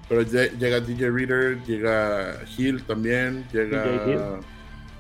Pero 0.10 0.23
llega 0.23 0.80
DJ 0.80 1.11
Reader, 1.11 1.64
llega 1.65 2.41
Hill 2.57 2.84
también, 2.84 3.45
llega. 3.53 4.40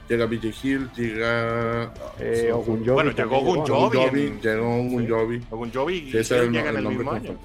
Llega 0.07 0.25
BJ 0.25 0.53
Hill, 0.63 0.89
llega. 0.95 1.93
Eh, 2.19 2.51
Ogunjobi. 2.51 2.89
Bueno, 2.89 3.11
llegó 3.11 3.37
Ogunjobi. 3.37 4.39
Llegó 4.41 4.75
Ogunjobi. 4.79 5.41
Ogunjobi. 5.51 6.11
Sí, 6.11 6.17
ese 6.17 6.35
era 6.35 6.43
el, 6.45 6.55
el, 6.55 6.77
el 6.77 6.83
nombre 6.83 7.21
que 7.21 7.35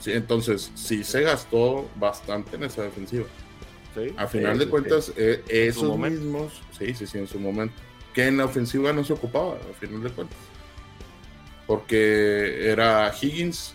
Sí, 0.00 0.12
entonces, 0.12 0.72
sí 0.74 1.04
se 1.04 1.20
gastó 1.20 1.88
bastante 1.96 2.56
en 2.56 2.64
esa 2.64 2.82
defensiva. 2.82 3.26
Sí, 3.94 4.14
a 4.16 4.26
final 4.26 4.58
de 4.58 4.68
cuentas, 4.68 5.12
eh, 5.16 5.42
esos 5.48 5.98
mismos, 5.98 6.62
sí, 6.78 6.94
sí, 6.94 7.06
sí, 7.06 7.18
en 7.18 7.26
su 7.26 7.38
momento, 7.38 7.74
que 8.14 8.26
en 8.26 8.38
la 8.38 8.46
ofensiva 8.46 8.92
no 8.94 9.04
se 9.04 9.12
ocupaba, 9.12 9.54
a 9.54 9.78
final 9.78 10.02
de 10.02 10.10
cuentas. 10.10 10.38
Porque 11.66 12.70
era 12.70 13.12
Higgins, 13.20 13.74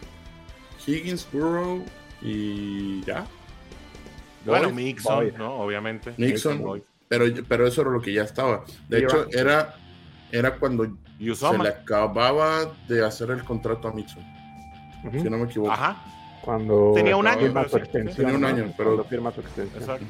Higgins, 0.88 1.28
Burrow, 1.32 1.86
y 2.26 3.02
ya. 3.04 3.26
Bueno, 4.46 4.72
Mixon, 4.72 5.34
¿no? 5.38 5.60
Obviamente. 5.60 6.14
Mixon, 6.18 6.84
pero, 7.08 7.26
pero 7.48 7.68
eso 7.68 7.82
era 7.82 7.92
lo 7.92 8.02
que 8.02 8.14
ya 8.14 8.24
estaba. 8.24 8.64
De 8.90 9.00
hecho, 9.00 9.28
era, 9.32 9.76
era 10.32 10.56
cuando 10.56 10.86
se 11.20 11.58
le 11.58 11.70
acababa 11.70 12.74
de 12.88 13.06
hacer 13.06 13.30
el 13.32 13.44
contrato 13.44 13.88
a 13.88 13.94
Mixon. 13.94 14.24
Si 15.12 15.30
no 15.30 15.38
me 15.38 15.44
equivoco. 15.46 15.72
Ajá. 15.72 16.04
Cuando 16.42 16.94
tenía 16.96 17.16
un 17.16 17.28
año. 17.28 17.42
Firma 17.42 17.68
su 17.68 17.78
extensión, 17.78 18.16
tenía 18.16 18.38
un 18.38 18.46
año, 18.46 18.74
pero 18.76 19.04
firma 19.06 19.32
su 19.32 19.42
extensión. 19.42 19.82
Exacto. 19.82 20.06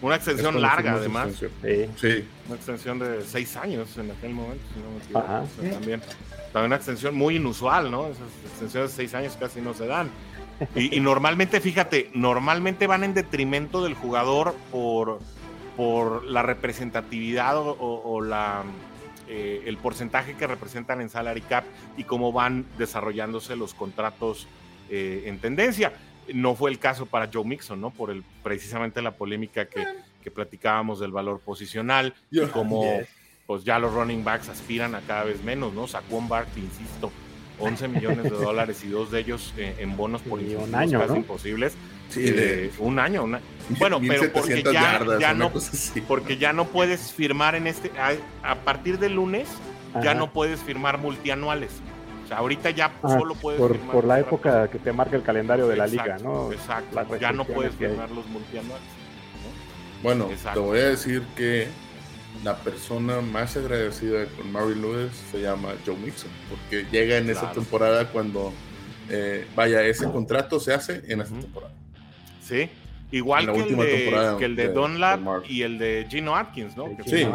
Una 0.00 0.16
extensión 0.16 0.60
larga, 0.60 0.94
además. 0.94 1.32
Sí. 1.38 1.46
sí. 1.96 2.28
Una 2.46 2.56
extensión 2.56 2.98
de 2.98 3.22
seis 3.22 3.56
años 3.56 3.96
en 3.98 4.10
aquel 4.10 4.32
momento, 4.32 4.64
si 4.74 4.80
no 4.80 4.90
me 4.90 4.98
equivoco. 4.98 5.24
Ajá. 5.24 5.44
también, 5.70 6.00
también 6.52 6.66
una 6.66 6.76
extensión 6.76 7.14
muy 7.14 7.36
inusual, 7.36 7.90
¿no? 7.90 8.08
Esas 8.08 8.28
extensiones 8.46 8.90
de 8.90 8.96
seis 8.96 9.14
años 9.14 9.36
casi 9.38 9.60
no 9.60 9.74
se 9.74 9.86
dan. 9.86 10.10
Y, 10.74 11.00
normalmente, 11.00 11.60
fíjate, 11.60 12.10
normalmente 12.14 12.86
van 12.86 13.04
en 13.04 13.14
detrimento 13.14 13.82
del 13.82 13.94
jugador 13.94 14.54
por, 14.70 15.20
por 15.76 16.24
la 16.24 16.42
representatividad 16.42 17.56
o, 17.56 18.20
la, 18.20 18.62
eh, 19.28 19.62
el 19.66 19.76
porcentaje 19.76 20.34
que 20.34 20.46
representan 20.46 21.00
en 21.00 21.08
salary 21.08 21.42
cap 21.42 21.64
y 21.96 22.04
cómo 22.04 22.32
van 22.32 22.66
desarrollándose 22.78 23.56
los 23.56 23.74
contratos 23.74 24.46
eh, 24.90 25.24
en 25.26 25.38
tendencia. 25.38 25.92
No 26.32 26.54
fue 26.54 26.70
el 26.70 26.78
caso 26.78 27.06
para 27.06 27.28
Joe 27.32 27.44
Mixon, 27.44 27.80
¿no? 27.80 27.90
Por 27.90 28.10
el, 28.10 28.22
precisamente 28.42 29.02
la 29.02 29.12
polémica 29.12 29.66
que, 29.66 29.84
que 30.22 30.30
platicábamos 30.30 31.00
del 31.00 31.10
valor 31.10 31.40
posicional 31.40 32.14
y 32.30 32.40
cómo 32.46 32.84
pues 33.46 33.64
ya 33.64 33.78
los 33.78 33.92
running 33.92 34.24
backs 34.24 34.48
aspiran 34.48 34.94
a 34.94 35.00
cada 35.00 35.24
vez 35.24 35.42
menos, 35.42 35.74
¿no? 35.74 35.86
Saquon 35.86 36.28
Barkley, 36.28 36.64
insisto, 36.64 37.10
11 37.58 37.88
millones 37.88 38.24
de 38.24 38.30
dólares 38.30 38.82
y 38.84 38.88
dos 38.88 39.10
de 39.10 39.20
ellos 39.20 39.54
eh, 39.56 39.76
en 39.78 39.96
bonos 39.96 40.22
por 40.22 40.38
un 40.40 40.74
año, 40.74 41.00
casi 41.00 41.16
imposibles. 41.16 41.74
Sí, 42.08 42.22
de, 42.22 42.70
un 42.78 42.98
año, 42.98 43.26
bueno, 43.78 43.98
pero 44.06 44.30
porque 44.34 44.62
ya, 44.62 45.32
no, 45.32 45.50
porque 46.06 46.36
ya 46.36 46.52
no 46.52 46.66
puedes 46.66 47.10
firmar 47.10 47.54
en 47.54 47.66
este, 47.66 47.90
a, 48.42 48.54
partir 48.56 48.98
del 48.98 49.14
lunes 49.14 49.48
ya 50.02 50.12
no 50.12 50.30
puedes 50.30 50.60
firmar 50.60 50.98
multianuales. 50.98 51.70
O 52.24 52.28
sea, 52.28 52.38
ahorita 52.38 52.70
ya 52.70 52.92
ah, 53.02 53.08
solo 53.08 53.34
puedes 53.34 53.58
por, 53.58 53.72
firmar 53.72 53.92
por 53.92 54.04
la 54.04 54.20
época 54.20 54.68
que 54.68 54.78
te 54.78 54.92
marca 54.92 55.16
el 55.16 55.22
calendario 55.22 55.66
de 55.68 55.76
la 55.76 55.86
liga, 55.86 56.18
¿no? 56.22 56.52
Exacto, 56.52 57.16
ya 57.16 57.32
no 57.32 57.46
puedes 57.46 57.74
firmar 57.74 58.10
los 58.10 58.26
multianuales. 58.26 58.84
Bueno, 60.02 60.28
te 60.52 60.58
voy 60.58 60.80
a 60.80 60.88
decir 60.88 61.22
que 61.36 61.68
la 62.44 62.56
persona 62.56 63.20
más 63.20 63.56
agradecida 63.56 64.26
con 64.36 64.50
Mary 64.50 64.74
Lewis 64.74 65.12
se 65.30 65.40
llama 65.40 65.74
Joe 65.86 65.96
Mixon, 65.96 66.30
porque 66.48 66.86
llega 66.90 67.18
en 67.18 67.30
esa 67.30 67.52
temporada 67.52 68.08
cuando, 68.08 68.52
eh, 69.08 69.46
vaya, 69.54 69.82
ese 69.82 70.06
contrato 70.10 70.58
se 70.58 70.74
hace 70.74 71.02
en 71.08 71.20
esa 71.20 71.34
temporada. 71.34 71.72
Sí, 72.42 72.68
Igual 73.12 73.52
que 73.52 73.60
el, 73.60 73.76
de, 73.76 74.36
que 74.38 74.44
el, 74.46 74.56
de, 74.56 74.68
Don 74.68 74.98
Lab 74.98 75.42
y 75.46 75.62
el 75.62 75.78
de 75.78 76.06
Gino 76.08 76.34
Atkins, 76.34 76.74
¿no? 76.78 76.96
Que 76.96 77.02
sí. 77.04 77.28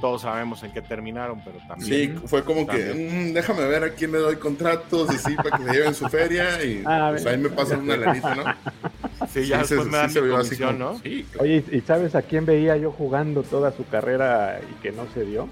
Todos 0.00 0.22
sabemos 0.22 0.62
en 0.62 0.72
qué 0.72 0.80
terminaron, 0.80 1.42
pero 1.44 1.58
también. 1.68 2.18
Sí, 2.18 2.26
fue 2.26 2.42
como 2.42 2.66
que 2.66 2.94
mm, 2.94 3.34
déjame 3.34 3.66
ver 3.66 3.84
a 3.84 3.90
quién 3.90 4.12
le 4.12 4.18
doy 4.18 4.36
contratos 4.36 5.14
y 5.14 5.18
sí, 5.18 5.36
para 5.36 5.58
que 5.58 5.64
se 5.64 5.70
lleven 5.70 5.94
su 5.94 6.08
feria 6.08 6.64
y 6.64 6.82
ah, 6.86 7.08
pues 7.10 7.26
ahí 7.26 7.36
me 7.36 7.50
pasan 7.50 7.80
una 7.80 7.96
lanita, 7.98 8.34
¿no? 8.34 8.44
Sí, 9.36 9.48
ya 9.48 9.58
después 9.58 9.86
me 9.86 9.98
dan 9.98 10.12
mi 10.14 10.30
comisión, 10.30 10.78
¿no? 10.78 11.00
Oye, 11.38 11.62
¿y 11.70 11.80
sabes 11.82 12.14
a 12.14 12.22
quién 12.22 12.46
veía 12.46 12.78
yo 12.78 12.90
jugando 12.90 13.42
toda 13.42 13.70
su 13.70 13.86
carrera 13.86 14.60
y 14.62 14.80
que 14.80 14.92
no 14.92 15.06
se 15.12 15.26
dio? 15.26 15.46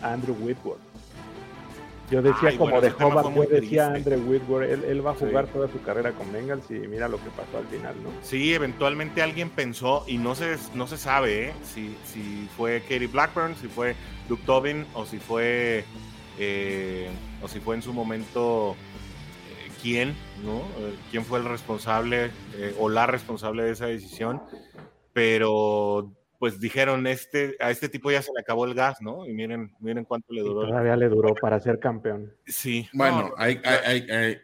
A 0.00 0.14
Andrew 0.14 0.34
Whitworth. 0.40 0.80
Yo 2.10 2.22
decía 2.22 2.56
como 2.56 2.80
de 2.80 2.90
Hobart, 2.90 3.34
yo 3.34 3.42
decía 3.42 3.92
Andre 3.92 4.16
Whitworth, 4.16 4.70
él, 4.70 5.06
va 5.06 5.12
a 5.12 5.14
jugar 5.14 5.46
toda 5.46 5.68
su 5.68 5.80
carrera 5.82 6.12
con 6.12 6.30
Bengals 6.32 6.70
y 6.70 6.74
mira 6.74 7.08
lo 7.08 7.16
que 7.16 7.30
pasó 7.30 7.58
al 7.58 7.66
final, 7.66 7.94
¿no? 8.02 8.10
Sí, 8.22 8.52
eventualmente 8.52 9.22
alguien 9.22 9.48
pensó, 9.48 10.04
y 10.06 10.18
no 10.18 10.34
se, 10.34 10.56
no 10.74 10.86
se 10.86 10.98
sabe 10.98 11.48
¿eh? 11.48 11.52
si, 11.64 11.96
si 12.04 12.48
fue 12.56 12.80
Katie 12.80 13.06
Blackburn, 13.06 13.56
si 13.56 13.68
fue 13.68 13.94
Luke 14.28 14.42
Tobin 14.44 14.84
o 14.92 15.06
si 15.06 15.18
fue, 15.18 15.84
eh, 16.38 17.08
o 17.42 17.48
si 17.48 17.60
fue 17.60 17.76
en 17.76 17.82
su 17.82 17.94
momento 17.94 18.76
quién, 19.82 20.14
¿no? 20.44 20.62
quién 21.10 21.24
fue 21.24 21.40
el 21.40 21.44
responsable 21.44 22.30
o 22.78 22.88
la 22.88 23.06
responsable 23.06 23.64
de 23.64 23.72
esa 23.72 23.86
decisión, 23.86 24.40
pero 25.12 26.12
pues 26.42 26.58
dijeron, 26.58 27.06
este, 27.06 27.56
a 27.60 27.70
este 27.70 27.88
tipo 27.88 28.10
ya 28.10 28.20
se 28.20 28.32
le 28.34 28.40
acabó 28.40 28.64
el 28.64 28.74
gas, 28.74 29.00
¿no? 29.00 29.24
Y 29.26 29.32
miren, 29.32 29.76
miren 29.78 30.04
cuánto 30.04 30.32
le 30.32 30.40
duró. 30.40 30.66
todavía 30.66 30.96
le 30.96 31.08
duró 31.08 31.36
para 31.36 31.60
ser 31.60 31.78
campeón. 31.78 32.34
Sí. 32.46 32.88
Bueno, 32.92 33.30
hay, 33.36 33.60
hay, 33.64 34.10
hay, 34.10 34.38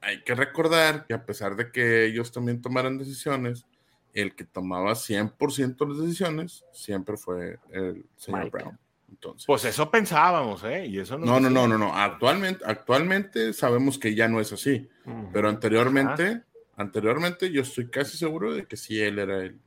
hay, 0.00 0.22
que 0.22 0.34
recordar 0.34 1.04
que 1.04 1.12
a 1.12 1.26
pesar 1.26 1.54
de 1.56 1.70
que 1.70 2.06
ellos 2.06 2.32
también 2.32 2.62
tomaran 2.62 2.96
decisiones, 2.96 3.66
el 4.14 4.34
que 4.34 4.44
tomaba 4.44 4.92
100% 4.92 5.86
las 5.86 5.98
decisiones 5.98 6.64
siempre 6.72 7.18
fue 7.18 7.58
el 7.70 8.06
señor 8.16 8.50
Brown. 8.50 8.78
Entonces, 9.12 9.46
pues 9.46 9.64
eso 9.66 9.90
pensábamos, 9.90 10.64
¿eh? 10.64 10.86
Y 10.86 10.98
eso 10.98 11.18
no, 11.18 11.38
no, 11.38 11.50
no, 11.50 11.68
no, 11.68 11.76
no. 11.76 11.94
Actualmente, 11.94 12.64
actualmente 12.66 13.52
sabemos 13.52 13.98
que 13.98 14.14
ya 14.14 14.26
no 14.26 14.40
es 14.40 14.52
así. 14.52 14.88
Pero 15.32 15.48
anteriormente, 15.48 16.42
anteriormente 16.76 17.50
yo 17.50 17.60
estoy 17.60 17.88
casi 17.88 18.16
seguro 18.16 18.54
de 18.54 18.64
que 18.64 18.76
sí 18.76 19.00
él 19.00 19.18
era 19.18 19.42
el, 19.42 19.58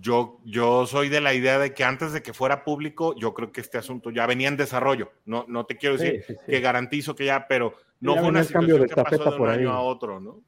yo, 0.00 0.38
yo 0.44 0.86
soy 0.86 1.08
de 1.08 1.20
la 1.22 1.32
idea 1.32 1.58
de 1.58 1.72
que 1.72 1.84
antes 1.84 2.12
de 2.12 2.22
que 2.22 2.34
fuera 2.34 2.62
público, 2.62 3.14
yo 3.16 3.32
creo 3.32 3.52
que 3.52 3.62
este 3.62 3.78
asunto 3.78 4.10
ya 4.10 4.26
venía 4.26 4.48
en 4.48 4.56
desarrollo. 4.56 5.12
No, 5.24 5.46
no 5.48 5.64
te 5.64 5.76
quiero 5.76 5.96
decir 5.96 6.24
que 6.46 6.60
garantizo 6.60 7.14
que 7.14 7.24
ya, 7.24 7.46
pero 7.48 7.74
no 8.00 8.16
fue 8.16 8.28
una 8.28 8.44
situación 8.44 8.82
de 8.82 8.86
que 8.86 8.94
pasó 8.94 9.30
de 9.30 9.36
un 9.36 9.48
año 9.48 9.72
a 9.72 9.80
otro, 9.80 10.20
¿no? 10.20 10.42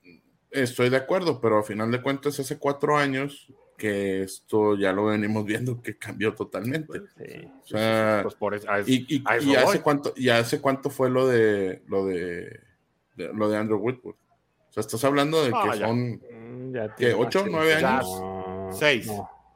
Estoy 0.51 0.91
de 0.91 0.99
acuerdo, 0.99 1.41
pero 1.41 1.59
a 1.59 1.63
final 1.63 1.91
de 1.91 2.03
cuentas 2.03 2.39
hace 2.39 2.59
cuatro 2.59 2.97
años 2.97 3.51
que 3.77 4.23
esto 4.23 4.77
ya 4.77 4.93
lo 4.93 5.07
venimos 5.07 5.45
viendo 5.45 5.81
que 5.81 5.97
cambió 5.97 6.35
totalmente. 6.35 7.01
O 7.01 7.67
sea, 7.67 8.25
y, 8.87 9.23
hace 9.27 9.81
cuánto, 9.83 10.13
y 10.17 10.29
hace 10.31 10.61
cuánto 10.61 10.91
fue 10.91 11.11
lo 11.11 11.29
de 11.29 11.83
lo 11.87 12.07
de, 12.07 12.61
lo 13.17 13.49
de 13.49 13.57
Andrew 13.57 13.79
Whitwood. 13.79 14.15
O 14.15 14.73
sea, 14.73 14.81
estás 14.81 15.05
hablando 15.05 15.45
de 15.45 15.51
que 15.51 15.79
son 15.79 16.11
mm, 16.11 16.75
¿qué, 16.97 17.15
ocho, 17.15 17.45
nueve 17.49 17.75
años. 17.75 18.07
Seis. 18.79 19.11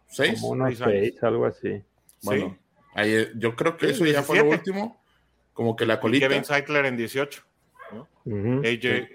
¿Seis? 0.06 0.40
Como 0.40 0.70
seis, 0.70 1.22
algo 1.22 1.46
así. 1.46 1.82
Bueno, 2.22 2.58
ahí, 2.94 3.28
yo 3.36 3.54
creo 3.56 3.76
que 3.76 3.90
eso 3.90 4.04
ya 4.04 4.22
fue 4.22 4.38
lo 4.38 4.50
último. 4.50 5.00
Como 5.52 5.76
que 5.76 5.86
la 5.86 6.00
colita. 6.00 6.28
Kevin 6.28 6.44
Cycler 6.44 6.86
en 6.86 6.96
18. 6.96 7.42
AJ, 8.24 9.08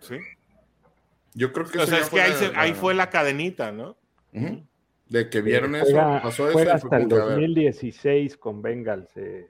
sí. 0.00 0.16
Yo 1.34 1.52
creo 1.52 1.66
que. 1.66 1.78
O 1.78 1.86
sea, 1.86 1.98
es 1.98 2.10
que 2.10 2.20
ahí, 2.20 2.74
fue 2.74 2.94
la 2.94 3.10
cadenita, 3.10 3.72
¿no? 3.72 3.96
De 4.32 5.30
que 5.30 5.40
vieron 5.40 5.74
eso, 5.74 5.96
pasó 5.96 6.50
eso. 6.50 6.72
hasta 6.72 6.96
el 6.98 7.08
2016 7.08 8.36
con 8.36 8.60
Bengals. 8.60 9.16
Eh, 9.16 9.46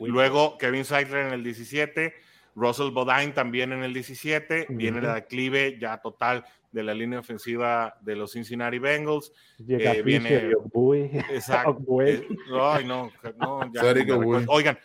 Luego 0.00 0.56
Kevin 0.58 0.84
Cycler 0.84 1.26
en 1.26 1.32
el 1.32 1.44
17. 1.44 2.14
Russell 2.54 2.90
Bodine 2.90 3.32
también 3.32 3.72
en 3.72 3.84
el 3.84 3.94
17. 3.94 4.66
Viene 4.70 5.00
la 5.00 5.14
declive 5.14 5.78
ya 5.80 5.98
total 5.98 6.44
de 6.72 6.82
la 6.82 6.94
línea 6.94 7.20
ofensiva 7.20 7.96
de 8.00 8.16
los 8.16 8.32
Cincinnati 8.32 8.78
Bengals. 8.78 9.32
Llega 9.58 9.94
eh, 9.94 10.02
viene, 10.02 10.52
exacto. 11.30 11.78
Eh, 12.02 12.26
ay, 12.60 12.84
no, 12.84 13.10
no 13.38 13.72
ya, 13.74 13.82
Oigan, 14.48 14.78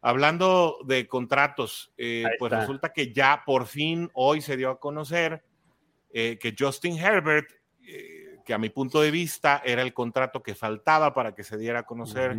hablando 0.00 0.78
de 0.84 1.06
contratos, 1.06 1.92
eh, 1.96 2.24
pues 2.38 2.52
resulta 2.52 2.92
que 2.92 3.12
ya 3.12 3.42
por 3.46 3.66
fin 3.66 4.10
hoy 4.14 4.40
se 4.40 4.56
dio 4.56 4.70
a 4.70 4.80
conocer 4.80 5.42
eh, 6.12 6.38
que 6.38 6.54
Justin 6.58 6.98
Herbert, 6.98 7.48
que 8.44 8.54
a 8.54 8.58
mi 8.58 8.68
punto 8.68 9.00
de 9.00 9.10
vista 9.10 9.62
era 9.64 9.82
el 9.82 9.94
contrato 9.94 10.42
que 10.42 10.54
faltaba 10.54 11.14
para 11.14 11.34
que 11.34 11.44
se 11.44 11.56
diera 11.56 11.80
a 11.80 11.82
conocer 11.84 12.36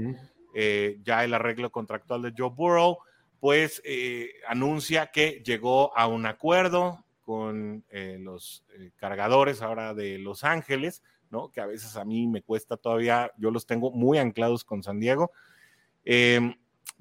ya 1.04 1.24
el 1.24 1.34
arreglo 1.34 1.72
contractual 1.72 2.22
de 2.22 2.34
Joe 2.38 2.52
Burrow, 2.52 3.00
pues 3.40 3.82
anuncia 4.48 5.08
que 5.08 5.42
llegó 5.44 5.98
a 5.98 6.06
un 6.08 6.28
acuerdo 6.28 7.04
con 7.24 7.84
eh, 7.90 8.18
los 8.20 8.66
eh, 8.78 8.92
cargadores 8.98 9.62
ahora 9.62 9.94
de 9.94 10.18
Los 10.20 10.44
Ángeles, 10.44 11.02
¿no? 11.32 11.52
Que 11.52 11.62
a 11.62 11.66
veces 11.66 11.96
a 11.96 12.06
mí 12.06 12.28
me 12.28 12.42
cuesta 12.42 12.78
todavía, 12.78 13.32
yo 13.38 13.50
los 13.50 13.66
tengo 13.66 13.92
muy 13.92 14.18
anclados 14.18 14.64
con 14.64 14.84
San 14.84 15.00
Diego. 15.00 15.32
Em, 16.04 16.54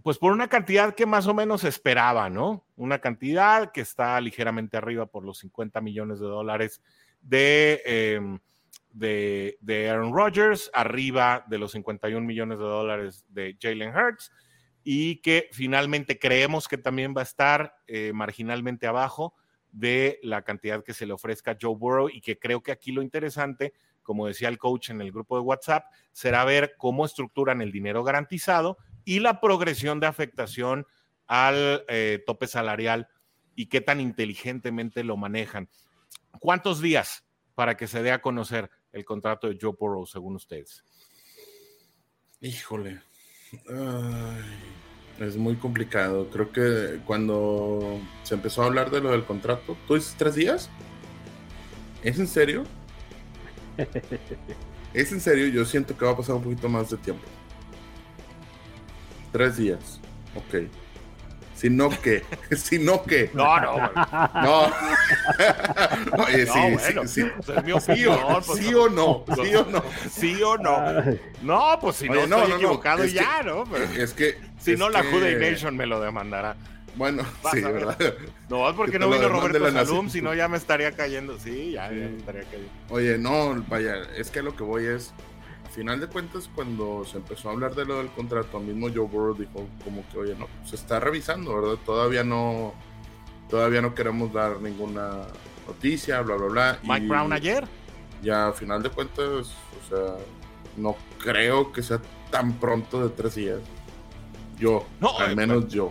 pues 0.03 0.19
por 0.19 0.33
una 0.33 0.49
cantidad 0.49 0.95
que 0.95 1.07
más 1.07 1.27
o 1.27 1.35
menos 1.35 1.65
esperaba, 1.65 2.31
¿no? 2.31 2.65
Una 2.77 3.01
cantidad 3.01 3.73
que 3.73 3.81
está 3.81 4.21
ligeramente 4.21 4.77
arriba 4.77 5.07
por 5.07 5.25
los 5.25 5.39
50 5.39 5.81
millones 5.81 6.21
de 6.21 6.27
dólares 6.27 6.81
de, 7.21 7.83
em, 7.85 8.39
de, 8.93 9.89
Aaron 9.91 10.15
Rodgers, 10.15 10.71
arriba 10.75 11.45
de 11.49 11.59
los 11.59 11.73
51 11.73 12.27
millones 12.27 12.59
de 12.59 12.65
dólares 12.65 13.25
de 13.29 13.57
Jalen 13.61 13.95
Hurts, 13.95 14.33
y 14.85 15.17
que 15.23 15.49
finalmente 15.53 16.19
creemos 16.19 16.69
que 16.69 16.79
también 16.79 17.15
va 17.17 17.21
a 17.21 17.25
estar 17.25 17.77
eh, 17.87 18.13
marginalmente 18.15 18.87
abajo 18.87 19.35
de 19.71 20.19
la 20.23 20.43
cantidad 20.43 20.85
que 20.85 20.93
se 20.93 21.07
le 21.07 21.13
ofrezca 21.13 21.53
a 21.53 21.57
Joe 21.61 21.77
Burrow 21.77 22.09
y 22.09 22.21
que 22.21 22.39
creo 22.39 22.63
que 22.63 22.73
aquí 22.73 22.93
lo 22.93 23.01
interesante, 23.01 23.73
como 24.03 24.27
decía 24.27 24.49
el 24.49 24.59
coach 24.59 24.91
en 24.91 25.01
el 25.01 25.13
grupo 25.13 25.37
de 25.37 25.43
WhatsApp, 25.43 25.87
será 26.13 26.45
ver 26.45 26.75
cómo 26.77 27.07
estructuran 27.07 27.63
el 27.63 27.73
dinero 27.73 28.05
garantizado 28.05 28.77
y 29.05 29.21
la 29.21 29.41
progresión 29.41 30.01
de 30.01 30.09
afectación 30.09 30.87
al 31.27 31.85
eh, 31.89 32.23
tope 32.27 32.47
salarial 32.47 33.09
y 33.55 33.67
qué 33.67 33.81
tan 33.81 34.01
inteligentemente 34.01 35.05
lo 35.05 35.17
manejan. 35.17 35.69
¿Cuántos 36.39 36.81
días 36.81 37.25
para 37.55 37.77
que 37.77 37.87
se 37.87 38.03
dé 38.03 38.13
a 38.13 38.23
conocer 38.23 38.71
el 38.93 39.05
contrato 39.05 39.49
de 39.49 39.59
Joe 39.61 39.75
Burrow, 39.79 40.07
según 40.07 40.37
ustedes? 40.37 40.85
Híjole. 42.41 43.01
Es 45.19 45.37
muy 45.37 45.57
complicado. 45.57 46.29
Creo 46.31 46.53
que 46.53 47.01
cuando 47.05 48.01
se 48.23 48.35
empezó 48.35 48.63
a 48.63 48.67
hablar 48.67 48.91
de 48.91 49.01
lo 49.01 49.11
del 49.11 49.25
contrato, 49.25 49.77
¿tú 49.87 49.95
dices 49.95 50.15
tres 50.17 50.35
días? 50.35 50.71
¿Es 52.03 52.19
en 52.19 52.27
serio? 52.27 52.65
¿Es 54.95 55.13
en 55.13 55.21
serio? 55.21 55.49
Yo 55.49 55.65
siento 55.65 55.97
que 55.97 56.05
va 56.05 56.13
a 56.13 56.17
pasar 56.17 56.37
un 56.37 56.43
poquito 56.43 56.69
más 56.69 56.91
de 56.91 56.97
tiempo. 56.97 57.25
Tres 59.33 59.57
días. 59.57 60.01
Ok. 60.35 60.69
Si 61.63 61.71
no 61.71 61.91
que, 61.91 62.25
si 62.57 62.81
no 62.81 63.05
que. 63.05 63.31
No, 63.33 63.61
no. 63.61 63.77
No. 64.43 64.63
Oye, 66.25 66.45
sí, 66.45 66.77
sí, 66.81 66.95
sí. 67.07 67.21
es 67.57 67.65
mi 67.65 67.71
opinión, 67.71 68.19
pues, 68.45 68.59
sí, 68.59 68.75
o 68.75 68.89
no, 68.89 69.25
sí 69.37 69.55
o 69.55 69.65
no. 69.67 69.85
Sí 70.11 70.43
o 70.43 70.59
no. 70.59 71.05
No, 71.43 71.79
pues 71.81 71.97
si 71.97 72.09
no, 72.09 72.17
estoy 72.17 72.51
equivocado 72.51 73.05
ya, 73.05 73.45
¿no? 73.45 73.65
es 73.97 74.13
que. 74.13 74.41
Si 74.59 74.75
no, 74.75 74.91
la 74.91 75.05
Juday 75.05 75.37
Nation 75.37 75.77
me 75.77 75.87
lo 75.87 76.01
demandará. 76.01 76.57
Bueno, 76.97 77.25
sí, 77.53 77.61
¿verdad? 77.61 77.97
No, 78.49 78.69
es 78.69 78.75
porque 78.75 78.99
no 78.99 79.09
vino 79.09 79.29
Roberto 79.29 79.71
Salum, 79.71 80.11
si 80.11 80.21
no 80.21 80.35
ya 80.35 80.49
me 80.49 80.57
estaría 80.57 80.91
cayendo. 80.93 81.39
Sí, 81.39 81.73
ya, 81.75 81.89
ya 81.91 82.09
me 82.09 82.17
estaría 82.17 82.43
cayendo. 82.43 82.71
Oye, 82.91 83.19
no, 83.19 83.65
vaya, 83.69 83.99
es 84.17 84.31
que 84.33 84.43
lo 84.43 84.57
que 84.57 84.65
voy 84.65 84.87
es 84.87 85.15
final 85.73 86.01
de 86.01 86.07
cuentas, 86.07 86.51
cuando 86.55 87.05
se 87.05 87.17
empezó 87.17 87.49
a 87.49 87.53
hablar 87.53 87.75
de 87.75 87.85
lo 87.85 87.97
del 87.99 88.09
contrato, 88.09 88.61
mismo 88.61 88.89
Joe 88.89 89.07
Burrow 89.07 89.35
dijo 89.35 89.67
como 89.83 90.07
que, 90.11 90.19
oye, 90.19 90.37
no, 90.39 90.47
se 90.65 90.77
está 90.77 91.01
revisando, 91.01 91.55
¿verdad? 91.55 91.79
Todavía 91.85 92.23
no, 92.23 92.75
todavía 93.49 93.81
no 93.81 93.95
queremos 93.95 94.33
dar 94.33 94.61
ninguna 94.61 95.27
noticia, 95.67 96.21
bla, 96.21 96.37
bla, 96.37 96.47
bla. 96.47 96.79
Mike 96.83 97.07
Brown 97.07 97.33
ayer. 97.33 97.67
Ya 98.23 98.49
a 98.49 98.53
final 98.53 98.83
de 98.83 98.91
cuentas, 98.91 99.27
o 99.27 99.89
sea, 99.89 100.17
no 100.77 100.95
creo 101.19 101.73
que 101.73 101.83
sea 101.83 102.01
tan 102.31 102.53
pronto 102.55 103.03
de 103.03 103.15
tres 103.15 103.35
días. 103.35 103.61
Yo, 104.59 104.87
no, 105.01 105.19
al 105.19 105.33
eh, 105.33 105.37
menos 105.37 105.69
yo. 105.69 105.91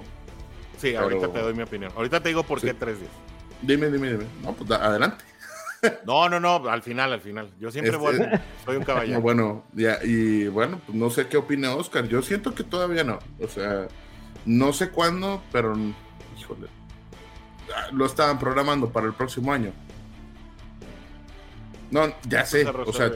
Sí, 0.77 0.95
ahorita 0.95 1.31
te 1.31 1.39
doy 1.39 1.53
mi 1.53 1.63
opinión. 1.63 1.91
Ahorita 1.95 2.21
te 2.21 2.29
digo 2.29 2.43
por 2.43 2.61
qué 2.61 2.73
tres 2.73 2.99
días. 2.99 3.11
Dime, 3.61 3.89
dime, 3.89 4.11
dime. 4.11 4.25
No, 4.41 4.53
pues 4.53 4.69
adelante. 4.71 5.30
No, 6.05 6.29
no, 6.29 6.39
no, 6.39 6.69
al 6.69 6.83
final, 6.83 7.11
al 7.11 7.21
final. 7.21 7.49
Yo 7.59 7.71
siempre 7.71 7.95
voy, 7.97 8.15
Este- 8.15 8.39
soy 8.65 8.77
un 8.77 8.83
caballero. 8.83 9.19
Bueno, 9.19 9.63
ya, 9.73 9.97
y 10.03 10.47
bueno, 10.47 10.79
pues 10.85 10.95
no 10.95 11.09
sé 11.09 11.27
qué 11.27 11.37
opina 11.37 11.73
Oscar. 11.73 12.07
Yo 12.07 12.21
siento 12.21 12.53
que 12.53 12.63
todavía 12.63 13.03
no. 13.03 13.17
O 13.41 13.47
sea, 13.47 13.87
no 14.45 14.73
sé 14.73 14.89
cuándo, 14.91 15.41
pero 15.51 15.75
híjole. 16.39 16.67
Lo 17.93 18.05
estaban 18.05 18.37
programando 18.37 18.91
para 18.91 19.07
el 19.07 19.13
próximo 19.13 19.51
año. 19.53 19.71
No, 21.89 22.13
ya 22.27 22.45
sé. 22.45 22.65
O 22.67 22.93
sea, 22.93 23.11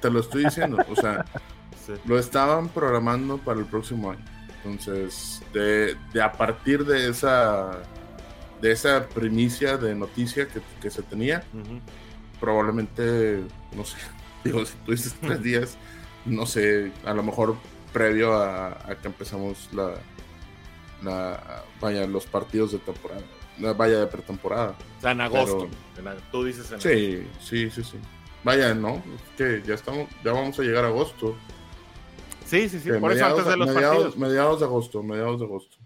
te, 0.00 0.10
lo 0.10 0.20
estoy 0.20 0.44
diciendo. 0.44 0.78
O 0.90 0.96
sea, 0.96 1.24
Sí. 1.86 1.92
lo 2.06 2.18
estaban 2.18 2.68
programando 2.68 3.38
para 3.38 3.60
el 3.60 3.66
próximo 3.66 4.10
año. 4.10 4.24
Entonces, 4.64 5.42
de, 5.54 5.96
de 6.12 6.22
a 6.22 6.30
partir 6.32 6.84
de 6.84 7.08
esa 7.08 7.70
de 8.60 8.72
esa 8.72 9.08
primicia 9.08 9.76
de 9.76 9.94
noticia 9.94 10.48
que, 10.48 10.60
que 10.80 10.90
se 10.90 11.02
tenía, 11.02 11.42
probablemente, 12.38 13.42
no 13.76 13.84
sé, 13.84 13.96
digo, 14.44 14.64
si 14.64 14.74
tú 14.84 14.92
dices 14.92 15.14
tres 15.20 15.42
días, 15.42 15.76
no 16.24 16.46
sé, 16.46 16.92
a 17.04 17.14
lo 17.14 17.22
mejor 17.22 17.56
previo 17.92 18.34
a, 18.34 18.68
a 18.68 18.96
que 19.00 19.08
empezamos 19.08 19.68
la, 19.72 19.94
la, 21.02 21.64
vaya, 21.80 22.06
los 22.06 22.26
partidos 22.26 22.72
de 22.72 22.78
temporada, 22.78 23.22
la 23.58 23.72
vaya 23.72 24.00
de 24.00 24.06
pretemporada. 24.06 24.74
O 24.98 25.00
sea, 25.00 25.12
en 25.12 25.20
agosto. 25.20 25.68
En 25.96 26.04
tú 26.30 26.44
dices 26.44 26.66
en 26.68 26.74
agosto. 26.74 26.88
Sí, 26.88 27.26
sí, 27.40 27.70
sí, 27.70 27.84
sí. 27.84 27.98
Vaya, 28.42 28.74
¿no? 28.74 28.96
Es 28.96 29.36
que 29.36 29.62
ya 29.66 29.74
estamos, 29.74 30.08
ya 30.24 30.32
vamos 30.32 30.58
a 30.58 30.62
llegar 30.62 30.84
a 30.84 30.88
agosto. 30.88 31.36
Sí, 32.46 32.68
sí, 32.68 32.80
sí. 32.80 32.90
Que 32.90 32.98
Por 32.98 33.12
eso 33.12 33.26
antes 33.26 33.44
de 33.46 33.56
los 33.56 33.68
mediados, 33.68 33.96
partidos. 34.04 34.16
mediados 34.16 34.60
de 34.60 34.66
agosto, 34.66 35.02
mediados 35.02 35.40
de 35.40 35.46
agosto. 35.46 35.76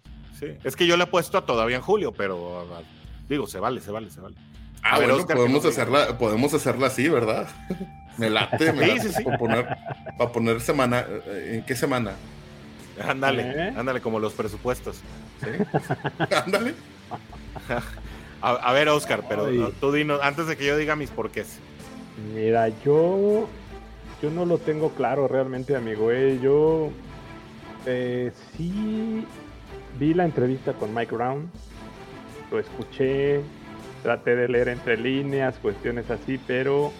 Sí. 0.45 0.59
Es 0.65 0.77
que 0.77 0.87
yo 0.87 0.97
le 0.97 1.05
he 1.05 1.07
puesto 1.07 1.39
a 1.39 1.47
todavía 1.47 1.77
en 1.77 1.83
julio, 1.83 2.12
pero 2.12 2.61
ah, 2.73 2.83
digo, 3.29 3.47
se 3.47 3.59
vale, 3.61 3.81
se 3.81 3.91
vale, 3.91 4.11
se 4.11 4.21
vale. 4.21 4.37
Ah, 4.83 4.97
A 4.97 4.99
ver, 4.99 5.09
bueno, 5.09 5.23
Oscar, 5.23 5.37
podemos 5.37 5.62
¿qué 5.62 5.69
nos 5.69 5.79
hacerla, 5.79 6.19
podemos 6.19 6.55
hacerla 6.55 6.87
así, 6.89 7.09
¿verdad? 7.09 7.49
me 8.19 8.29
late, 8.31 8.73
me 8.73 8.85
Sí, 8.85 8.89
late 8.89 9.01
sí, 9.01 9.12
sí. 9.16 9.25
Para, 9.25 9.39
poner, 9.39 9.69
para 10.19 10.33
poner 10.33 10.61
semana, 10.61 11.07
eh, 11.27 11.53
¿en 11.57 11.65
qué 11.65 11.75
semana? 11.75 12.12
Ándale, 13.03 13.43
¿Eh? 13.43 13.75
ándale, 13.77 14.01
como 14.01 14.21
los 14.21 14.35
presupuestos. 14.35 15.01
Ándale. 16.45 16.75
A, 18.41 18.51
a 18.51 18.73
ver, 18.73 18.89
Oscar, 18.89 19.25
pero 19.29 19.51
no, 19.51 19.71
tú 19.71 19.91
dinos, 19.91 20.21
antes 20.23 20.47
de 20.47 20.57
que 20.57 20.66
yo 20.66 20.77
diga 20.77 20.95
mis 20.97 21.11
porqués. 21.11 21.59
Mira, 22.35 22.69
yo, 22.85 23.49
yo 24.23 24.31
no 24.31 24.45
lo 24.45 24.59
tengo 24.59 24.91
claro 24.91 25.27
realmente, 25.29 25.75
amigo. 25.75 26.12
eh. 26.12 26.39
Yo 26.43 26.91
eh, 27.87 28.33
sí 28.57 29.25
vi 29.99 30.15
la 30.15 30.25
entrevista 30.25 30.73
con 30.73 30.95
Mike 30.95 31.15
Brown, 31.15 31.51
lo 32.51 32.59
escuché, 32.59 33.41
traté 34.03 34.37
de 34.37 34.49
leer 34.49 34.69
entre 34.69 34.97
líneas, 34.97 35.59
cuestiones 35.59 36.11
así, 36.11 36.39
pero 36.47 36.93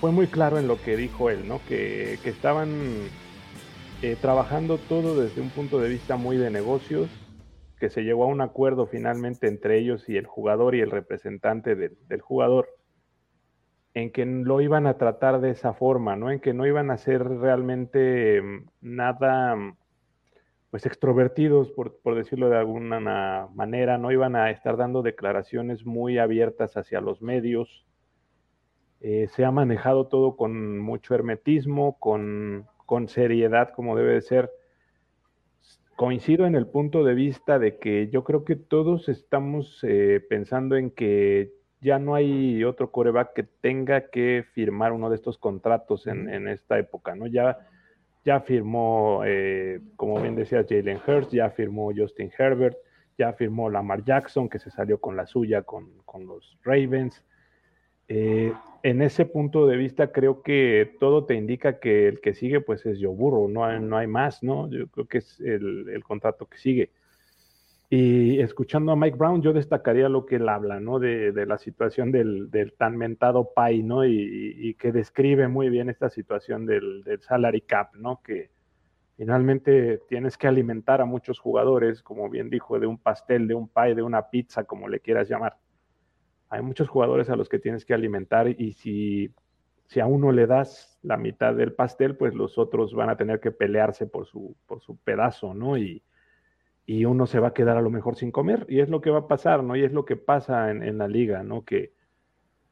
fue 0.00 0.12
muy 0.12 0.26
claro 0.26 0.58
en 0.58 0.66
lo 0.66 0.80
que 0.80 0.96
dijo 0.96 1.30
él, 1.30 1.46
¿no? 1.46 1.60
Que, 1.68 2.18
que 2.22 2.30
estaban 2.30 2.70
eh, 4.02 4.16
trabajando 4.20 4.78
todo 4.78 5.20
desde 5.20 5.40
un 5.40 5.50
punto 5.50 5.78
de 5.78 5.90
vista 5.90 6.16
muy 6.16 6.36
de 6.36 6.50
negocios, 6.50 7.08
que 7.78 7.90
se 7.90 8.02
llegó 8.02 8.24
a 8.24 8.28
un 8.28 8.40
acuerdo 8.40 8.86
finalmente 8.86 9.46
entre 9.46 9.78
ellos 9.78 10.08
y 10.08 10.16
el 10.16 10.26
jugador 10.26 10.74
y 10.74 10.80
el 10.80 10.90
representante 10.90 11.74
del 11.76 12.20
jugador, 12.20 12.68
en 13.94 14.12
que 14.12 14.24
lo 14.24 14.60
iban 14.60 14.86
a 14.86 14.98
tratar 14.98 15.40
de 15.40 15.50
esa 15.50 15.74
forma, 15.74 16.16
¿no? 16.16 16.30
En 16.30 16.40
que 16.40 16.54
no 16.54 16.66
iban 16.66 16.90
a 16.90 16.98
ser 16.98 17.24
realmente 17.26 18.40
mm, 18.42 18.66
nada, 18.80 19.56
mm, 19.56 19.76
pues 20.70 20.86
extrovertidos, 20.86 21.70
por, 21.72 21.98
por 22.00 22.14
decirlo 22.14 22.48
de 22.50 22.58
alguna 22.58 23.00
na- 23.00 23.48
manera, 23.54 23.98
no 23.98 24.12
iban 24.12 24.36
a 24.36 24.50
estar 24.50 24.76
dando 24.76 25.02
declaraciones 25.02 25.84
muy 25.86 26.18
abiertas 26.18 26.76
hacia 26.76 27.00
los 27.00 27.22
medios. 27.22 27.86
Eh, 29.00 29.28
se 29.28 29.44
ha 29.44 29.50
manejado 29.50 30.06
todo 30.08 30.36
con 30.36 30.78
mucho 30.78 31.14
hermetismo, 31.14 31.98
con, 31.98 32.66
con 32.86 33.08
seriedad, 33.08 33.70
como 33.74 33.96
debe 33.96 34.12
de 34.14 34.20
ser 34.22 34.50
coincido 35.96 36.46
en 36.46 36.54
el 36.54 36.66
punto 36.66 37.04
de 37.04 37.14
vista 37.14 37.58
de 37.58 37.78
que 37.78 38.08
yo 38.08 38.24
creo 38.24 38.44
que 38.44 38.56
todos 38.56 39.08
estamos 39.08 39.80
eh, 39.82 40.24
pensando 40.28 40.76
en 40.76 40.90
que 40.90 41.52
ya 41.80 41.98
no 41.98 42.14
hay 42.14 42.62
otro 42.64 42.90
coreback 42.90 43.32
que 43.32 43.42
tenga 43.42 44.10
que 44.10 44.44
firmar 44.52 44.92
uno 44.92 45.08
de 45.08 45.16
estos 45.16 45.38
contratos 45.38 46.06
en, 46.06 46.28
en 46.28 46.48
esta 46.48 46.78
época, 46.78 47.14
¿no? 47.14 47.26
Ya, 47.26 47.58
ya 48.24 48.40
firmó, 48.40 49.22
eh, 49.24 49.80
como 49.96 50.20
bien 50.20 50.36
decía 50.36 50.64
Jalen 50.68 51.00
Hurts, 51.06 51.30
ya 51.30 51.50
firmó 51.50 51.90
Justin 51.96 52.30
Herbert, 52.36 52.76
ya 53.16 53.32
firmó 53.32 53.70
Lamar 53.70 54.04
Jackson, 54.04 54.48
que 54.48 54.58
se 54.58 54.70
salió 54.70 55.00
con 55.00 55.16
la 55.16 55.26
suya 55.26 55.62
con, 55.62 55.90
con 56.04 56.26
los 56.26 56.58
Ravens. 56.62 57.24
Eh, 58.08 58.52
en 58.82 59.02
ese 59.02 59.24
punto 59.24 59.66
de 59.66 59.76
vista 59.76 60.10
creo 60.10 60.42
que 60.42 60.96
todo 60.98 61.24
te 61.26 61.34
indica 61.34 61.78
que 61.78 62.08
el 62.08 62.20
que 62.20 62.34
sigue 62.34 62.60
pues 62.60 62.84
es 62.84 62.98
Joe 63.00 63.14
Burrow, 63.14 63.48
no 63.48 63.64
hay, 63.64 63.80
no 63.80 63.96
hay 63.96 64.06
más, 64.06 64.42
¿no? 64.42 64.68
Yo 64.70 64.88
creo 64.88 65.06
que 65.06 65.18
es 65.18 65.40
el, 65.40 65.88
el 65.88 66.02
contrato 66.04 66.46
que 66.46 66.58
sigue. 66.58 66.90
Y 67.92 68.38
escuchando 68.38 68.92
a 68.92 68.96
Mike 68.96 69.16
Brown, 69.16 69.42
yo 69.42 69.52
destacaría 69.52 70.08
lo 70.08 70.24
que 70.24 70.36
él 70.36 70.48
habla, 70.48 70.78
¿no? 70.78 71.00
De, 71.00 71.32
de 71.32 71.44
la 71.44 71.58
situación 71.58 72.12
del, 72.12 72.48
del 72.48 72.74
tan 72.74 72.96
mentado 72.96 73.52
pay, 73.52 73.82
¿no? 73.82 74.06
Y 74.06 74.76
que 74.78 74.92
describe 74.92 75.48
muy 75.48 75.70
bien 75.70 75.88
esta 75.88 76.08
situación 76.08 76.66
del, 76.66 77.02
del 77.02 77.20
salary 77.20 77.62
cap, 77.62 77.92
¿no? 77.96 78.22
Que 78.22 78.52
finalmente 79.16 80.00
tienes 80.08 80.38
que 80.38 80.46
alimentar 80.46 81.00
a 81.00 81.04
muchos 81.04 81.40
jugadores, 81.40 82.00
como 82.00 82.30
bien 82.30 82.48
dijo, 82.48 82.78
de 82.78 82.86
un 82.86 82.96
pastel, 82.96 83.48
de 83.48 83.56
un 83.56 83.66
pie, 83.66 83.96
de 83.96 84.02
una 84.02 84.30
pizza, 84.30 84.62
como 84.62 84.88
le 84.88 85.00
quieras 85.00 85.28
llamar. 85.28 85.56
Hay 86.48 86.62
muchos 86.62 86.88
jugadores 86.88 87.28
a 87.28 87.34
los 87.34 87.48
que 87.48 87.58
tienes 87.58 87.84
que 87.84 87.94
alimentar 87.94 88.46
y 88.48 88.72
si, 88.74 89.34
si 89.86 89.98
a 89.98 90.06
uno 90.06 90.30
le 90.30 90.46
das 90.46 91.00
la 91.02 91.16
mitad 91.16 91.56
del 91.56 91.72
pastel, 91.72 92.16
pues 92.16 92.34
los 92.34 92.56
otros 92.56 92.94
van 92.94 93.10
a 93.10 93.16
tener 93.16 93.40
que 93.40 93.50
pelearse 93.50 94.06
por 94.06 94.26
su, 94.26 94.54
por 94.68 94.80
su 94.80 94.96
pedazo, 94.96 95.54
¿no? 95.54 95.76
Y, 95.76 96.04
y 96.86 97.04
uno 97.04 97.26
se 97.26 97.40
va 97.40 97.48
a 97.48 97.54
quedar 97.54 97.76
a 97.76 97.82
lo 97.82 97.90
mejor 97.90 98.16
sin 98.16 98.32
comer 98.32 98.66
y 98.68 98.80
es 98.80 98.88
lo 98.90 99.00
que 99.00 99.10
va 99.10 99.20
a 99.20 99.28
pasar, 99.28 99.62
¿no? 99.64 99.76
Y 99.76 99.84
es 99.84 99.92
lo 99.92 100.04
que 100.04 100.16
pasa 100.16 100.70
en, 100.70 100.82
en 100.82 100.98
la 100.98 101.08
liga, 101.08 101.42
¿no? 101.42 101.64
Que 101.64 101.92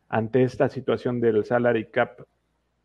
ante 0.09 0.43
esta 0.43 0.68
situación 0.68 1.20
del 1.20 1.44
salary 1.44 1.90
cap 1.90 2.20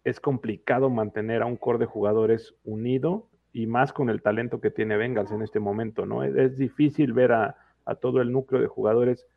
es 0.04 0.20
complicado 0.20 0.90
mantener 0.90 1.42
a 1.42 1.46
un 1.46 1.58
core 1.58 1.80
de 1.80 1.86
jugadores 1.86 2.56
unido 2.64 3.30
y 3.54 3.68
más 3.68 3.94
con 3.94 4.10
el 4.10 4.22
talento 4.22 4.62
que 4.62 4.72
tiene 4.72 4.98
Bengals 4.98 5.32
en 5.32 5.42
este 5.44 5.60
momento, 5.60 6.06
¿no? 6.06 6.24
Es, 6.24 6.58
difícil 6.58 7.14
ver 7.14 7.32
a, 7.34 7.58
a 7.86 7.96
todo 7.96 8.22
el 8.22 8.32
núcleo 8.32 8.62
de 8.62 8.68
jugadores 8.68 9.28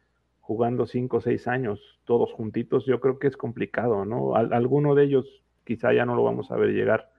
jugando 0.41 0.87
cinco 0.87 1.19
o 1.19 1.21
seis 1.21 1.49
años, 1.49 1.81
todos 2.05 2.33
juntitos, 2.33 2.87
yo 2.87 3.01
creo 3.01 3.19
que 3.19 3.27
es 3.29 3.37
complicado, 3.37 4.05
¿no? 4.05 4.37
Al- 4.37 4.53
alguno 4.53 4.95
de 4.95 5.05
ellos 5.05 5.43
quizá 5.65 5.93
ya 5.93 6.07
no 6.07 6.15
lo 6.17 6.25
vamos 6.25 6.51
a 6.51 6.57
ver 6.57 6.71
llegar. 6.71 7.11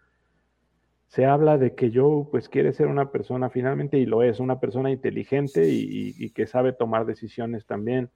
Se 1.07 1.25
habla 1.25 1.57
de 1.57 1.73
que 1.73 1.91
Joe 1.93 2.25
pues 2.29 2.49
quiere 2.49 2.73
ser 2.73 2.87
una 2.87 3.11
persona 3.11 3.49
finalmente, 3.49 3.97
y 3.97 4.05
lo 4.05 4.23
es, 4.23 4.39
una 4.39 4.59
persona 4.59 4.91
inteligente 4.91 5.67
y, 5.69 6.29
que 6.31 6.47
sabe 6.47 6.73
tomar 6.73 7.05
decisiones 7.05 7.65
también. 7.65 8.09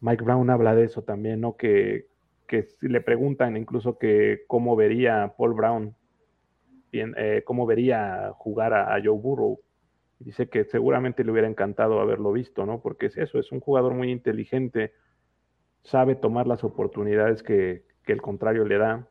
Mike 0.00 0.24
Brown 0.24 0.50
habla 0.50 0.74
de 0.74 0.84
eso 0.84 1.02
también, 1.02 1.40
¿no? 1.40 1.56
Que, 1.56 2.06
que 2.46 2.68
le 2.80 3.00
preguntan 3.00 3.56
incluso 3.56 3.98
que 3.98 4.42
cómo 4.46 4.76
vería 4.76 5.34
Paul 5.36 5.54
Brown, 5.54 5.96
bien, 6.92 7.14
eh, 7.16 7.42
cómo 7.44 7.66
vería 7.66 8.30
jugar 8.36 8.72
a, 8.72 8.94
a 8.94 9.00
Joe 9.02 9.18
Burrow. 9.18 9.60
Dice 10.20 10.48
que 10.48 10.64
seguramente 10.64 11.24
le 11.24 11.32
hubiera 11.32 11.48
encantado 11.48 12.00
haberlo 12.00 12.32
visto, 12.32 12.64
¿no? 12.66 12.80
Porque 12.80 13.06
es 13.06 13.16
eso, 13.18 13.38
es 13.38 13.50
un 13.52 13.60
jugador 13.60 13.94
muy 13.94 14.10
inteligente, 14.12 14.92
sabe 15.82 16.14
tomar 16.14 16.46
las 16.46 16.62
oportunidades 16.62 17.42
que, 17.42 17.84
que 18.06 18.12
el 18.12 18.22
contrario 18.22 18.64
le 18.64 18.78
da. 18.78 19.08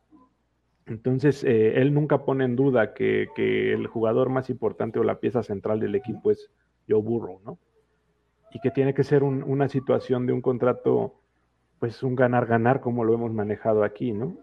Entonces, 0.87 1.43
eh, 1.43 1.81
él 1.81 1.93
nunca 1.93 2.25
pone 2.25 2.45
en 2.45 2.55
duda 2.55 2.93
que, 2.93 3.27
que 3.35 3.73
el 3.73 3.87
jugador 3.87 4.29
más 4.29 4.49
importante 4.49 4.99
o 4.99 5.03
la 5.03 5.19
pieza 5.19 5.41
central 5.41 5.79
del 5.79 5.95
equipo 5.95 6.29
es 6.31 6.51
Joe 6.87 7.01
Burrow, 7.01 7.41
¿no? 7.43 7.57
Y 8.51 8.59
que 8.59 8.69
tiene 8.71 8.93
que 8.93 9.03
ser 9.03 9.23
un- 9.23 9.41
una 9.43 9.67
situación 9.67 10.27
de 10.27 10.33
un 10.33 10.41
contrato, 10.41 11.15
pues 11.79 12.03
un 12.03 12.15
ganar-ganar 12.15 12.81
como 12.81 13.03
lo 13.03 13.13
hemos 13.15 13.33
manejado 13.33 13.83
aquí, 13.83 14.11
¿no? 14.13 14.37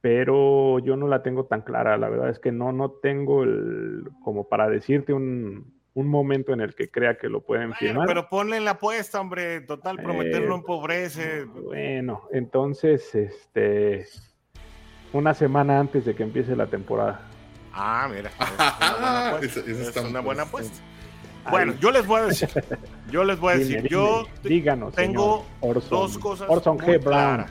Pero 0.00 0.78
yo 0.80 0.96
no 0.96 1.06
la 1.06 1.22
tengo 1.22 1.44
tan 1.46 1.62
clara, 1.62 1.96
la 1.96 2.08
verdad 2.08 2.30
es 2.30 2.38
que 2.40 2.50
no, 2.50 2.72
no 2.72 2.90
tengo 2.90 3.44
el, 3.44 4.04
como 4.24 4.48
para 4.48 4.68
decirte 4.68 5.12
un, 5.12 5.72
un 5.94 6.08
momento 6.08 6.52
en 6.52 6.60
el 6.60 6.74
que 6.74 6.88
crea 6.90 7.16
que 7.18 7.28
lo 7.28 7.42
pueden 7.42 7.72
firmar. 7.74 8.08
pero 8.08 8.28
ponle 8.28 8.56
en 8.56 8.64
la 8.64 8.72
apuesta, 8.72 9.20
hombre. 9.20 9.60
Total, 9.60 9.96
prometerlo 10.02 10.54
Eh, 10.54 10.58
empobrece. 10.58 11.44
Bueno, 11.44 12.22
entonces, 12.32 13.14
este, 13.14 14.06
una 15.12 15.34
semana 15.34 15.78
antes 15.78 16.04
de 16.04 16.14
que 16.14 16.22
empiece 16.22 16.54
la 16.56 16.66
temporada. 16.66 17.20
Ah, 17.72 18.08
mira. 18.12 18.30
Es 19.42 19.56
una 19.56 19.60
buena 19.60 19.62
apuesta. 19.62 19.70
Esa- 19.70 19.70
esa 19.90 20.00
Es 20.00 20.06
una 20.06 20.20
buena 20.20 20.42
apuesta. 20.42 20.78
Ahí. 21.44 21.50
Bueno, 21.50 21.74
yo 21.80 21.90
les 21.90 22.06
voy 22.06 22.20
a 22.20 22.24
decir. 22.26 22.48
Yo 23.10 23.24
les 23.24 23.38
voy 23.40 23.54
a 23.54 23.58
decir. 23.58 23.76
dime, 23.78 23.88
Yo 23.88 24.26
díganos, 24.44 24.94
tengo 24.94 25.44
Orson, 25.60 25.90
dos 25.90 26.18
cosas 26.18 26.48
Orson 26.48 26.78
G. 26.78 27.02
Brown. 27.02 27.46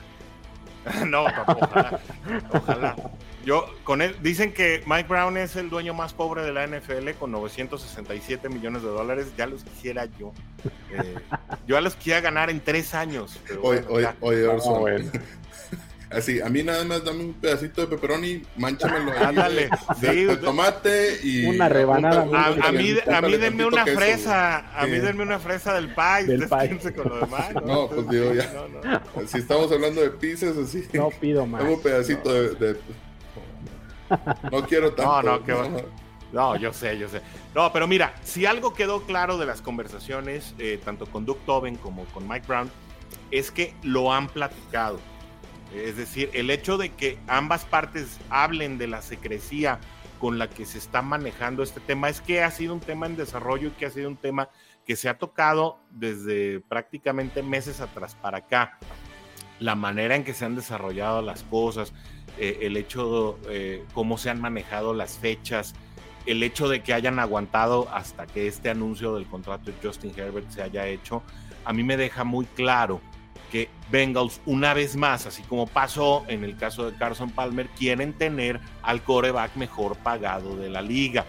no, 1.10 1.24
ojalá. 1.24 2.00
ojalá. 2.52 2.96
Yo, 3.44 3.66
con 3.84 4.00
él, 4.02 4.16
dicen 4.22 4.52
que 4.54 4.82
Mike 4.86 5.08
Brown 5.08 5.36
es 5.36 5.56
el 5.56 5.68
dueño 5.68 5.94
más 5.94 6.14
pobre 6.14 6.42
de 6.42 6.52
la 6.52 6.66
NFL 6.66 7.10
con 7.18 7.32
967 7.32 8.48
millones 8.48 8.82
de 8.82 8.88
dólares. 8.88 9.32
Ya 9.36 9.46
los 9.46 9.62
quisiera 9.64 10.06
yo. 10.18 10.32
Eh, 10.92 11.14
yo 11.66 11.74
ya 11.76 11.80
los 11.80 11.94
quisiera 11.96 12.20
ganar 12.20 12.50
en 12.50 12.60
tres 12.60 12.94
años. 12.94 13.38
oye, 13.62 13.84
oye, 13.88 14.08
oye, 14.20 14.46
Orson. 14.46 15.10
Así, 16.14 16.40
a 16.40 16.48
mí 16.48 16.62
nada 16.62 16.84
más 16.84 17.04
dame 17.04 17.24
un 17.24 17.32
pedacito 17.34 17.80
de 17.82 17.86
pepperoni, 17.86 18.42
mánchamelo 18.56 19.12
ahí 19.12 19.24
Ándale, 19.24 19.70
de, 20.00 20.36
tomate 20.36 21.18
y 21.22 21.46
una 21.46 21.68
rebanada. 21.68 22.26
A, 22.32 22.68
a, 22.68 22.72
mí, 22.72 22.94
a 23.06 23.20
mí 23.22 23.36
denme 23.36 23.64
una 23.64 23.86
fresa, 23.86 24.78
a 24.78 24.86
mí 24.86 24.98
denme 24.98 25.22
una 25.22 25.38
fresa 25.38 25.74
del 25.74 25.88
pie, 25.88 26.26
del 26.26 26.48
pie. 26.48 26.92
con 26.94 27.08
lo 27.08 27.20
demás. 27.20 27.50
No, 27.66 27.88
pues 27.88 28.08
digo 28.08 28.34
ya. 28.34 29.02
Si 29.26 29.38
estamos 29.38 29.70
hablando 29.72 30.00
de 30.00 30.10
pizzas 30.10 30.56
así. 30.56 30.86
No 30.92 31.10
pido 31.10 31.46
más. 31.46 31.62
Dame 31.62 31.74
un 31.74 31.82
pedacito 31.82 32.32
de, 32.32 32.76
No 34.50 34.66
quiero 34.66 34.92
tanto. 34.92 35.22
No, 35.22 35.38
no, 35.38 35.44
que 35.44 35.54
no, 36.32 36.56
yo 36.56 36.72
sé, 36.72 36.98
yo 36.98 37.08
sé. 37.08 37.20
No, 37.54 37.72
pero 37.72 37.86
mira, 37.86 38.14
si 38.24 38.46
algo 38.46 38.72
quedó 38.72 39.02
claro 39.02 39.36
de 39.36 39.46
las 39.46 39.60
conversaciones, 39.60 40.54
eh, 40.58 40.80
tanto 40.82 41.06
con 41.06 41.26
Duke 41.26 41.42
Tobin 41.44 41.76
como 41.76 42.04
con 42.06 42.26
Mike 42.26 42.46
Brown, 42.46 42.70
es 43.30 43.50
que 43.50 43.74
lo 43.82 44.12
han 44.12 44.28
platicado 44.28 44.98
es 45.74 45.96
decir, 45.96 46.30
el 46.34 46.50
hecho 46.50 46.76
de 46.76 46.90
que 46.90 47.18
ambas 47.26 47.64
partes 47.64 48.18
hablen 48.30 48.78
de 48.78 48.86
la 48.86 49.02
secrecía 49.02 49.80
con 50.18 50.38
la 50.38 50.48
que 50.48 50.66
se 50.66 50.78
está 50.78 51.02
manejando 51.02 51.62
este 51.62 51.80
tema 51.80 52.08
es 52.08 52.20
que 52.20 52.42
ha 52.42 52.50
sido 52.50 52.74
un 52.74 52.80
tema 52.80 53.06
en 53.06 53.16
desarrollo 53.16 53.68
y 53.68 53.72
que 53.72 53.86
ha 53.86 53.90
sido 53.90 54.08
un 54.08 54.16
tema 54.16 54.50
que 54.86 54.96
se 54.96 55.08
ha 55.08 55.18
tocado 55.18 55.80
desde 55.90 56.60
prácticamente 56.60 57.42
meses 57.42 57.80
atrás 57.80 58.14
para 58.14 58.38
acá. 58.38 58.78
La 59.58 59.74
manera 59.74 60.14
en 60.14 60.24
que 60.24 60.34
se 60.34 60.44
han 60.44 60.54
desarrollado 60.54 61.22
las 61.22 61.42
cosas, 61.44 61.92
eh, 62.38 62.58
el 62.62 62.76
hecho 62.76 63.38
de 63.46 63.78
eh, 63.78 63.84
cómo 63.94 64.18
se 64.18 64.30
han 64.30 64.40
manejado 64.40 64.94
las 64.94 65.18
fechas, 65.18 65.74
el 66.26 66.42
hecho 66.42 66.68
de 66.68 66.82
que 66.82 66.94
hayan 66.94 67.18
aguantado 67.18 67.88
hasta 67.92 68.26
que 68.26 68.46
este 68.46 68.70
anuncio 68.70 69.14
del 69.14 69.26
contrato 69.26 69.70
de 69.70 69.74
Justin 69.82 70.12
Herbert 70.16 70.50
se 70.50 70.62
haya 70.62 70.86
hecho, 70.86 71.22
a 71.64 71.72
mí 71.72 71.82
me 71.82 71.96
deja 71.96 72.24
muy 72.24 72.46
claro 72.46 73.00
que 73.52 73.68
Bengals 73.90 74.40
una 74.46 74.72
vez 74.72 74.96
más, 74.96 75.26
así 75.26 75.42
como 75.42 75.66
pasó 75.66 76.24
en 76.26 76.42
el 76.42 76.56
caso 76.56 76.90
de 76.90 76.96
Carson 76.96 77.30
Palmer, 77.30 77.68
quieren 77.68 78.14
tener 78.14 78.58
al 78.82 79.02
coreback 79.02 79.54
mejor 79.56 79.96
pagado 79.98 80.56
de 80.56 80.70
la 80.70 80.80
liga. 80.80 81.26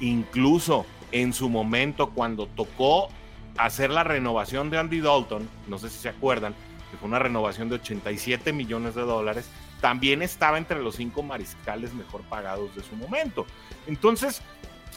Incluso 0.00 0.84
en 1.12 1.32
su 1.32 1.48
momento 1.48 2.10
cuando 2.10 2.46
tocó 2.46 3.08
hacer 3.56 3.90
la 3.90 4.04
renovación 4.04 4.68
de 4.68 4.78
Andy 4.78 5.00
Dalton, 5.00 5.48
no 5.66 5.78
sé 5.78 5.88
si 5.88 5.98
se 5.98 6.10
acuerdan, 6.10 6.54
que 6.90 6.98
fue 6.98 7.08
una 7.08 7.18
renovación 7.18 7.70
de 7.70 7.76
87 7.76 8.52
millones 8.52 8.94
de 8.94 9.02
dólares, 9.02 9.48
también 9.80 10.20
estaba 10.20 10.58
entre 10.58 10.82
los 10.82 10.96
cinco 10.96 11.22
mariscales 11.22 11.94
mejor 11.94 12.20
pagados 12.22 12.76
de 12.76 12.82
su 12.82 12.94
momento. 12.96 13.46
Entonces, 13.86 14.42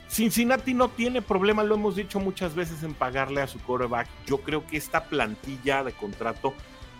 Cincinnati 0.08 0.74
no 0.74 0.90
tiene 0.90 1.22
problema, 1.22 1.64
lo 1.64 1.76
hemos 1.76 1.96
dicho 1.96 2.20
muchas 2.20 2.56
veces, 2.56 2.84
en 2.84 2.94
pagarle 2.94 3.42
a 3.42 3.48
su 3.48 3.60
quarterback. 3.60 4.08
Yo 4.26 4.38
creo 4.38 4.66
que 4.66 4.78
esta 4.78 5.06
plantilla 5.06 5.84
de 5.84 5.94
contrato 5.94 6.54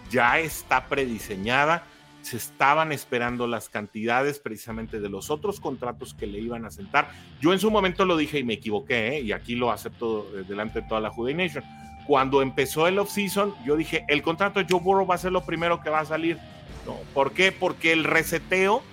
ya 0.10 0.40
está 0.40 0.88
prediseñada. 0.88 1.84
Se 2.22 2.38
estaban 2.38 2.92
esperando 2.92 3.46
las 3.46 3.70
cantidades 3.70 4.40
precisamente 4.40 5.00
de 5.00 5.10
los 5.10 5.30
otros 5.30 5.60
contratos 5.60 6.16
que 6.16 6.26
le 6.26 6.40
iban 6.40 6.66
a 6.66 6.72
sentar. 6.72 7.10
Yo 7.40 7.54
en 7.54 7.60
su 7.60 7.70
momento 7.70 8.04
lo 8.04 8.18
dije 8.18 8.40
y 8.40 8.44
me 8.44 8.56
equivoqué, 8.56 9.18
¿eh? 9.18 9.22
y 9.22 9.32
aquí 9.32 9.56
lo 9.56 9.72
acepto 9.72 10.28
eh, 10.36 10.44
delante 10.48 10.82
de 10.82 10.88
toda 10.88 11.02
la 11.02 11.12
Juday 11.12 11.36
Nation. 11.36 11.64
Cuando 12.08 12.42
empezó 12.42 12.88
el 12.88 12.98
off-season, 12.98 13.54
yo 13.64 13.76
dije, 13.76 14.06
el 14.08 14.24
contrato 14.24 14.60
de 14.60 14.66
Joe 14.70 14.80
Burrow 14.80 15.06
va 15.06 15.16
a 15.16 15.20
ser 15.20 15.32
lo 15.32 15.46
primero 15.46 15.82
que 15.82 15.90
va 15.90 16.00
a 16.00 16.06
salir. 16.06 16.38
No, 16.86 16.96
¿Por 17.14 17.32
qué? 17.32 17.52
Porque 17.52 17.94
el 17.94 18.04
reseteo 18.04 18.84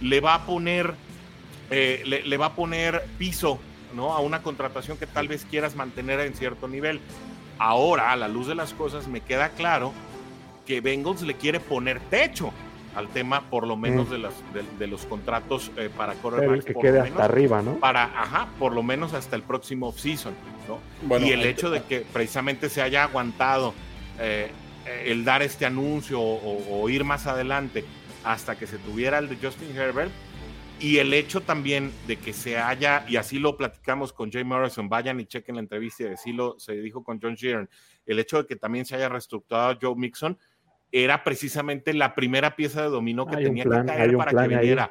le 0.00 0.20
va 0.20 0.34
a 0.34 0.46
poner 0.46 0.94
eh, 1.70 2.02
le, 2.04 2.36
va 2.36 2.46
a 2.46 2.54
poner 2.54 3.04
piso 3.18 3.58
¿no? 3.94 4.12
a 4.12 4.20
una 4.20 4.42
contratación 4.42 4.96
que 4.96 5.06
tal 5.06 5.28
vez 5.28 5.46
quieras 5.48 5.76
mantener 5.76 6.20
en 6.20 6.34
cierto 6.34 6.68
nivel. 6.68 7.00
Ahora, 7.58 8.12
a 8.12 8.16
la 8.16 8.28
luz 8.28 8.46
de 8.46 8.54
las 8.54 8.72
cosas, 8.72 9.06
me 9.06 9.20
queda 9.20 9.50
claro 9.50 9.92
que 10.66 10.80
Bengals 10.80 11.22
le 11.22 11.34
quiere 11.34 11.60
poner 11.60 12.00
techo 12.00 12.52
al 12.94 13.08
tema, 13.08 13.42
por 13.50 13.66
lo 13.66 13.76
menos 13.76 14.08
mm. 14.08 14.12
de, 14.12 14.18
las, 14.18 14.34
de, 14.78 14.86
los 14.86 15.06
contratos 15.06 15.70
eh, 15.76 15.90
para 15.96 16.14
correr 16.14 16.64
que 16.64 16.74
quede 16.74 17.00
hasta 17.00 17.24
arriba, 17.24 17.62
¿no? 17.62 17.76
Para, 17.76 18.04
ajá, 18.04 18.48
por 18.58 18.72
lo 18.72 18.82
menos 18.82 19.14
hasta 19.14 19.36
el 19.36 19.42
próximo 19.42 19.88
off-season, 19.88 20.34
¿no? 20.66 21.18
y 21.18 21.30
el 21.30 21.44
hecho 21.44 21.70
de 21.70 21.82
que 21.84 22.00
precisamente 22.00 22.68
se 22.68 22.82
haya 22.82 23.04
aguantado 23.04 23.74
eh, 24.18 24.50
el 25.04 25.24
dar 25.24 25.42
este 25.42 25.66
anuncio 25.66 26.20
o, 26.20 26.82
o, 26.82 26.88
ir 26.88 27.04
más 27.04 27.26
adelante 27.26 27.84
hasta 28.24 28.56
que 28.56 28.66
se 28.66 28.78
tuviera 28.78 29.18
el 29.18 29.28
de 29.28 29.36
Justin 29.36 29.76
Herbert, 29.76 30.10
y 30.80 30.98
el 30.98 31.12
hecho 31.12 31.42
también 31.42 31.92
de 32.06 32.16
que 32.16 32.32
se 32.32 32.56
haya, 32.56 33.04
y 33.06 33.16
así 33.16 33.38
lo 33.38 33.56
platicamos 33.56 34.12
con 34.12 34.32
Jay 34.32 34.44
Morrison, 34.44 34.88
vayan 34.88 35.20
y 35.20 35.26
chequen 35.26 35.56
la 35.56 35.60
entrevista 35.60 36.04
y 36.04 36.06
así 36.06 36.32
lo 36.32 36.58
se 36.58 36.72
dijo 36.72 37.04
con 37.04 37.20
John 37.20 37.34
Sheeran, 37.34 37.68
el 38.06 38.18
hecho 38.18 38.38
de 38.38 38.46
que 38.46 38.56
también 38.56 38.86
se 38.86 38.96
haya 38.96 39.08
reestructurado 39.08 39.78
Joe 39.80 39.94
Mixon 39.94 40.38
era 40.90 41.22
precisamente 41.22 41.92
la 41.92 42.14
primera 42.14 42.56
pieza 42.56 42.82
de 42.82 42.88
dominó 42.88 43.26
que 43.26 43.36
tenía 43.36 43.64
que 43.64 43.70
caer 43.70 44.16
para 44.16 44.42
que 44.42 44.48
viniera 44.48 44.90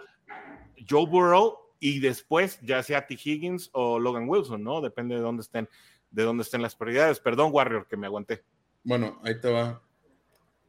Joe 0.88 1.08
Burrow 1.08 1.58
y 1.80 2.00
después 2.00 2.60
ya 2.62 2.84
sea 2.84 3.08
T. 3.08 3.16
Higgins 3.16 3.70
o 3.74 4.00
Logan 4.00 4.30
Wilson, 4.30 4.64
¿no? 4.64 4.82
Depende 4.82 5.16
de 5.16 5.22
dónde 5.22 5.42
estén, 5.42 5.68
de 6.12 6.24
dónde 6.24 6.44
estén 6.44 6.62
las 6.62 6.76
prioridades. 6.76 7.20
Perdón, 7.20 7.52
Warrior, 7.52 7.88
que 7.88 7.98
me 7.98 8.06
aguanté. 8.06 8.44
Bueno, 8.84 9.20
ahí 9.24 9.40
te 9.40 9.52
va. 9.52 9.82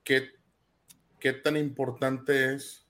¿Qué, 0.02 0.30
qué 1.18 1.32
tan 1.32 1.56
importante 1.56 2.54
es 2.54 2.89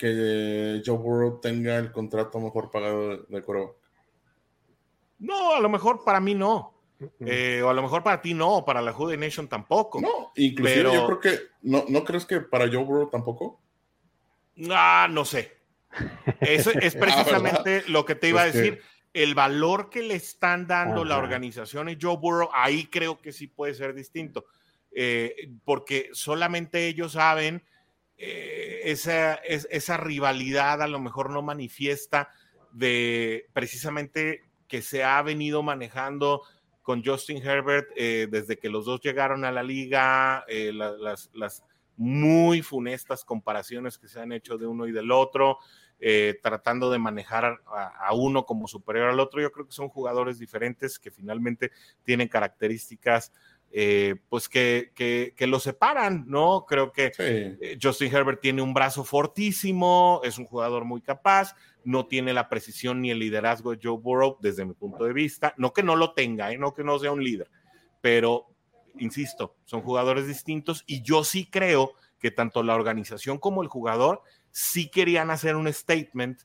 que 0.00 0.82
Joe 0.84 0.96
Burrow 0.96 1.40
tenga 1.40 1.76
el 1.76 1.92
contrato 1.92 2.40
mejor 2.40 2.70
pagado 2.70 3.10
de, 3.10 3.16
de 3.28 3.68
No, 5.18 5.54
a 5.54 5.60
lo 5.60 5.68
mejor 5.68 6.04
para 6.04 6.20
mí 6.20 6.34
no. 6.34 6.72
Eh, 7.20 7.60
o 7.62 7.68
a 7.68 7.74
lo 7.74 7.82
mejor 7.82 8.02
para 8.02 8.22
ti 8.22 8.32
no, 8.32 8.64
para 8.64 8.80
la 8.80 8.94
Jude 8.94 9.18
Nation 9.18 9.46
tampoco. 9.46 10.00
No, 10.00 10.32
inclusive 10.36 10.84
yo 10.84 11.06
creo 11.06 11.20
que, 11.20 11.38
¿no, 11.62 11.84
¿no 11.88 12.02
crees 12.02 12.24
que 12.24 12.40
para 12.40 12.66
Joe 12.66 12.82
Burrow 12.82 13.10
tampoco? 13.10 13.60
Ah, 14.70 15.06
no 15.10 15.26
sé. 15.26 15.58
Eso 16.40 16.70
es 16.70 16.96
ah, 16.96 16.98
precisamente 16.98 17.84
lo 17.88 18.06
que 18.06 18.14
te 18.14 18.30
iba 18.30 18.40
a 18.42 18.46
decir. 18.46 18.80
El 19.12 19.34
valor 19.34 19.90
que 19.90 20.02
le 20.02 20.14
están 20.14 20.66
dando 20.66 21.04
la 21.04 21.18
organización 21.18 21.90
y 21.90 21.98
Joe 22.00 22.16
Burrow, 22.16 22.48
ahí 22.54 22.86
creo 22.86 23.18
que 23.18 23.32
sí 23.32 23.48
puede 23.48 23.74
ser 23.74 23.92
distinto. 23.92 24.46
Eh, 24.92 25.34
porque 25.64 26.08
solamente 26.12 26.86
ellos 26.86 27.12
saben 27.12 27.62
eh, 28.22 28.82
esa, 28.84 29.36
esa 29.36 29.96
rivalidad 29.96 30.82
a 30.82 30.88
lo 30.88 31.00
mejor 31.00 31.30
no 31.30 31.40
manifiesta 31.40 32.28
de 32.70 33.46
precisamente 33.54 34.42
que 34.68 34.82
se 34.82 35.04
ha 35.04 35.22
venido 35.22 35.62
manejando 35.62 36.42
con 36.82 37.02
Justin 37.02 37.38
Herbert 37.38 37.88
eh, 37.96 38.28
desde 38.30 38.58
que 38.58 38.68
los 38.68 38.84
dos 38.84 39.00
llegaron 39.00 39.46
a 39.46 39.50
la 39.50 39.62
liga, 39.62 40.44
eh, 40.48 40.70
las, 40.70 41.30
las, 41.32 41.64
muy 41.96 42.60
funestas 42.60 43.24
comparaciones 43.24 43.96
que 43.96 44.08
se 44.08 44.20
han 44.20 44.32
hecho 44.32 44.58
de 44.58 44.66
uno 44.66 44.86
y 44.86 44.92
del 44.92 45.10
otro, 45.10 45.58
tratando 46.42 46.90
de 46.90 46.98
manejar 46.98 47.60
a, 47.66 48.14
uno 48.14 48.46
como 48.46 48.66
superior 48.66 49.10
al 49.10 49.20
otro. 49.20 49.42
Yo 49.42 49.52
creo 49.52 49.66
que 49.66 49.72
son 49.72 49.90
jugadores 49.90 50.38
diferentes 50.38 50.98
que 50.98 51.10
finalmente 51.10 51.72
tienen 52.02 52.28
características 52.28 53.32
eh, 53.72 54.16
pues 54.28 54.48
que, 54.48 54.90
que, 54.96 55.46
lo 55.46 55.60
separan, 55.60 56.24
¿no? 56.26 56.66
Creo 56.66 56.90
que 56.90 57.12
eh, 57.18 57.78
Justin 57.80 58.12
Herbert 58.12 58.40
tiene 58.40 58.62
un 58.62 58.74
brazo 58.74 59.04
fortísimo, 59.04 60.20
es 60.24 60.38
un 60.38 60.46
jugador 60.46 60.84
muy 60.84 61.00
capaz, 61.00 61.54
no 61.84 62.06
tiene 62.06 62.32
la 62.32 62.48
precisión 62.48 63.00
ni 63.00 63.12
el 63.12 63.20
liderazgo 63.20 63.70
de 63.70 63.78
Joe 63.80 63.96
Burrow 63.96 64.38
desde 64.40 64.64
mi 64.64 64.74
punto 64.74 65.04
de 65.04 65.12
vista, 65.12 65.54
no 65.56 65.72
que 65.72 65.84
no 65.84 65.94
lo 65.94 66.14
tenga, 66.14 66.50
¿eh? 66.50 66.58
no 66.58 66.74
que 66.74 66.82
no 66.82 66.98
sea 66.98 67.12
un 67.12 67.22
líder, 67.22 67.48
pero, 68.00 68.48
insisto, 68.98 69.54
son 69.66 69.82
jugadores 69.82 70.26
distintos 70.26 70.82
y 70.88 71.02
yo 71.02 71.22
sí 71.22 71.46
creo 71.46 71.92
que 72.18 72.32
tanto 72.32 72.64
la 72.64 72.74
organización 72.74 73.38
como 73.38 73.62
el 73.62 73.68
jugador 73.68 74.22
sí 74.50 74.90
querían 74.90 75.30
hacer 75.30 75.54
un 75.54 75.72
statement, 75.72 76.42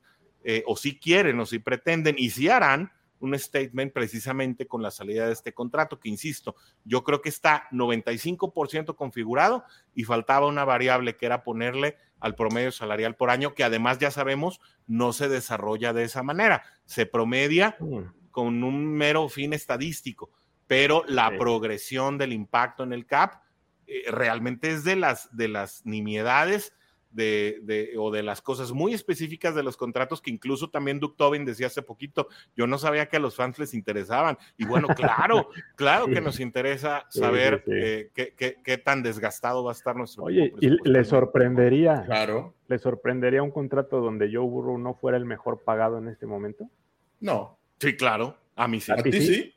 o 0.67 0.77
sí 0.77 0.99
quieren, 0.99 1.39
o 1.39 1.47
sí 1.47 1.57
pretenden, 1.57 2.15
y 2.19 2.29
sí 2.29 2.49
harán, 2.49 2.91
un 3.25 3.37
statement 3.37 3.91
precisamente 3.91 4.67
con 4.67 4.81
la 4.81 4.91
salida 4.91 5.27
de 5.27 5.33
este 5.33 5.53
contrato, 5.53 5.99
que 5.99 6.09
insisto, 6.09 6.55
yo 6.83 7.03
creo 7.03 7.21
que 7.21 7.29
está 7.29 7.67
95% 7.71 8.95
configurado 8.95 9.65
y 9.93 10.03
faltaba 10.03 10.47
una 10.47 10.63
variable 10.63 11.15
que 11.15 11.25
era 11.25 11.43
ponerle 11.43 11.97
al 12.19 12.35
promedio 12.35 12.71
salarial 12.71 13.15
por 13.15 13.29
año, 13.29 13.53
que 13.53 13.63
además 13.63 13.99
ya 13.99 14.11
sabemos 14.11 14.61
no 14.87 15.13
se 15.13 15.27
desarrolla 15.27 15.93
de 15.93 16.03
esa 16.03 16.23
manera, 16.23 16.63
se 16.85 17.05
promedia 17.05 17.75
mm. 17.79 18.31
con 18.31 18.63
un 18.63 18.93
mero 18.93 19.27
fin 19.29 19.53
estadístico, 19.53 20.29
pero 20.67 21.03
la 21.07 21.37
progresión 21.37 22.17
del 22.17 22.33
impacto 22.33 22.83
en 22.83 22.93
el 22.93 23.05
CAP 23.05 23.41
eh, 23.87 24.03
realmente 24.09 24.71
es 24.71 24.83
de 24.83 24.95
las, 24.95 25.35
de 25.35 25.47
las 25.47 25.85
nimiedades 25.85 26.73
de, 27.15 27.93
o 27.97 28.11
de 28.11 28.23
las 28.23 28.41
cosas 28.41 28.71
muy 28.71 28.93
específicas 28.93 29.55
de 29.55 29.63
los 29.63 29.77
contratos 29.77 30.21
que 30.21 30.29
incluso 30.29 30.69
también 30.69 30.99
Duke 30.99 31.15
Tobin 31.17 31.45
decía 31.45 31.67
hace 31.67 31.81
poquito, 31.81 32.27
yo 32.55 32.67
no 32.67 32.77
sabía 32.77 33.07
que 33.07 33.17
a 33.17 33.19
los 33.19 33.35
fans 33.35 33.57
les 33.57 33.73
interesaban. 33.73 34.37
Y 34.57 34.65
bueno, 34.65 34.87
claro, 34.89 35.49
claro 35.75 36.07
que 36.07 36.21
nos 36.21 36.39
interesa 36.39 37.05
saber 37.09 37.63
eh, 37.67 38.11
qué, 38.13 38.77
tan 38.77 39.03
desgastado 39.03 39.63
va 39.63 39.71
a 39.71 39.75
estar 39.75 39.95
nuestro 39.95 40.25
Oye, 40.25 40.53
y 40.59 40.69
le 40.89 41.03
sorprendería, 41.03 42.03
claro. 42.05 42.53
¿le 42.67 42.77
sorprendería 42.77 43.41
un 43.41 43.51
contrato 43.51 44.01
donde 44.01 44.29
Joe 44.31 44.45
Burrow 44.45 44.77
no 44.77 44.93
fuera 44.93 45.17
el 45.17 45.25
mejor 45.25 45.63
pagado 45.63 45.97
en 45.97 46.07
este 46.07 46.25
momento? 46.25 46.69
No. 47.19 47.57
Sí, 47.79 47.95
claro, 47.95 48.37
a 48.55 48.67
mí 48.67 48.79
sí. 48.79 48.91
¿A, 48.91 48.97
ti 48.97 49.11
sí? 49.11 49.55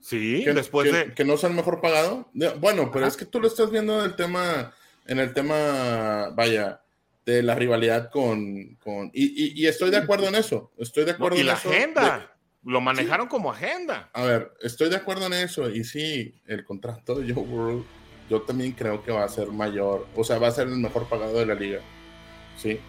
Sí, 0.00 0.44
después 0.44 0.92
de... 0.92 1.12
Que 1.12 1.24
no 1.24 1.36
sea 1.36 1.50
el 1.50 1.56
mejor 1.56 1.80
pagado. 1.80 2.28
Bueno, 2.60 2.90
pero 2.92 3.06
es 3.06 3.16
que 3.16 3.24
tú 3.24 3.40
lo 3.40 3.48
estás 3.48 3.70
viendo 3.70 3.98
en 3.98 4.04
el 4.04 4.16
tema, 4.16 4.72
en 5.06 5.18
el 5.18 5.32
tema, 5.34 6.30
vaya, 6.34 6.80
de 7.28 7.42
la 7.42 7.54
rivalidad 7.54 8.10
con, 8.10 8.76
con 8.76 9.10
y, 9.12 9.66
estoy 9.66 9.90
de 9.90 9.98
acuerdo 9.98 10.28
en 10.28 10.34
eso, 10.34 10.72
estoy 10.78 11.04
de 11.04 11.10
acuerdo 11.10 11.36
y 11.36 11.40
en 11.40 11.48
la 11.48 11.52
agenda, 11.52 12.34
lo 12.64 12.80
manejaron 12.80 13.28
como 13.28 13.52
agenda. 13.52 14.08
A 14.14 14.22
ver, 14.22 14.52
estoy 14.62 14.88
de 14.88 14.96
acuerdo 14.96 15.26
en 15.26 15.34
eso, 15.34 15.68
y 15.68 15.84
sí, 15.84 16.40
el 16.46 16.64
contrato 16.64 17.16
de 17.16 17.30
Joe 17.30 17.44
Burrow, 17.44 17.84
yo 18.30 18.40
también 18.42 18.72
creo 18.72 19.04
que 19.04 19.12
va 19.12 19.24
a 19.24 19.28
ser 19.28 19.48
mayor, 19.48 20.06
o 20.16 20.24
sea, 20.24 20.38
va 20.38 20.48
a 20.48 20.52
ser 20.52 20.68
el 20.68 20.76
mejor 20.76 21.06
pagado 21.06 21.38
de 21.38 21.44
la 21.44 21.54
liga, 21.54 21.80
sí, 22.56 22.80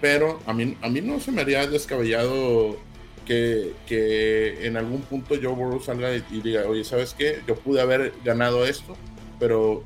pero 0.00 0.40
a 0.46 0.54
mí, 0.54 0.78
a 0.80 0.88
mí 0.88 1.02
no 1.02 1.20
se 1.20 1.30
me 1.30 1.42
haría 1.42 1.66
descabellado 1.66 2.78
que, 3.26 3.74
que 3.86 4.66
en 4.66 4.78
algún 4.78 5.02
punto 5.02 5.34
Joe 5.34 5.52
Burrow 5.52 5.82
salga 5.82 6.16
y, 6.16 6.24
y 6.30 6.40
diga, 6.40 6.66
oye, 6.66 6.84
¿sabes 6.84 7.12
qué? 7.12 7.42
Yo 7.46 7.54
pude 7.56 7.82
haber 7.82 8.14
ganado 8.24 8.64
esto, 8.64 8.96
pero 9.38 9.84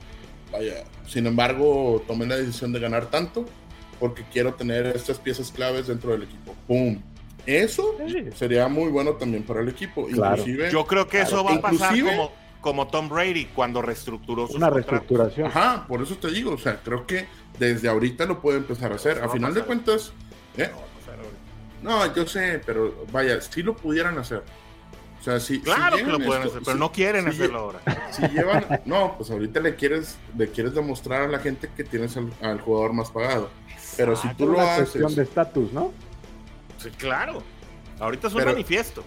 vaya, 0.52 0.84
sin 1.08 1.26
embargo, 1.26 2.04
tomé 2.06 2.26
la 2.26 2.36
decisión 2.36 2.72
de 2.72 2.78
ganar 2.78 3.10
tanto 3.10 3.44
porque 3.98 4.24
quiero 4.32 4.54
tener 4.54 4.86
estas 4.86 5.18
piezas 5.18 5.50
claves 5.52 5.86
dentro 5.86 6.12
del 6.12 6.24
equipo. 6.24 6.54
¡Pum! 6.66 7.00
Eso 7.46 7.96
sería 8.34 8.68
muy 8.68 8.90
bueno 8.90 9.14
también 9.14 9.42
para 9.42 9.60
el 9.60 9.68
equipo. 9.68 10.08
Inclusive, 10.08 10.70
Yo 10.70 10.84
creo 10.84 11.08
que 11.08 11.22
eso 11.22 11.42
va 11.42 11.54
a 11.54 11.60
pasar 11.62 11.98
como, 11.98 12.32
como 12.60 12.88
Tom 12.88 13.08
Brady 13.08 13.46
cuando 13.46 13.80
reestructuró 13.80 14.46
su 14.46 14.56
Una 14.56 14.68
reestructuración. 14.68 15.46
Ajá, 15.46 15.86
por 15.88 16.02
eso 16.02 16.16
te 16.16 16.30
digo, 16.30 16.52
o 16.52 16.58
sea, 16.58 16.80
creo 16.82 17.06
que 17.06 17.26
desde 17.58 17.88
ahorita 17.88 18.26
lo 18.26 18.40
puede 18.40 18.58
empezar 18.58 18.92
a 18.92 18.96
hacer. 18.96 19.22
a 19.22 19.30
final 19.30 19.54
de 19.54 19.62
cuentas, 19.62 20.12
¿eh? 20.58 20.70
no, 21.82 22.14
yo 22.14 22.26
sé, 22.26 22.60
pero 22.66 23.06
vaya, 23.10 23.40
si 23.40 23.62
lo 23.62 23.74
pudieran 23.74 24.18
hacer. 24.18 24.42
O 25.18 25.22
sea, 25.22 25.40
si, 25.40 25.60
claro 25.60 25.96
que 25.96 26.04
lo 26.04 26.20
pueden 26.20 26.44
hacer, 26.44 26.60
pero 26.64 26.76
no 26.76 26.92
quieren 26.92 27.26
hacerlo 27.26 27.58
ahora. 27.58 27.80
Si 28.12 28.22
llevan, 28.28 28.64
no, 28.84 29.16
pues 29.16 29.30
ahorita 29.30 29.60
le 29.60 29.74
quieres, 29.74 30.16
le 30.36 30.48
quieres 30.48 30.74
demostrar 30.74 31.22
a 31.22 31.28
la 31.28 31.38
gente 31.38 31.68
que 31.76 31.82
tienes 31.82 32.16
al 32.16 32.60
jugador 32.60 32.92
más 32.92 33.10
pagado. 33.10 33.50
Pero 33.98 34.16
si 34.16 34.28
tú 34.34 34.46
lo 34.46 34.60
haces. 34.60 34.90
cuestión 34.90 35.14
de 35.14 35.22
estatus, 35.22 35.72
¿no? 35.72 35.92
Sí, 36.78 36.88
claro. 36.90 37.42
Ahorita 37.98 38.28
es 38.28 38.34
un 38.34 38.44
manifiesto. 38.44 39.04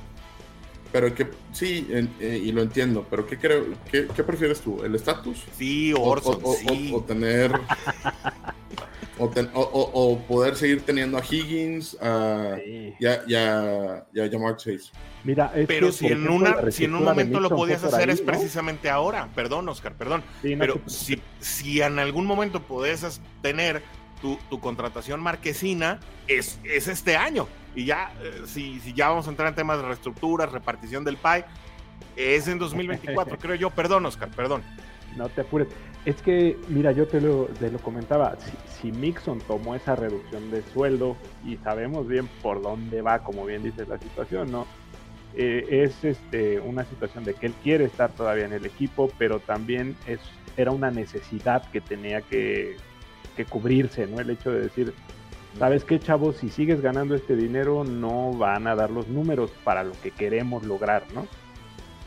Pero 0.91 1.15
que 1.15 1.27
sí, 1.53 1.87
eh, 1.89 2.41
y 2.43 2.51
lo 2.51 2.61
entiendo, 2.61 3.07
pero 3.09 3.25
¿qué, 3.25 3.37
creo, 3.37 3.65
qué, 3.89 4.23
prefieres 4.23 4.59
tú? 4.59 4.83
¿El 4.83 4.93
estatus? 4.93 5.45
Sí, 5.57 5.93
Orson, 5.97 6.39
o, 6.43 6.53
sí. 6.53 6.91
o, 6.93 7.01
tener. 7.01 7.53
o, 9.17 10.19
poder 10.27 10.57
seguir 10.57 10.81
teniendo 10.81 11.17
a 11.17 11.21
Higgins 11.21 11.95
a, 12.01 12.57
y, 12.65 13.05
a, 13.05 13.23
y, 13.25 13.35
a, 13.35 14.57
Chase. 14.57 14.91
Mira, 15.23 15.53
pero 15.65 15.93
si, 15.93 16.07
en 16.07 16.27
una, 16.27 16.69
si 16.71 16.83
en 16.83 16.95
un 16.95 17.05
momento 17.05 17.39
lo 17.39 17.49
podías 17.49 17.85
hacer 17.85 18.09
es 18.09 18.19
precisamente 18.19 18.89
ahora. 18.89 19.29
Perdón, 19.33 19.69
Oscar, 19.69 19.93
perdón. 19.93 20.23
pero 20.41 20.81
si, 20.87 21.21
si 21.39 21.81
en 21.81 21.99
algún 21.99 22.25
momento 22.25 22.61
podés 22.61 23.21
tener 23.41 23.81
tu, 24.21 24.59
contratación 24.59 25.21
marquesina 25.21 25.99
es, 26.27 26.59
es, 26.63 26.87
este 26.87 27.17
año. 27.17 27.47
Y 27.75 27.85
ya, 27.85 28.13
eh, 28.21 28.43
si, 28.45 28.79
si, 28.79 28.93
ya 28.93 29.09
vamos 29.09 29.27
a 29.27 29.31
entrar 29.31 29.49
en 29.49 29.55
temas 29.55 29.77
de 29.77 29.87
reestructura, 29.87 30.45
repartición 30.45 31.03
del 31.03 31.17
PAI, 31.17 31.45
es 32.15 32.47
en 32.47 32.59
2024, 32.59 33.37
creo 33.39 33.55
yo. 33.55 33.69
Perdón, 33.69 34.05
Oscar, 34.05 34.29
perdón. 34.29 34.63
No 35.17 35.29
te 35.29 35.41
apures. 35.41 35.67
Es 36.05 36.21
que, 36.21 36.57
mira, 36.67 36.91
yo 36.91 37.07
te 37.07 37.21
lo, 37.21 37.45
te 37.59 37.69
lo 37.69 37.77
comentaba, 37.79 38.35
si, 38.81 38.91
Mixon 38.91 39.39
tomó 39.41 39.75
esa 39.75 39.95
reducción 39.95 40.49
de 40.49 40.63
sueldo 40.73 41.15
y 41.45 41.57
sabemos 41.57 42.07
bien 42.07 42.27
por 42.41 42.61
dónde 42.61 43.03
va, 43.03 43.19
como 43.19 43.45
bien 43.45 43.61
dice 43.61 43.85
la 43.85 43.99
situación, 43.99 44.51
¿no? 44.51 44.65
Eh, 45.35 45.83
es 45.83 46.03
este, 46.03 46.59
una 46.59 46.83
situación 46.85 47.23
de 47.23 47.35
que 47.35 47.45
él 47.45 47.53
quiere 47.63 47.85
estar 47.85 48.11
todavía 48.11 48.45
en 48.45 48.53
el 48.53 48.65
equipo, 48.65 49.11
pero 49.19 49.39
también 49.39 49.95
es, 50.07 50.19
era 50.57 50.71
una 50.71 50.89
necesidad 50.89 51.69
que 51.71 51.81
tenía 51.81 52.21
que 52.21 52.77
que 53.43 53.49
cubrirse, 53.49 54.07
¿no? 54.07 54.19
El 54.19 54.29
hecho 54.29 54.51
de 54.51 54.61
decir, 54.61 54.93
¿sabes 55.57 55.83
qué, 55.83 55.99
chavos? 55.99 56.37
Si 56.37 56.49
sigues 56.49 56.81
ganando 56.81 57.15
este 57.15 57.35
dinero, 57.35 57.83
no 57.83 58.33
van 58.33 58.67
a 58.67 58.75
dar 58.75 58.91
los 58.91 59.07
números 59.07 59.51
para 59.63 59.83
lo 59.83 59.93
que 60.01 60.11
queremos 60.11 60.63
lograr, 60.65 61.03
¿no? 61.13 61.27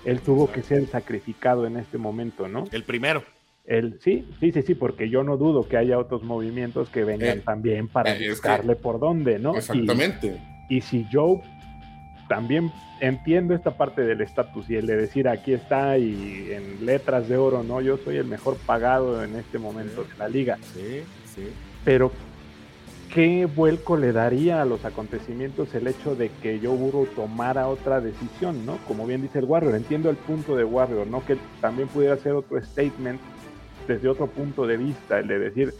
Él 0.05 0.21
tuvo 0.21 0.53
que 0.53 0.63
ser 0.63 0.87
sacrificado 0.87 1.67
en 1.67 1.77
este 1.77 1.99
momento, 1.99 2.47
¿no? 2.47 2.65
El 2.71 2.85
primero. 2.85 3.25
El, 3.65 3.99
sí, 4.01 4.29
sí, 4.41 4.53
sí, 4.53 4.63
sí, 4.63 4.75
porque 4.75 5.09
yo 5.09 5.23
no 5.25 5.39
dudo 5.39 5.67
que 5.67 5.79
haya 5.79 5.99
otros 5.99 6.23
movimientos 6.23 6.91
que 6.91 7.03
vengan 7.03 7.39
eh, 7.39 7.43
también 7.43 7.89
para 7.89 8.15
eh, 8.15 8.29
buscarle 8.29 8.77
por 8.77 9.01
dónde, 9.01 9.39
¿no? 9.39 9.57
Exactamente. 9.57 10.39
Y, 10.69 10.83
si 10.83 11.07
Joe 11.11 11.41
también 12.29 12.71
entiendo 13.01 13.55
esta 13.55 13.77
parte 13.77 14.03
del 14.03 14.21
estatus 14.21 14.69
y 14.69 14.77
el 14.77 14.87
de 14.87 14.97
decir 14.97 15.29
aquí 15.29 15.55
está 15.55 15.97
y 15.97 16.51
en 16.53 16.85
letras 16.85 17.27
de 17.29 17.39
oro, 17.39 17.63
no, 17.63 17.81
yo 17.81 17.97
soy 17.97 18.19
el 18.19 18.27
mejor 18.27 18.59
pagado 18.67 19.25
en 19.25 19.35
este 19.37 19.59
momento 19.59 20.05
de 20.05 20.19
la 20.19 20.29
liga. 20.29 20.59
Sí, 20.75 21.03
Pero 21.85 22.13
¿qué 23.13 23.47
vuelco 23.47 23.97
le 23.97 24.13
daría 24.13 24.63
a 24.63 24.65
los 24.65 24.85
acontecimientos 24.85 25.75
el 25.75 25.87
hecho 25.87 26.17
de 26.17 26.31
que 26.43 26.59
yo 26.61 26.73
Burrow 26.73 27.07
tomara 27.07 27.69
otra 27.69 28.01
decisión, 28.01 28.67
¿no? 28.67 28.79
Como 28.89 29.07
bien 29.07 29.23
dice 29.23 29.39
el 29.39 29.45
Warrior, 29.45 29.75
entiendo 29.75 30.11
el 30.11 30.17
punto 30.17 30.57
de 30.57 30.65
Warrior, 30.65 31.07
¿no? 31.07 31.25
Que 31.25 31.37
también 31.61 31.89
pudiera 31.89 32.17
ser 32.17 32.33
otro 32.33 32.61
statement 32.63 33.21
desde 33.87 34.09
otro 34.09 34.27
punto 34.27 34.67
de 34.67 34.77
vista, 34.77 35.19
el 35.19 35.29
de 35.29 35.39
decir, 35.39 35.75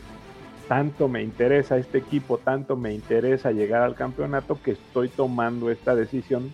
tanto 0.69 1.09
me 1.09 1.23
interesa 1.23 1.77
este 1.77 1.99
equipo, 1.99 2.39
tanto 2.39 2.77
me 2.77 2.93
interesa 2.95 3.51
llegar 3.53 3.83
al 3.83 3.95
campeonato 3.95 4.59
que 4.63 4.73
estoy 4.73 5.09
tomando 5.09 5.71
esta 5.71 5.95
decisión 5.95 6.53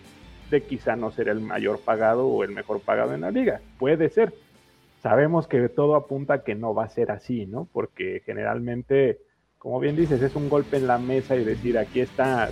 de 0.49 0.63
quizá 0.63 0.95
no 0.95 1.11
ser 1.11 1.29
el 1.29 1.39
mayor 1.39 1.79
pagado 1.79 2.27
o 2.27 2.43
el 2.43 2.51
mejor 2.51 2.81
pagado 2.81 3.13
en 3.13 3.21
la 3.21 3.31
liga. 3.31 3.61
Puede 3.79 4.09
ser. 4.09 4.33
Sabemos 5.01 5.47
que 5.47 5.67
todo 5.69 5.95
apunta 5.95 6.35
a 6.35 6.43
que 6.43 6.55
no 6.55 6.73
va 6.73 6.85
a 6.85 6.89
ser 6.89 7.11
así, 7.11 7.45
¿no? 7.45 7.67
Porque 7.71 8.21
generalmente, 8.25 9.19
como 9.57 9.79
bien 9.79 9.95
dices, 9.95 10.21
es 10.21 10.35
un 10.35 10.49
golpe 10.49 10.77
en 10.77 10.87
la 10.87 10.97
mesa 10.99 11.35
y 11.35 11.43
decir, 11.43 11.77
aquí 11.77 12.01
está 12.01 12.51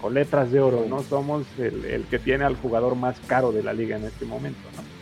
con 0.00 0.14
letras 0.14 0.52
de 0.52 0.60
oro, 0.60 0.86
¿no? 0.88 1.02
Somos 1.02 1.46
el, 1.58 1.84
el 1.84 2.04
que 2.04 2.18
tiene 2.18 2.44
al 2.44 2.56
jugador 2.56 2.94
más 2.94 3.18
caro 3.20 3.52
de 3.52 3.62
la 3.62 3.72
liga 3.72 3.96
en 3.96 4.04
este 4.04 4.24
momento, 4.24 4.60
¿no? 4.76 5.00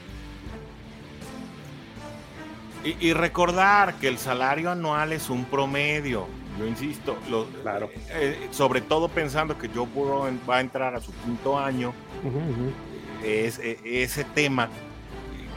Y, 2.85 3.12
recordar 3.12 3.95
que 3.95 4.09
el 4.09 4.19
salario 4.19 4.70
anual 4.70 5.12
es 5.12 5.29
un 5.29 5.45
promedio, 5.45 6.27
yo 6.59 6.66
insisto, 6.66 7.16
claro. 7.62 7.91
Eh, 8.11 8.49
sobre 8.53 8.81
todo 8.81 9.09
pensando 9.09 9.59
que 9.59 9.69
Joe 9.69 9.87
Burrow 9.93 10.27
va 10.49 10.59
a 10.59 10.61
entrar 10.61 10.95
a 10.95 11.01
su 11.01 11.12
quinto 11.25 11.59
año, 11.59 11.93
Es, 13.23 13.59
e, 13.59 13.79
ese 13.85 14.25
tema, 14.25 14.70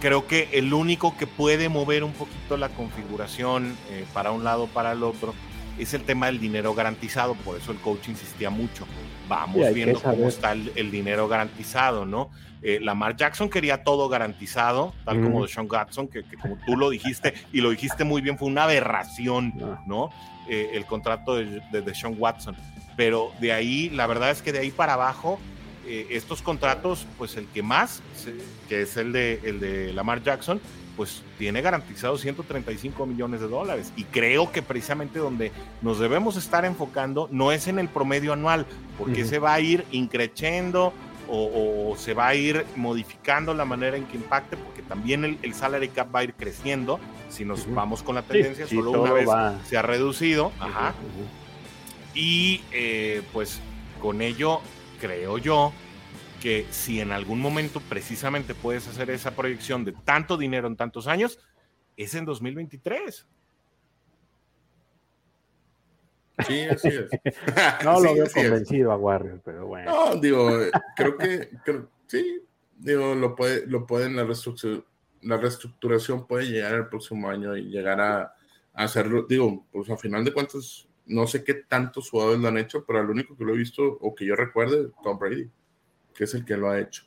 creo 0.02 0.28
que 0.28 0.50
el 0.52 0.74
único 0.74 1.16
que 1.16 1.28
puede 1.28 1.70
mover 1.70 2.04
un 2.04 2.12
poquito 2.12 2.58
la 2.58 2.70
configuración 2.70 3.78
eh, 3.90 4.06
para 4.14 4.32
un 4.32 4.44
lado 4.44 4.68
para 4.68 4.92
el 4.92 5.04
otro 5.04 5.34
es 5.78 5.94
el 5.94 6.04
tema 6.04 6.26
del 6.26 6.40
dinero 6.40 6.74
garantizado, 6.74 7.36
por 7.36 7.58
eso 7.58 7.72
el 7.72 7.78
coach 7.78 8.10
insistía 8.10 8.50
mucho. 8.50 8.86
Vamos 9.30 9.74
viendo 9.74 10.02
cómo 10.02 10.28
está 10.28 10.52
el, 10.52 10.92
dinero 10.92 11.28
garantizado, 11.28 12.06
¿no? 12.06 12.30
Eh, 12.62 12.80
Lamar 12.82 13.16
Jackson 13.16 13.50
quería 13.50 13.84
todo 13.84 14.10
garantizado, 14.10 14.94
tal 15.06 15.22
como 15.22 15.48
Sean 15.48 15.68
Gatson, 15.68 16.08
que, 16.08 16.24
como 16.42 16.58
tú 16.66 16.76
lo 16.76 16.90
dijiste, 16.90 17.34
y 17.54 17.62
lo 17.62 17.70
dijiste 17.70 18.04
muy 18.04 18.22
bien, 18.22 18.38
fue 18.38 18.50
una 18.50 18.66
aberración, 18.66 19.54
ah. 19.64 19.82
¿no? 19.88 20.10
Eh, 20.50 20.72
el 20.74 20.86
contrato 20.86 21.36
de, 21.36 21.62
de, 21.72 21.96
Sean 21.96 22.16
Watson. 22.18 22.56
Pero 22.98 23.32
de 23.40 23.54
ahí, 23.54 23.90
la 23.90 24.06
verdad 24.06 24.32
es 24.32 24.42
que 24.42 24.52
de 24.52 24.60
ahí 24.60 24.72
para 24.72 24.94
abajo, 24.94 25.40
eh, 25.88 26.08
estos 26.12 26.42
contratos, 26.42 27.08
pues 27.18 27.36
el 27.38 27.48
que 27.48 27.64
más, 27.64 28.04
que 28.72 28.84
es 28.84 28.96
el 28.96 29.12
de, 29.12 29.42
el 29.44 29.60
de 29.60 29.92
Lamar 29.92 30.24
Jackson, 30.24 30.62
pues 30.96 31.24
tiene 31.38 31.62
garantizado 31.62 32.18
135 32.18 33.06
millones 33.06 33.42
de 33.42 33.50
dólares. 33.50 33.92
Y 33.98 34.06
creo 34.06 34.50
que 34.54 34.62
precisamente 34.62 35.20
donde 35.20 35.52
nos 35.82 36.00
debemos 36.00 36.38
estar 36.38 36.64
enfocando 36.64 37.28
no 37.34 37.52
es 37.52 37.68
en 37.68 37.80
el 37.80 37.90
promedio 37.90 38.32
anual, 38.32 38.66
porque 38.98 39.26
se 39.26 39.40
va 39.40 39.56
a 39.56 39.60
ir 39.60 39.84
increciendo 39.92 40.94
o, 41.28 41.96
se 41.98 42.14
va 42.14 42.30
a 42.30 42.36
ir 42.36 42.66
modificando 42.78 43.54
la 43.54 43.66
manera 43.66 43.98
en 43.98 44.06
que 44.06 44.16
impacte, 44.16 44.56
porque 44.56 44.82
también 44.84 45.38
el, 45.42 45.54
salary 45.54 45.90
cap 45.90 46.08
va 46.16 46.22
a 46.22 46.24
ir 46.24 46.34
creciendo. 46.34 46.98
Si 47.30 47.44
nos 47.44 47.70
vamos 47.74 48.02
con 48.04 48.16
la 48.16 48.22
tendencia, 48.22 48.68
solo 48.68 48.92
una 48.92 49.12
vez 49.12 49.28
se 49.68 49.78
ha 49.78 49.82
reducido. 49.82 50.54
Ajá. 50.62 50.94
Y 52.16 52.62
eh, 52.72 53.22
pues 53.34 53.60
con 54.02 54.22
ello, 54.22 54.62
creo 55.02 55.38
yo, 55.40 55.74
que 56.42 56.66
si 56.72 57.00
en 57.00 57.12
algún 57.12 57.40
momento 57.40 57.80
precisamente 57.88 58.54
puedes 58.56 58.88
hacer 58.88 59.10
esa 59.12 59.32
proyección 59.36 59.86
de 59.86 59.94
tanto 59.94 60.36
dinero 60.38 60.68
en 60.68 60.76
tantos 60.76 61.08
años, 61.08 61.40
es 61.96 62.16
en 62.16 62.26
2023. 62.26 63.28
Sí, 66.48 66.62
así 66.62 66.88
es. 66.88 67.10
no 67.86 68.00
lo 68.00 68.10
Sí, 68.10 68.16
veo 68.16 68.24
así 68.26 68.40
es. 68.40 68.46
convencido 68.50 68.92
a 68.92 68.98
Warriors, 68.98 69.42
pero 69.46 69.68
bueno. 69.68 69.92
No, 69.92 70.16
digo, 70.20 70.50
creo 70.96 71.18
que 71.18 71.50
creo- 71.64 71.90
sí, 72.08 72.42
digo, 72.78 73.14
lo 73.16 73.36
puede, 73.36 73.68
lo 73.68 73.86
pueden 73.86 74.16
la 74.16 74.24
reestructuración, 74.24 74.86
la 75.22 75.38
reestructuración 75.38 76.26
puede 76.26 76.46
llegar 76.50 76.74
el 76.74 76.88
próximo 76.88 77.30
año 77.30 77.56
y 77.56 77.66
llegar 77.70 78.02
a, 78.02 78.22
a 78.22 78.34
hacerlo. 78.74 79.28
Digo, 79.30 79.68
pues 79.72 79.90
a 79.92 79.98
final 79.98 80.26
de 80.26 80.34
cuentas, 80.34 80.88
no 81.06 81.28
sé 81.28 81.44
qué 81.44 81.54
tantos 81.54 82.10
jugadores 82.10 82.40
lo 82.42 82.48
han 82.48 82.58
hecho, 82.58 82.84
pero 82.86 83.02
el 83.02 83.10
único 83.10 83.38
que 83.38 83.44
lo 83.44 83.54
he 83.54 83.58
visto 83.58 83.84
o 83.84 84.16
que 84.16 84.26
yo 84.26 84.36
recuerde, 84.36 84.90
Tom 85.04 85.20
Brady, 85.20 85.48
que 86.14 86.24
es 86.26 86.34
el 86.34 86.46
que 86.46 86.58
lo 86.58 86.70
ha 86.70 86.80
hecho. 86.80 87.04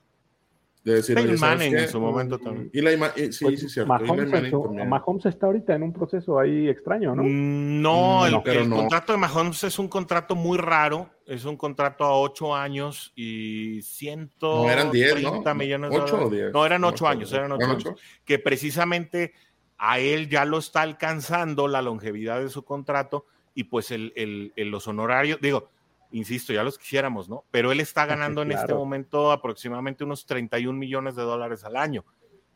De 0.82 0.96
decir, 0.96 1.14
Peyton 1.14 1.30
oye, 1.30 1.38
¿sabes 1.38 1.58
Manning 1.60 1.78
en 1.78 1.88
su 1.88 1.98
momento 1.98 2.38
también. 2.38 2.70
Eli 2.74 2.96
Ma- 2.98 3.10
eh, 3.16 3.32
sí, 3.32 3.46
Pues, 3.46 3.58
sí, 3.60 3.68
cierto. 3.70 3.88
Mahomes, 3.88 5.24
está 5.24 5.46
ahorita 5.46 5.74
en 5.74 5.82
un 5.82 5.94
proceso 5.94 6.38
ahí 6.38 6.68
extraño, 6.68 7.14
¿no? 7.16 7.22
Mm, 7.22 7.80
No, 7.80 8.26
el, 8.26 8.42
pero 8.44 8.60
el 8.60 8.68
no. 8.68 8.76
contrato 8.76 9.12
de 9.12 9.18
Mahomes 9.18 9.64
es 9.64 9.78
un 9.78 9.88
contrato 9.88 10.34
muy 10.34 10.58
raro. 10.58 11.08
Es 11.26 11.46
un 11.46 11.56
contrato 11.56 12.04
a 12.04 12.12
ocho 12.20 12.54
años 12.54 13.14
y 13.16 13.80
130 13.80 14.36
No, 14.66 14.70
eran 14.70 14.90
10, 14.90 15.22
¿no? 15.22 15.54
millones 15.54 15.90
de 15.90 15.96
¿Ocho 15.96 16.16
o 16.16 16.18
dólares. 16.18 16.30
10? 16.32 16.52
No, 16.52 16.66
eran 16.66 16.82
No 16.82 16.88
ocho 16.88 17.08
años, 17.08 17.32
eran 17.32 17.50
ocho 17.52 17.64
¿Eran 17.64 17.70
años. 17.76 17.86
ocho? 17.86 17.96
Que 18.26 18.38
precisamente 18.38 19.32
a 19.78 19.98
él 20.00 20.28
ya 20.28 20.44
lo 20.44 20.58
está 20.58 20.82
alcanzando 20.82 21.66
la 21.66 21.80
longevidad 21.80 22.40
de 22.40 22.50
su 22.50 22.62
contrato 22.62 23.24
y 23.54 23.64
pues 23.64 23.90
el, 23.90 24.12
el- 24.16 24.52
el- 24.56 24.68
los 24.68 24.86
honorarios, 24.86 25.40
digo, 25.40 25.70
insisto, 26.14 26.52
ya 26.52 26.62
los 26.62 26.78
quisiéramos, 26.78 27.28
¿no? 27.28 27.44
Pero 27.50 27.72
él 27.72 27.80
está 27.80 28.06
ganando 28.06 28.42
en 28.42 28.52
este 28.52 28.66
Claro. 28.66 28.78
momento 28.80 29.32
aproximadamente 29.32 30.04
unos 30.04 30.26
31 30.26 30.78
millones 30.78 31.16
de 31.16 31.22
dólares 31.22 31.64
al 31.64 31.76
año. 31.76 32.04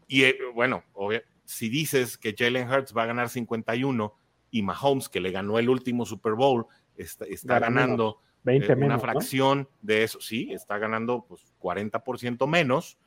Y 0.07 0.23
eh, 0.25 0.39
bueno, 0.55 0.85
obvia- 0.95 1.23
si 1.45 1.69
dices 1.69 2.17
que 2.19 2.35
Jalen 2.39 2.71
Hurts 2.71 2.95
va 2.97 3.03
a 3.03 3.07
ganar 3.07 3.29
51 3.29 4.15
y 4.51 4.63
Mahomes, 4.63 5.09
que 5.09 5.21
le 5.21 5.31
ganó 5.31 5.59
el 5.59 5.69
último 5.69 6.07
Super 6.07 6.35
Bowl, 6.35 6.67
está, 6.97 7.25
está 7.27 7.59
Gana 7.59 7.67
ganando 7.83 8.21
20 8.45 8.67
eh, 8.67 8.77
una 8.77 8.81
menos, 8.87 8.97
¿no? 8.97 9.01
fracción 9.13 9.69
de 9.83 10.05
eso, 10.05 10.21
sí, 10.21 10.51
está 10.53 10.79
ganando 10.79 11.25
pues 11.29 11.53
40% 11.59 12.47
menos, 12.47 12.99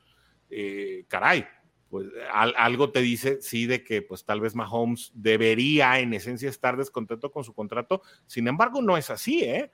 eh, 0.49 1.06
caray, 1.07 1.45
pues 1.90 2.07
al- 2.32 2.53
algo 2.57 2.91
te 2.91 3.02
dice, 3.02 3.41
sí, 3.41 3.65
de 3.65 3.84
que 3.84 4.02
pues 4.02 4.23
tal 4.26 4.41
vez 4.41 4.56
Mahomes 4.56 5.11
debería 5.14 5.99
en 5.99 6.14
esencia 6.14 6.49
estar 6.49 6.78
descontento 6.78 7.32
con 7.32 7.44
su 7.44 7.53
contrato, 7.53 8.02
sin 8.26 8.48
embargo 8.48 8.82
no 8.82 8.98
es 8.98 9.10
así, 9.10 9.44
¿eh? 9.44 9.72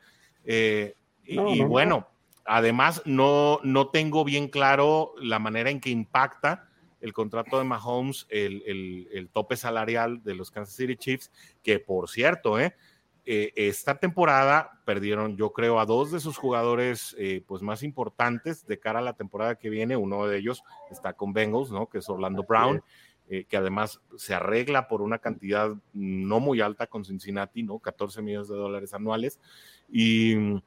Eh, 0.48 0.95
y, 1.26 1.36
No, 1.36 1.49
y 1.53 1.57
no, 1.60 1.64
no. 1.65 1.69
bueno, 1.69 2.07
además 2.45 3.02
no, 3.06 3.60
no 3.64 3.90
tengo 3.90 4.24
bien 4.24 4.48
claro 4.48 5.14
la 5.22 5.38
manera 5.40 5.69
en 5.69 5.80
que 5.82 5.90
impacta 5.91 6.68
el 7.02 7.14
contrato 7.14 7.60
de 7.60 7.65
Mahomes, 7.65 8.26
el, 8.30 8.64
el- 8.65 9.07
el 9.11 9.30
tope 9.30 9.56
salarial 9.56 10.24
de 10.24 10.34
los 10.34 10.49
Kansas 10.49 10.76
City 10.76 10.95
Chiefs, 10.95 11.32
que 11.61 11.80
por 11.80 12.10
cierto, 12.10 12.60
¿eh? 12.60 12.76
eh, 13.26 13.52
esta 13.56 13.99
temporada 13.99 14.80
perdieron, 14.86 15.36
yo 15.36 15.52
creo, 15.52 15.80
a 15.82 15.86
dos 15.86 16.11
de 16.11 16.22
sus 16.22 16.38
jugadores 16.38 17.14
eh, 17.19 17.44
pues 17.45 17.61
más 17.61 17.84
importantes 17.84 18.65
de 18.65 18.80
cara 18.80 18.99
a 18.99 19.02
la 19.03 19.14
temporada 19.14 19.56
que 19.60 19.69
viene. 19.69 19.98
Uno 19.98 20.26
de 20.26 20.38
ellos 20.38 20.64
está 20.90 21.11
con 21.14 21.34
Bengals, 21.34 21.69
¿no? 21.69 21.88
Que 21.88 21.98
es 21.98 22.07
Orlando 22.10 22.44
Brown, 22.48 22.82
eh, 23.30 23.45
que 23.45 23.58
además 23.58 23.99
se 24.16 24.34
arregla 24.34 24.88
por 24.88 25.02
una 25.02 25.20
cantidad 25.20 25.74
no 25.94 26.40
muy 26.40 26.62
alta 26.62 26.88
con 26.88 27.04
Cincinnati, 27.06 27.64
¿no? 27.64 27.80
14 27.80 28.22
millones 28.22 28.48
de 28.48 28.56
dólares 28.56 28.94
anuales. 28.94 29.40
Y, 29.91 30.36
y, 30.36 30.62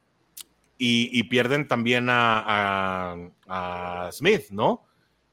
y 0.77 1.23
pierden 1.23 1.67
también 1.67 2.07
a, 2.09 3.13
a- 3.47 4.07
a 4.07 4.11
Smith, 4.11 4.49
¿no? 4.51 4.83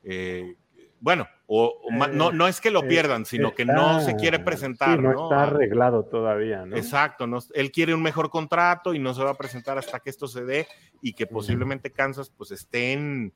Eh, 0.03 0.57
bueno, 1.01 1.27
o, 1.47 1.67
o 1.85 1.91
ma- 1.91 2.09
no, 2.09 2.33
no 2.33 2.49
es 2.49 2.61
que 2.61 2.71
lo 2.71 2.81
Eh, 2.85 2.89
pierdan, 2.89 3.25
sino 3.25 3.55
que 3.55 3.65
no 3.65 4.01
se 4.01 4.17
quiere 4.17 4.39
presentar. 4.41 4.97
sí, 4.99 5.03
no, 5.05 5.13
¿no? 5.13 5.23
está 5.25 5.41
A- 5.41 5.45
arreglado 5.45 6.05
todavía, 6.05 6.67
¿no? 6.67 6.77
Exacto, 6.77 7.27
no- 7.27 7.39
él 7.55 7.71
quiere 7.73 7.95
un 7.95 8.03
mejor 8.03 8.31
contrato 8.31 8.95
y 8.95 8.99
no 8.99 9.15
se 9.15 9.23
va 9.23 9.31
a 9.31 9.35
presentar 9.39 9.79
hasta 9.79 10.01
que 10.01 10.11
esto 10.11 10.27
se 10.27 10.45
dé 10.45 10.67
y 11.01 11.13
que 11.13 11.27
posiblemente 11.27 11.93
Kansas 11.93 12.31
pues 12.37 12.51
esté 12.51 12.93
en, 12.93 13.33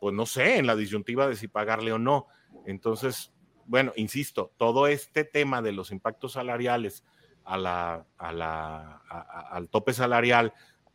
pues 0.00 0.14
no 0.14 0.26
sé, 0.26 0.58
en 0.58 0.66
la 0.66 0.76
disyuntiva 0.76 1.26
de 1.28 1.36
si 1.36 1.48
pagarle 1.48 1.92
o 1.92 1.98
no. 1.98 2.26
Entonces, 2.66 3.32
bueno, 3.66 3.92
insisto, 3.96 4.52
todo 4.56 4.86
este 4.86 5.24
tema 5.24 5.62
de 5.62 5.72
los 5.72 5.90
impactos 5.92 6.32
salariales 6.32 7.04
a 7.44 7.56
la, 7.58 8.06
a 8.18 8.32
la, 8.32 9.02
a- 9.08 9.18
a- 9.18 9.48
al 9.56 9.68
tope 9.68 9.92
salarial 9.92 10.52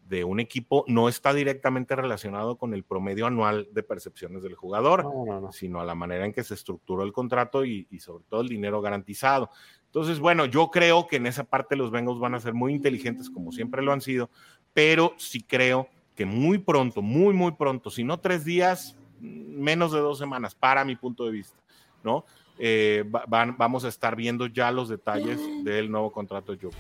de 0.08 0.24
un 0.24 0.40
equipo 0.40 0.86
no 0.88 1.10
está 1.10 1.34
directamente 1.34 1.94
relacionado 1.94 2.58
con 2.58 2.74
el 2.74 2.86
promedio 2.86 3.28
anual 3.28 3.68
de 3.74 3.84
percepciones 3.84 4.42
del 4.42 4.56
jugador 4.56 5.04
No, 5.04 5.26
no, 5.26 5.42
no. 5.42 5.52
sino 5.52 5.82
a 5.82 5.86
la 5.86 5.96
manera 5.96 6.26
en 6.26 6.32
que 6.32 6.46
se 6.46 6.54
estructuró 6.54 7.04
el 7.04 7.12
contrato 7.12 7.66
y, 7.66 7.88
y 7.92 8.00
sobre 8.00 8.24
todo 8.30 8.40
el 8.40 8.48
dinero 8.48 8.80
garantizado. 8.80 9.50
Entonces, 9.88 10.20
bueno, 10.20 10.46
yo 10.46 10.70
creo 10.72 11.08
que 11.08 11.18
en 11.18 11.28
esa 11.28 11.44
parte 11.44 11.76
los 11.76 11.92
Bengals 11.92 12.20
van 12.20 12.36
a 12.36 12.40
ser 12.40 12.54
muy 12.54 12.74
inteligentes, 12.74 13.30
como 13.30 13.52
siempre 13.52 13.82
lo 13.82 13.92
han 13.92 14.00
sido, 14.00 14.30
pero 14.74 15.14
sí 15.18 15.42
creo 15.44 15.90
que 16.16 16.26
muy 16.26 16.58
pronto, 16.60 17.02
muy, 17.02 17.34
muy 17.34 17.52
pronto, 17.54 17.90
si 17.90 18.06
no 18.06 18.20
tres 18.22 18.46
días, 18.46 18.98
menos 19.22 19.92
de 19.92 20.00
dos 20.00 20.18
semanas, 20.18 20.56
para 20.56 20.84
mi 20.86 20.96
punto 20.96 21.26
de 21.26 21.32
vista, 21.32 21.58
¿no? 22.04 22.26
Eh, 22.60 23.04
va- 23.14 23.24
van- 23.28 23.56
vamos 23.58 23.86
a 23.86 23.88
estar 23.88 24.16
viendo 24.16 24.48
ya 24.48 24.72
los 24.72 24.90
detalles 24.90 25.40
del 25.64 25.92
nuevo 25.92 26.12
contrato 26.12 26.52
de 26.56 26.58
Burrow. 26.66 26.80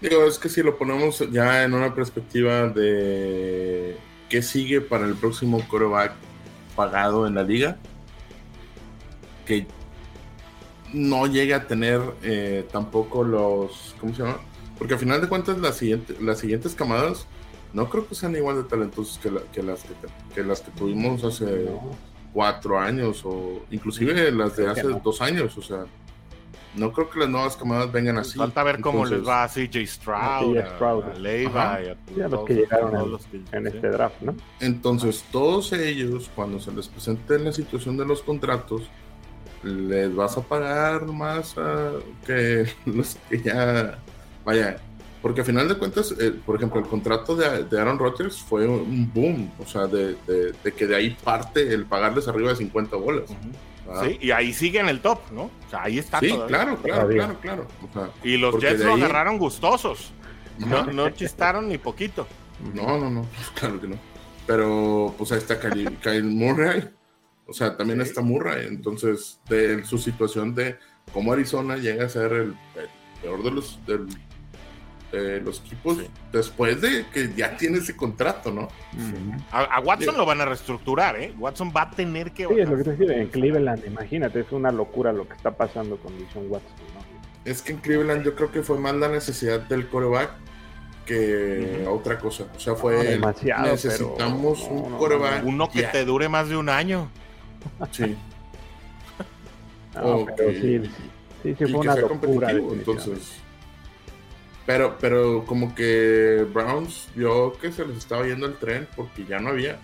Digo, 0.00 0.24
es 0.26 0.38
que 0.38 0.48
si 0.50 0.62
lo 0.62 0.76
ponemos 0.76 1.18
ya 1.30 1.64
en 1.64 1.72
una 1.72 1.94
perspectiva 1.94 2.68
de 2.68 3.96
qué 4.28 4.42
sigue 4.42 4.80
para 4.82 5.06
el 5.06 5.14
próximo 5.14 5.66
coreback 5.68 6.12
pagado 6.74 7.26
en 7.26 7.34
la 7.34 7.42
liga, 7.42 7.78
que 9.46 9.66
no 10.92 11.26
llega 11.26 11.56
a 11.56 11.66
tener 11.66 12.00
eh, 12.22 12.66
tampoco 12.70 13.24
los, 13.24 13.94
¿cómo 14.00 14.14
se 14.14 14.22
llama? 14.22 14.38
Porque 14.78 14.94
al 14.94 15.00
final 15.00 15.20
de 15.20 15.28
cuentas 15.28 15.58
las, 15.58 15.76
siguiente- 15.76 16.16
las 16.20 16.38
siguientes 16.40 16.74
camadas 16.74 17.26
no 17.72 17.88
creo 17.90 18.06
que 18.06 18.14
sean 18.14 18.34
igual 18.36 18.56
de 18.56 18.68
talentosas 18.68 19.18
que, 19.18 19.30
la- 19.30 19.42
que 19.52 19.62
las 19.62 19.84
que, 20.34 20.42
las 20.42 20.60
que 20.60 20.70
tuvimos 20.72 21.22
hace 21.24 21.44
No. 21.70 21.90
cuatro 22.32 22.78
años 22.78 23.22
o 23.24 23.62
inclusive 23.70 24.30
las 24.32 24.56
de 24.56 24.62
Creo 24.64 24.72
hace 24.72 24.84
no. 24.84 25.00
dos 25.04 25.20
años, 25.20 25.56
o 25.58 25.62
sea, 25.62 25.84
no 26.74 26.92
creo 26.92 27.08
que 27.08 27.20
las 27.20 27.28
nuevas 27.30 27.56
camadas 27.56 27.90
vengan 27.90 28.18
así. 28.18 28.38
Falta 28.38 28.62
ver 28.62 28.80
cómo 28.82 28.98
Entonces, 29.04 29.18
les 29.20 29.28
va 29.28 29.44
a 29.44 29.48
CJ 29.48 29.86
Stroud, 29.86 30.54
CJ 30.58 30.74
Stroud. 30.74 31.04
a, 31.04 31.10
a 31.12 31.18
Levi, 31.18 31.46
a, 31.56 31.72
a 31.74 31.78
los 31.80 32.30
todos- 32.30 32.44
que 32.46 32.54
llegaron 32.54 32.90
todos 32.90 33.04
en- 33.04 33.10
los 33.12 33.26
que- 33.26 33.56
en 33.56 33.62
sí. 33.70 33.76
este 33.76 33.88
draft, 33.88 34.20
¿no? 34.20 34.34
Entonces, 34.60 35.24
todos 35.32 35.72
ellos, 35.72 36.30
cuando 36.34 36.60
se 36.60 36.72
les 36.72 36.88
presente 36.88 37.38
la 37.38 37.52
situación 37.52 37.96
de 37.96 38.04
los 38.04 38.22
contratos, 38.22 38.82
les 39.62 40.14
vas 40.14 40.36
a 40.36 40.42
pagar 40.42 41.06
más 41.06 41.56
a 41.56 41.92
que 42.26 42.66
los 42.86 43.16
que 43.30 43.40
ya. 43.42 43.98
Vaya, 44.44 44.76
porque 45.26 45.40
al 45.40 45.46
final 45.48 45.66
de 45.66 45.74
cuentas, 45.76 46.14
eh, 46.20 46.32
por 46.46 46.54
ejemplo, 46.54 46.78
el 46.78 46.86
contrato 46.86 47.34
de, 47.34 47.64
de 47.64 47.80
Aaron 47.80 47.98
Rodgers 47.98 48.36
fue 48.40 48.64
un 48.68 49.12
boom, 49.12 49.50
o 49.58 49.66
sea, 49.66 49.88
de, 49.88 50.14
de- 50.24 50.52
de 50.62 50.72
que 50.72 50.86
de 50.86 50.94
ahí 50.94 51.16
parte 51.24 51.72
el 51.74 51.84
pagarles 51.84 52.28
arriba 52.28 52.50
de 52.50 52.56
50 52.56 52.94
bolas. 52.94 53.24
Sí, 54.04 54.18
y 54.20 54.30
ahí 54.30 54.52
sigue 54.54 54.78
en 54.78 54.88
el 54.88 55.00
top, 55.00 55.18
¿no? 55.32 55.42
O 55.42 55.70
sea, 55.70 55.82
ahí 55.82 55.98
está 55.98 56.20
Sí, 56.20 56.28
todavía. 56.28 56.46
claro, 56.46 56.76
claro, 56.80 57.00
Todavía. 57.02 57.16
claro, 57.40 57.40
claro. 57.40 57.66
O 57.88 57.92
sea, 57.92 58.10
Y 58.22 58.36
los 58.36 58.56
Jets 58.60 58.84
lo 58.84 58.94
ahí- 58.94 59.02
agarraron 59.02 59.36
gustosos. 59.38 60.12
No, 60.58 60.84
no 60.86 61.10
chistaron 61.10 61.68
ni 61.68 61.76
poquito. 61.78 62.24
No, 62.72 62.96
no, 62.98 63.10
no, 63.10 63.26
claro 63.58 63.80
que 63.80 63.88
no. 63.88 63.96
Pero 64.46 65.12
pues 65.18 65.32
ahí 65.32 65.38
está 65.38 65.58
Kyle, 65.58 65.96
Kyle 66.00 66.22
Murray. 66.22 66.88
O 67.48 67.52
sea, 67.52 67.76
también 67.76 68.00
Sí. 68.02 68.08
está 68.10 68.22
Murray. 68.22 68.68
Entonces, 68.68 69.40
de 69.48 69.84
su 69.84 69.98
situación 69.98 70.54
de 70.54 70.76
cómo 71.12 71.32
Arizona 71.32 71.76
llega 71.76 72.06
a 72.06 72.08
ser 72.08 72.32
el, 72.32 72.42
el 72.76 72.88
peor 73.22 73.42
de 73.42 73.50
los, 73.50 73.84
del- 73.86 74.06
de 75.22 75.40
los 75.40 75.60
equipos 75.60 75.98
Sí. 75.98 76.06
después 76.32 76.80
de 76.80 77.04
que 77.12 77.32
ya 77.36 77.56
tiene 77.56 77.78
ese 77.78 77.96
contrato, 77.96 78.50
¿no? 78.52 78.68
A, 79.50 79.62
a 79.64 79.80
Watson 79.80 80.14
Sí. 80.14 80.18
lo 80.18 80.26
van 80.26 80.40
a 80.40 80.44
reestructurar, 80.46 81.18
¿eh? 81.20 81.34
Watson 81.38 81.72
va 81.76 81.82
a 81.82 81.90
tener 81.90 82.32
que. 82.32 82.46
Sí, 82.46 82.54
es 82.60 82.68
lo 82.68 82.76
que 82.76 82.84
te 82.84 82.96
decía, 82.96 83.16
en 83.20 83.28
Cleveland, 83.28 83.84
imagínate, 83.86 84.40
es 84.40 84.52
una 84.52 84.70
locura 84.72 85.12
lo 85.12 85.28
que 85.28 85.34
está 85.34 85.50
pasando 85.56 85.96
con 85.98 86.16
Vision 86.18 86.44
Watson, 86.50 86.70
¿no? 86.94 87.06
Es 87.50 87.62
que 87.62 87.72
en 87.72 87.78
Cleveland 87.78 88.24
yo 88.24 88.34
creo 88.34 88.50
que 88.50 88.62
fue 88.62 88.78
más 88.78 88.94
la 88.94 89.08
necesidad 89.08 89.60
del 89.60 89.86
coreback 89.88 90.30
que 91.06 91.86
otra 91.88 92.18
cosa. 92.18 92.46
O 92.56 92.58
sea, 92.58 92.74
fue 92.74 92.96
Demasiado, 93.04 93.66
necesitamos 93.70 94.62
pero- 94.62 94.74
no, 94.74 94.82
un 94.86 94.90
no, 94.92 94.98
coreback. 94.98 95.44
Uno 95.46 95.68
que 95.70 95.82
ya. 95.82 95.92
te 95.92 96.04
dure 96.04 96.28
más 96.28 96.48
de 96.48 96.56
un 96.56 96.68
año. 96.68 97.08
Sí. 97.92 98.16
No, 99.94 100.26
pero 100.36 100.50
sí, 100.50 100.60
sí, 100.82 100.90
sí 101.42 101.48
y 101.50 101.54
fue 101.54 101.66
que 101.68 101.74
una 101.76 101.92
sea 101.94 102.02
locura. 102.02 102.50
entonces. 102.50 103.40
Pero, 104.66 104.96
pero 105.00 105.44
como 105.46 105.74
que 105.74 106.44
Browns 106.52 107.08
vio 107.14 107.52
que 107.54 107.70
se 107.70 107.86
les 107.86 107.98
estaba 107.98 108.26
yendo 108.26 108.46
el 108.46 108.54
tren 108.54 108.88
porque 108.96 109.24
ya 109.24 109.38
no 109.38 109.50
había, 109.50 109.78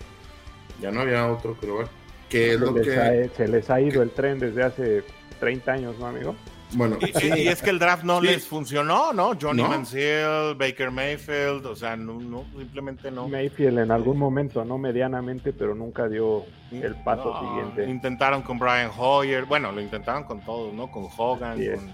ya 0.80 0.90
no 0.90 1.02
había 1.02 1.26
otro 1.30 1.54
coreback. 1.54 1.88
Que 2.28 2.54
es 2.54 2.59
se, 2.59 2.64
lo 2.66 2.72
les 2.72 2.88
que, 2.88 2.96
ha, 2.96 3.36
se 3.36 3.48
les 3.48 3.70
ha 3.70 3.80
ido 3.80 4.02
el 4.02 4.10
tren 4.10 4.38
desde 4.38 4.62
hace 4.64 5.04
30 5.38 5.72
años, 5.72 5.98
¿no, 5.98 6.06
amigo? 6.06 6.34
bueno, 6.74 6.96
Y, 7.02 7.12
sí, 7.18 7.30
y 7.36 7.48
es 7.48 7.60
que 7.60 7.68
el 7.68 7.78
draft 7.78 8.02
no 8.02 8.20
Sí. 8.22 8.28
les 8.28 8.46
funcionó, 8.48 9.12
¿no? 9.12 9.32
Johnny 9.38 9.62
No. 9.62 9.68
Manziel, 9.68 10.54
Baker 10.56 10.90
Mayfield, 10.90 11.66
o 11.66 11.76
sea, 11.76 11.94
no, 11.96 12.14
no, 12.18 12.46
simplemente 12.56 13.10
no. 13.10 13.28
Mayfield 13.28 13.78
en 13.80 13.90
algún 13.90 14.16
momento, 14.18 14.64
no 14.64 14.78
medianamente, 14.78 15.52
pero 15.52 15.74
nunca 15.74 16.09
dio 16.09 16.44
el 16.70 16.94
paso 17.04 17.34
No, 17.34 17.40
siguiente. 17.40 17.90
Intentaron 17.90 18.40
con 18.40 18.59
Brian 18.59 18.90
Hoyer, 18.96 19.44
bueno, 19.44 19.70
lo 19.70 19.82
intentaron 19.82 20.24
con 20.24 20.40
todos, 20.40 20.72
¿no? 20.72 20.90
Con 20.90 21.06
Hogan, 21.14 21.59
con 21.62 21.90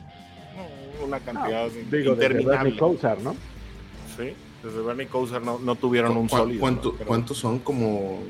no, 0.98 1.04
una 1.06 1.18
No, 1.18 1.24
cantidad 1.24 1.68
digo, 1.90 2.14
desde 2.14 2.28
Bernie 2.28 2.42
interminable. 2.42 2.76
Kosar, 2.78 3.18
¿no? 3.20 3.34
Sí, 4.16 4.32
desde 4.62 4.80
Bernie 4.82 5.06
Kosar 5.06 5.42
no, 5.42 5.58
no 5.58 5.74
tuvieron 5.76 6.16
un 6.16 6.28
¿Cu- 6.28 6.36
sólido. 6.36 6.60
cuánto- 6.60 6.88
¿no? 6.90 6.94
Pero, 6.98 7.08
¿Cuántos 7.08 7.38
son? 7.38 7.58
Como 7.60 8.20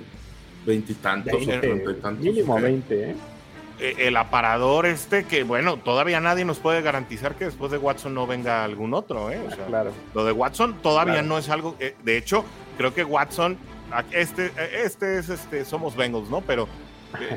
veintitantos 0.67 1.33
o 1.35 1.37
Veinte, 1.39 1.59
treinta 1.59 1.91
y 1.91 1.95
tantos. 1.95 2.25
mínimo. 2.25 2.61
20, 2.61 3.11
¿eh? 3.11 3.15
eh, 3.81 3.95
el 3.99 4.17
aparador 4.17 4.87
este 4.87 5.25
que, 5.25 5.45
bueno, 5.45 5.77
todavía 5.79 6.21
nadie 6.21 6.45
nos 6.45 6.59
puede 6.59 6.83
garantizar 6.83 7.37
que 7.37 7.45
después 7.47 7.71
de 7.71 7.79
Watson 7.79 8.13
no 8.15 8.27
venga 8.27 8.65
algún 8.65 8.93
otro, 8.93 9.31
¿eh? 9.31 9.41
O 9.47 9.51
sea, 9.55 9.67
Claro. 9.67 9.93
Lo 10.15 10.25
de 10.25 10.33
Watson 10.33 10.75
todavía 10.83 11.15
Claro. 11.15 11.29
no 11.29 11.39
es 11.39 11.49
algo. 11.49 11.77
eh, 11.81 11.95
de 12.05 12.17
hecho, 12.19 12.45
creo 12.77 12.93
que 12.93 13.05
Watson, 13.05 13.57
este, 14.13 14.51
este 14.85 15.19
es 15.19 15.29
este, 15.31 15.65
somos 15.65 15.97
Bengals, 15.97 16.29
¿no? 16.29 16.41
Pero 16.43 16.69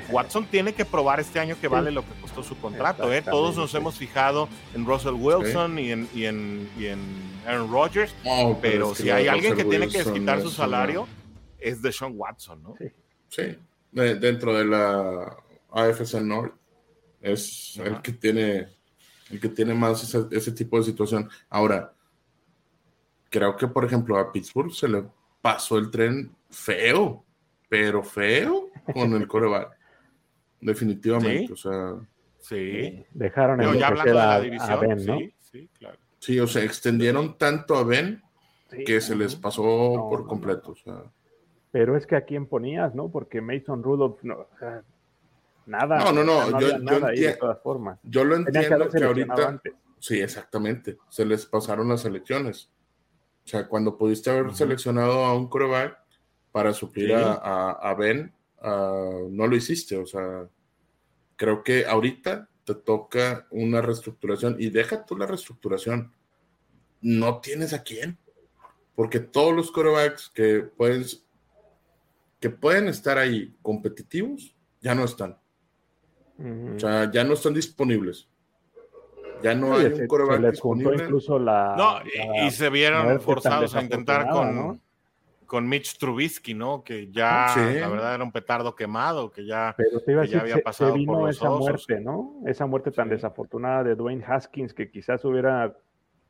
Watson 0.09 0.45
tiene 0.45 0.73
que 0.73 0.85
probar 0.85 1.19
este 1.19 1.39
año 1.39 1.55
que 1.59 1.67
vale 1.67 1.91
lo 1.91 2.01
que 2.05 2.13
costó 2.21 2.43
su 2.43 2.57
contrato, 2.57 3.11
¿eh? 3.13 3.21
Todos 3.21 3.55
nos 3.57 3.73
hemos 3.75 3.95
fijado 3.95 4.47
en 4.73 4.85
Russell 4.85 5.13
Wilson 5.13 5.79
y, 5.79 5.91
en, 5.91 6.09
y, 6.13 6.25
en, 6.25 6.69
y 6.77 6.85
en 6.87 6.99
Aaron 7.47 7.71
Rodgers, 7.71 8.13
No, 8.25 8.57
pero 8.61 8.93
si 8.95 9.09
hay 9.09 9.27
alguien 9.27 9.55
que 9.55 9.63
tiene 9.65 9.87
que 9.87 9.99
desquitar 10.03 10.41
su 10.41 10.49
salario, 10.49 11.07
es 11.59 11.81
de 11.81 11.91
Sean 11.91 12.13
Watson, 12.15 12.61
¿no? 12.63 12.75
Sí. 12.79 12.91
Sí, 13.29 13.57
de- 13.91 14.15
dentro 14.15 14.53
de 14.57 14.65
la 14.65 15.37
AFC 15.71 16.15
North 16.21 16.53
es 17.21 17.77
Ajá. 17.79 17.89
el 17.89 18.01
que 18.01 18.11
tiene 18.13 18.67
el 19.29 19.39
que 19.39 19.47
tiene 19.47 19.73
más 19.73 20.03
ese, 20.03 20.25
ese 20.31 20.51
tipo 20.51 20.77
de 20.77 20.83
situación. 20.83 21.29
Ahora, 21.49 21.93
creo 23.29 23.55
que 23.55 23.67
por 23.67 23.85
ejemplo 23.85 24.17
a 24.17 24.31
Pittsburgh 24.31 24.73
se 24.73 24.87
le 24.89 25.03
pasó 25.41 25.77
el 25.77 25.89
tren 25.89 26.35
feo, 26.49 27.23
pero 27.69 28.03
feo 28.03 28.69
con 28.93 29.13
el 29.13 29.27
coreback. 29.27 29.77
Definitivamente, 30.59 31.47
Sí. 31.47 31.53
o 31.53 31.55
sea, 31.55 31.95
Sí. 32.39 33.05
Dejaron 33.13 33.57
Pero 33.59 33.73
ya 33.75 33.87
hablando 33.87 34.11
de 34.13 34.19
a, 34.19 34.25
la 34.25 34.33
a 34.35 34.41
división, 34.41 34.79
Ben, 34.81 35.05
¿no? 35.05 35.17
sí, 35.19 35.33
sí, 35.39 35.69
claro. 35.77 35.97
sí, 36.17 36.39
o 36.39 36.47
sea, 36.47 36.63
extendieron 36.63 37.37
tanto 37.37 37.75
a 37.75 37.83
Ben 37.83 38.23
Sí. 38.71 38.83
que 38.83 38.99
se 38.99 39.15
les 39.15 39.35
pasó 39.35 39.61
No, 39.63 40.09
por 40.09 40.21
no, 40.21 40.27
completo. 40.27 40.71
O 40.71 40.75
sea, 40.75 41.03
Pero 41.71 41.95
es 41.95 42.05
que 42.07 42.15
a 42.15 42.25
quién 42.25 42.47
ponías, 42.47 42.95
¿no? 42.95 43.09
Porque 43.09 43.41
Mason 43.41 43.83
Rudolph, 43.83 44.23
no, 44.23 44.39
o 44.39 44.47
sea, 44.59 44.81
nada. 45.67 45.99
No, 45.99 46.11
no, 46.11 46.23
no, 46.23 46.59
yo- 46.59 46.69
yo 46.71 46.79
nada 46.79 47.09
ahí 47.09 47.19
de 47.19 47.35
enti- 47.35 47.39
todas 47.39 47.61
formas. 47.61 47.99
yo 48.03 48.23
lo 48.25 48.35
que 48.43 48.49
entiendo 48.49 48.89
que 48.89 49.03
ahorita 49.03 49.47
antes. 49.47 49.73
Sí, 49.99 50.19
exactamente. 50.19 50.97
Se 51.09 51.23
les 51.25 51.45
pasaron 51.45 51.87
las 51.89 52.03
elecciones. 52.05 52.71
O 53.45 53.47
sea, 53.47 53.67
cuando 53.67 53.97
pudiste 53.97 54.31
haber 54.31 54.53
seleccionado 54.55 55.23
a 55.25 55.35
un 55.35 55.47
coreback 55.47 55.97
para 56.51 56.73
suplir 56.73 57.13
a- 57.13 57.71
a 57.71 57.93
Ben, 57.93 58.33
ah, 58.61 59.19
no 59.29 59.47
lo 59.47 59.55
hiciste. 59.55 59.97
O 59.97 60.05
sea, 60.05 60.47
creo 61.35 61.63
que 61.63 61.85
ahorita 61.85 62.47
te 62.63 62.75
toca 62.75 63.47
una 63.51 63.81
reestructuración 63.81 64.55
y 64.59 64.69
deja 64.69 65.05
tú 65.05 65.17
la 65.17 65.25
reestructuración. 65.25 66.13
No 67.01 67.39
tienes 67.41 67.73
a 67.73 67.83
quién. 67.83 68.17
Porque 68.95 69.19
todos 69.19 69.55
los 69.55 69.71
corebacks 69.71 70.29
que 70.29 70.59
pueden, 70.59 71.03
que 72.39 72.49
pueden 72.49 72.87
estar 72.87 73.17
ahí 73.17 73.55
competitivos 73.61 74.55
ya 74.81 74.93
no 74.95 75.03
están. 75.05 75.37
O 76.75 76.79
sea, 76.79 77.09
ya 77.11 77.23
no 77.23 77.33
están 77.33 77.53
disponibles. 77.53 78.27
Ya 79.43 79.55
no 79.55 79.77
Sí, 79.79 79.85
hay 79.85 79.95
se- 79.95 80.01
un 80.03 80.07
coreback 80.07 80.35
se 80.37 80.41
les 80.41 80.59
juntó 80.59 80.77
disponible. 80.89 81.03
incluso 81.05 81.39
la. 81.39 81.75
No, 81.75 81.99
y, 82.07 82.17
la- 82.17 82.45
y 82.47 82.51
se 82.51 82.69
vieron 82.69 83.19
forzados 83.21 83.73
a 83.75 83.81
intentar 83.81 84.29
con. 84.29 84.81
Con 85.51 85.67
Mitch 85.67 85.97
Trubisky, 85.97 86.53
¿no? 86.53 86.81
Que 86.81 87.11
ya, 87.11 87.49
Sí. 87.53 87.59
la 87.77 87.89
verdad, 87.89 88.15
era 88.15 88.23
un 88.23 88.31
petardo 88.31 88.73
quemado, 88.73 89.29
que 89.31 89.45
ya... 89.45 89.73
Pero 89.75 89.99
te 89.99 90.13
iba 90.13 90.21
a 90.21 90.23
que 90.23 90.29
ya 90.31 90.37
decir, 90.37 90.41
había 90.43 90.53
se- 90.53 90.59
se, 90.59 90.63
pasado 90.63 90.91
por 90.91 90.99
vino 90.99 91.19
los 91.27 91.35
esa 91.35 91.49
osos. 91.51 91.59
muerte, 91.67 91.99
¿no? 91.99 92.35
Esa 92.47 92.65
muerte 92.67 92.91
tan 92.91 93.09
Sí. 93.09 93.15
desafortunada 93.15 93.83
de 93.83 93.95
Dwayne 93.95 94.23
Haskins 94.25 94.73
que 94.73 94.89
quizás 94.89 95.25
hubiera 95.25 95.75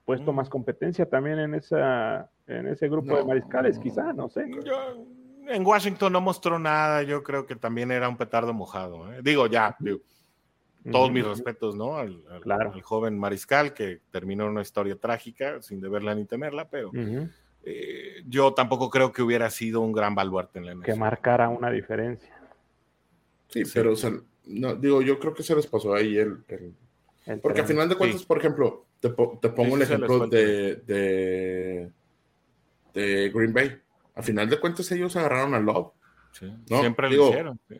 puesto 0.05 0.33
Mm. 0.33 0.35
más 0.37 0.49
competencia 0.49 1.05
también 1.07 1.37
en 1.37 1.53
esa 1.53 2.31
en 2.47 2.67
ese 2.67 2.89
grupo 2.89 3.13
de 3.15 3.21
No. 3.21 3.27
mariscales, 3.27 3.77
quizá, 3.77 4.11
no 4.11 4.27
sé. 4.27 4.49
Yo- 4.65 5.05
en 5.47 5.63
Washington 5.65 6.11
no 6.13 6.19
mostró 6.19 6.57
nada, 6.57 7.03
yo 7.03 7.21
creo 7.21 7.45
que 7.45 7.55
también 7.55 7.91
era 7.91 8.09
un 8.09 8.17
petardo 8.17 8.53
mojado. 8.55 9.13
¿eh? 9.13 9.19
Digo, 9.23 9.45
ya, 9.45 9.75
digo, 9.79 9.99
todos 10.91 11.05
Ujú. 11.05 11.13
mis 11.13 11.27
respetos, 11.27 11.75
¿no? 11.75 11.95
Al, 11.97 12.23
al- 12.31 12.41
Claro. 12.41 12.71
al 12.73 12.81
joven 12.81 13.19
mariscal 13.19 13.73
que 13.75 14.01
terminó 14.09 14.47
una 14.47 14.61
historia 14.63 14.95
trágica, 14.95 15.61
sin 15.61 15.79
deberla 15.79 16.15
ni 16.15 16.25
temerla, 16.25 16.67
pero. 16.71 16.89
Eh, 17.63 18.23
yo 18.27 18.53
tampoco 18.53 18.89
creo 18.89 19.11
que 19.11 19.21
hubiera 19.21 19.49
sido 19.49 19.81
un 19.81 19.91
gran 19.91 20.15
baluarte 20.15 20.59
en 20.59 20.65
la 20.65 20.71
Que 20.73 20.91
NFL. 20.93 20.99
marcara 20.99 21.49
una 21.49 21.69
diferencia. 21.71 22.33
Sí, 23.49 23.65
Sí. 23.65 23.71
pero 23.73 23.93
o 23.93 23.95
sea, 23.95 24.11
no, 24.45 24.75
digo, 24.75 25.01
yo 25.01 25.19
creo 25.19 25.33
que 25.33 25.43
se 25.43 25.55
les 25.55 25.67
pasó 25.67 25.93
ahí 25.93 26.17
el. 26.17 26.43
el- 26.47 26.73
el 27.27 27.39
Porque 27.39 27.61
a 27.61 27.65
tren. 27.65 27.75
final 27.77 27.89
de 27.89 27.95
cuentas, 27.95 28.21
Sí. 28.21 28.25
por 28.27 28.39
ejemplo, 28.39 28.85
te, 28.99 29.09
po- 29.09 29.37
te 29.41 29.49
pongo 29.49 29.69
Sí, 29.69 29.75
el 29.75 29.81
ejemplo 29.83 30.27
de, 30.27 30.75
de, 30.77 31.91
de 32.93 33.29
Green 33.29 33.53
Bay. 33.53 33.77
A 34.15 34.21
final 34.23 34.49
de 34.49 34.59
cuentas, 34.59 34.91
ellos 34.91 35.15
agarraron 35.15 35.53
a 35.53 35.59
Love. 35.59 35.91
Sí, 36.31 36.45
No, 36.69 36.79
Siempre 36.79 37.09
digo- 37.09 37.25
lo 37.25 37.29
hicieron. 37.29 37.59
sí. 37.69 37.79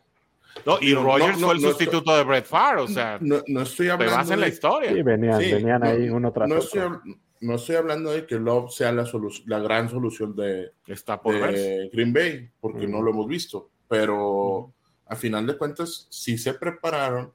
No, 0.65 0.77
y 0.81 0.93
no, 0.93 1.03
Rogers 1.03 1.39
no, 1.39 1.47
fue 1.47 1.55
el 1.55 1.61
no 1.61 1.69
sustituto 1.69 2.15
de 2.15 2.23
Brett 2.25 2.45
Favre, 2.45 2.81
o 2.81 2.87
sea, 2.87 3.17
No, 3.21 3.41
no 3.47 3.61
estoy 3.61 3.87
te 3.87 3.91
hablando. 3.93 4.15
vas 4.17 4.31
en 4.31 4.39
la 4.41 4.47
historia. 4.49 4.91
Sí, 4.91 5.01
venían, 5.01 5.39
Sí, 5.41 5.53
venían 5.53 5.79
no, 5.79 5.87
ahí 5.87 6.09
uno 6.09 6.31
tras 6.33 6.49
no 6.49 6.55
otro. 6.55 6.65
estoy, 6.65 7.15
no 7.41 7.55
estoy 7.55 7.75
hablando 7.75 8.11
de 8.11 8.25
que 8.25 8.35
Love 8.39 8.71
sea 8.71 8.91
la, 8.91 9.03
solu- 9.03 9.43
la 9.45 9.59
gran 9.59 9.89
solución 9.89 10.35
de, 10.35 10.71
Está 10.87 11.21
por 11.21 11.37
verse. 11.39 11.59
de 11.61 11.89
Green 11.89 12.13
Bay, 12.13 12.49
porque 12.59 12.87
no 12.87 13.01
lo 13.01 13.11
hemos 13.11 13.27
visto. 13.27 13.69
Pero 13.89 14.71
a 15.07 15.15
final 15.15 15.45
de 15.45 15.57
cuentas, 15.57 16.07
sí 16.09 16.37
se 16.37 16.53
prepararon 16.53 17.33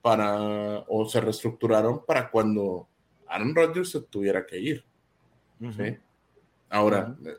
para, 0.00 0.80
o 0.88 1.08
se 1.08 1.20
reestructuraron 1.20 2.04
para 2.04 2.28
cuando 2.30 2.88
Aaron 3.28 3.54
Rodgers 3.54 3.90
se 3.90 4.00
tuviera 4.00 4.44
que 4.44 4.58
ir. 4.58 4.84
Ahora, 6.68 7.16
eh, 7.24 7.36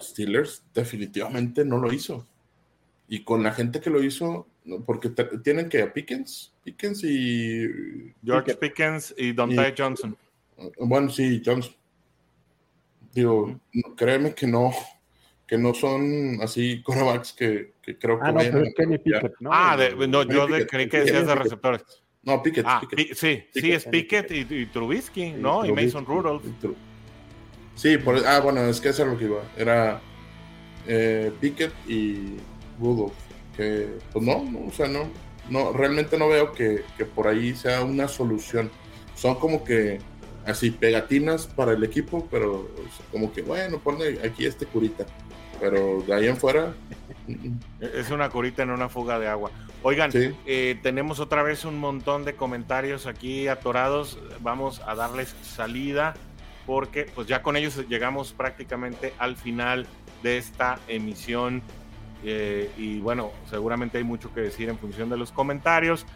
Steelers 0.00 0.62
definitivamente 0.74 1.64
no 1.64 1.78
lo 1.78 1.92
hizo. 1.92 2.26
Y 3.08 3.24
con 3.24 3.42
la 3.42 3.52
gente 3.52 3.80
que 3.80 3.88
lo 3.90 4.02
hizo, 4.02 4.46
no, 4.64 4.80
porque 4.84 5.10
tienen 5.42 5.68
que 5.68 5.82
a 5.82 5.92
Pickens, 5.92 6.52
Pickens 6.64 7.02
y 7.04 8.12
George 8.24 8.54
Pickens 8.56 9.14
y 9.16 9.32
Dante 9.32 9.74
Johnson. 9.76 10.16
Bueno, 10.78 11.08
sí, 11.10 11.42
Johnson. 11.44 11.74
Digo, 13.14 13.60
créeme 13.96 14.34
que 14.34 14.46
no, 14.46 14.72
que 15.46 15.58
no 15.58 15.74
son 15.74 16.38
así 16.40 16.82
quarterbacks 16.82 17.32
que, 17.34 17.74
que 17.82 17.98
creo 17.98 18.18
que 18.18 18.26
Ah, 18.26 18.32
no, 18.32 18.38
pero 18.38 18.62
es 18.62 18.74
Kenny. 18.74 18.98
Pickett, 18.98 19.34
¿no? 19.40 19.50
ah, 19.52 19.76
de- 19.76 20.08
no, 20.08 20.22
yo 20.22 20.46
de- 20.46 20.66
creí 20.66 20.88
que 20.88 21.00
decías 21.00 21.26
de 21.26 21.34
receptores. 21.34 21.82
No, 22.22 22.42
Pickett, 22.42 22.64
Ah, 22.66 22.80
Pickett. 22.80 23.16
Sí, 23.16 23.44
sí, 23.52 23.72
es 23.72 23.84
Pickett 23.84 24.30
y, 24.30 24.46
y 24.48 24.66
Trubisky, 24.66 25.32
¿no? 25.32 25.66
Y. 25.66 25.72
Mason 25.72 26.06
Rudolph. 26.06 26.44
Sí, 27.74 27.98
por, 27.98 28.24
ah, 28.26 28.40
bueno, 28.40 28.60
es 28.62 28.80
que 28.80 28.90
eso 28.90 29.02
es 29.02 29.08
lo 29.08 29.18
que 29.18 29.24
iba. 29.24 29.42
Era 29.56 30.00
eh, 30.86 31.32
Pickett 31.40 31.72
y 31.88 32.36
Rudolph. 32.80 33.12
Que, 33.56 33.98
pues 34.12 34.24
no, 34.24 34.44
no, 34.44 34.66
o 34.68 34.70
sea, 34.70 34.86
no, 34.88 35.10
no, 35.50 35.72
realmente 35.72 36.16
no 36.16 36.28
veo 36.28 36.52
que, 36.52 36.84
que 36.96 37.04
por 37.04 37.26
ahí 37.26 37.54
sea 37.56 37.82
una 37.82 38.06
solución. 38.08 38.70
Son 39.16 39.34
como 39.34 39.64
que 39.64 39.98
así 40.46 40.70
pegatinas 40.70 41.46
para 41.46 41.72
el 41.72 41.84
equipo, 41.84 42.26
pero 42.30 42.52
o 42.60 42.96
sea, 42.96 43.06
como 43.10 43.32
que, 43.32 43.42
bueno, 43.42 43.78
ponle 43.78 44.20
aquí 44.24 44.46
este 44.46 44.66
curita. 44.66 45.06
Pero 45.60 46.02
de 46.02 46.14
ahí 46.14 46.26
en 46.26 46.36
fuera, 46.36 46.74
Es 47.80 48.10
una 48.10 48.28
curita 48.28 48.62
en 48.62 48.70
una 48.70 48.88
fuga 48.88 49.18
de 49.18 49.28
agua. 49.28 49.50
Oigan, 49.82 50.12
sí. 50.12 50.34
eh, 50.46 50.78
tenemos 50.82 51.20
otra 51.20 51.42
vez 51.42 51.64
un 51.64 51.78
montón 51.78 52.24
de 52.24 52.34
comentarios 52.34 53.06
aquí 53.06 53.48
atorados. 53.48 54.18
Vamos 54.40 54.80
a 54.86 54.94
darles 54.94 55.34
salida 55.42 56.14
porque 56.66 57.06
pues 57.14 57.26
ya 57.26 57.42
con 57.42 57.56
ellos 57.56 57.84
llegamos 57.88 58.32
prácticamente 58.32 59.12
al 59.18 59.36
final 59.36 59.86
de 60.22 60.38
esta 60.38 60.78
emisión. 60.88 61.62
Eh, 62.24 62.70
y 62.76 63.00
bueno, 63.00 63.32
seguramente 63.50 63.98
hay 63.98 64.04
mucho 64.04 64.32
que 64.32 64.40
decir 64.40 64.68
en 64.68 64.78
función 64.78 65.10
de 65.10 65.16
los 65.16 65.32
comentarios. 65.32 66.06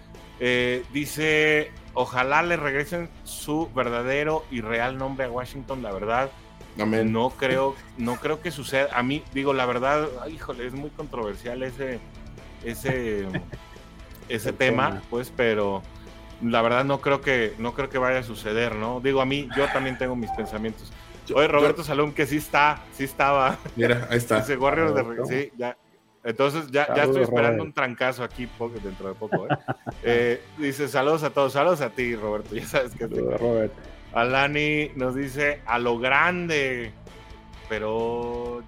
Eh, 0.40 0.84
dice, 0.92 1.70
ojalá 1.94 2.42
le 2.42 2.56
regresen 2.56 3.08
su 3.24 3.70
verdadero 3.74 4.44
y 4.50 4.60
real 4.60 4.98
nombre 4.98 5.26
a 5.26 5.30
Washington. 5.30 5.82
La 5.82 5.92
verdad, 5.92 6.30
Amén. 6.78 7.12
no 7.12 7.30
creo, 7.30 7.74
no 7.96 8.16
creo 8.16 8.40
que 8.40 8.50
suceda. 8.50 8.88
A 8.92 9.02
mí, 9.02 9.22
digo, 9.32 9.52
la 9.54 9.66
verdad, 9.66 10.08
ay, 10.22 10.34
híjole, 10.34 10.66
es 10.66 10.74
muy 10.74 10.90
controversial 10.90 11.62
ese, 11.62 11.98
ese, 12.64 13.26
ese 14.28 14.52
tema, 14.52 14.88
tema. 14.90 15.02
pues, 15.10 15.32
pero 15.34 15.82
la 16.42 16.60
verdad 16.60 16.84
no 16.84 17.00
creo 17.00 17.22
que, 17.22 17.54
no 17.58 17.72
creo 17.72 17.88
que 17.88 17.98
vaya 17.98 18.18
a 18.18 18.22
suceder, 18.22 18.74
¿no? 18.74 19.00
Digo, 19.00 19.20
a 19.22 19.24
mí, 19.24 19.48
yo 19.56 19.66
también 19.68 19.96
tengo 19.96 20.14
mis 20.16 20.30
pensamientos. 20.32 20.92
Yo- 21.26 21.36
Oye, 21.36 21.46
yo- 21.46 21.52
Roberto 21.52 21.82
Salón, 21.82 22.12
que 22.12 22.26
sí 22.26 22.36
está, 22.36 22.82
sí 22.92 23.04
estaba, 23.04 23.56
Mira, 23.74 24.06
ahí 24.10 24.18
está. 24.18 24.38
ese 24.40 24.56
Warriors 24.58 24.94
de, 24.94 25.26
sí, 25.26 25.52
ya. 25.56 25.76
Entonces 26.27 26.70
ya, 26.73 26.93
ya 26.94 27.05
estoy 27.05 27.23
esperando 27.23 27.59
Robert. 27.59 27.66
un 27.69 27.73
trancazo 27.73 28.24
aquí 28.24 28.48
dentro 28.82 29.09
de 29.09 29.15
poco. 29.15 29.47
¿eh? 29.47 29.57
Eh, 30.03 30.43
dice 30.59 30.89
saludos 30.89 31.23
a 31.23 31.31
todos, 31.31 31.53
saludos 31.53 31.81
a 31.81 31.90
ti, 31.90 32.15
Roberto. 32.16 32.55
Ya 32.55 32.66
sabes 32.66 32.93
que 32.93 33.07
Saludos, 33.09 33.40
Robert. 33.40 33.73
Alani 34.12 34.90
nos 34.97 35.15
dice 35.15 35.61
a 35.66 35.78
lo 35.78 35.98
grande, 35.98 36.93
pero 37.69 38.62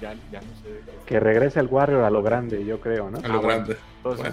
ya, 0.00 0.14
no 0.14 0.14
sé, 0.14 0.30
ya, 0.30 0.40
ya 0.40 0.40
no 0.40 0.54
sé. 0.62 0.80
Que 1.06 1.20
regrese 1.20 1.60
el 1.60 1.66
Warrior 1.66 2.04
a 2.04 2.10
lo 2.10 2.22
grande, 2.22 2.64
yo 2.64 2.80
creo, 2.80 3.10
¿no? 3.10 3.18
A 3.18 3.28
lo 3.28 3.34
Ah, 3.34 3.36
bueno. 3.38 3.46
grande. 3.48 3.76
Entonces, 3.98 4.32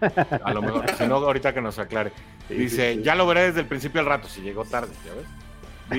Bueno. 0.00 0.14
sí. 0.20 0.34
a 0.42 0.54
lo 0.54 0.62
mejor, 0.62 0.90
si 0.96 1.06
no, 1.06 1.16
ahorita 1.16 1.52
que 1.54 1.60
nos 1.60 1.78
aclare. 1.78 2.12
Sí, 2.48 2.54
Dice, 2.56 2.92
sí, 2.94 2.98
sí. 2.98 3.04
ya 3.04 3.14
lo 3.14 3.28
veré 3.28 3.42
desde 3.42 3.60
el 3.60 3.66
principio 3.66 4.00
al 4.00 4.06
rato, 4.08 4.26
si 4.26 4.40
llegó 4.40 4.64
tarde, 4.64 4.92
¿ya 5.06 5.14
ves? 5.14 5.26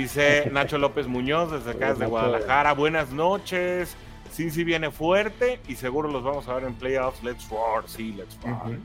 Dice 0.02 0.50
Nacho 0.54 0.78
López 0.78 1.08
Muñoz 1.08 1.50
desde 1.52 1.72
acá, 1.72 1.92
desde 1.94 2.08
Guadalajara. 2.08 2.74
Buenas 2.74 3.12
noches. 3.12 3.96
Sí, 4.32 4.50
sí 4.50 4.64
viene 4.64 4.92
fuerte 4.92 5.60
y 5.68 5.76
seguro 5.76 6.10
los 6.10 6.24
vamos 6.24 6.48
a 6.48 6.56
ver 6.56 6.64
en 6.64 6.74
playoffs. 6.74 7.24
Let's 7.24 7.50
roar, 7.50 7.84
sí, 7.88 8.14
let's 8.14 8.38
roar. 8.42 8.78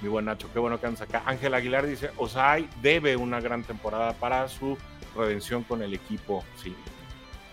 Mi 0.00 0.08
buen 0.08 0.24
Nacho, 0.24 0.48
qué 0.52 0.58
bueno 0.58 0.80
que 0.80 0.86
andas 0.86 1.02
acá. 1.02 1.22
Ángel 1.26 1.54
Aguilar 1.54 1.86
dice, 1.86 2.10
Osai 2.16 2.68
debe 2.82 3.16
una 3.16 3.40
gran 3.40 3.62
temporada 3.62 4.12
para 4.14 4.48
su 4.48 4.76
redención 5.16 5.62
con 5.62 5.82
el 5.82 5.94
equipo. 5.94 6.44
Sí, 6.56 6.74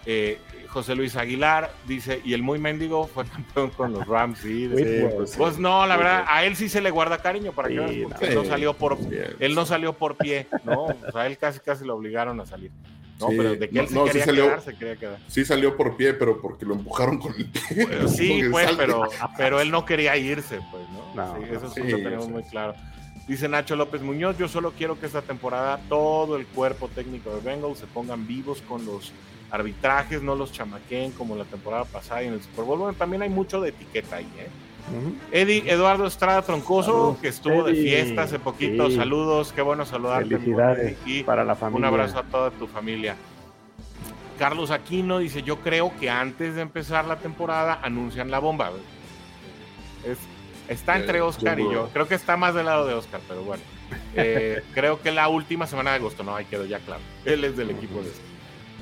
eh, 0.05 0.39
José 0.69 0.95
Luis 0.95 1.15
Aguilar 1.15 1.71
dice, 1.87 2.21
y 2.23 2.33
el 2.33 2.41
muy 2.41 2.59
mendigo 2.59 3.07
fue 3.07 3.25
campeón 3.25 3.69
con 3.71 3.93
los 3.93 4.07
Rams. 4.07 4.39
Sí, 4.39 4.69
pues, 4.71 5.35
pues, 5.35 5.59
no, 5.59 5.85
la 5.85 5.97
verdad, 5.97 6.25
a 6.27 6.45
él 6.45 6.55
sí 6.55 6.69
se 6.69 6.81
le 6.81 6.91
guarda 6.91 7.19
cariño 7.19 7.51
para 7.51 7.69
que 7.69 7.75
él 7.75 8.35
no 8.35 8.45
salió 8.45 8.73
por 8.73 8.97
él 9.39 9.55
no 9.55 9.65
salió 9.65 9.93
por 9.93 10.15
pie, 10.15 10.47
¿no? 10.63 10.85
O 10.85 11.11
sea, 11.11 11.27
él 11.27 11.37
casi 11.37 11.59
casi 11.59 11.85
lo 11.85 11.95
obligaron 11.95 12.39
a 12.39 12.45
salir. 12.45 12.71
No, 13.19 13.27
pero 13.27 13.55
de 13.55 13.69
que 13.69 13.79
él 13.79 13.87
no, 13.91 14.05
quería 14.05 14.25
salió, 14.25 14.45
quedar, 14.45 14.61
se 14.61 14.75
quería 14.75 14.95
quedar. 14.95 15.19
Sí 15.27 15.43
salió 15.43 15.75
por 15.75 15.97
pie, 15.97 16.13
pero 16.13 16.41
porque 16.41 16.65
lo 16.65 16.73
empujaron 16.75 17.17
con 17.19 17.33
el 17.35 17.45
pie. 17.45 17.61
sí, 18.07 18.41
pues, 18.49 18.71
pero, 18.77 19.03
pero 19.37 19.59
él 19.59 19.71
no 19.71 19.85
quería 19.85 20.15
irse, 20.15 20.59
pues, 20.71 20.83
¿no? 21.15 21.37
eso 21.45 21.69
sí, 21.69 21.81
lo 21.83 21.97
tenemos 21.97 22.29
muy 22.29 22.43
claro. 22.43 22.75
Dice 23.27 23.47
Nacho 23.47 23.75
López 23.75 24.01
Muñoz, 24.01 24.37
yo 24.37 24.47
solo 24.47 24.71
quiero 24.71 24.99
que 24.99 25.05
esta 25.05 25.21
temporada 25.21 25.79
todo 25.87 26.35
el 26.35 26.47
cuerpo 26.47 26.87
técnico 26.87 27.35
de 27.35 27.41
Bengals 27.41 27.77
se 27.77 27.85
pongan 27.85 28.25
vivos 28.25 28.63
con 28.67 28.85
los 28.85 29.11
arbitrajes, 29.51 30.23
no 30.23 30.35
los 30.35 30.51
chamaquen 30.51 31.11
como 31.11 31.35
la 31.35 31.45
temporada 31.45 31.85
pasada 31.85 32.23
y 32.23 32.27
en 32.27 32.33
el 32.33 32.41
Super 32.41 32.65
Bowl. 32.65 32.79
Bueno, 32.79 32.97
también 32.97 33.21
hay 33.21 33.29
mucho 33.29 33.61
de 33.61 33.69
etiqueta 33.69 34.15
ahí, 34.15 34.29
¿eh? 34.39 34.47
Eddie 35.31 35.63
Eduardo 35.71 36.05
Estrada 36.05 36.41
Troncoso, 36.41 37.17
que 37.21 37.27
estuvo 37.27 37.63
de 37.63 37.73
fiesta 37.73 38.23
hace 38.23 38.39
poquito. 38.39 38.89
Saludos, 38.91 39.53
qué 39.53 39.61
bueno 39.61 39.85
saludarte. 39.85 40.29
Felicidades 40.29 40.97
y 41.05 41.23
para 41.23 41.43
la 41.43 41.55
familia. 41.55 41.89
Un 41.89 41.93
abrazo 41.93 42.19
a 42.19 42.23
toda 42.23 42.51
tu 42.51 42.67
familia. 42.67 43.15
Carlos 44.37 44.71
Aquino 44.71 45.19
dice: 45.19 45.43
Yo 45.43 45.57
creo 45.59 45.91
que 45.99 46.09
antes 46.09 46.55
de 46.55 46.61
empezar 46.61 47.05
la 47.05 47.17
temporada 47.17 47.79
anuncian 47.83 48.31
la 48.31 48.39
bomba. 48.39 48.71
está 50.67 50.97
entre 50.97 51.21
Oscar 51.21 51.59
y 51.59 51.63
yo. 51.63 51.89
Creo 51.93 52.07
que 52.07 52.15
está 52.15 52.37
más 52.37 52.55
del 52.55 52.65
lado 52.65 52.87
de 52.87 52.93
Oscar, 52.93 53.21
pero 53.27 53.43
bueno. 53.43 53.63
Eh, 54.15 54.61
creo 54.73 55.01
que 55.01 55.11
la 55.11 55.29
última 55.29 55.65
semana 55.65 55.91
de 55.91 55.97
agosto, 55.97 56.23
no, 56.23 56.35
ahí 56.35 56.45
quedó 56.45 56.65
ya 56.65 56.79
claro. 56.79 57.01
Él 57.25 57.43
es 57.43 57.55
del 57.55 57.71
equipo 57.71 58.01
de 58.01 58.09
este. 58.09 58.21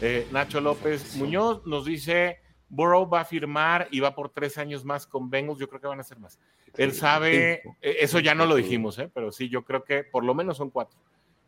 Eh, 0.02 0.28
Nacho 0.32 0.62
López 0.62 1.16
Muñoz 1.16 1.66
nos 1.66 1.86
dice, 1.86 2.40
Burrow 2.70 3.08
va 3.08 3.22
a 3.22 3.26
firmar 3.26 3.88
y 3.92 4.00
va 4.00 4.16
por 4.16 4.30
tres 4.30 4.58
años 4.58 4.84
más 4.84 5.08
con 5.08 5.30
Bengals, 5.30 5.60
yo 5.60 5.70
creo 5.70 5.82
que 5.82 5.88
van 5.88 6.00
a 6.00 6.04
ser 6.04 6.20
más. 6.20 6.40
Él 6.76 6.94
sabe, 6.94 7.62
eh, 7.82 7.98
eso 8.00 8.20
ya 8.20 8.36
no 8.36 8.46
lo 8.46 8.56
dijimos, 8.56 9.00
¿eh? 9.00 9.10
pero 9.14 9.32
sí, 9.32 9.50
yo 9.50 9.64
creo 9.64 9.84
que 9.84 10.04
por 10.04 10.24
lo 10.24 10.34
menos 10.34 10.58
son 10.58 10.70
cuatro. 10.70 11.00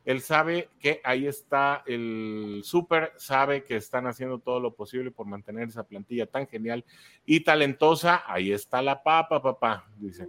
Él 0.05 0.21
sabe 0.21 0.69
que 0.79 1.01
ahí 1.03 1.27
está 1.27 1.83
el 1.85 2.61
súper, 2.63 3.13
sabe 3.17 3.63
que 3.63 3.75
están 3.75 4.07
haciendo 4.07 4.39
todo 4.39 4.59
lo 4.59 4.73
posible 4.73 5.11
por 5.11 5.27
mantener 5.27 5.67
esa 5.67 5.83
plantilla 5.83 6.25
tan 6.25 6.47
genial 6.47 6.83
y 7.25 7.41
talentosa. 7.41 8.23
Ahí 8.25 8.51
está 8.51 8.81
la 8.81 9.03
papa, 9.03 9.41
papá, 9.41 9.87
dice. 9.97 10.27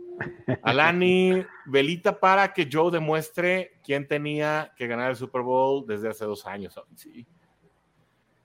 Alani, 0.65 1.47
velita 1.67 2.19
para 2.19 2.53
que 2.53 2.69
Joe 2.71 2.91
demuestre 2.91 3.79
quién 3.83 4.07
tenía 4.07 4.73
que 4.77 4.87
ganar 4.87 5.11
el 5.11 5.17
Super 5.17 5.43
Bowl 5.43 5.87
desde 5.87 6.09
hace 6.09 6.25
dos 6.25 6.45
años. 6.47 6.79
Sí, 6.97 7.27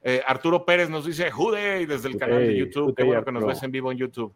eh, 0.07 0.21
Arturo 0.27 0.65
Pérez 0.65 0.87
nos 0.87 1.03
dice, 1.03 1.31
Jude, 1.31 1.87
desde 1.87 2.09
el 2.09 2.17
canal 2.17 2.45
de 2.45 2.55
YouTube. 2.55 2.93
Qué 2.95 3.03
bueno 3.03 3.25
que 3.25 3.31
nos 3.31 3.43
ves 3.43 3.63
en 3.63 3.71
vivo 3.71 3.91
en 3.91 3.97
YouTube. 3.97 4.31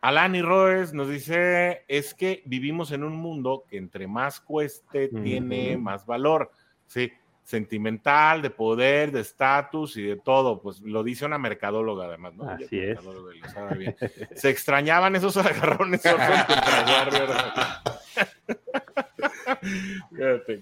Alani 0.00 0.42
Roes 0.42 0.92
nos 0.92 1.08
dice, 1.08 1.84
es 1.86 2.12
que 2.12 2.42
vivimos 2.44 2.90
en 2.90 3.04
un 3.04 3.14
mundo 3.14 3.64
que 3.68 3.76
entre 3.76 4.08
más 4.08 4.40
cueste, 4.40 5.08
tiene 5.08 5.76
más 5.76 6.04
valor. 6.04 6.50
Sí, 6.88 7.12
sentimental, 7.44 8.42
de 8.42 8.50
poder, 8.50 9.12
de 9.12 9.20
estatus 9.20 9.96
y 9.96 10.02
de 10.02 10.16
todo. 10.16 10.60
Pues 10.60 10.80
lo 10.80 11.04
dice 11.04 11.24
una 11.24 11.38
mercadóloga 11.38 12.06
además, 12.06 12.34
¿no? 12.34 12.50
Así 12.50 12.80
es. 12.80 12.98
Se 14.34 14.50
extrañaban 14.50 15.14
esos 15.14 15.36
agarrones 15.36 16.02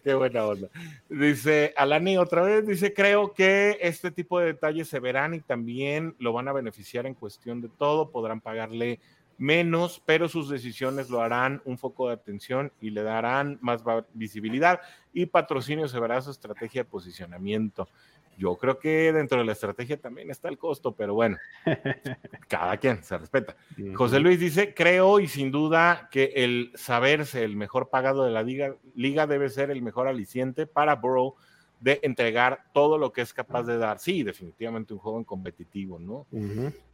qué 0.03 0.15
buena 0.15 0.45
onda. 0.45 0.69
Dice 1.09 1.75
Alani 1.77 2.19
otra 2.19 2.43
vez, 2.43 2.67
dice, 2.67 2.93
creo 2.93 3.33
que 3.33 3.79
este 3.81 4.11
tipo 4.11 4.39
de 4.39 4.47
detalles 4.47 4.89
se 4.89 5.01
verán 5.01 5.35
y 5.35 5.41
también 5.41 6.15
lo 6.19 6.33
van 6.33 6.49
a 6.49 6.53
beneficiar 6.53 7.07
en 7.07 7.15
cuestión 7.15 7.61
de 7.61 7.69
todo, 7.69 8.11
podrán 8.11 8.41
pagarle 8.41 9.01
menos, 9.39 10.03
pero 10.07 10.29
sus 10.29 10.49
decisiones 10.49 11.11
lo 11.11 11.21
harán 11.21 11.63
un 11.65 11.77
foco 11.77 12.09
de 12.09 12.15
atención 12.15 12.73
y 12.81 12.91
le 12.91 13.03
darán 13.03 13.59
más 13.61 13.83
visibilidad 14.15 14.81
y 15.13 15.27
patrocinio 15.27 15.89
se 15.89 15.99
verá 15.99 16.21
su 16.23 16.31
estrategia 16.31 16.83
de 16.83 16.91
posicionamiento. 16.91 17.89
Yo 18.37 18.57
creo 18.57 18.79
que 18.79 19.13
dentro 19.13 19.39
de 19.39 19.45
la 19.45 19.53
estrategia 19.53 20.01
también 20.01 20.31
está 20.31 20.49
el 20.49 20.59
costo, 20.59 20.95
pero 20.97 21.15
bueno, 21.15 21.39
cada 22.49 22.77
quien 22.77 23.03
se 23.03 23.19
respeta. 23.19 23.57
José 23.95 24.21
Luis 24.21 24.41
dice, 24.41 24.75
creo 24.75 25.21
y 25.21 25.29
sin 25.29 25.51
duda 25.51 26.09
que 26.11 26.33
el 26.37 26.73
saberse 26.75 27.45
el 27.45 27.57
mejor 27.57 27.91
pagado 27.91 28.25
de 28.25 28.31
la 28.31 28.43
liga, 28.43 28.77
liga 28.95 29.27
debe 29.27 29.49
ser 29.49 29.71
el 29.71 29.83
mejor 29.83 30.09
aliciente 30.09 30.67
para 30.67 30.97
Borough 30.97 31.35
de 31.83 31.99
entregar 32.03 32.61
todo 32.73 32.97
lo 32.97 33.13
que 33.13 33.23
es 33.23 33.33
capaz 33.33 33.65
de 33.65 33.77
dar. 33.77 33.99
Sí, 33.99 34.23
definitivamente 34.23 34.95
un 34.95 35.01
joven 35.01 35.25
competitivo, 35.25 35.99
¿no? 35.99 36.27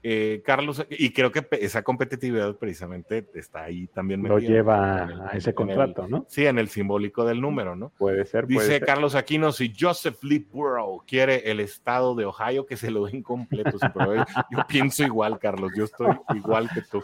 Eh, 0.02 0.43
Carlos, 0.44 0.85
y 0.89 1.12
creo 1.12 1.31
que 1.31 1.47
esa 1.60 1.82
competitividad 1.82 2.56
precisamente 2.56 3.28
está 3.35 3.65
ahí 3.65 3.86
también. 3.89 4.23
Lo 4.23 4.39
lleva 4.39 5.28
a 5.28 5.36
ese 5.36 5.52
contrato, 5.55 6.09
¿no? 6.09 6.24
Sí, 6.28 6.47
en 6.47 6.59
el 6.59 6.69
simbólico 6.69 7.27
del 7.27 7.40
número, 7.40 7.77
¿no? 7.77 7.90
Puede 7.98 8.24
ser. 8.24 8.47
Dice 8.47 8.81
Carlos 8.81 9.15
Aquino, 9.15 9.52
si 9.52 9.73
Joseph 9.78 10.23
Lee 10.24 10.47
Burrow 10.51 11.02
quiere 11.06 11.51
el 11.51 11.60
estado 11.60 12.15
de 12.15 12.24
Ohio, 12.24 12.65
que 12.65 12.78
se 12.78 12.90
lo 12.90 13.05
den 13.05 13.23
completo. 13.23 13.77
yo 14.51 14.66
pienso 14.66 15.05
igual, 15.05 15.39
Carlos, 15.39 15.73
yo 15.77 15.85
estoy 15.85 16.16
igual 16.35 16.70
que 16.73 16.81
tú. 16.81 17.02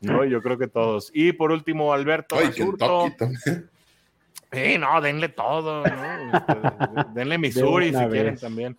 No, 0.00 0.24
yo 0.24 0.42
creo 0.42 0.58
que 0.58 0.66
todos. 0.66 1.12
Y 1.14 1.32
por 1.32 1.52
último, 1.52 1.92
Alberto 1.92 2.36
Sí, 4.52 4.78
no, 4.78 5.00
denle 5.00 5.28
todo, 5.28 5.84
¿no? 5.86 6.36
Este, 6.36 6.56
denle 7.14 7.38
Missouri 7.38 7.94
si 7.94 8.04
quieren 8.06 8.36
también. 8.36 8.76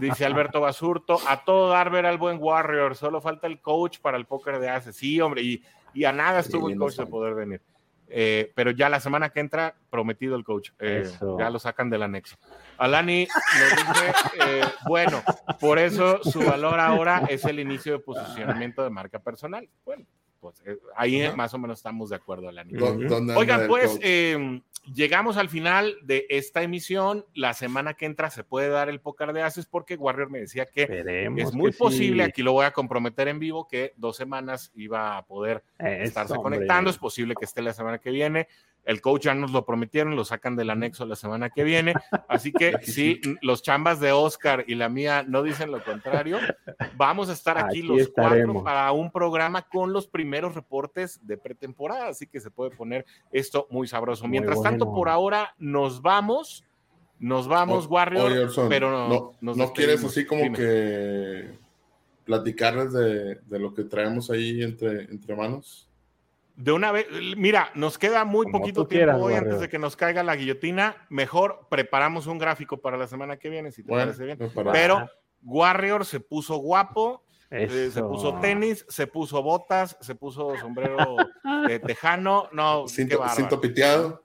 Dice 0.00 0.26
Alberto 0.26 0.60
Basurto, 0.60 1.18
a 1.26 1.44
todo 1.44 1.70
dar 1.70 1.90
ver 1.90 2.04
al 2.04 2.18
buen 2.18 2.36
Warrior, 2.38 2.94
solo 2.94 3.22
falta 3.22 3.46
el 3.46 3.60
coach 3.60 4.00
para 4.00 4.18
el 4.18 4.26
póker 4.26 4.58
de 4.58 4.68
Ace. 4.68 4.92
Sí, 4.92 5.18
hombre, 5.20 5.40
y, 5.42 5.62
y 5.94 6.04
a 6.04 6.12
nada 6.12 6.40
estuvo 6.40 6.68
el 6.68 6.76
coach 6.76 6.96
de 6.96 7.06
poder 7.06 7.34
venir. 7.34 7.62
Eh, 8.10 8.52
pero 8.54 8.70
ya 8.70 8.88
la 8.88 9.00
semana 9.00 9.30
que 9.30 9.40
entra, 9.40 9.74
prometido 9.90 10.36
el 10.36 10.44
coach. 10.44 10.70
Eh, 10.78 11.10
ya 11.38 11.50
lo 11.50 11.58
sacan 11.58 11.90
del 11.90 12.02
anexo. 12.02 12.36
Alani 12.78 13.26
nos 13.26 13.94
dice, 13.94 14.12
eh, 14.46 14.64
bueno, 14.86 15.22
por 15.60 15.78
eso 15.78 16.22
su 16.22 16.40
valor 16.40 16.80
ahora 16.80 17.22
es 17.28 17.44
el 17.44 17.60
inicio 17.60 17.92
de 17.92 17.98
posicionamiento 17.98 18.82
de 18.82 18.90
marca 18.90 19.18
personal. 19.18 19.68
Bueno, 19.84 20.04
pues 20.40 20.62
ahí 20.96 21.30
más 21.34 21.52
o 21.52 21.58
menos 21.58 21.78
estamos 21.78 22.10
de 22.10 22.16
acuerdo, 22.16 22.48
Alani. 22.48 22.74
Oigan, 23.36 23.66
pues, 23.66 23.98
eh, 24.02 24.62
llegamos 24.94 25.36
al 25.36 25.48
final 25.48 25.96
de 26.02 26.26
esta 26.28 26.62
emisión. 26.62 27.24
La 27.34 27.54
semana 27.54 27.94
que 27.94 28.06
entra 28.06 28.30
se 28.30 28.44
puede 28.44 28.68
dar 28.68 28.88
el 28.88 29.00
póker 29.00 29.32
de 29.32 29.42
haces 29.42 29.66
porque 29.66 29.96
Warrior 29.96 30.30
me 30.30 30.40
decía 30.40 30.66
que 30.66 31.04
es 31.36 31.52
muy 31.52 31.72
posible, 31.72 32.24
aquí 32.24 32.42
lo 32.42 32.52
voy 32.52 32.66
a 32.66 32.72
comprometer 32.72 33.28
en 33.28 33.38
vivo, 33.38 33.66
que 33.68 33.92
dos 33.96 34.16
semanas 34.16 34.72
iba 34.74 35.16
a 35.16 35.26
poder 35.26 35.62
estarse 35.78 36.34
conectando. 36.36 36.90
Es 36.90 36.98
posible 36.98 37.34
que 37.38 37.44
esté 37.44 37.62
la 37.62 37.72
semana 37.72 37.98
que 37.98 38.10
viene. 38.10 38.48
El 38.88 39.02
coach 39.02 39.24
ya 39.24 39.34
nos 39.34 39.52
lo 39.52 39.66
prometieron, 39.66 40.16
lo 40.16 40.24
sacan 40.24 40.56
del 40.56 40.70
anexo 40.70 41.04
la 41.04 41.14
semana 41.14 41.50
que 41.50 41.62
viene. 41.62 41.92
Así 42.26 42.52
que 42.52 42.72
si 42.82 43.20
los 43.42 43.62
chambas 43.62 44.00
de 44.00 44.12
Oscar 44.12 44.64
y 44.66 44.76
la 44.76 44.88
mía 44.88 45.26
no 45.28 45.42
dicen 45.42 45.70
lo 45.70 45.84
contrario, 45.84 46.38
vamos 46.96 47.28
a 47.28 47.34
estar 47.34 47.58
aquí, 47.58 47.82
los 47.82 48.08
cuatro 48.08 48.64
para 48.64 48.90
un 48.92 49.12
programa 49.12 49.60
con 49.60 49.92
los 49.92 50.06
primeros 50.06 50.54
reportes 50.54 51.20
de 51.26 51.36
pretemporada. 51.36 52.08
Así 52.08 52.26
que 52.26 52.40
se 52.40 52.50
puede 52.50 52.70
poner 52.70 53.04
esto 53.30 53.66
muy 53.68 53.86
sabroso. 53.86 54.26
Mientras 54.26 54.62
tanto, 54.62 54.90
por 54.90 55.10
ahora 55.10 55.54
nos 55.58 56.00
vamos. 56.00 56.64
Nos 57.18 57.46
vamos, 57.46 57.86
Warrior, 57.88 58.50
pero 58.70 58.90
no, 58.90 59.54
no, 59.54 59.72
quieres 59.74 60.02
así 60.02 60.24
como 60.24 60.50
que 60.54 61.50
platicarles 62.24 62.92
de, 62.94 63.34
de, 63.34 63.58
lo 63.58 63.74
que 63.74 63.84
traemos 63.84 64.30
ahí 64.30 64.62
entre, 64.62 65.02
entre 65.10 65.36
manos. 65.36 65.87
De 66.58 66.72
una 66.72 66.90
vez, 66.90 67.06
mira, 67.36 67.70
nos 67.76 67.98
queda 67.98 68.24
muy 68.24 68.50
poquito 68.50 68.88
tiempo 68.88 69.18
hoy 69.18 69.34
antes 69.34 69.60
de 69.60 69.68
que 69.68 69.78
nos 69.78 69.94
caiga 69.94 70.24
la 70.24 70.34
guillotina. 70.34 71.06
Mejor 71.08 71.68
preparamos 71.70 72.26
un 72.26 72.36
gráfico 72.36 72.78
para 72.78 72.96
la 72.96 73.06
semana 73.06 73.36
que 73.36 73.48
viene, 73.48 73.70
si 73.70 73.84
te 73.84 73.92
parece 73.92 74.24
bien. 74.24 74.38
Pero 74.72 75.08
Warrior 75.44 76.04
se 76.04 76.18
puso 76.18 76.56
guapo, 76.56 77.22
eh, 77.52 77.90
se 77.92 78.02
puso 78.02 78.40
tenis, 78.40 78.84
se 78.88 79.06
puso 79.06 79.40
botas, 79.40 79.96
se 80.00 80.16
puso 80.16 80.56
sombrero 80.56 81.14
de 81.68 81.78
tejano. 81.78 82.48
No, 82.50 82.88
cinto, 82.88 83.22
cinto 83.36 83.60
piteado. 83.60 84.24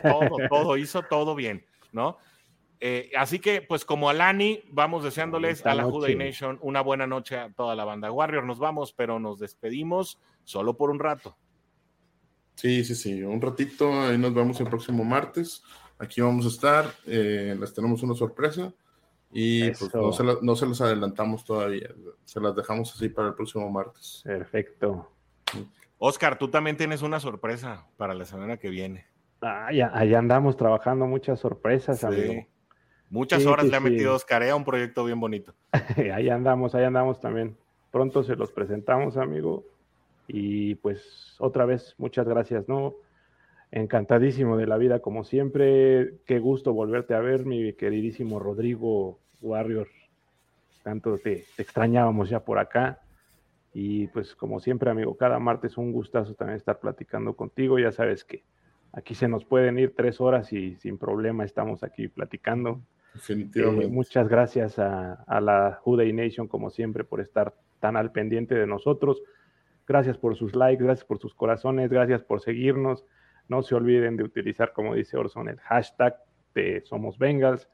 todo, 0.00 0.36
todo, 0.48 0.76
hizo 0.76 1.02
todo 1.02 1.34
bien, 1.34 1.66
¿no? 1.90 2.18
Eh, 2.78 3.10
así 3.16 3.40
que, 3.40 3.62
pues 3.62 3.84
como 3.84 4.08
Alani, 4.08 4.62
vamos 4.70 5.02
deseándoles 5.02 5.66
a 5.66 5.74
la 5.74 5.82
Juday 5.82 6.14
Nation 6.14 6.60
una 6.62 6.82
buena 6.82 7.08
noche 7.08 7.36
a 7.36 7.52
toda 7.52 7.74
la 7.74 7.84
banda. 7.84 8.12
Warrior, 8.12 8.44
nos 8.44 8.60
vamos, 8.60 8.92
pero 8.92 9.18
nos 9.18 9.40
despedimos 9.40 10.20
solo 10.44 10.76
por 10.76 10.90
un 10.90 10.98
rato. 10.98 11.36
Sí, 12.54 12.84
sí, 12.84 12.94
sí, 12.94 13.22
un 13.22 13.40
ratito, 13.40 13.92
ahí 14.02 14.18
nos 14.18 14.34
vemos 14.34 14.60
el 14.60 14.68
próximo 14.68 15.04
martes. 15.04 15.62
aquí 15.98 16.20
vamos 16.20 16.44
a 16.44 16.48
estar, 16.48 16.86
eh, 17.06 17.56
les 17.58 17.72
tenemos 17.72 18.02
una 18.02 18.14
sorpresa 18.14 18.72
y 19.32 19.70
pues, 19.70 19.94
no, 19.94 20.12
se 20.12 20.24
no 20.42 20.56
se 20.56 20.66
las 20.66 20.80
adelantamos 20.80 21.44
todavía, 21.44 21.88
se 22.24 22.40
las 22.40 22.54
dejamos 22.54 22.94
así 22.94 23.08
para 23.08 23.28
el 23.28 23.34
próximo 23.34 23.70
martes. 23.70 24.22
Perfecto. 24.24 25.10
Oscar, 25.98 26.38
tú 26.38 26.48
también 26.48 26.76
tienes 26.76 27.02
una 27.02 27.20
sorpresa 27.20 27.86
para 27.96 28.14
la 28.14 28.24
semana 28.24 28.56
que 28.56 28.68
viene. 28.68 29.06
Ah, 29.40 29.72
ya, 29.72 29.90
allá 29.94 30.18
andamos 30.18 30.56
trabajando 30.56 31.06
muchas 31.06 31.40
sorpresas, 31.40 32.04
amigo. 32.04 32.46
Muchas 33.08 33.44
horas 33.44 33.66
le 33.66 33.76
ha 33.76 33.80
metido 33.80 34.14
Oscar, 34.14 34.42
a 34.42 34.56
un 34.56 34.64
proyecto 34.64 35.04
bien 35.04 35.20
bonito. 35.20 35.54
ahí 36.14 36.28
andamos, 36.28 36.74
ahí 36.74 36.84
andamos 36.84 37.20
también. 37.20 37.56
Pronto 37.90 38.22
se 38.22 38.36
los 38.36 38.50
presentamos, 38.52 39.16
amigo. 39.16 39.64
Y 40.34 40.76
pues 40.76 41.36
otra 41.38 41.66
vez, 41.66 41.94
muchas 41.98 42.26
gracias, 42.26 42.66
¿no? 42.66 42.94
Encantadísimo 43.70 44.56
de 44.56 44.66
la 44.66 44.78
vida, 44.78 45.00
como 45.00 45.24
siempre. 45.24 46.14
Qué 46.24 46.38
gusto 46.38 46.72
volverte 46.72 47.14
a 47.14 47.20
ver, 47.20 47.44
mi 47.44 47.74
queridísimo 47.74 48.38
Rodrigo 48.38 49.18
Warrior. 49.42 49.88
Tanto 50.82 51.18
te, 51.18 51.44
extrañábamos 51.58 52.30
ya 52.30 52.40
por 52.40 52.58
acá. 52.58 53.00
Y 53.74 54.06
pues 54.08 54.34
como 54.34 54.58
siempre, 54.58 54.90
amigo, 54.90 55.18
cada 55.18 55.38
martes 55.38 55.76
un 55.76 55.92
gustazo 55.92 56.34
también 56.34 56.56
estar 56.56 56.80
platicando 56.80 57.34
contigo. 57.34 57.78
Ya 57.78 57.92
sabes 57.92 58.24
que 58.24 58.42
aquí 58.92 59.14
se 59.14 59.28
nos 59.28 59.44
pueden 59.44 59.78
ir 59.78 59.94
tres 59.94 60.18
horas 60.18 60.50
y 60.54 60.76
sin 60.76 60.96
problema 60.96 61.44
estamos 61.44 61.82
aquí 61.82 62.08
platicando. 62.08 62.80
Definitivamente. 63.12 63.86
Eh, 63.86 63.90
muchas 63.90 64.28
gracias 64.28 64.78
a, 64.78 65.12
a 65.26 65.40
la 65.42 65.78
Juday 65.82 66.10
Nation, 66.14 66.48
como 66.48 66.70
siempre, 66.70 67.04
por 67.04 67.20
estar 67.20 67.54
tan 67.80 67.98
al 67.98 68.12
pendiente 68.12 68.54
de 68.54 68.66
nosotros. 68.66 69.20
Gracias 69.92 70.16
por 70.16 70.34
sus 70.36 70.56
likes, 70.56 70.82
gracias 70.82 71.04
por 71.04 71.18
sus 71.18 71.34
corazones, 71.34 71.90
gracias 71.90 72.22
por 72.22 72.40
seguirnos. 72.40 73.04
No 73.46 73.62
se 73.62 73.74
olviden 73.74 74.16
de 74.16 74.24
utilizar, 74.24 74.72
como 74.72 74.94
dice 74.94 75.18
Orson, 75.18 75.50
el 75.50 75.60
hashtag 75.60 76.16
de 76.54 76.80
Somos 76.86 77.18
Bengals. 77.18 77.68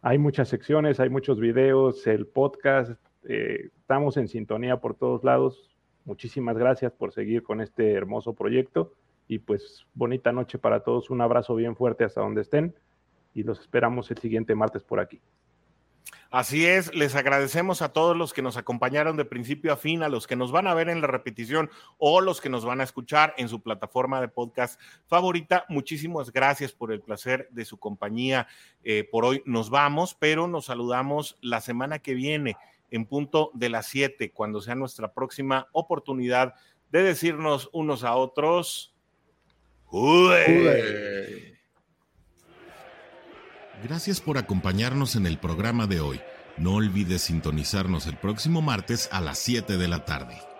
Hay 0.00 0.16
muchas 0.16 0.48
secciones, 0.48 0.98
hay 0.98 1.10
muchos 1.10 1.38
videos, 1.38 2.06
el 2.06 2.26
podcast. 2.26 2.92
Eh, 3.28 3.68
estamos 3.76 4.16
en 4.16 4.28
sintonía 4.28 4.78
por 4.78 4.94
todos 4.94 5.24
lados. 5.24 5.76
Muchísimas 6.06 6.56
gracias 6.56 6.90
por 6.90 7.12
seguir 7.12 7.42
con 7.42 7.60
este 7.60 7.92
hermoso 7.92 8.32
proyecto. 8.32 8.94
Y 9.28 9.38
pues 9.40 9.84
bonita 9.92 10.32
noche 10.32 10.56
para 10.56 10.80
todos. 10.80 11.10
Un 11.10 11.20
abrazo 11.20 11.54
bien 11.54 11.76
fuerte 11.76 12.04
hasta 12.04 12.22
donde 12.22 12.40
estén. 12.40 12.74
Y 13.34 13.42
los 13.42 13.60
esperamos 13.60 14.10
el 14.10 14.16
siguiente 14.16 14.54
martes 14.54 14.82
por 14.84 15.00
aquí. 15.00 15.20
Así 16.32 16.64
es, 16.64 16.94
les 16.94 17.14
agradecemos 17.14 17.82
a 17.82 17.92
todos 17.92 18.16
los 18.16 18.32
que 18.32 18.40
nos 18.40 18.56
acompañaron 18.56 19.18
de 19.18 19.26
principio 19.26 19.70
a 19.70 19.76
fin, 19.76 20.02
a 20.02 20.08
los 20.08 20.26
que 20.26 20.34
nos 20.34 20.50
van 20.50 20.66
a 20.66 20.72
ver 20.72 20.88
en 20.88 21.02
la 21.02 21.06
repetición 21.06 21.70
o 21.98 22.22
los 22.22 22.40
que 22.40 22.48
nos 22.48 22.64
van 22.64 22.80
a 22.80 22.84
escuchar 22.84 23.34
en 23.36 23.50
su 23.50 23.60
plataforma 23.60 24.18
de 24.18 24.28
podcast 24.28 24.80
favorita. 25.06 25.66
Muchísimas 25.68 26.32
gracias 26.32 26.72
por 26.72 26.90
el 26.90 27.02
placer 27.02 27.48
de 27.50 27.66
su 27.66 27.78
compañía. 27.78 28.48
Eh, 28.82 29.06
por 29.12 29.26
hoy 29.26 29.42
nos 29.44 29.68
vamos, 29.68 30.16
pero 30.18 30.48
nos 30.48 30.64
saludamos 30.64 31.36
la 31.42 31.60
semana 31.60 31.98
que 31.98 32.14
viene 32.14 32.56
en 32.90 33.04
punto 33.04 33.50
de 33.52 33.68
las 33.68 33.88
7, 33.88 34.32
cuando 34.32 34.62
sea 34.62 34.74
nuestra 34.74 35.12
próxima 35.12 35.68
oportunidad 35.72 36.54
de 36.90 37.02
decirnos 37.02 37.68
unos 37.74 38.04
a 38.04 38.14
otros. 38.16 38.94
Gracias 43.82 44.20
por 44.20 44.38
acompañarnos 44.38 45.16
en 45.16 45.26
el 45.26 45.38
programa 45.38 45.88
de 45.88 46.00
hoy. 46.00 46.20
No 46.56 46.74
olvides 46.74 47.22
sintonizarnos 47.22 48.06
el 48.06 48.16
próximo 48.16 48.62
martes 48.62 49.08
a 49.10 49.20
las 49.20 49.38
7 49.38 49.76
de 49.76 49.88
la 49.88 50.04
tarde. 50.04 50.51